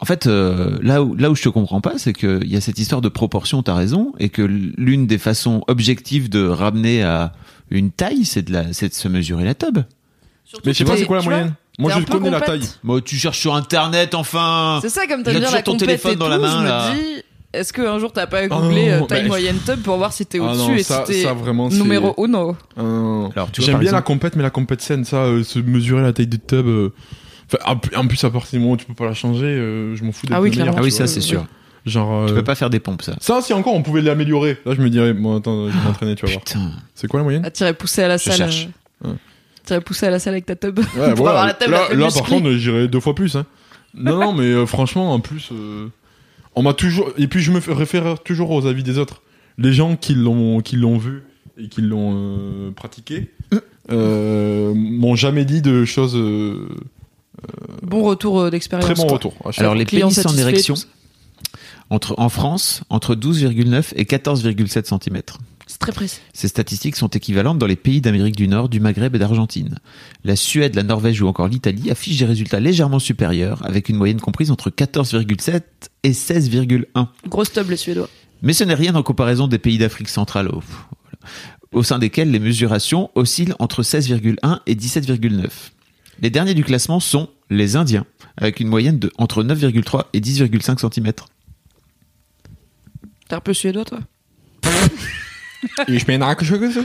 en 0.00 0.04
fait, 0.06 0.26
euh, 0.26 0.78
là, 0.82 1.02
où, 1.02 1.14
là 1.14 1.30
où 1.30 1.36
je 1.36 1.42
te 1.42 1.48
comprends 1.50 1.80
pas, 1.82 1.98
c'est 1.98 2.12
qu'il 2.14 2.48
y 2.50 2.56
a 2.56 2.60
cette 2.62 2.78
histoire 2.78 3.02
de 3.02 3.08
proportion, 3.10 3.62
t'as 3.62 3.74
raison, 3.74 4.12
et 4.18 4.30
que 4.30 4.42
l'une 4.42 5.06
des 5.06 5.18
façons 5.18 5.62
objectives 5.68 6.28
de 6.30 6.44
ramener 6.46 7.02
à 7.02 7.34
une 7.70 7.90
taille, 7.90 8.24
c'est 8.24 8.42
de, 8.42 8.52
la, 8.52 8.72
c'est 8.72 8.88
de 8.88 8.94
se 8.94 9.08
mesurer 9.08 9.44
la 9.44 9.54
tub. 9.54 9.78
Mais 10.64 10.72
je 10.72 10.78
sais 10.78 10.84
pas, 10.84 10.96
c'est 10.96 11.04
quoi 11.06 11.18
la 11.18 11.22
moyenne? 11.22 11.54
Moi 11.78 11.90
je 11.98 12.04
connais 12.04 12.30
la 12.30 12.40
compète. 12.40 12.60
taille. 12.60 12.68
Moi, 12.82 13.00
tu 13.00 13.16
cherches 13.16 13.38
sur 13.38 13.54
internet, 13.54 14.14
enfin 14.14 14.78
C'est 14.82 14.90
ça, 14.90 15.06
comme 15.06 15.22
bien 15.22 15.34
toujours 15.34 15.52
la 15.54 15.62
ton 15.62 15.76
téléphone 15.76 16.12
et 16.12 16.16
dans 16.16 16.26
tout, 16.26 16.30
la 16.30 16.38
main, 16.38 16.60
je 16.62 16.66
là. 16.66 16.90
me 16.92 16.96
dis, 16.96 17.22
est-ce 17.52 17.72
qu'un 17.72 17.98
jour 17.98 18.12
t'as 18.12 18.26
pas 18.26 18.38
Ah 18.42 18.48
googlé 18.48 18.88
euh, 18.90 19.00
taille 19.02 19.22
bah, 19.22 19.28
moyenne 19.28 19.58
tub 19.64 19.80
pour 19.82 19.96
voir 19.96 20.12
si 20.12 20.24
t'es 20.26 20.38
Ah 20.40 20.44
au-dessus 20.44 20.70
non, 20.70 20.74
et 20.76 20.82
ça, 20.82 21.04
si 21.06 21.12
t'es 21.12 21.22
ça 21.22 21.32
vraiment 21.34 21.68
c'est. 21.70 21.76
numéro 21.78 22.14
uno 22.24 22.56
Ah 22.76 22.82
non. 22.82 23.30
Alors, 23.36 23.48
J'aime 23.58 23.78
bien 23.78 23.92
la 23.92 24.02
compète, 24.02 24.36
mais 24.36 24.42
la 24.42 24.50
compète 24.50 24.80
saine, 24.80 25.04
ça, 25.04 25.18
euh, 25.24 25.42
se 25.44 25.58
mesurer 25.58 26.02
la 26.02 26.12
taille 26.12 26.26
du 26.26 26.38
tub. 26.38 26.66
euh, 26.66 26.92
enfin, 27.52 27.78
en 27.96 28.06
plus- 28.06 28.24
à 28.24 28.30
partir 28.30 28.58
du 28.58 28.60
moment 28.60 28.72
où 28.74 28.76
tu 28.76 28.86
peux 28.86 28.94
pas 28.94 29.04
la 29.06 29.14
changer, 29.14 29.46
euh, 29.46 29.94
je 29.96 30.04
m'en 30.04 30.12
fous 30.12 30.26
d'être 30.26 30.36
Ah 30.36 30.40
oui, 30.40 30.48
le 30.50 30.56
meilleur, 30.56 30.66
clairement. 30.66 30.80
Ah 30.80 30.84
oui, 30.84 30.90
ça, 30.92 31.06
c'est 31.06 31.20
sûr. 31.20 31.44
Genre. 31.84 32.26
Tu 32.28 32.34
peux 32.34 32.44
pas 32.44 32.54
faire 32.54 32.70
des 32.70 32.78
pompes, 32.80 33.02
ça. 33.02 33.16
Ça, 33.20 33.40
si 33.42 33.52
encore 33.52 33.74
on 33.74 33.82
pouvait 33.82 34.02
l'améliorer, 34.02 34.56
là 34.64 34.72
je 34.76 34.80
me 34.80 34.88
dirais, 34.88 35.12
bon 35.14 35.38
attends, 35.38 35.66
je 35.68 35.72
vais 35.76 35.84
m'entraîner, 35.84 36.14
tu 36.14 36.24
vas 36.26 36.30
voir. 36.32 36.44
Putain. 36.44 36.70
C'est 36.94 37.08
quoi 37.08 37.18
la 37.20 37.24
moyenne 37.24 37.44
à 37.44 37.50
tirer 37.50 37.74
pousser 37.74 38.02
à 38.04 38.08
la 38.08 38.16
Je 38.18 38.22
salle. 38.24 38.36
cherche. 38.36 38.68
Ouais. 39.04 39.10
Tirer 39.64 39.80
pousser 39.80 40.06
à 40.06 40.10
la 40.10 40.20
salle 40.20 40.34
avec 40.34 40.46
ta 40.46 40.54
tub. 40.54 40.78
Ouais, 40.78 40.84
pour 40.94 40.96
voilà. 41.24 41.30
avoir 41.40 41.46
la 41.46 41.54
tub 41.54 41.70
là, 41.70 41.82
la 41.90 41.94
là, 41.96 42.08
par 42.14 42.22
contre, 42.22 42.52
j'irais 42.52 42.86
deux 42.86 43.00
fois 43.00 43.16
plus. 43.16 43.34
Hein. 43.34 43.46
Non, 43.94 44.16
non, 44.20 44.32
mais 44.32 44.44
euh, 44.44 44.64
franchement, 44.64 45.12
en 45.12 45.18
plus. 45.18 45.48
On 46.54 46.62
m'a 46.62 46.74
toujours 46.74 47.10
et 47.16 47.26
puis 47.28 47.40
je 47.40 47.50
me 47.50 47.60
réfère 47.72 48.18
toujours 48.22 48.50
aux 48.50 48.66
avis 48.66 48.82
des 48.82 48.98
autres. 48.98 49.22
Les 49.58 49.72
gens 49.72 49.96
qui 49.96 50.14
l'ont 50.14 50.60
qui 50.60 50.76
l'ont 50.76 50.98
vu 50.98 51.22
et 51.58 51.68
qui 51.68 51.82
l'ont 51.82 52.12
euh, 52.14 52.70
pratiqué 52.70 53.30
euh, 53.90 54.72
m'ont 54.74 55.14
jamais 55.14 55.44
dit 55.44 55.62
de 55.62 55.84
choses 55.84 56.16
euh, 56.16 56.68
Bon 57.82 58.02
retour 58.02 58.50
d'expérience. 58.50 58.86
très 58.86 58.94
bon 58.94 59.04
quoi. 59.04 59.14
retour. 59.14 59.34
à 59.44 59.52
chaque 59.52 59.60
Alors 59.60 59.74
les 59.74 59.84
Client 59.84 60.08
pénis 60.08 60.18
en 60.18 60.22
satisfait, 60.22 60.42
érection, 60.42 60.74
tout 60.74 60.82
entre, 61.92 62.14
en 62.18 62.30
France, 62.30 62.82
entre 62.88 63.14
12,9 63.14 63.92
et 63.96 64.04
14,7 64.04 64.86
cm. 64.86 65.22
C'est 65.82 65.90
très 65.90 65.96
précis. 65.96 66.20
Ces 66.32 66.46
statistiques 66.46 66.94
sont 66.94 67.08
équivalentes 67.08 67.58
dans 67.58 67.66
les 67.66 67.74
pays 67.74 68.00
d'Amérique 68.00 68.36
du 68.36 68.46
Nord, 68.46 68.68
du 68.68 68.78
Maghreb 68.78 69.16
et 69.16 69.18
d'Argentine. 69.18 69.80
La 70.22 70.36
Suède, 70.36 70.76
la 70.76 70.84
Norvège 70.84 71.20
ou 71.20 71.26
encore 71.26 71.48
l'Italie 71.48 71.90
affichent 71.90 72.20
des 72.20 72.24
résultats 72.24 72.60
légèrement 72.60 73.00
supérieurs, 73.00 73.66
avec 73.66 73.88
une 73.88 73.96
moyenne 73.96 74.20
comprise 74.20 74.52
entre 74.52 74.70
14,7 74.70 75.60
et 76.04 76.12
16,1. 76.12 77.08
Grosse 77.26 77.52
tub 77.52 77.68
les 77.68 77.76
Suédois. 77.76 78.08
Mais 78.42 78.52
ce 78.52 78.62
n'est 78.62 78.74
rien 78.74 78.94
en 78.94 79.02
comparaison 79.02 79.48
des 79.48 79.58
pays 79.58 79.76
d'Afrique 79.76 80.08
centrale, 80.08 80.46
au, 80.50 80.60
voilà, 80.60 81.18
au 81.72 81.82
sein 81.82 81.98
desquels 81.98 82.30
les 82.30 82.38
mesurations 82.38 83.10
oscillent 83.16 83.54
entre 83.58 83.82
16,1 83.82 84.60
et 84.66 84.76
17,9. 84.76 85.48
Les 86.20 86.30
derniers 86.30 86.54
du 86.54 86.62
classement 86.62 87.00
sont 87.00 87.28
les 87.50 87.74
Indiens, 87.74 88.06
avec 88.36 88.60
une 88.60 88.68
moyenne 88.68 89.00
de 89.00 89.10
entre 89.18 89.42
9,3 89.42 90.04
et 90.12 90.20
10,5 90.20 90.78
cm. 90.78 91.12
T'es 93.28 93.34
un 93.34 93.40
peu 93.40 93.52
suédois 93.52 93.84
toi? 93.84 93.98
Je 95.88 96.04
mets 96.08 96.22
un 96.22 96.34
quelque 96.34 96.44
chose. 96.44 96.84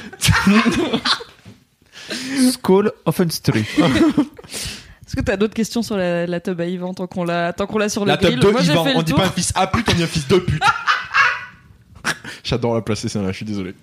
Skål 2.51 2.91
Offenstry. 3.05 3.59
Est-ce 3.61 5.15
que 5.15 5.21
t'as 5.21 5.37
d'autres 5.37 5.53
questions 5.53 5.81
sur 5.81 5.97
la, 5.97 6.25
la 6.27 6.39
tub 6.39 6.59
à 6.61 6.65
Yvan 6.65 6.93
tant 6.93 7.07
qu'on 7.07 7.23
l'a 7.23 7.53
tant 7.53 7.65
qu'on 7.67 7.77
l'a 7.77 7.89
sur 7.89 8.03
le 8.05 8.09
La 8.11 8.17
grill? 8.17 8.39
table 8.39 8.45
de 8.45 8.51
Moi 8.51 8.61
j'ai 8.61 8.71
Yvan. 8.73 8.83
fait 8.85 8.93
On 8.95 9.01
dit 9.01 9.11
tour. 9.13 9.21
pas 9.21 9.27
un 9.27 9.31
fils 9.31 9.51
à 9.55 9.67
pute, 9.67 9.87
on 9.89 9.93
dit 9.93 10.03
un 10.03 10.07
fils 10.07 10.27
de 10.27 10.37
pute. 10.37 10.61
J'adore 12.43 12.75
la 12.75 12.81
placer 12.81 13.09
celle-là, 13.09 13.31
je 13.31 13.37
suis 13.37 13.45
désolé. 13.45 13.73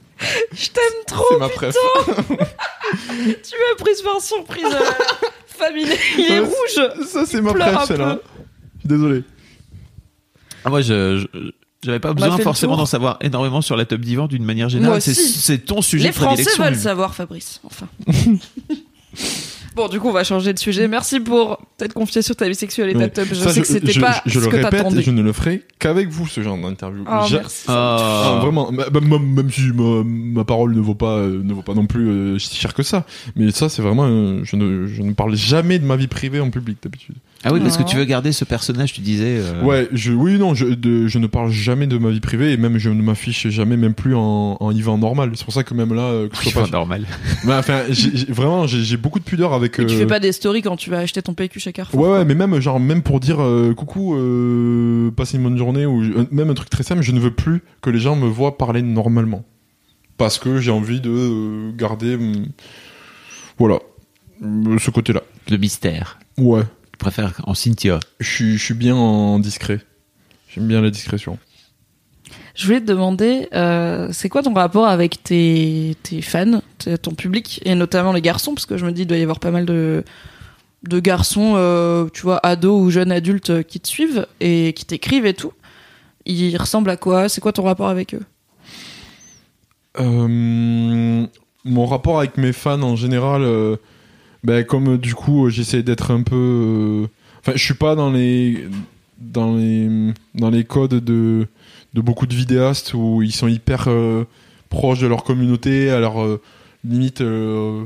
Je 0.53 0.69
t'aime 0.69 1.05
trop. 1.07 1.25
C'est 1.31 1.39
ma 1.39 1.49
préf. 1.49 1.75
Tu 2.95 3.55
m'as 3.59 3.77
prise 3.79 4.03
par 4.03 4.21
surprise. 4.21 4.65
euh, 4.65 4.81
Famille, 5.47 5.87
il 6.19 6.25
est 6.25 6.29
Ça, 6.39 6.41
rouge. 6.43 7.07
Ça, 7.09 7.27
c'est 7.27 7.41
ma 7.41 7.53
Pleure 7.53 7.73
préf, 7.75 7.89
celle-là. 7.89 8.19
Je 8.77 8.81
suis 8.81 8.89
désolé. 8.89 9.25
Ah, 10.65 10.71
moi, 10.71 10.81
je, 10.83 11.19
je- 11.19 11.51
j'avais 11.85 12.01
pas 12.01 12.13
besoin 12.15 12.37
forcément 12.39 12.77
d'en 12.77 12.87
savoir 12.87 13.19
énormément 13.21 13.61
sur 13.61 13.77
la 13.77 13.85
top 13.85 14.01
divan 14.01 14.27
d'une 14.27 14.45
manière 14.45 14.69
générale. 14.69 15.01
C'est, 15.01 15.59
ton 15.65 15.83
sujet 15.83 16.05
Les 16.05 16.11
de 16.11 16.15
Français 16.17 16.45
veulent 16.59 16.77
savoir, 16.77 17.15
Fabrice. 17.15 17.61
Enfin. 17.65 17.87
bon, 19.77 19.89
du 19.89 20.01
coup, 20.01 20.09
on 20.09 20.13
va 20.13 20.25
changer 20.25 20.53
de 20.53 20.59
sujet. 20.59 20.89
Merci 20.89 21.21
pour 21.21 21.59
t'être 21.77 21.93
confié 21.95 22.23
sur 22.23 22.37
ta 22.37 22.49
vie 22.49 22.55
sexuelle 22.55 22.91
et 22.91 22.95
ta 22.95 23.09
tub. 23.09 23.29
Je 23.29 23.35
Ça, 23.35 23.53
sais 23.53 23.61
que 23.61 23.67
c'était 23.67 23.93
je- 23.93 24.01
pas 24.01 24.23
je 24.27 24.39
ce 24.41 24.45
le 24.45 24.51
que 24.51 24.57
répète, 24.57 25.01
je 25.01 25.11
ne 25.11 25.23
le 25.23 25.33
ferai 25.33 25.63
qu'avec 25.79 26.09
vous, 26.09 26.27
ce 26.27 26.43
genre 26.43 26.57
d'interview. 26.59 27.05
Oh, 27.07 27.27
Ja- 27.29 27.39
merci. 27.41 27.65
Ah, 27.69 28.37
Ah, 28.37 28.41
vraiment, 28.41 28.73
bah, 28.73 28.87
bah, 28.91 29.01
même, 29.01 29.35
même 29.35 29.51
si 29.51 29.63
ma, 29.75 30.03
ma 30.05 30.45
parole 30.45 30.75
ne 30.75 30.81
vaut 30.81 30.95
pas, 30.95 31.19
euh, 31.19 31.41
ne 31.43 31.53
vaut 31.53 31.63
pas 31.63 31.75
non 31.75 31.87
plus 31.87 32.09
euh, 32.09 32.39
si 32.39 32.57
cher 32.57 32.75
que 32.75 32.83
ça. 32.83 33.05
Mais 33.37 33.51
ça, 33.51 33.69
c'est 33.69 33.83
vraiment, 33.83 34.05
euh, 34.07 34.41
je 34.45 34.57
ne, 34.57 34.87
je 34.87 35.03
ne 35.03 35.13
parle 35.13 35.35
jamais 35.37 35.79
de 35.79 35.85
ma 35.87 35.97
vie 35.97 36.09
privée 36.09 36.41
en 36.41 36.51
public 36.51 36.79
d'habitude. 36.83 37.17
Ah 37.45 37.53
oui, 37.53 37.61
parce 37.61 37.77
que 37.77 37.83
tu 37.83 37.97
veux 37.97 38.05
garder 38.05 38.33
ce 38.33 38.45
personnage, 38.45 38.93
tu 38.95 39.01
disais. 39.03 39.37
euh, 39.39 39.63
Ouais, 39.63 39.89
je, 39.93 40.13
oui, 40.13 40.39
non, 40.39 40.55
je, 40.55 40.65
de- 40.67 41.07
je 41.07 41.19
ne 41.19 41.27
parle 41.27 41.51
jamais 41.51 41.87
de 41.87 41.99
ma 41.99 42.11
vie 42.11 42.21
privée 42.21 42.53
et 42.53 42.57
même 42.57 42.79
je 42.79 42.89
ne 42.91 43.03
m'affiche 43.03 43.49
jamais, 43.49 43.77
même 43.77 43.95
plus 43.95 44.15
en, 44.15 44.57
en 44.59 44.71
Yvan 44.71 44.99
normal. 44.99 45.33
C'est 45.35 45.45
pour 45.45 45.53
ça 45.53 45.63
que 45.63 45.75
même 45.75 45.93
là, 45.95 46.03
euh, 46.03 46.29
que 46.29 46.55
pas- 46.55 46.67
normal. 46.69 47.07
Bah, 47.45 47.59
enfin, 47.59 47.83
j'ai- 47.91 48.17
j'ai- 48.17 48.33
vraiment, 48.33 48.67
j'ai 48.67 48.83
j'ai 48.83 48.97
beaucoup 48.97 49.19
de 49.19 49.25
pudeur 49.25 49.53
avec. 49.53 49.79
Et 49.79 49.87
tu 49.87 49.95
euh, 49.95 49.99
fais 49.99 50.07
pas 50.07 50.21
des 50.21 50.33
stories 50.33 50.63
quand 50.63 50.77
tu 50.77 50.89
vas 50.91 50.99
acheter 50.99 51.21
ton 51.23 51.35
PQ 51.35 51.61
chez 51.61 51.73
Carrefour. 51.73 52.01
Ouais, 52.01 52.09
ouais, 52.09 52.25
mais 52.25 52.35
même 52.35 52.59
genre 52.61 52.81
même 52.81 53.03
pour 53.03 53.21
dire 53.21 53.41
euh, 53.43 53.75
coucou, 53.75 54.15
euh, 54.17 55.11
passez 55.11 55.37
une 55.37 55.43
bonne 55.45 55.59
journée 55.59 55.85
ou 55.87 56.03
euh, 56.03 56.27
même 56.31 56.51
un 56.51 56.55
truc 56.55 56.71
très 56.71 56.83
simple, 56.83 57.03
je 57.03 57.13
ne 57.13 57.21
veux 57.21 57.31
plus 57.33 57.63
que 57.83 57.91
les 57.91 57.99
gens 57.99 58.17
me 58.17 58.27
voient 58.27 58.57
parler 58.59 58.83
normalement 58.83 59.45
parce 60.17 60.39
que 60.39 60.61
j'ai 60.61 60.71
envie 60.71 61.01
de 61.01 61.11
euh, 61.11 61.73
garder, 61.77 62.15
hum, 62.15 62.47
voilà, 63.59 63.79
euh, 64.43 64.79
ce 64.79 64.91
côté-là. 64.91 65.23
Le 65.51 65.57
mystère. 65.57 66.19
Ouais, 66.39 66.63
Je 67.05 67.11
préfère 67.11 67.35
en 67.45 67.53
Cynthia. 67.53 68.01
je 68.19 68.31
suis, 68.31 68.57
je 68.57 68.65
suis 68.65 68.73
bien 68.73 68.97
en 68.97 69.39
discret. 69.39 69.81
J'aime 70.49 70.67
bien 70.67 70.81
la 70.81 70.89
discrétion. 70.89 71.39
Je 72.55 72.65
voulais 72.65 72.81
te 72.81 72.87
demander, 72.87 73.47
euh, 73.53 74.09
c'est 74.11 74.31
quoi 74.31 74.43
ton 74.43 74.55
rapport 74.55 74.87
avec 74.87 75.23
tes, 75.23 75.99
tes 76.03 76.23
fans, 76.23 76.63
ton 77.03 77.11
public, 77.11 77.61
et 77.67 77.75
notamment 77.75 78.13
les 78.13 78.23
garçons, 78.23 78.55
parce 78.55 78.65
que 78.65 78.79
je 78.79 78.87
me 78.87 78.93
dis, 78.93 79.03
il 79.03 79.07
doit 79.07 79.19
y 79.19 79.23
avoir 79.23 79.39
pas 79.39 79.51
mal 79.51 79.67
de, 79.67 80.03
de 80.85 80.99
garçons, 80.99 81.53
euh, 81.57 82.09
tu 82.11 82.23
vois, 82.23 82.41
ados 82.43 82.81
ou 82.81 82.91
jeunes 82.91 83.13
adultes 83.13 83.51
euh, 83.51 83.63
qui 83.63 83.81
te 83.81 83.89
suivent 83.89 84.27
et 84.41 84.73
qui 84.75 84.87
t'écrivent 84.87 85.27
et 85.27 85.35
tout. 85.35 85.53
Ils 86.25 86.57
ressemblent 86.57 86.89
à 86.89 86.97
quoi? 86.97 87.29
C'est 87.29 87.43
quoi 87.43 87.53
ton 87.53 87.65
rapport 87.65 87.89
avec 87.89 88.15
eux? 88.15 88.25
Euh, 90.01 91.27
mon 91.65 91.87
rapport 91.87 92.21
avec 92.21 92.39
mes 92.39 92.55
fans 92.55 92.81
en 92.81 92.97
général, 92.97 93.43
euh, 93.43 93.77
ben, 94.45 94.63
comme 94.63 94.95
euh, 94.95 94.99
du 94.99 95.15
coup 95.15 95.47
euh, 95.47 95.51
j'essaie 95.51 95.83
d'être 95.83 96.11
un 96.11 96.23
peu, 96.23 96.37
euh, 96.37 97.07
enfin 97.41 97.53
je 97.57 97.65
suis 97.65 97.75
pas 97.75 97.95
dans 97.95 98.11
les 98.13 98.65
dans 99.19 99.57
les 99.57 99.89
dans 100.35 100.51
les 100.51 100.65
codes 100.65 101.03
de 101.03 101.47
de 101.95 102.01
beaucoup 102.01 102.27
de 102.27 102.35
vidéastes 102.35 102.93
où 102.95 103.23
ils 103.23 103.33
sont 103.33 103.49
hyper 103.49 103.85
euh, 103.89 104.25
proches 104.69 105.01
de 105.01 105.07
leur 105.07 105.25
communauté, 105.25 105.91
à 105.91 105.99
leur 106.01 106.23
euh, 106.23 106.41
limite 106.85 107.21
euh, 107.23 107.85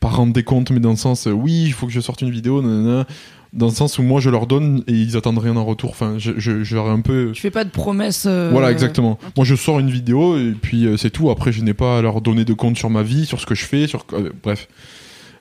pas 0.00 0.08
rendre 0.08 0.32
des 0.32 0.42
comptes, 0.42 0.70
mais 0.70 0.80
dans 0.80 0.90
le 0.90 0.96
sens 0.96 1.28
oui 1.30 1.64
il 1.66 1.72
faut 1.72 1.86
que 1.86 1.92
je 1.92 2.00
sorte 2.00 2.22
une 2.22 2.30
vidéo, 2.30 2.60
nanana, 2.60 3.06
dans 3.52 3.66
le 3.66 3.72
sens 3.72 3.98
où 3.98 4.02
moi 4.02 4.20
je 4.20 4.30
leur 4.30 4.46
donne 4.46 4.82
et 4.88 4.92
ils 4.94 5.16
attendent 5.16 5.38
rien 5.38 5.56
en 5.56 5.64
retour. 5.64 5.90
Enfin 5.90 6.14
je 6.18 6.32
je, 6.38 6.64
je 6.64 6.74
leur 6.74 6.86
ai 6.86 6.90
un 6.90 7.02
peu 7.02 7.30
Tu 7.34 7.42
fais 7.42 7.50
pas 7.50 7.64
de 7.64 7.70
promesses. 7.70 8.26
voilà, 8.26 8.72
exactement. 8.72 9.18
Moi, 9.36 9.44
je 9.44 9.54
sors 9.54 9.78
une 9.78 9.90
vidéo 9.90 10.38
et 10.38 10.52
puis 10.60 10.86
c'est 10.96 11.10
tout. 11.10 11.30
Après, 11.30 11.52
je 11.52 11.62
n'ai 11.62 11.74
pas 11.74 11.98
à 11.98 12.02
leur 12.02 12.20
donner 12.20 12.44
de 12.44 12.54
compte 12.54 12.78
sur 12.78 12.90
ma 12.90 13.02
vie, 13.02 13.26
sur 13.26 13.40
ce 13.40 13.46
que 13.46 13.54
je 13.54 13.64
fais, 13.64 13.86
sur 13.86 14.06
bref. 14.42 14.66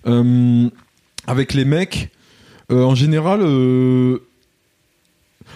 Euh, 0.08 0.70
avec 1.28 1.54
les 1.54 1.66
mecs, 1.66 2.10
euh, 2.72 2.84
en 2.84 2.96
général, 2.96 3.42
euh, 3.44 4.20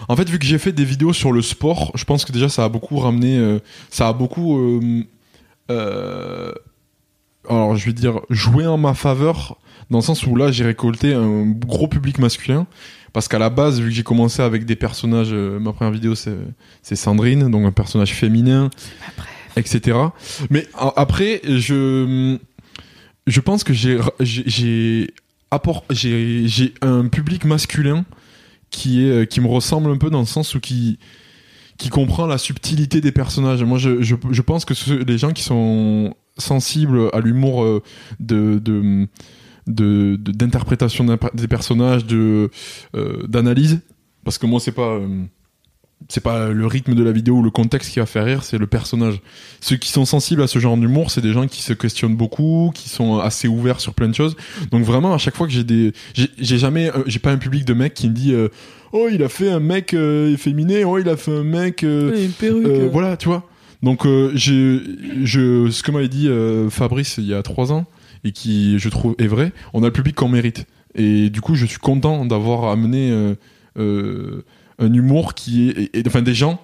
en 0.08 0.16
fait, 0.16 0.28
vu 0.28 0.38
que 0.38 0.44
j'ai 0.44 0.58
fait 0.58 0.72
des 0.72 0.84
vidéos 0.84 1.12
sur 1.12 1.32
le 1.32 1.42
sport, 1.42 1.92
je 1.94 2.04
pense 2.04 2.24
que 2.24 2.32
déjà 2.32 2.48
ça 2.48 2.64
a 2.64 2.68
beaucoup 2.68 2.98
ramené, 2.98 3.58
ça 3.90 4.08
a 4.08 4.12
beaucoup, 4.12 4.82
alors 7.48 7.76
je 7.76 7.86
vais 7.86 7.92
dire, 7.92 8.20
joué 8.28 8.66
en 8.66 8.76
ma 8.76 8.94
faveur 8.94 9.56
dans 9.90 9.98
le 9.98 10.02
sens 10.02 10.26
où 10.26 10.34
là 10.36 10.50
j'ai 10.50 10.64
récolté 10.64 11.14
un 11.14 11.46
gros 11.46 11.88
public 11.88 12.18
masculin. 12.18 12.66
Parce 13.12 13.28
qu'à 13.28 13.38
la 13.38 13.48
base, 13.48 13.80
vu 13.80 13.90
que 13.90 13.94
j'ai 13.94 14.02
commencé 14.02 14.42
avec 14.42 14.66
des 14.66 14.74
personnages, 14.74 15.32
euh, 15.32 15.60
ma 15.60 15.72
première 15.72 15.92
vidéo 15.92 16.16
c'est 16.16 16.36
c'est 16.82 16.96
Sandrine, 16.96 17.48
donc 17.48 17.64
un 17.64 17.70
personnage 17.70 18.12
féminin, 18.12 18.70
etc. 19.56 19.96
Mais 20.50 20.66
après, 20.96 21.40
je 21.44 22.36
je 23.26 23.40
pense 23.40 23.64
que 23.64 23.72
j'ai 23.72 23.98
j'ai- 24.20 25.08
j'ai 26.48 26.74
un 26.82 27.08
public 27.08 27.44
masculin 27.44 28.04
qui 28.70 29.04
est 29.04 29.10
euh, 29.10 29.24
qui 29.24 29.40
me 29.40 29.46
ressemble 29.46 29.90
un 29.90 29.96
peu 29.98 30.10
dans 30.10 30.20
le 30.20 30.26
sens 30.26 30.54
où 30.54 30.60
qui 30.60 30.98
qui 31.78 31.88
comprend 31.88 32.26
la 32.26 32.38
subtilité 32.38 33.00
des 33.00 33.10
personnages. 33.10 33.64
Moi, 33.64 33.78
je, 33.78 34.00
je, 34.00 34.14
pense 34.42 34.64
que 34.64 34.74
ce- 34.74 34.92
les 34.92 35.18
gens 35.18 35.32
qui 35.32 35.42
sont 35.42 36.14
sensibles 36.38 37.10
à 37.12 37.18
l'humour 37.20 37.64
euh, 37.64 37.82
de, 38.20 38.60
de 38.60 39.08
d'interprétation 39.66 41.04
des 41.34 41.48
personnages, 41.48 42.04
de 42.04 42.50
euh, 42.94 43.26
d'analyse, 43.26 43.80
parce 44.24 44.38
que 44.38 44.46
moi 44.46 44.60
c'est 44.60 44.72
pas 44.72 45.00
c'est 46.08 46.22
pas 46.22 46.48
le 46.48 46.66
rythme 46.66 46.94
de 46.94 47.02
la 47.02 47.12
vidéo 47.12 47.36
ou 47.36 47.42
le 47.42 47.50
contexte 47.50 47.92
qui 47.92 47.98
va 47.98 48.06
faire 48.06 48.24
rire, 48.24 48.44
c'est 48.44 48.58
le 48.58 48.66
personnage. 48.66 49.20
Ceux 49.60 49.76
qui 49.76 49.88
sont 49.88 50.04
sensibles 50.04 50.42
à 50.42 50.46
ce 50.46 50.58
genre 50.58 50.76
d'humour, 50.76 51.10
c'est 51.10 51.20
des 51.20 51.32
gens 51.32 51.46
qui 51.46 51.62
se 51.62 51.72
questionnent 51.72 52.16
beaucoup, 52.16 52.70
qui 52.74 52.88
sont 52.88 53.18
assez 53.18 53.48
ouverts 53.48 53.80
sur 53.80 53.94
plein 53.94 54.08
de 54.08 54.14
choses. 54.14 54.36
Donc 54.70 54.84
vraiment, 54.84 55.14
à 55.14 55.18
chaque 55.18 55.34
fois 55.34 55.46
que 55.46 55.52
j'ai 55.52 55.64
des, 55.64 55.92
j'ai 56.14 56.58
jamais, 56.58 56.90
euh, 56.90 57.02
j'ai 57.06 57.18
pas 57.18 57.32
un 57.32 57.38
public 57.38 57.64
de 57.64 57.72
mecs 57.74 57.94
qui 57.94 58.08
me 58.08 58.14
dit, 58.14 58.34
euh, 58.34 58.48
oh 58.92 59.08
il 59.10 59.22
a 59.22 59.28
fait 59.28 59.50
un 59.50 59.60
mec 59.60 59.94
euh, 59.94 60.32
efféminé, 60.32 60.84
oh 60.84 60.98
il 60.98 61.08
a 61.08 61.16
fait 61.16 61.32
un 61.36 61.44
mec, 61.44 61.80
Oui, 61.82 62.24
une 62.24 62.32
perruque. 62.32 62.92
voilà, 62.92 63.16
tu 63.16 63.28
vois. 63.28 63.48
Donc 63.82 64.06
j'ai, 64.34 64.80
je, 65.24 65.70
ce 65.70 65.82
que 65.82 65.90
m'avait 65.90 66.08
dit 66.08 66.28
Fabrice 66.70 67.16
il 67.18 67.26
y 67.26 67.34
a 67.34 67.42
trois 67.42 67.70
ans 67.70 67.84
et 68.24 68.32
qui, 68.32 68.78
je 68.78 68.88
trouve, 68.88 69.14
est 69.18 69.26
vrai, 69.26 69.52
on 69.74 69.82
a 69.82 69.86
le 69.86 69.92
public 69.92 70.16
qu'on 70.16 70.28
mérite. 70.28 70.64
Et 70.94 71.28
du 71.28 71.42
coup, 71.42 71.54
je 71.54 71.66
suis 71.66 71.78
content 71.78 72.24
d'avoir 72.24 72.70
amené 72.70 73.34
un 74.78 74.92
humour 74.92 75.34
qui 75.34 75.68
est, 75.70 75.72
et- 75.94 75.98
et- 75.98 76.02
enfin 76.06 76.22
des 76.22 76.34
gens 76.34 76.60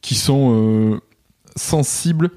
qui 0.00 0.14
sont 0.14 0.52
euh, 0.54 1.00
sensibles 1.56 2.30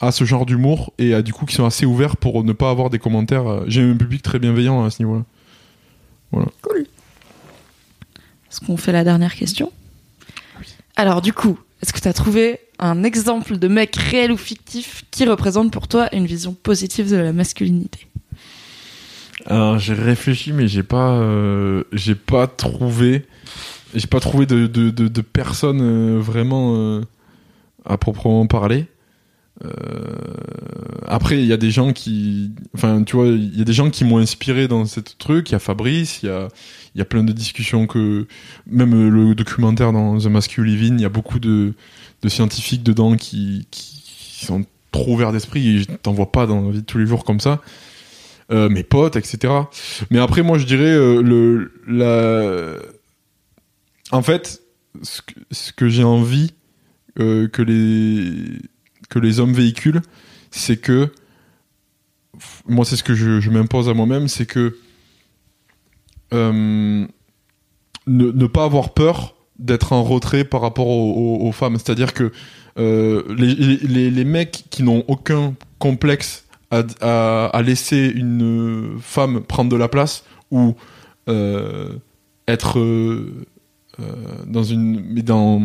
à 0.00 0.12
ce 0.12 0.24
genre 0.24 0.44
d'humour 0.44 0.92
et 0.98 1.14
à, 1.14 1.22
du 1.22 1.32
coup 1.32 1.46
qui 1.46 1.54
sont 1.54 1.64
assez 1.64 1.86
ouverts 1.86 2.16
pour 2.18 2.44
ne 2.44 2.52
pas 2.52 2.68
avoir 2.70 2.90
des 2.90 2.98
commentaires. 2.98 3.46
euh, 3.46 3.64
J'ai 3.66 3.82
un 3.82 3.96
public 3.96 4.22
très 4.22 4.38
bienveillant 4.38 4.84
à 4.84 4.90
ce 4.90 5.02
niveau-là. 5.02 5.24
Est-ce 8.50 8.60
qu'on 8.60 8.76
fait 8.76 8.92
la 8.92 9.04
dernière 9.04 9.34
question? 9.34 9.72
Alors, 10.96 11.20
du 11.22 11.32
coup, 11.32 11.58
est-ce 11.82 11.92
que 11.92 12.00
tu 12.00 12.08
as 12.08 12.12
trouvé 12.12 12.60
un 12.78 13.04
exemple 13.04 13.58
de 13.58 13.68
mec 13.68 13.96
réel 13.96 14.32
ou 14.32 14.36
fictif 14.36 15.04
qui 15.10 15.24
représente 15.26 15.70
pour 15.72 15.88
toi 15.88 16.14
une 16.14 16.26
vision 16.26 16.52
positive 16.54 17.10
de 17.10 17.16
la 17.16 17.32
masculinité? 17.32 18.06
Alors 19.44 19.78
j'ai 19.78 19.94
réfléchi 19.94 20.52
mais 20.52 20.66
j'ai 20.66 20.82
pas 20.82 21.12
euh, 21.12 21.84
j'ai 21.92 22.14
pas 22.16 22.46
trouvé 22.48 23.24
j'ai 23.96 24.06
pas 24.06 24.20
trouvé 24.20 24.46
de, 24.46 24.66
de, 24.66 24.90
de, 24.90 25.08
de 25.08 25.20
personne 25.22 25.80
euh, 25.80 26.20
vraiment 26.20 26.74
euh, 26.76 27.00
à 27.84 27.96
proprement 27.96 28.46
parler. 28.46 28.86
Euh, 29.64 29.70
après, 31.06 31.38
il 31.38 31.46
y 31.46 31.52
a 31.54 31.56
des 31.56 31.70
gens 31.70 31.94
qui, 31.94 32.50
enfin, 32.74 33.02
tu 33.04 33.16
vois, 33.16 33.28
il 33.28 33.56
y 33.56 33.62
a 33.62 33.64
des 33.64 33.72
gens 33.72 33.88
qui 33.88 34.04
m'ont 34.04 34.18
inspiré 34.18 34.68
dans 34.68 34.84
ce 34.84 35.00
truc. 35.00 35.48
Il 35.48 35.52
y 35.52 35.54
a 35.54 35.58
Fabrice, 35.58 36.22
il 36.22 36.26
y 36.26 36.28
a, 36.28 36.48
il 36.94 36.98
y 36.98 37.00
a 37.00 37.06
plein 37.06 37.24
de 37.24 37.32
discussions 37.32 37.86
que, 37.86 38.26
même 38.66 39.08
le 39.08 39.34
documentaire 39.34 39.92
dans 39.92 40.18
The 40.18 40.26
Live 40.58 40.92
In, 40.92 40.96
il 40.96 41.00
y 41.00 41.06
a 41.06 41.10
beaucoup 41.10 41.38
de, 41.38 41.72
de 42.20 42.28
scientifiques 42.28 42.82
dedans 42.82 43.16
qui, 43.16 43.66
qui 43.70 44.44
sont 44.44 44.66
trop 44.92 45.14
ouverts 45.14 45.32
d'esprit 45.32 45.78
et 45.78 45.86
t'en 45.86 46.12
vois 46.12 46.30
pas 46.32 46.46
dans 46.46 46.60
la 46.60 46.70
vie 46.70 46.80
de 46.80 46.84
tous 46.84 46.98
les 46.98 47.06
jours 47.06 47.24
comme 47.24 47.40
ça. 47.40 47.62
Mes 48.50 48.84
potes, 48.84 49.16
etc. 49.16 49.52
Mais 50.10 50.20
après, 50.20 50.42
moi, 50.42 50.56
je 50.56 50.66
dirais 50.66 50.94
le, 50.94 51.72
la, 51.88 52.76
en 54.12 54.22
fait, 54.22 54.62
ce 55.02 55.72
que, 55.72 55.88
j'ai 55.88 56.04
envie 56.04 56.54
euh, 57.18 57.48
que 57.48 57.62
les 57.62 58.58
que 59.08 59.18
les 59.18 59.40
hommes 59.40 59.52
véhiculent, 59.52 60.02
c'est 60.50 60.78
que 60.78 61.12
moi 62.66 62.84
c'est 62.84 62.96
ce 62.96 63.04
que 63.04 63.14
je, 63.14 63.50
m'impose 63.50 63.88
à 63.88 63.94
moi-même, 63.94 64.28
c'est 64.28 64.46
que 64.46 64.76
euh, 66.34 67.06
ne, 68.06 68.46
pas 68.46 68.64
avoir 68.64 68.94
peur 68.94 69.36
d'être 69.58 69.92
en 69.92 70.02
retrait 70.02 70.44
par 70.44 70.60
rapport 70.60 70.88
aux, 70.88 71.52
femmes. 71.52 71.76
C'est-à-dire 71.76 72.14
que 72.14 72.32
euh, 72.78 73.22
les, 73.34 74.10
les, 74.10 74.24
mecs 74.24 74.64
qui 74.70 74.82
n'ont 74.82 75.04
aucun 75.08 75.54
complexe 75.78 76.46
à, 76.70 77.62
laisser 77.64 78.12
une 78.14 78.98
femme 79.00 79.40
prendre 79.40 79.70
de 79.70 79.76
la 79.76 79.88
place 79.88 80.24
ou 80.50 80.74
être 82.48 82.78
dans 84.46 84.62
une 84.62 85.00
mais 85.12 85.22
dans 85.22 85.62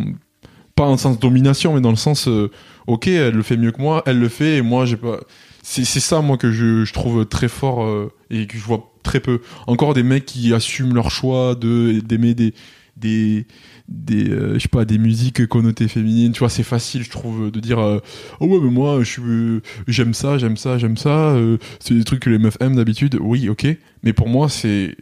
pas 0.75 0.85
en 0.85 0.97
sens 0.97 1.19
domination 1.19 1.73
mais 1.73 1.81
dans 1.81 1.89
le 1.89 1.95
sens 1.95 2.27
euh, 2.27 2.49
ok 2.87 3.07
elle 3.07 3.35
le 3.35 3.43
fait 3.43 3.57
mieux 3.57 3.71
que 3.71 3.81
moi 3.81 4.03
elle 4.05 4.19
le 4.19 4.29
fait 4.29 4.57
et 4.57 4.61
moi 4.61 4.85
j'ai 4.85 4.97
pas 4.97 5.19
c'est 5.63 5.85
c'est 5.85 5.99
ça 5.99 6.21
moi 6.21 6.37
que 6.37 6.51
je, 6.51 6.85
je 6.85 6.93
trouve 6.93 7.25
très 7.25 7.47
fort 7.47 7.83
euh, 7.83 8.11
et 8.29 8.47
que 8.47 8.57
je 8.57 8.63
vois 8.63 8.91
très 9.03 9.19
peu. 9.19 9.41
Encore 9.67 9.93
des 9.93 10.03
mecs 10.03 10.25
qui 10.25 10.53
assument 10.53 10.93
leur 10.93 11.11
choix 11.11 11.55
de 11.55 11.99
d'aimer 11.99 12.33
des 12.33 12.53
des 12.97 13.47
des 13.87 14.29
euh, 14.29 14.53
je 14.55 14.59
sais 14.59 14.67
pas 14.67 14.85
des 14.85 14.97
musiques 14.97 15.45
connotées 15.47 15.87
féminines. 15.87 16.31
Tu 16.31 16.39
vois 16.39 16.49
c'est 16.49 16.63
facile 16.63 17.03
je 17.03 17.09
trouve 17.09 17.51
de 17.51 17.59
dire 17.59 17.79
euh, 17.79 17.99
oh 18.39 18.47
ouais 18.47 18.59
mais 18.61 18.69
moi 18.69 19.01
euh, 19.01 19.61
j'aime 19.87 20.13
ça 20.13 20.37
j'aime 20.37 20.57
ça 20.57 20.77
j'aime 20.77 20.97
ça 20.97 21.35
c'est 21.79 21.93
des 21.93 22.03
trucs 22.03 22.21
que 22.21 22.29
les 22.29 22.37
meufs 22.37 22.57
aiment 22.59 22.75
d'habitude. 22.75 23.17
Oui 23.19 23.49
ok. 23.49 23.67
Mais 24.03 24.13
pour 24.13 24.29
moi 24.29 24.49
c'est 24.49 24.95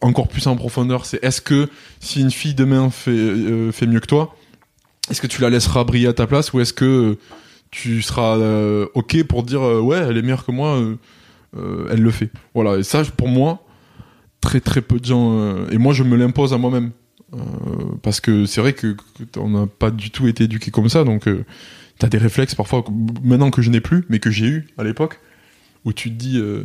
encore 0.00 0.28
plus 0.28 0.46
en 0.46 0.56
profondeur. 0.56 1.06
C'est 1.06 1.22
est-ce 1.24 1.40
que 1.40 1.68
si 2.00 2.20
une 2.20 2.30
fille 2.30 2.54
demain 2.54 2.90
fait 2.90 3.72
fait 3.72 3.86
mieux 3.86 4.00
que 4.00 4.06
toi 4.06 4.36
est-ce 5.10 5.20
que 5.20 5.26
tu 5.26 5.40
la 5.40 5.50
laisseras 5.50 5.84
briller 5.84 6.08
à 6.08 6.12
ta 6.12 6.26
place 6.26 6.52
ou 6.52 6.60
est-ce 6.60 6.72
que 6.72 7.16
tu 7.70 8.02
seras 8.02 8.36
ok 8.94 9.22
pour 9.24 9.42
dire 9.42 9.62
ouais 9.62 9.98
elle 9.98 10.16
est 10.16 10.22
meilleure 10.22 10.44
que 10.44 10.52
moi 10.52 10.78
elle 11.54 12.02
le 12.02 12.10
fait. 12.10 12.30
Voilà. 12.54 12.78
Et 12.78 12.82
ça 12.82 13.02
pour 13.16 13.28
moi 13.28 13.62
très 14.40 14.60
très 14.60 14.82
peu 14.82 15.00
de 15.00 15.04
gens 15.04 15.66
et 15.70 15.78
moi 15.78 15.94
je 15.94 16.02
me 16.02 16.16
l'impose 16.16 16.52
à 16.52 16.58
moi-même 16.58 16.92
Euh, 17.34 17.38
parce 18.02 18.20
que 18.20 18.46
c'est 18.46 18.60
vrai 18.60 18.72
que, 18.72 18.96
on 19.36 19.48
n'a 19.48 19.66
pas 19.66 19.90
du 19.90 20.10
tout 20.10 20.28
été 20.28 20.44
éduqué 20.44 20.70
comme 20.70 20.88
ça 20.88 21.02
donc 21.02 21.26
euh, 21.26 21.44
t'as 21.98 22.08
des 22.08 22.18
réflexes 22.18 22.54
parfois 22.54 22.84
maintenant 23.22 23.50
que 23.50 23.62
je 23.62 23.70
n'ai 23.70 23.80
plus 23.80 24.04
mais 24.08 24.18
que 24.18 24.30
j'ai 24.30 24.46
eu 24.46 24.68
à 24.78 24.84
l'époque 24.84 25.20
où 25.84 25.92
tu 25.92 26.10
te 26.10 26.14
dis 26.14 26.38
euh, 26.38 26.64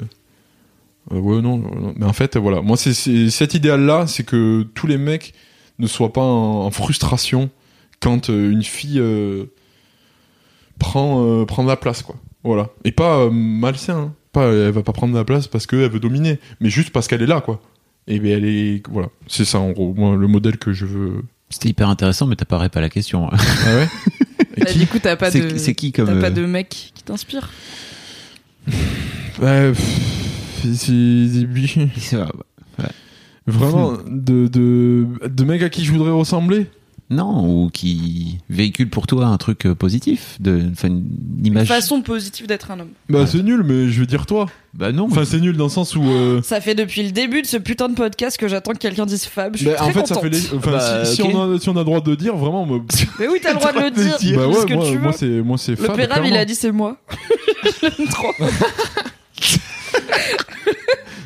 euh, 1.12 1.20
ouais 1.20 1.42
non, 1.42 1.58
non. 1.58 1.94
mais 1.96 2.06
en 2.06 2.14
fait 2.14 2.38
voilà 2.38 2.62
moi 2.62 2.76
c'est 2.76 2.94
cet 3.30 3.54
idéal 3.54 3.82
là 3.86 4.08
c'est 4.08 4.24
que 4.24 4.64
tous 4.74 4.88
les 4.88 4.98
mecs 4.98 5.34
ne 5.80 5.88
soient 5.88 6.14
pas 6.14 6.22
en, 6.22 6.70
frustration 6.72 7.50
quand 8.00 8.30
euh, 8.30 8.52
une 8.52 8.64
fille 8.64 9.02
prend 10.80 11.46
prend 11.46 11.64
la 11.64 11.78
place 11.78 12.02
quoi 12.02 12.16
voilà 12.44 12.70
et 12.84 12.92
pas 12.92 13.30
malsain 13.30 13.98
hein. 13.98 14.14
pas 14.32 14.48
elle 14.52 14.72
va 14.72 14.84
pas 14.84 14.94
prendre 14.94 15.16
la 15.16 15.24
place 15.24 15.48
parce 15.48 15.66
qu'elle 15.66 15.90
veut 15.90 16.00
dominer 16.00 16.40
mais 16.60 16.70
juste 16.70 16.90
parce 16.90 17.08
qu'elle 17.08 17.22
est 17.22 17.28
là 17.28 17.42
quoi 17.42 17.62
et 18.08 18.20
ben 18.20 18.32
elle 18.32 18.46
est 18.46 18.84
voilà 18.90 19.10
c'est 19.28 19.46
ça 19.46 19.60
en 19.60 19.72
gros 19.72 19.94
moi 19.94 20.16
le 20.16 20.28
modèle 20.28 20.58
que 20.58 20.74
je 20.74 20.86
veux 20.86 21.24
C'était 21.50 21.70
hyper 21.70 21.90
intéressant, 21.90 22.26
mais 22.28 22.36
t'apparais 22.36 22.70
pas 22.70 22.80
à 22.80 22.82
la 22.82 22.90
question. 22.90 23.30
ah 23.32 23.76
ouais 23.76 23.88
Et 24.58 24.62
Bah, 24.62 24.66
qui 24.66 24.80
du 24.80 24.88
coup, 24.88 25.00
t'as 25.00 25.16
pas 25.16 25.32
C'est 25.32 25.42
de. 25.54 25.58
c'est 25.58 25.74
qui 25.76 25.92
comme. 25.94 26.08
T'as 26.08 26.20
pas 26.20 26.28
euh, 26.28 26.30
de 26.32 26.46
mec 26.46 26.92
qui 26.94 27.04
t'inspire? 27.04 27.50
Ouais, 29.42 29.72
c'est 30.64 30.76
c'est- 30.76 32.18
vraiment 33.48 33.94
de, 34.08 34.48
de 34.48 35.08
de 35.28 35.44
mecs 35.44 35.62
à 35.64 35.70
qui 35.70 35.84
je 35.86 35.92
voudrais 35.92 36.12
ressembler? 36.12 36.68
Non, 37.12 37.46
ou 37.46 37.70
qui 37.70 38.38
véhicule 38.50 38.90
pour 38.90 39.06
toi 39.06 39.26
un 39.26 39.38
truc 39.38 39.66
euh, 39.66 39.76
positif, 39.76 40.38
de, 40.40 40.64
enfin, 40.72 40.88
une 40.88 41.04
Une 41.40 41.46
image. 41.48 41.68
façon 41.68 42.02
positive 42.02 42.48
d'être 42.48 42.72
un 42.72 42.80
homme. 42.80 42.88
bah 43.10 43.20
Ouais. 43.20 43.28
c'est 43.28 43.44
nul 43.44 43.64
mais 43.66 43.90
je 43.90 44.00
veux 44.00 44.06
dire 44.06 44.26
toi 44.26 44.46
Bah 44.74 44.92
non. 44.94 45.08
enfin 45.12 45.26
c'est 45.26 45.40
nul 45.42 45.58
dans 45.58 45.66
le 45.66 45.70
sens 45.70 45.96
où 45.98 46.04
euh, 46.04 46.42
Ça 46.42 46.62
fait 46.62 46.74
depuis 46.74 47.04
le 47.04 47.12
début 47.12 47.42
de 47.42 47.48
ce 47.48 47.58
putain 47.58 47.90
de 47.90 47.96
podcast 47.96 48.38
que 48.38 48.48
j'attends 48.48 48.72
que 48.72 48.78
quelqu'un 48.78 49.06
dise 49.06 49.26
Fab. 49.26 49.54
Je 49.56 49.58
suis 49.60 49.66
bah, 49.68 49.74
très 49.74 49.86
en 49.86 49.92
fait 49.92 50.08
ça 50.08 50.16
contente. 50.16 50.24
fait 50.24 50.30
les... 50.30 50.54
enfin, 50.56 50.72
Bah, 50.72 51.04
si, 51.06 51.22
on 51.22 51.54
a 51.56 51.60
si 51.60 51.68
on 51.70 51.76
a 51.76 51.84
droit 51.84 52.00
de 52.02 52.16
dire 52.16 52.36
vraiment 52.38 52.66
Mais 53.20 53.28
oui, 53.28 53.40
t'as 53.44 53.52
le 53.54 53.60
droit 53.60 53.74
de 53.74 53.80
le 53.80 53.90
dire. 54.18 54.38
bah 54.40 54.48
ouais 54.48 54.54
ce 54.62 54.66
que 54.66 54.74
moi, 54.74 54.86
tu 54.90 54.98
moi 54.98 55.12
veux. 55.12 55.18
c'est 55.18 55.42
moi 55.42 55.58
c'est 55.58 55.72
Le 55.72 55.78
Fab, 55.86 55.96
Péram, 55.98 56.24
il 56.26 56.34
a 56.38 56.46
dit 56.46 56.56
c'est 56.56 56.72
moi. 56.72 56.96
Je 57.82 57.88
l'aime 57.88 58.08
trop. 58.08 58.32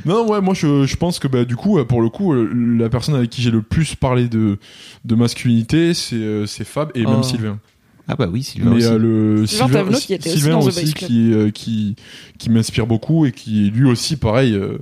Non, 0.05 0.27
ouais, 0.29 0.41
moi 0.41 0.53
je, 0.53 0.85
je 0.85 0.95
pense 0.97 1.19
que 1.19 1.27
bah, 1.27 1.45
du 1.45 1.55
coup, 1.55 1.77
euh, 1.79 1.83
pour 1.85 2.01
le 2.01 2.09
coup, 2.09 2.33
euh, 2.33 2.49
la 2.77 2.89
personne 2.89 3.15
avec 3.15 3.29
qui 3.29 3.41
j'ai 3.41 3.51
le 3.51 3.61
plus 3.61 3.95
parlé 3.95 4.27
de, 4.27 4.57
de 5.03 5.15
masculinité, 5.15 5.93
c'est 5.93 6.15
euh, 6.15 6.45
c'est 6.45 6.63
Fab 6.65 6.91
et 6.95 7.03
Oh. 7.05 7.09
même 7.11 7.23
Sylvain. 7.23 7.59
Ah 8.07 8.15
bah 8.15 8.27
oui, 8.31 8.43
Sylvain 8.43 8.69
Mais 8.69 8.85
aussi. 8.87 8.99
le 8.99 9.45
Sylvain 9.47 9.67
Tavenot 9.69 9.97
qui 9.97 10.13
était 10.13 10.29
Sylvain 10.29 10.57
aussi 10.57 10.93
qui, 10.93 11.33
euh, 11.33 11.49
qui, 11.49 11.95
qui 12.37 12.51
m'inspire 12.51 12.85
beaucoup 12.85 13.25
et 13.25 13.31
qui 13.31 13.71
lui 13.71 13.89
aussi, 13.89 14.15
pareil, 14.15 14.53
euh, 14.53 14.77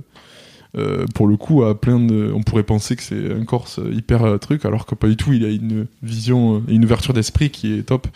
euh, 0.76 1.06
pour 1.14 1.26
le 1.26 1.38
coup, 1.38 1.62
a 1.64 1.80
plein 1.80 1.98
de. 2.00 2.30
On 2.34 2.42
pourrait 2.42 2.64
penser 2.64 2.96
que 2.96 3.02
c'est 3.02 3.32
un 3.32 3.44
Corse 3.46 3.80
hyper 3.92 4.24
euh, 4.24 4.36
truc, 4.36 4.66
alors 4.66 4.84
que 4.84 4.94
pas 4.94 5.08
du 5.08 5.16
tout. 5.16 5.32
Il 5.32 5.42
a 5.44 5.48
une 5.48 5.86
vision, 6.02 6.56
euh, 6.56 6.60
une 6.68 6.84
ouverture 6.84 7.14
d'esprit 7.14 7.48
qui 7.48 7.72
est 7.72 7.84
top. 7.84 8.08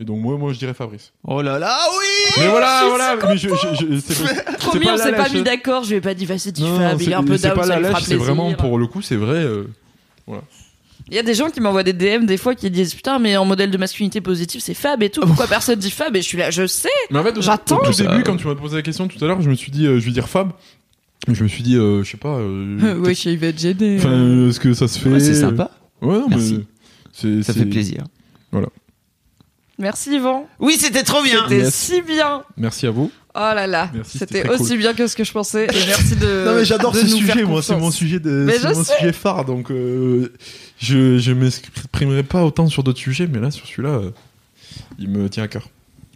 Et 0.00 0.04
donc 0.04 0.18
moi, 0.18 0.38
moi, 0.38 0.52
je 0.54 0.58
dirais 0.58 0.72
Fabrice. 0.72 1.12
Oh 1.24 1.42
là 1.42 1.58
là, 1.58 1.76
oui 1.98 2.06
Mais 2.38 2.48
voilà, 2.48 2.84
voilà. 2.88 3.16
Mais 3.28 3.36
je, 3.36 3.48
je, 3.50 3.54
je- 3.94 4.00
c'est 4.00 4.14
Trop 4.56 4.72
c'est 4.72 4.78
bien, 4.78 4.94
on 4.94 4.96
s'est 4.96 5.12
pas 5.12 5.28
mis 5.28 5.42
d'accord. 5.42 5.84
Je 5.84 5.90
vais 5.90 6.00
pas 6.00 6.14
dire 6.14 6.26
vas-y, 6.28 6.52
dis 6.52 6.62
Non, 6.62 6.78
Fab. 6.78 7.00
Il 7.00 7.04
c'est 7.04 7.10
est 7.10 7.14
un 7.14 7.22
peu 7.22 7.36
c'est 7.36 7.48
down, 7.48 7.56
pas 7.56 7.64
ça 7.64 7.78
la 7.78 7.90
lèche, 7.90 8.02
c'est 8.04 8.16
vraiment 8.16 8.52
pour 8.54 8.78
le 8.78 8.86
coup, 8.86 9.02
c'est 9.02 9.16
vrai. 9.16 9.36
euh, 9.44 9.64
Il 11.08 11.14
y 11.16 11.18
a 11.18 11.22
des 11.22 11.34
gens 11.34 11.50
qui 11.50 11.60
m'envoient 11.60 11.82
des 11.82 11.92
DM 11.92 12.24
des 12.24 12.36
fois 12.38 12.54
qui 12.54 12.70
disent 12.70 12.94
putain, 12.94 13.18
mais 13.18 13.36
en 13.36 13.44
modèle 13.44 13.70
de 13.70 13.76
masculinité 13.76 14.20
positive, 14.22 14.60
c'est 14.62 14.72
Fab 14.74 15.02
et 15.02 15.10
tout. 15.10 15.20
Pourquoi 15.20 15.46
personne 15.46 15.78
dit 15.78 15.90
Fab? 15.90 16.16
Et 16.16 16.22
je 16.22 16.26
suis 16.26 16.38
là, 16.38 16.50
je 16.50 16.66
sais. 16.66 16.88
Mais 17.10 17.18
en 17.18 17.24
fait, 17.24 17.36
au- 17.36 17.42
J'attends. 17.42 17.78
Au 17.80 17.84
tout 17.84 17.92
début, 17.92 18.22
quand 18.22 18.36
tu 18.36 18.46
m'as 18.46 18.54
posé 18.54 18.76
la 18.76 18.82
question 18.82 19.06
tout 19.06 19.22
à 19.22 19.28
l'heure, 19.28 19.42
je 19.42 19.50
me 19.50 19.54
suis 19.54 19.70
dit, 19.70 19.86
euh, 19.86 19.98
je 20.00 20.06
vais 20.06 20.12
dire 20.12 20.28
Fab. 20.30 20.52
Je 21.28 21.42
me 21.42 21.48
suis 21.48 21.62
dit, 21.62 21.76
euh, 21.76 22.02
je 22.02 22.10
sais 22.10 22.16
pas. 22.16 22.36
euh, 22.38 22.98
Ouais, 23.00 23.12
il 23.12 23.38
va 23.38 23.48
être 23.48 23.60
gêné. 23.60 23.96
Enfin, 23.98 24.48
est-ce 24.48 24.60
que 24.60 24.72
ça 24.72 24.88
se 24.88 24.98
fait 24.98 25.10
Ouais, 25.10 25.20
c'est 25.20 25.34
sympa. 25.34 25.70
Ouais, 26.00 26.18
non, 26.18 26.28
Merci. 26.30 26.54
mais 26.54 26.64
c'est- 27.12 27.42
Ça 27.42 27.52
c'est- 27.52 27.58
fait 27.58 27.66
plaisir. 27.66 28.04
Merci 29.80 30.14
Yvan. 30.14 30.46
Oui, 30.60 30.76
c'était 30.78 31.02
trop 31.02 31.22
bien. 31.22 31.42
C'était 31.48 31.62
Yes. 31.64 31.74
si 31.74 32.02
bien. 32.02 32.42
Merci 32.56 32.86
à 32.86 32.90
vous. 32.90 33.10
Oh 33.34 33.38
là 33.38 33.66
là, 33.68 33.90
c'était 34.04 34.48
aussi 34.48 34.70
cool. 34.70 34.78
bien 34.78 34.92
que 34.92 35.06
ce 35.06 35.14
que 35.14 35.22
je 35.22 35.30
pensais. 35.30 35.64
Et 35.66 35.86
merci 35.86 36.16
de. 36.16 36.44
non 36.46 36.54
mais 36.56 36.64
j'adore 36.64 36.94
ce 36.96 37.06
sujet, 37.06 37.44
moi, 37.44 37.62
c'est 37.62 37.76
mon 37.76 37.92
sujet 37.92 38.18
de, 38.18 38.28
Mais 38.30 38.58
mon 38.74 38.82
sais. 38.82 38.96
sujet 38.98 39.12
phare, 39.12 39.44
donc 39.44 39.70
euh, 39.70 40.32
je 40.78 41.16
je 41.18 41.32
m'exprimerai 41.32 42.24
pas 42.24 42.42
autant 42.44 42.66
sur 42.66 42.82
d'autres 42.82 42.98
sujets, 42.98 43.28
mais 43.28 43.38
là 43.38 43.52
sur 43.52 43.66
celui-là, 43.66 43.90
euh, 43.90 44.10
il 44.98 45.08
me 45.08 45.28
tient 45.30 45.44
à 45.44 45.48
cœur. 45.48 45.68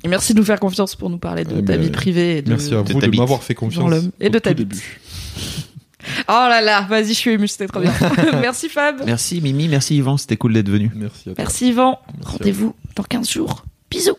Et 0.02 0.08
merci 0.08 0.34
de 0.34 0.40
nous 0.40 0.44
faire 0.44 0.58
confiance 0.58 0.96
pour 0.96 1.08
nous 1.08 1.18
parler 1.18 1.44
de 1.44 1.60
ta 1.60 1.76
vie 1.76 1.90
privée. 1.90 2.38
Et 2.38 2.42
de... 2.42 2.50
Merci 2.50 2.74
à 2.74 2.82
vous 2.82 3.00
de 3.00 3.16
m'avoir 3.16 3.44
fait 3.44 3.54
confiance 3.54 3.92
et 4.20 4.28
de 4.28 4.38
ta 4.40 4.52
bite. 4.52 4.68
début. 4.68 5.00
Oh 6.28 6.32
là 6.32 6.60
là, 6.60 6.82
vas-y, 6.82 7.08
je 7.08 7.12
suis 7.14 7.30
émue, 7.30 7.48
c'était 7.48 7.66
trop 7.66 7.80
bien. 7.80 7.92
merci 8.42 8.68
Fab. 8.68 9.02
Merci 9.06 9.40
Mimi, 9.40 9.68
merci 9.68 9.96
Yvan, 9.96 10.18
c'était 10.18 10.36
cool 10.36 10.52
d'être 10.52 10.68
venu. 10.68 10.90
Merci 10.94 11.30
à 11.30 11.34
toi. 11.34 11.34
Merci 11.38 11.68
Yvan. 11.68 11.98
Rendez-vous 12.22 12.74
dans 12.94 13.02
15 13.02 13.28
jours. 13.30 13.64
Bisous. 13.90 14.18